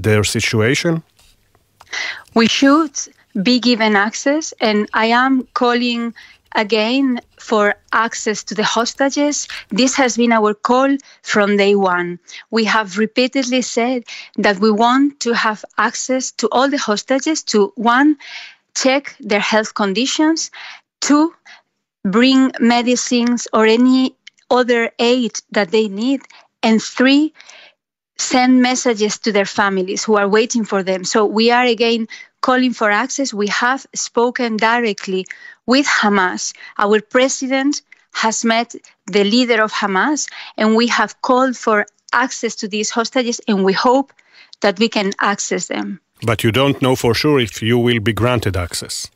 their 0.09 0.25
situation? 0.25 1.03
we 2.35 2.47
should 2.47 2.95
be 3.43 3.61
given 3.61 3.97
access 3.97 4.55
and 4.61 4.89
i 4.95 5.05
am 5.05 5.47
calling 5.53 6.15
again 6.55 7.21
for 7.39 7.75
access 7.93 8.43
to 8.45 8.55
the 8.55 8.65
hostages 8.65 9.49
this 9.71 9.95
has 9.95 10.17
been 10.17 10.33
our 10.33 10.55
call 10.55 10.97
from 11.23 11.57
day 11.57 11.75
one 11.75 12.19
we 12.51 12.65
have 12.65 12.99
repeatedly 12.99 13.63
said 13.63 14.05
that 14.37 14.59
we 14.59 14.71
want 14.71 15.19
to 15.21 15.33
have 15.33 15.65
access 15.79 16.31
to 16.31 16.49
all 16.53 16.69
the 16.69 16.79
hostages 16.79 17.43
to 17.43 17.73
one 17.77 18.17
check 18.75 19.15
their 19.21 19.41
health 19.41 19.75
conditions 19.75 20.51
two 21.01 21.33
bring 22.05 22.51
medicines 22.61 23.49
or 23.53 23.67
any 23.67 24.17
other 24.51 24.91
aid 24.99 25.33
that 25.51 25.71
they 25.71 25.89
need 25.89 26.21
and 26.63 26.83
three 26.83 27.33
send 28.19 28.63
messages 28.63 29.19
to 29.19 29.33
their 29.33 29.45
families 29.47 30.05
who 30.05 30.17
are 30.17 30.29
waiting 30.29 30.65
for 30.65 30.83
them. 30.83 31.05
So 31.05 31.27
we 31.27 31.51
are 31.51 31.65
again 31.65 32.07
calling 32.43 32.75
for 32.75 32.91
access. 32.91 33.33
We 33.33 33.49
have 33.49 33.87
spoken 33.95 34.57
directly 34.57 35.27
with 35.67 35.87
Hamas. 35.87 36.53
Our 36.79 37.01
president 37.01 37.81
has 38.13 38.45
met 38.45 38.75
the 39.07 39.25
leader 39.25 39.63
of 39.63 39.73
Hamas, 39.73 40.29
and 40.59 40.77
we 40.77 40.87
have 40.89 41.21
called 41.23 41.57
for 41.57 41.87
access 42.13 42.55
to 42.57 42.69
these 42.69 42.91
hostages, 42.91 43.41
and 43.49 43.65
we 43.65 43.73
hope 43.73 44.13
that 44.61 44.79
we 44.79 44.89
can 44.89 45.13
access 45.19 45.67
them. 45.69 46.01
But 46.23 46.45
you 46.45 46.53
don't 46.53 46.81
know 46.83 46.95
for 46.95 47.15
sure 47.15 47.41
if 47.41 47.63
you 47.63 47.79
will 47.79 48.01
be 48.01 48.13
granted 48.13 48.57
access. 48.57 49.11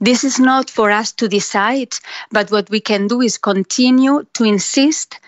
This 0.00 0.24
is 0.24 0.38
not 0.38 0.68
for 0.68 0.90
us 0.90 1.12
to 1.12 1.28
decide, 1.28 1.94
but 2.30 2.50
what 2.50 2.70
we 2.70 2.80
can 2.80 3.06
do 3.06 3.20
is 3.20 3.38
continue 3.38 4.26
to 4.34 4.44
insist 4.44 5.20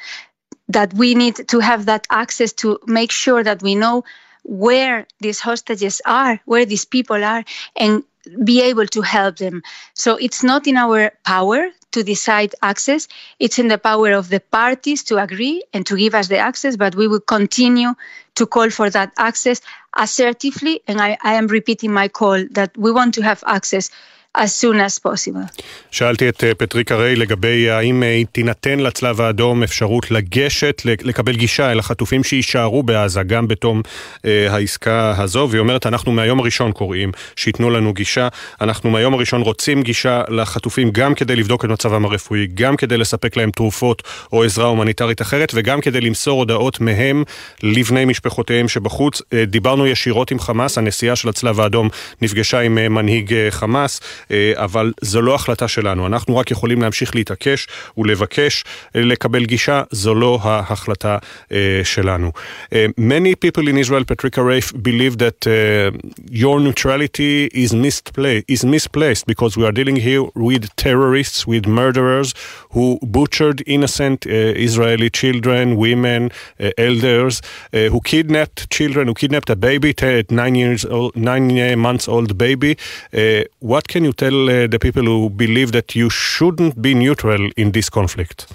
that 0.69 0.93
we 0.95 1.15
need 1.15 1.49
to 1.49 1.61
have 1.61 1.87
that 1.87 2.07
access 2.11 2.53
to 2.55 2.79
make 2.87 3.11
sure 3.11 3.45
that 3.45 3.63
we 3.63 3.75
know 3.75 4.05
where 4.43 5.07
these 5.21 5.41
hostages 5.41 6.01
are, 6.07 6.41
where 6.45 6.65
these 6.65 6.85
people 6.85 7.23
are, 7.25 7.45
and 7.77 8.05
be 8.45 8.63
able 8.63 8.87
to 8.87 9.01
help 9.03 9.37
them. 9.37 9.63
So 9.95 10.17
it's 10.17 10.43
not 10.43 10.67
in 10.67 10.77
our 10.77 11.13
power 11.25 11.69
to 11.93 12.03
decide 12.03 12.55
access, 12.63 13.07
it's 13.39 13.59
in 13.59 13.69
the 13.69 13.79
power 13.79 14.13
of 14.13 14.31
the 14.31 14.41
parties 14.41 15.03
to 15.05 15.19
agree 15.19 15.63
and 15.75 15.85
to 15.87 15.97
give 15.97 16.15
us 16.15 16.29
the 16.29 16.39
access, 16.39 16.77
but 16.77 16.95
we 16.95 17.07
will 17.07 17.21
continue 17.21 17.95
to 18.37 18.47
call 18.47 18.71
for 18.71 18.89
that 18.91 19.13
access 19.19 19.61
assertively. 19.99 20.81
And 20.89 21.01
I, 21.01 21.19
I 21.23 21.35
am 21.35 21.49
repeating 21.49 21.93
my 21.93 22.09
call 22.09 22.47
that 22.53 22.77
we 22.79 22.91
want 22.91 23.13
to 23.15 23.23
have 23.23 23.45
access 23.47 23.91
as 24.39 24.41
soon 24.41 24.77
as 24.77 24.99
possible. 25.07 25.63
שאלתי 25.91 26.29
את 26.29 26.45
אה, 26.45 26.55
פטריקה 26.55 26.97
ריי 26.97 27.17
לגבי 27.17 27.71
האם 27.71 28.03
אה, 28.03 28.23
תינתן 28.33 28.81
לצלב 28.81 29.21
האדום 29.21 29.63
אפשרות 29.63 30.11
לגשת, 30.11 30.83
לקבל 30.85 31.37
גישה 31.37 31.73
אל 31.73 31.79
החטופים 31.79 32.25
שיישארו 32.25 32.83
בעזה, 32.83 33.23
גם 33.23 33.49
בתום 33.49 33.83
אה, 34.25 34.55
העסקה 34.55 35.15
הזו, 35.19 35.49
והיא 35.51 35.61
אומרת, 35.61 35.87
אנחנו 35.87 36.13
מהיום 36.13 36.41
הראשון 36.41 36.73
קוראים 36.73 37.13
שייתנו 37.37 37.71
לנו 37.71 37.93
גישה, 37.93 38.29
אנחנו 38.61 38.91
מהיום 38.91 39.15
הראשון 39.15 39.43
רוצים 39.43 39.83
גישה 39.83 40.23
לחטופים 40.29 40.91
גם 40.91 41.15
כדי 41.15 41.37
לבדוק 41.37 41.65
את 41.65 41.71
מצבם 41.71 42.05
הרפואי, 42.05 42.47
גם 42.55 42.77
כדי 42.77 42.97
לספק 42.97 43.37
להם 43.37 43.51
תרופות 43.51 44.03
או 44.33 44.45
עזרה 44.45 44.67
הומניטרית 44.67 45.23
אחרת, 45.23 45.53
וגם 45.55 45.81
כדי 45.81 46.01
למסור 46.01 46.39
הודעות 46.39 46.81
מהם 46.81 47.25
לבני 47.63 48.05
משפחותיהם 48.05 48.69
שבחוץ. 48.69 49.23
אה, 49.33 49.45
דיברנו 49.45 49.87
ישירות 49.87 50.31
עם 50.31 50.39
חמאס, 50.39 50.79
הנשיאה 50.79 51.17
של 51.17 51.29
הצלב 51.29 51.61
האדום 51.61 51.89
נפגשה 52.23 52.61
עם 52.61 52.79
אה, 52.79 52.89
מנהיג 52.89 53.35
אה, 53.35 53.51
חמאס. 53.51 54.01
אה, 54.31 54.53
אבל 54.57 54.93
זו 55.01 55.23
לא 55.23 55.35
החלטה 55.35 55.69
שלנו. 55.69 56.07
אנחנו 56.07 56.37
רק 56.37 56.51
יכולים 56.51 56.83
להמשיך 56.83 57.15
להתעקש 57.15 57.67
ולבקש 57.99 58.65
אה, 58.97 59.01
לקבל 59.01 59.45
גישה, 59.45 59.83
זו 59.91 60.15
לא 60.15 60.39
ההחלטה 60.43 61.19
אה, 61.53 61.81
שלנו. 61.85 62.33
אה, 62.73 62.87
Many 62.99 63.35
people 63.47 63.67
in 63.69 63.77
Israel, 63.77 64.05
Patrika 64.05 64.43
Rafe, 64.43 64.73
believe 64.83 65.19
that 65.19 65.47
uh, 65.47 65.91
your 66.31 66.61
neutrality 66.61 67.49
is 67.53 67.71
misplaced, 67.75 68.45
is 68.49 68.65
misplaced 68.65 69.25
because 69.27 69.57
we 69.59 69.65
are 69.69 69.73
dealing 69.81 69.97
here 70.09 70.25
with 70.35 70.65
terrorists, 70.77 71.47
with 71.47 71.65
murderers 71.67 72.29
who 72.75 72.99
butchered 73.17 73.63
innocent 73.67 74.19
uh, 74.27 74.31
Israeli 74.69 75.11
children, 75.11 75.77
women, 75.77 76.23
uh, 76.31 76.71
elders, 76.79 77.35
uh, 77.43 77.89
who 77.93 78.01
kidnapped 78.01 78.59
children, 78.71 79.09
who 79.09 79.15
kidnapped 79.15 79.51
a 79.51 79.57
baby, 79.57 79.91
nine 80.31 80.55
years 80.55 80.85
old, 80.85 81.15
nine 81.17 81.47
uh, 81.59 81.77
months 81.77 82.09
old 82.09 82.31
baby. 82.39 82.73
Uh, 83.13 83.43
what 83.61 83.85
can 83.89 84.05
you 84.05 84.12
tell 84.13 84.51
uh, 84.51 84.67
the 84.67 84.79
people 84.79 85.05
who 85.05 85.31
believe 85.31 85.73
that 85.73 85.95
you 85.95 86.11
shouldn't 86.11 86.81
be 86.81 86.95
neutral 86.95 87.51
in 87.57 87.73
this 87.73 87.89
conflict? 87.91 88.47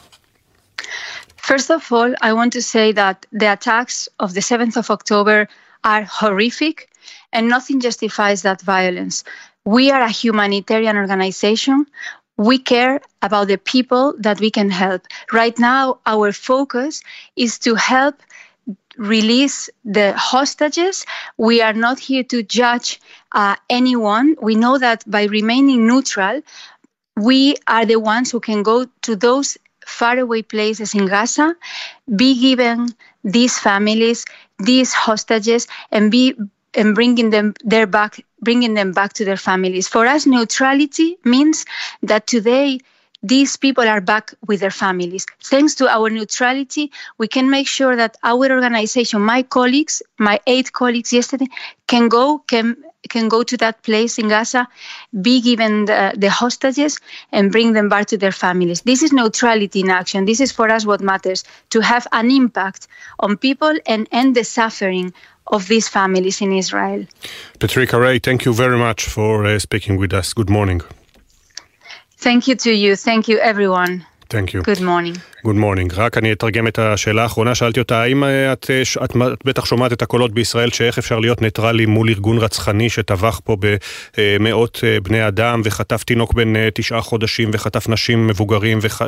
First 1.38 1.72
of 1.72 1.92
all, 1.92 2.14
I 2.22 2.34
want 2.34 2.52
to 2.54 2.62
say 2.62 2.92
that 2.92 3.26
the 3.32 3.52
attacks 3.54 4.10
of 4.20 4.34
the 4.34 4.42
7th 4.42 4.76
of 4.76 4.90
October 4.90 5.48
are 5.84 6.04
horrific 6.04 6.90
and 7.32 7.48
nothing 7.48 7.80
justifies 7.80 8.42
that 8.42 8.62
violence. 8.62 9.24
We 9.64 9.92
are 9.92 10.02
a 10.02 10.10
humanitarian 10.10 10.98
organization. 10.98 11.86
We 12.38 12.58
care 12.60 13.00
about 13.22 13.48
the 13.48 13.58
people 13.58 14.14
that 14.20 14.40
we 14.40 14.52
can 14.52 14.70
help. 14.70 15.08
Right 15.32 15.58
now, 15.58 16.00
our 16.06 16.32
focus 16.32 17.02
is 17.36 17.58
to 17.60 17.76
help 17.76 18.16
release 18.98 19.70
the 19.86 20.14
hostages. 20.14 21.06
We 21.38 21.62
are 21.62 21.74
not 21.74 22.00
here 22.00 22.24
to 22.26 22.44
judge 22.44 23.00
uh, 23.32 23.56
anyone. 23.70 24.36
We 24.42 24.56
know 24.56 24.78
that 24.78 25.04
by 25.10 25.26
remaining 25.26 25.88
neutral, 25.88 26.42
we 27.16 27.56
are 27.68 27.86
the 27.86 27.98
ones 28.00 28.32
who 28.32 28.40
can 28.40 28.64
go 28.64 28.86
to 29.04 29.16
those 29.16 29.58
faraway 29.86 30.42
places 30.42 30.94
in 30.94 31.06
Gaza, 31.08 31.56
be 32.16 32.40
given 32.40 32.90
these 33.24 33.58
families, 33.58 34.26
these 34.60 34.94
hostages, 34.94 35.68
and 35.92 36.12
be 36.12 36.36
and 36.74 36.94
bringing 36.94 37.32
them 37.32 37.54
their 37.64 37.88
back, 37.88 38.20
bringing 38.42 38.74
them 38.76 38.92
back 38.92 39.14
to 39.14 39.26
their 39.26 39.38
families. 39.38 39.88
For 39.88 40.06
us, 40.06 40.26
neutrality 40.28 41.18
means 41.24 41.66
that 42.04 42.28
today 42.28 42.80
these 43.24 43.58
people 43.58 43.88
are 43.88 44.02
back 44.02 44.34
with 44.48 44.60
their 44.60 44.72
families. 44.72 45.26
Thanks 45.44 45.76
to 45.76 45.90
our 45.90 46.10
neutrality, 46.10 46.92
we 47.18 47.28
can 47.28 47.50
make 47.50 47.68
sure 47.68 47.96
that 47.96 48.18
our 48.24 48.52
organization, 48.52 49.22
my 49.22 49.44
colleagues, 49.44 50.02
my 50.18 50.40
eight 50.48 50.74
colleagues 50.74 51.12
yesterday, 51.12 51.48
can 51.88 52.10
go, 52.10 52.40
can 52.40 52.78
can 53.10 53.30
go 53.30 53.42
to 53.42 53.56
that 53.58 53.82
place 53.84 54.18
in 54.18 54.28
Gaza, 54.28 54.68
be 55.22 55.40
given 55.40 55.86
the, 55.86 56.14
the, 56.18 56.30
hostages, 56.30 57.00
and 57.32 57.52
bring 57.52 57.72
them 57.72 57.88
back 57.88 58.08
to 58.08 58.18
their 58.18 58.34
families. 58.34 58.82
This 58.82 59.02
is 59.02 59.14
neutrality 59.14 59.80
in 59.80 59.90
action. 59.90 60.26
This 60.26 60.42
is 60.42 60.52
for 60.52 60.70
us 60.70 60.86
what 60.86 61.00
matters 61.00 61.46
to 61.70 61.80
have 61.80 62.06
an 62.12 62.30
impact 62.30 62.88
on 63.20 63.38
people 63.38 63.74
and 63.86 64.10
end 64.12 64.36
the 64.36 64.44
suffering 64.44 65.14
of 65.48 65.68
these 65.70 65.88
families 65.88 66.42
in 66.42 66.52
Israel. 66.52 67.06
Patricia 67.60 67.98
Ray, 67.98 68.20
thank 68.20 68.44
you 68.44 68.54
very 68.54 68.78
much 68.78 69.06
for 69.06 69.46
uh, 69.46 69.58
speaking 69.58 69.96
with 69.96 70.14
us. 70.14 70.34
Good 70.34 70.50
morning. 70.50 70.82
Thank 72.18 72.48
you 72.48 72.56
to 72.56 72.72
you. 72.72 72.96
Thank 72.96 73.28
you, 73.28 73.38
everyone. 73.38 74.06
Thank 74.30 74.54
you. 74.54 74.64
Good 74.64 74.82
morning. 74.82 75.22
Good 75.48 75.60
morning. 75.60 75.94
רק 75.96 76.18
אני 76.18 76.32
אתרגם 76.32 76.68
את 76.68 76.80
השאלה 76.80 77.24
האחרונה, 77.24 77.56
שאלתי 77.56 77.80
אותה, 77.80 78.02
האם 78.02 78.24
את, 78.24 78.72
את, 79.04 79.12
את 79.34 79.46
בטח 79.46 79.66
שומעת 79.66 79.94
את 79.94 80.02
הקולות 80.02 80.32
בישראל 80.32 80.70
שאיך 80.70 80.98
אפשר 80.98 81.20
להיות 81.20 81.42
ניטרלי 81.42 81.86
מול 81.86 82.10
ארגון 82.10 82.38
רצחני 82.38 82.90
שטבח 82.90 83.42
פה 83.44 83.58
במאות 84.18 84.84
בני 85.04 85.28
אדם 85.28 85.62
וחטף 85.64 86.04
תינוק 86.04 86.34
בן 86.34 86.70
תשעה 86.70 87.02
חודשים 87.02 87.50
וחטף 87.54 87.90
נשים 87.90 88.28
מבוגרים 88.28 88.80
וח, 88.82 89.02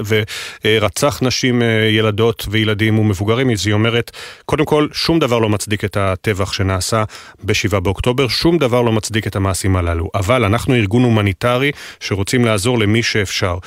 ורצח 0.66 1.20
נשים, 1.22 1.61
ילדות 1.90 2.45
וילדים 2.52 2.99
ומבוגרים, 2.99 3.52
אז 3.52 3.68
היא 3.68 3.74
אומרת, 3.74 4.11
קודם 4.45 4.66
כל, 4.66 4.88
שום 4.94 5.20
דבר 5.20 5.40
לא 5.40 5.49
מצדיק 5.49 5.86
את 5.86 5.98
הטבח 5.98 6.53
שנעשה 6.53 7.03
ב-7 7.44 7.80
באוקטובר, 7.80 8.28
שום 8.28 8.57
דבר 8.57 8.82
לא 8.82 8.91
מצדיק 8.91 9.28
את 9.28 9.36
המעשים 9.36 9.76
הללו. 9.76 10.10
אבל 10.16 10.45
אנחנו 10.45 10.76
ארגון 10.76 11.03
הומניטרי 11.03 11.72
שרוצים 11.99 12.45
לעזור 12.45 12.80
למי 12.80 13.03
שאפשר, 13.03 13.57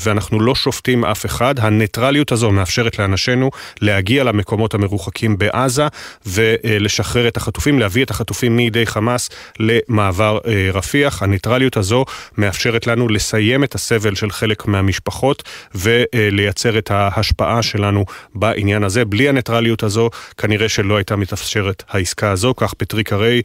ואנחנו 0.00 0.40
לא 0.40 0.54
שופטים 0.54 1.04
אף 1.04 1.26
אחד. 1.26 1.58
הניטרליות 2.06 2.32
הזו 2.32 2.50
מאפשרת 2.50 2.98
לאנשינו 2.98 3.50
להגיע 3.80 4.24
למקומות 4.24 4.74
המרוחקים 4.74 5.38
בעזה 5.38 5.86
ולשחרר 6.26 7.28
את 7.28 7.36
החטופים, 7.36 7.78
להביא 7.78 8.04
את 8.04 8.10
החטופים 8.10 8.56
מידי 8.56 8.86
חמאס 8.86 9.30
למעבר 9.58 10.38
רפיח. 10.72 11.22
הניטרליות 11.22 11.76
הזו 11.76 12.04
מאפשרת 12.38 12.86
לנו 12.86 13.08
לסיים 13.08 13.64
את 13.64 13.74
הסבל 13.74 14.14
של 14.14 14.30
חלק 14.30 14.66
מהמשפחות 14.66 15.42
ולייצר 15.74 16.78
את 16.78 16.90
ההשפעה 16.90 17.62
שלנו 17.62 18.04
בעניין 18.34 18.84
הזה. 18.84 19.04
בלי 19.04 19.28
הניטרליות 19.28 19.82
הזו 19.82 20.10
כנראה 20.36 20.68
שלא 20.68 20.96
הייתה 20.96 21.16
מתאפשרת 21.16 21.82
העסקה 21.88 22.30
הזו, 22.30 22.54
כך 22.56 22.74
פטריקה 22.74 23.16
ריי, 23.16 23.42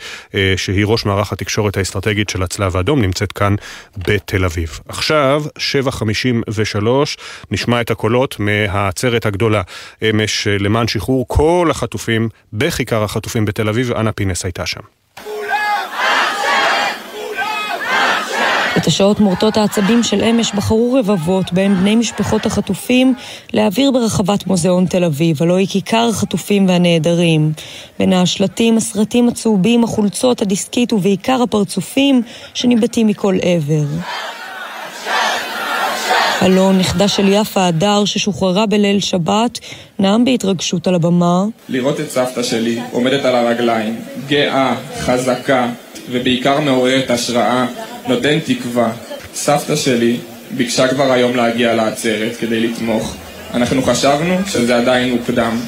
שהיא 0.56 0.86
ראש 0.86 1.06
מערך 1.06 1.34
התקשורת 1.34 1.78
האסטרטגית 1.78 2.30
של 2.30 2.44
הצלב 2.44 2.78
האדום, 2.78 3.02
נמצאת 3.02 3.32
כאן 3.32 3.56
בתל 3.98 4.46
אביב. 4.46 4.80
עכשיו, 4.88 5.44
7.53, 5.58 6.88
נשמע 7.52 7.82
את 7.82 7.92
הקולות 7.92 8.36
מהעצרת 8.52 9.26
הגדולה 9.26 9.62
אמש 10.10 10.48
למען 10.48 10.88
שחרור 10.88 11.26
כל 11.28 11.68
החטופים 11.72 12.30
בכיכר 12.54 13.04
החטופים 13.04 13.46
בתל 13.46 13.70
אביב, 13.70 13.92
אנה 13.92 14.12
פינס 14.12 14.46
הייתה 14.46 14.66
שם. 14.66 14.82
את 18.78 18.88
השעות 18.88 19.20
מורטות 19.20 19.58
העצבים 19.58 20.04
של 20.04 20.24
אמש 20.24 20.52
בחרו 20.56 20.94
רבבות, 21.00 21.54
בהם 21.54 21.76
בני 21.76 21.96
משפחות 21.96 22.46
החטופים, 22.46 23.14
להעביר 23.54 23.92
ברחבת 23.92 24.48
מוזיאון 24.48 24.86
תל 24.86 25.04
אביב, 25.04 25.44
הלוא 25.44 25.58
היא 25.58 25.68
כיכר 25.68 26.10
החטופים 26.10 26.68
והנעדרים. 26.70 27.52
בין 28.00 28.14
השלטים, 28.14 28.78
הסרטים 28.78 29.28
הצהובים, 29.28 29.84
החולצות, 29.84 30.42
הדיסקית 30.42 30.94
ובעיקר 30.94 31.42
הפרצופים 31.44 32.22
שניבטים 32.54 33.08
מכל 33.08 33.36
עבר. 33.42 33.86
אלון, 36.42 36.78
נכדה 36.78 37.08
של 37.08 37.34
יפה 37.34 37.68
הדר, 37.68 38.06
ששוחררה 38.06 38.66
בליל 38.66 39.00
שבת, 39.00 39.60
נאם 40.00 40.26
בהתרגשות 40.26 40.88
על 40.88 40.96
הבמה. 40.96 41.46
לראות 41.70 42.00
את 42.00 42.12
סבתא 42.12 42.44
שלי 42.44 42.80
עומדת 42.92 43.26
על 43.26 43.36
הרגליים, 43.36 43.96
גאה, 44.28 44.76
חזקה, 45.00 45.68
ובעיקר 46.12 46.60
מעוררת 46.60 47.10
השראה, 47.10 47.66
נותן 48.08 48.40
תקווה. 48.40 48.92
סבתא 49.34 49.76
שלי 49.76 50.18
ביקשה 50.52 50.88
כבר 50.88 51.12
היום 51.12 51.36
להגיע 51.36 51.76
לעצרת 51.76 52.36
כדי 52.40 52.60
לתמוך. 52.60 53.16
אנחנו 53.54 53.82
חשבנו 53.82 54.36
שזה 54.48 54.78
עדיין 54.78 55.14
מוקדם, 55.14 55.60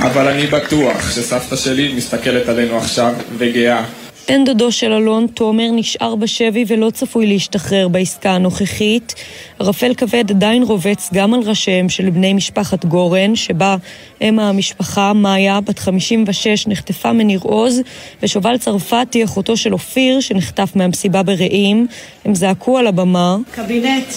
אבל 0.00 0.28
אני 0.28 0.46
בטוח 0.46 1.10
שסבתא 1.10 1.56
שלי 1.56 1.92
מסתכלת 1.92 2.48
עלינו 2.48 2.76
עכשיו 2.76 3.14
וגאה. 3.38 3.84
בן 4.28 4.44
דודו 4.44 4.72
של 4.72 4.92
אלון, 4.92 5.26
תומר, 5.26 5.70
נשאר 5.72 6.14
בשבי 6.14 6.64
ולא 6.66 6.90
צפוי 6.90 7.26
להשתחרר 7.26 7.88
בעסקה 7.88 8.30
הנוכחית. 8.30 9.14
ערפל 9.58 9.94
כבד 9.94 10.30
עדיין 10.30 10.62
רובץ 10.62 11.10
גם 11.14 11.34
על 11.34 11.40
ראשיהם 11.40 11.88
של 11.88 12.10
בני 12.10 12.34
משפחת 12.34 12.84
גורן, 12.84 13.36
שבה 13.36 13.76
אם 14.20 14.38
המשפחה, 14.38 15.12
מאיה, 15.12 15.60
בת 15.60 15.78
56, 15.78 16.66
נחטפה 16.66 17.12
מניר 17.12 17.40
עוז, 17.42 17.80
ושובל 18.22 18.58
צרפתי, 18.58 19.24
אחותו 19.24 19.56
של 19.56 19.72
אופיר, 19.72 20.20
שנחטף 20.20 20.70
מהמסיבה 20.74 21.22
ברעים. 21.22 21.86
הם 22.24 22.34
זעקו 22.34 22.78
על 22.78 22.86
הבמה. 22.86 23.36
קבינט, 23.50 24.08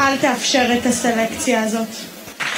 אל 0.00 0.16
תאפשר 0.16 0.66
את 0.78 0.86
הסלקציה 0.86 1.62
הזאת. 1.62 1.88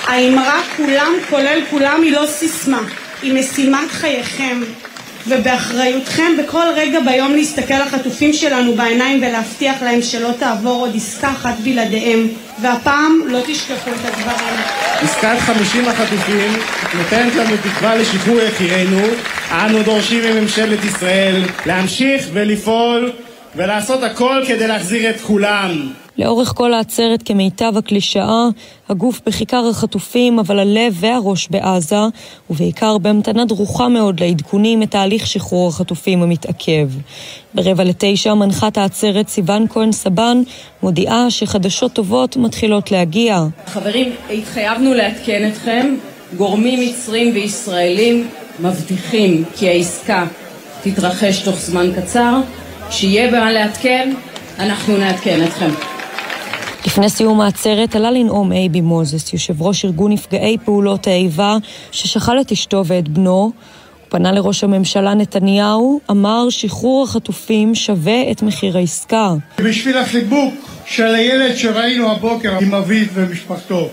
האמרה 0.07 0.61
כולם, 0.77 1.13
כולל 1.31 1.61
כולם, 1.71 2.01
היא 2.03 2.13
לא 2.13 2.27
סיסמה, 2.27 2.83
היא 3.23 3.33
משימת 3.33 3.91
חייכם. 3.91 4.61
ובאחריותכם 5.29 6.33
בכל 6.39 6.67
רגע 6.77 7.01
ביום 7.01 7.33
להסתכל 7.33 7.75
לחטופים 7.75 8.33
שלנו 8.33 8.75
בעיניים 8.75 9.19
ולהבטיח 9.23 9.83
להם 9.83 10.03
שלא 10.03 10.31
תעבור 10.39 10.81
עוד 10.81 10.97
עסקה 10.97 11.31
אחת 11.31 11.55
בלעדיהם 11.65 12.29
והפעם 12.63 13.21
לא 13.27 13.41
תשכחו 13.47 13.91
את 13.91 14.05
הדברים. 14.05 14.61
עסקת 15.03 15.39
50 15.39 15.89
החטופים 15.89 16.53
נותנת 16.95 17.35
לנו 17.35 17.57
תקווה 17.57 17.97
לשחרור 17.97 18.39
יקירנו. 18.41 19.01
אנו 19.51 19.83
דורשים 19.83 20.25
מממשלת 20.25 20.85
ישראל 20.85 21.43
להמשיך 21.67 22.27
ולפעול 22.33 23.13
ולעשות 23.57 24.03
הכל 24.03 24.43
כדי 24.47 24.67
להחזיר 24.67 25.11
את 25.11 25.21
כולם. 25.21 25.89
לאורך 26.19 26.53
כל 26.57 26.75
העצרת 26.75 27.23
כמיטב 27.23 27.73
הקלישאה, 27.77 28.49
הגוף 28.89 29.21
בכיכר 29.27 29.69
החטופים, 29.71 30.39
אבל 30.39 30.59
הלב 30.59 30.97
והראש 31.01 31.49
בעזה, 31.51 31.97
ובעיקר 32.51 32.99
בהמתנה 32.99 33.45
דרוכה 33.45 33.89
מאוד 33.89 34.21
לעדכונים 34.21 34.83
את 34.83 34.91
תהליך 34.91 35.27
שחרור 35.27 35.69
החטופים 35.69 36.23
המתעכב. 36.23 36.89
ברבע 37.55 37.85
לתשע 37.85 38.35
מנחת 38.35 38.79
העצרת 38.79 39.29
סיון 39.29 39.67
כהן 39.69 39.93
סבן 39.93 40.43
מודיעה 40.83 41.31
שחדשות 41.31 41.93
טובות 41.93 42.37
מתחילות 42.37 42.93
להגיע. 42.93 43.45
חברים, 43.67 44.13
התחייבנו 44.31 44.95
לעדכן 44.95 45.51
אתכם, 45.53 45.95
גורמים 46.37 46.81
מצרים 46.81 47.35
וישראלים 47.35 48.29
מבטיחים 48.61 49.45
כי 49.57 49.69
העסקה 49.69 50.27
תתרחש 50.83 51.43
תוך 51.43 51.57
זמן 51.57 51.91
קצר. 51.97 52.41
כשיהיה 52.91 53.31
מה 53.31 53.53
לעדכן, 53.53 54.15
אנחנו 54.59 54.97
נעדכן 54.97 55.45
אתכם. 55.45 55.98
לפני 56.87 57.11
סיום 57.11 57.41
העצרת 57.41 57.97
עלה 57.97 58.11
לנאום 58.11 58.53
אייבי 58.53 58.81
מוזס, 58.81 59.33
יושב 59.33 59.63
ראש 59.63 59.85
ארגון 59.85 60.13
נפגעי 60.13 60.57
פעולות 60.65 61.07
האיבה, 61.07 61.57
ששכל 61.93 62.41
את 62.41 62.53
אשתו 62.53 62.83
ואת 62.87 63.09
בנו. 63.09 63.31
הוא 63.31 63.53
פנה 64.09 64.33
לראש 64.33 64.65
הממשלה 64.65 65.15
נתניהו, 65.15 66.01
אמר 66.11 66.47
שחרור 66.51 67.05
החטופים 67.05 67.75
שווה 67.75 68.31
את 68.31 68.43
מחיר 68.43 68.77
העסקה. 68.77 69.35
בשביל 69.59 69.99
החיבוק 69.99 70.55
של 70.87 71.15
הילד 71.15 71.57
שראינו 71.57 72.11
הבוקר 72.11 72.59
עם 72.61 72.75
אביו 72.75 73.07
ומשפחתו, 73.15 73.89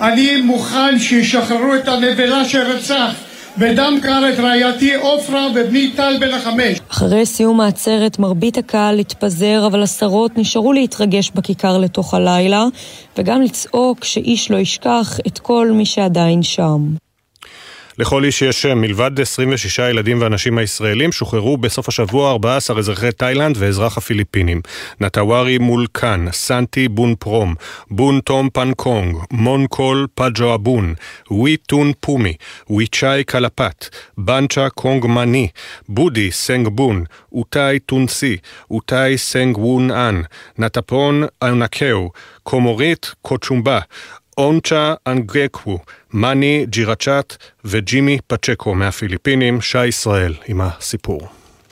אני 0.00 0.36
מוכן 0.36 0.98
שישחררו 0.98 1.74
את 1.74 1.88
הנבלה 1.88 2.44
שרצח 2.44 3.14
בדם 3.58 3.98
קר 4.02 4.30
את 4.32 4.38
רעייתי 4.38 4.94
עופרה 4.94 5.46
ובני 5.54 5.90
טל 5.96 6.16
בן 6.20 6.30
החמש. 6.34 6.78
אחרי 6.88 7.26
סיום 7.26 7.60
העצרת 7.60 8.18
מרבית 8.18 8.58
הקהל 8.58 8.98
התפזר, 8.98 9.66
אבל 9.66 9.82
עשרות 9.82 10.38
נשארו 10.38 10.72
להתרגש 10.72 11.30
בכיכר 11.30 11.78
לתוך 11.78 12.14
הלילה, 12.14 12.64
וגם 13.18 13.42
לצעוק 13.42 14.04
שאיש 14.04 14.50
לא 14.50 14.56
ישכח 14.56 15.18
את 15.26 15.38
כל 15.38 15.70
מי 15.72 15.86
שעדיין 15.86 16.42
שם. 16.42 16.94
לכל 18.02 18.24
איש 18.24 18.42
יש 18.42 18.62
שם, 18.62 18.80
מלבד 18.80 19.20
26 19.20 19.78
ילדים 19.78 20.20
ואנשים 20.20 20.58
הישראלים, 20.58 21.12
שוחררו 21.12 21.56
בסוף 21.56 21.88
השבוע 21.88 22.30
14 22.30 22.78
אזרחי 22.78 23.12
תאילנד 23.12 23.56
ואזרח 23.58 23.98
הפיליפינים. 23.98 24.60
נטווארי 25.00 25.58
מול 25.58 25.86
קאן, 25.92 26.26
סנטי 26.32 26.88
בון 26.88 27.14
פרום, 27.18 27.54
בון 27.90 28.20
תום 28.20 28.48
פן 28.52 28.72
קונג, 28.76 29.16
מון 29.30 29.66
קול 29.66 30.06
פג'ו 30.14 30.54
אבון, 30.54 30.94
ווי 31.30 31.56
טון 31.56 31.92
פומי, 32.00 32.34
ווי 32.70 32.86
צ'אי 32.86 33.24
קלפת, 33.24 33.88
בנצ'ה 34.18 34.68
קונג 34.70 35.06
מני, 35.06 35.48
בודי 35.88 36.30
סנג 36.30 36.68
בון, 36.68 37.04
אוטאי 37.32 37.78
טונסי, 37.78 38.36
אוטאי 38.70 39.18
סנג 39.18 39.58
וון 39.58 39.90
אן, 39.90 40.22
נטפון 40.58 41.24
אנקאו, 41.42 42.10
קומורית 42.42 43.14
קוצ'ומבה, 43.22 43.78
אונצ'ה 44.38 44.94
אנגקוו, 45.06 45.78
מאני 46.12 46.66
ג'ירצ'אט 46.68 47.36
וג'ימי 47.64 48.18
פצ'קו 48.26 48.74
מהפיליפינים, 48.74 49.60
שי 49.60 49.86
ישראל 49.86 50.34
עם 50.46 50.60
הסיפור. 50.60 51.28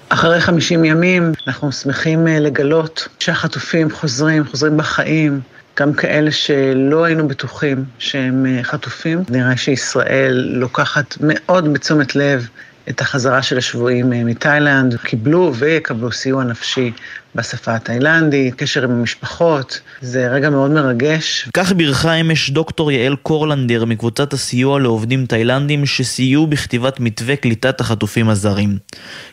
אחרי 0.09 0.41
50 0.41 0.85
ימים 0.85 1.33
אנחנו 1.47 1.73
שמחים 1.73 2.27
לגלות 2.27 3.09
שהחטופים 3.19 3.91
חוזרים, 3.91 4.45
חוזרים 4.45 4.77
בחיים. 4.77 5.41
גם 5.81 5.95
כאלה 5.95 6.31
שלא 6.31 7.05
היינו 7.05 7.29
בטוחים 7.29 7.85
שהם 7.99 8.47
אה, 8.47 8.63
חטופים. 8.63 9.25
נראה 9.29 9.57
שישראל 9.57 10.53
לוקחת 10.55 11.17
מאוד 11.21 11.73
בתשומת 11.73 12.17
לב 12.17 12.49
את 12.89 13.01
החזרה 13.01 13.43
של 13.43 13.59
השבויים 13.59 14.13
אה, 14.13 14.25
מתאילנד, 14.25 14.97
קיבלו 14.97 15.53
ויקבלו 15.55 16.13
סיוע 16.13 16.45
נפשי 16.45 16.93
בשפה 17.35 17.75
התאילנדית, 17.75 18.55
קשר 18.55 18.85
עם 18.85 18.91
המשפחות, 18.91 19.81
זה 20.01 20.29
רגע 20.29 20.51
מאוד 20.51 20.71
מרגש. 20.71 21.49
כך 21.55 21.73
בירכה 21.73 22.15
אמש 22.15 22.51
דוקטור 22.51 22.93
יעל 22.93 23.17
קורלנדר 23.17 23.85
מקבוצת 23.85 24.33
הסיוע 24.33 24.81
לעובדים 24.81 25.27
תאילנדים 25.27 25.87
שסייעו 25.87 26.47
בכתיבת 26.47 27.01
מתווה 27.01 27.37
קליטת 27.37 27.81
החטופים 27.81 28.29
הזרים. 28.29 28.79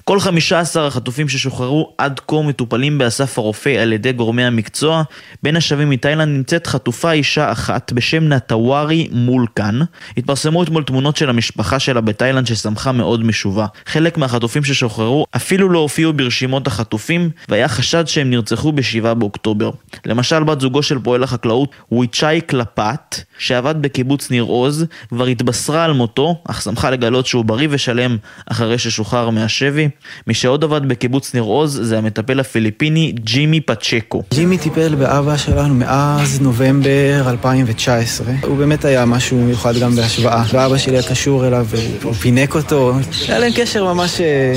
כל 0.04 0.20
15 0.20 0.88
החטופים 0.88 1.30
ששוחררו 1.30 1.94
עד 1.98 2.20
כה 2.28 2.42
מטופלים 2.42 2.98
באסף 2.98 3.38
הרופא 3.38 3.70
על 3.70 3.94
ידי 3.94 4.12
גורמי 4.12 4.44
המקצוע. 4.44 5.04
בין 5.44 5.56
השבים 5.56 5.90
מתאילנד 5.90 6.38
נמצאת 6.38 6.68
חטופה 6.68 7.12
אישה 7.12 7.52
אחת 7.52 7.92
בשם 7.92 8.34
נטווארי 8.34 9.08
מולקן. 9.12 9.80
התפרסמו 10.18 10.64
אתמול 10.64 10.84
תמונות 10.84 11.18
של 11.18 11.30
המשפחה 11.30 11.80
שלה 11.80 12.02
בתאילנד 12.02 12.48
ששמחה 12.48 12.92
מאוד 12.92 13.24
משובה. 13.24 13.66
חלק 13.86 14.18
מהחטופים 14.18 14.64
ששוחררו 14.64 15.26
אפילו 15.36 15.70
לא 15.70 15.80
הופיעו 15.80 16.14
ברשימות 16.14 16.68
החטופים, 16.68 17.30
והיה 17.50 17.68
חשד 17.88 18.08
שהם 18.08 18.30
נרצחו 18.30 18.72
ב-7 18.72 19.14
באוקטובר. 19.14 19.72
למשל 20.06 20.44
בת 20.44 20.62
זוגו 20.62 20.84
של 20.84 21.00
פועל 21.00 21.24
החקלאות 21.24 21.70
וויצ'אי 21.92 22.42
קלפת, 22.42 23.16
שעבד 23.38 23.76
בקיבוץ 23.82 24.32
ניר 24.32 24.44
עוז, 24.44 24.86
כבר 25.10 25.26
התבשרה 25.26 25.86
על 25.86 25.94
מותו, 25.94 26.36
אך 26.50 26.62
שמחה 26.62 26.90
לגלות 26.90 27.26
שהוא 27.26 27.46
בריא 27.46 27.68
ושלם 27.72 28.18
אחרי 28.46 28.78
ששוחרר 28.78 29.30
מהשבי. 29.30 29.90
מי 30.28 30.34
שעוד 30.34 30.64
עבד 30.64 30.88
בקיבוץ 30.88 31.34
ניר 31.34 31.44
עוז 31.44 31.80
זה 31.84 31.98
המטפל 31.98 32.40
הפיליפיני 32.40 33.12
ג'ימי 33.12 33.62
פצ'קו. 33.62 34.24
ג'ימי 34.34 34.58
טיפל 34.58 34.96
באבא 34.96 35.38
שלנו 35.38 35.74
מאז 35.74 36.42
נובמבר 36.42 37.24
2019. 37.30 38.34
הוא 38.42 38.58
באמת 38.58 38.86
היה 38.86 39.06
משהו 39.06 39.38
מיוחד 39.38 39.78
גם 39.78 39.96
בהשוואה. 39.96 40.44
ואבא 40.52 40.78
שלי 40.78 40.94
היה 40.94 41.10
קשור 41.10 41.48
אליו 41.48 41.68
והוא 42.02 42.14
פינק 42.14 42.56
אותו. 42.56 42.94
היה 43.28 43.40
להם 43.40 43.52
קשר 43.56 43.94
ממש... 43.94 44.22
אה, 44.22 44.54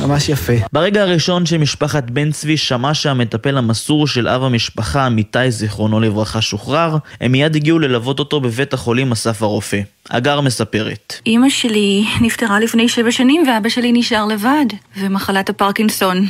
ממש 0.00 0.28
יפה. 0.28 0.52
ברגע 0.72 1.02
הראשון 1.02 1.46
שמשפחת 1.46 2.10
בן 2.10 2.32
צבי 2.32 2.56
שמע 2.68 2.94
שהמטפל 2.94 3.58
המסור 3.58 4.06
של 4.06 4.28
אב 4.28 4.42
המשפחה, 4.42 5.06
אמיתי 5.06 5.50
זיכרונו 5.50 6.00
לברכה, 6.00 6.40
שוחרר, 6.40 6.96
הם 7.20 7.32
מיד 7.32 7.56
הגיעו 7.56 7.78
ללוות 7.78 8.18
אותו 8.18 8.40
בבית 8.40 8.74
החולים 8.74 9.12
אסף 9.12 9.42
הרופא. 9.42 9.80
אגר 10.08 10.40
מספרת. 10.40 11.14
אימא 11.26 11.48
שלי 11.48 12.04
נפטרה 12.20 12.60
לפני 12.60 12.88
שבע 12.88 13.10
שנים 13.10 13.42
ואבא 13.48 13.68
שלי 13.68 13.92
נשאר 13.92 14.24
לבד. 14.26 14.66
ומחלת 14.96 15.50
הפרקינסון, 15.50 16.26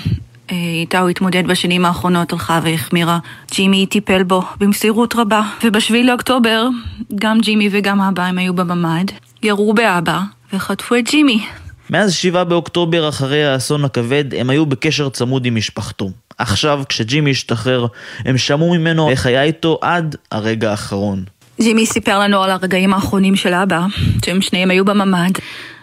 אה, 0.50 0.56
איתה 0.80 1.00
הוא 1.00 1.08
התמודד 1.08 1.46
בשנים 1.46 1.84
האחרונות 1.84 2.32
הלכה 2.32 2.60
והחמירה. 2.62 3.18
ג'ימי 3.54 3.86
טיפל 3.86 4.22
בו 4.22 4.42
במסירות 4.58 5.14
רבה, 5.16 5.42
ובשביעי 5.64 6.04
לאוקטובר 6.04 6.68
גם 7.14 7.40
ג'ימי 7.40 7.68
וגם 7.72 8.00
אבא 8.00 8.22
הם 8.22 8.38
היו 8.38 8.54
בממ"ד, 8.54 9.06
ירו 9.42 9.74
באבא 9.74 10.20
וחטפו 10.52 10.94
את 10.94 11.10
ג'ימי. 11.10 11.46
מאז 11.90 12.14
7 12.14 12.44
באוקטובר 12.44 13.08
אחרי 13.08 13.44
האסון 13.44 13.84
הכבד 13.84 14.34
הם 14.34 14.50
היו 14.50 14.66
בקשר 14.66 15.08
צמוד 15.08 15.46
עם 15.46 15.54
משפחתו. 15.54 16.10
עכשיו, 16.38 16.82
כשג'ימי 16.88 17.30
השתחרר, 17.30 17.86
הם 18.24 18.38
שמעו 18.38 18.74
ממנו 18.74 19.10
איך 19.10 19.26
היה 19.26 19.42
איתו 19.42 19.78
עד 19.82 20.16
הרגע 20.32 20.70
האחרון. 20.70 21.24
ג'ימי 21.60 21.86
סיפר 21.86 22.18
לנו 22.18 22.42
על 22.42 22.50
הרגעים 22.50 22.94
האחרונים 22.94 23.36
של 23.36 23.54
אבא, 23.54 23.80
שהם 24.24 24.40
שניהם 24.40 24.70
היו 24.70 24.84
בממ"ד. 24.84 25.32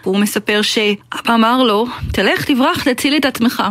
הוא 0.02 0.18
מספר 0.18 0.62
שאבא 0.62 1.34
אמר 1.34 1.62
לו, 1.62 1.86
תלך, 2.12 2.44
תברח, 2.44 2.88
תציל 2.88 3.16
את 3.16 3.24
עצמך. 3.24 3.62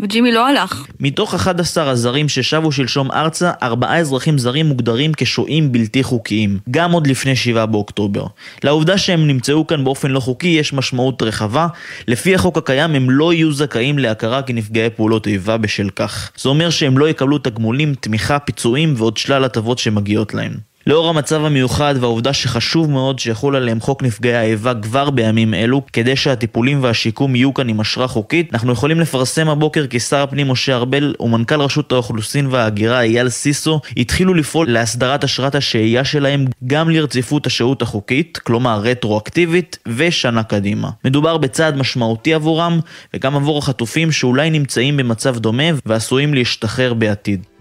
וג'ימי 0.00 0.32
לא 0.32 0.48
הלך. 0.48 0.86
מתוך 1.00 1.34
11 1.34 1.90
הזרים 1.90 2.28
ששבו 2.28 2.72
שלשום 2.72 3.10
ארצה, 3.12 3.52
ארבעה 3.62 3.98
אזרחים 3.98 4.38
זרים 4.38 4.66
מוגדרים 4.66 5.12
כשוהים 5.16 5.72
בלתי 5.72 6.02
חוקיים, 6.02 6.58
גם 6.70 6.92
עוד 6.92 7.06
לפני 7.06 7.36
7 7.36 7.66
באוקטובר. 7.66 8.26
לעובדה 8.64 8.98
שהם 8.98 9.26
נמצאו 9.26 9.66
כאן 9.66 9.84
באופן 9.84 10.10
לא 10.10 10.20
חוקי 10.20 10.48
יש 10.48 10.72
משמעות 10.72 11.22
רחבה. 11.22 11.66
לפי 12.08 12.34
החוק 12.34 12.58
הקיים 12.58 12.94
הם 12.94 13.10
לא 13.10 13.32
יהיו 13.32 13.52
זכאים 13.52 13.98
להכרה 13.98 14.42
כנפגעי 14.42 14.90
פעולות 14.90 15.26
איבה 15.26 15.56
בשל 15.56 15.90
כך. 15.90 16.30
זה 16.36 16.48
אומר 16.48 16.70
שהם 16.70 16.98
לא 16.98 17.08
יקבלו 17.08 17.38
תגמולים, 17.38 17.94
תמיכה, 17.94 18.38
פיצויים 18.38 18.94
ועוד 18.96 19.16
שלל 19.16 19.44
הטבות 19.44 19.78
שמגיעות 19.78 20.34
להם. 20.34 20.73
לאור 20.86 21.08
המצב 21.08 21.44
המיוחד 21.44 21.94
והעובדה 22.00 22.32
שחשוב 22.32 22.90
מאוד 22.90 23.18
שיחול 23.18 23.56
עליהם 23.56 23.80
חוק 23.80 24.02
נפגעי 24.02 24.36
האיבה 24.36 24.74
כבר 24.74 25.10
בימים 25.10 25.54
אלו, 25.54 25.82
כדי 25.92 26.16
שהטיפולים 26.16 26.82
והשיקום 26.82 27.36
יהיו 27.36 27.54
כאן 27.54 27.68
עם 27.68 27.80
אשרה 27.80 28.08
חוקית, 28.08 28.54
אנחנו 28.54 28.72
יכולים 28.72 29.00
לפרסם 29.00 29.48
הבוקר 29.48 29.86
כי 29.86 30.00
שר 30.00 30.22
הפנים 30.22 30.48
משה 30.48 30.74
ארבל 30.74 31.14
ומנכ"ל 31.20 31.60
רשות 31.60 31.92
האוכלוסין 31.92 32.46
וההגירה 32.46 33.00
אייל 33.00 33.28
סיסו 33.28 33.80
התחילו 33.96 34.34
לפעול 34.34 34.70
להסדרת 34.70 35.24
אשרת 35.24 35.54
השהייה 35.54 36.04
שלהם 36.04 36.44
גם 36.66 36.90
לרציפות 36.90 37.46
השהות 37.46 37.82
החוקית, 37.82 38.38
כלומר 38.38 38.80
רטרואקטיבית, 38.80 39.78
ושנה 39.96 40.42
קדימה. 40.42 40.90
מדובר 41.04 41.36
בצעד 41.36 41.76
משמעותי 41.76 42.34
עבורם, 42.34 42.80
וגם 43.14 43.36
עבור 43.36 43.58
החטופים 43.58 44.12
שאולי 44.12 44.50
נמצאים 44.50 44.96
במצב 44.96 45.38
דומה 45.38 45.64
ועשויים 45.86 46.34
להשתחרר 46.34 46.94
בעתיד. 46.94 47.53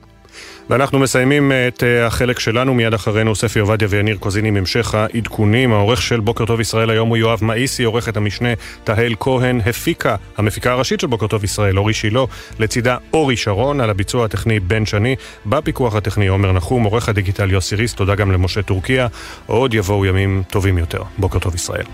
ואנחנו 0.69 0.99
מסיימים 0.99 1.51
את 1.67 1.83
אה, 1.83 2.05
החלק 2.05 2.39
שלנו, 2.39 2.73
מיד 2.73 2.93
אחרינו 2.93 3.35
ספי 3.35 3.59
עובדיה 3.59 3.87
ויניר 3.91 4.17
קוזין 4.17 4.45
עם 4.45 4.57
המשך 4.57 4.95
העדכונים. 4.95 5.73
העורך 5.73 6.01
של 6.01 6.19
בוקר 6.19 6.45
טוב 6.45 6.59
ישראל 6.59 6.89
היום 6.89 7.09
הוא 7.09 7.17
יואב 7.17 7.39
מאיסי, 7.41 7.83
עורכת 7.83 8.17
המשנה 8.17 8.49
תהל 8.83 9.15
כהן, 9.19 9.61
הפיקה 9.65 10.15
המפיקה 10.37 10.71
הראשית 10.71 10.99
של 10.99 11.07
בוקר 11.07 11.27
טוב 11.27 11.43
ישראל, 11.43 11.77
אורי 11.77 11.93
שילה, 11.93 12.23
לצידה 12.59 12.97
אורי 13.13 13.37
שרון, 13.37 13.81
על 13.81 13.89
הביצוע 13.89 14.25
הטכני 14.25 14.59
בן 14.59 14.85
שני, 14.85 15.15
בפיקוח 15.45 15.95
הטכני 15.95 16.27
עומר 16.27 16.51
נחום, 16.51 16.83
עורך 16.83 17.09
הדיגיטל 17.09 17.51
יוסי 17.51 17.75
ריס, 17.75 17.93
תודה 17.93 18.15
גם 18.15 18.31
למשה 18.31 18.61
טורקיה. 18.61 19.07
עוד 19.45 19.73
יבואו 19.73 20.05
ימים 20.05 20.43
טובים 20.49 20.77
יותר. 20.77 21.03
בוקר 21.17 21.39
טוב 21.39 21.55
ישראל. 21.55 21.85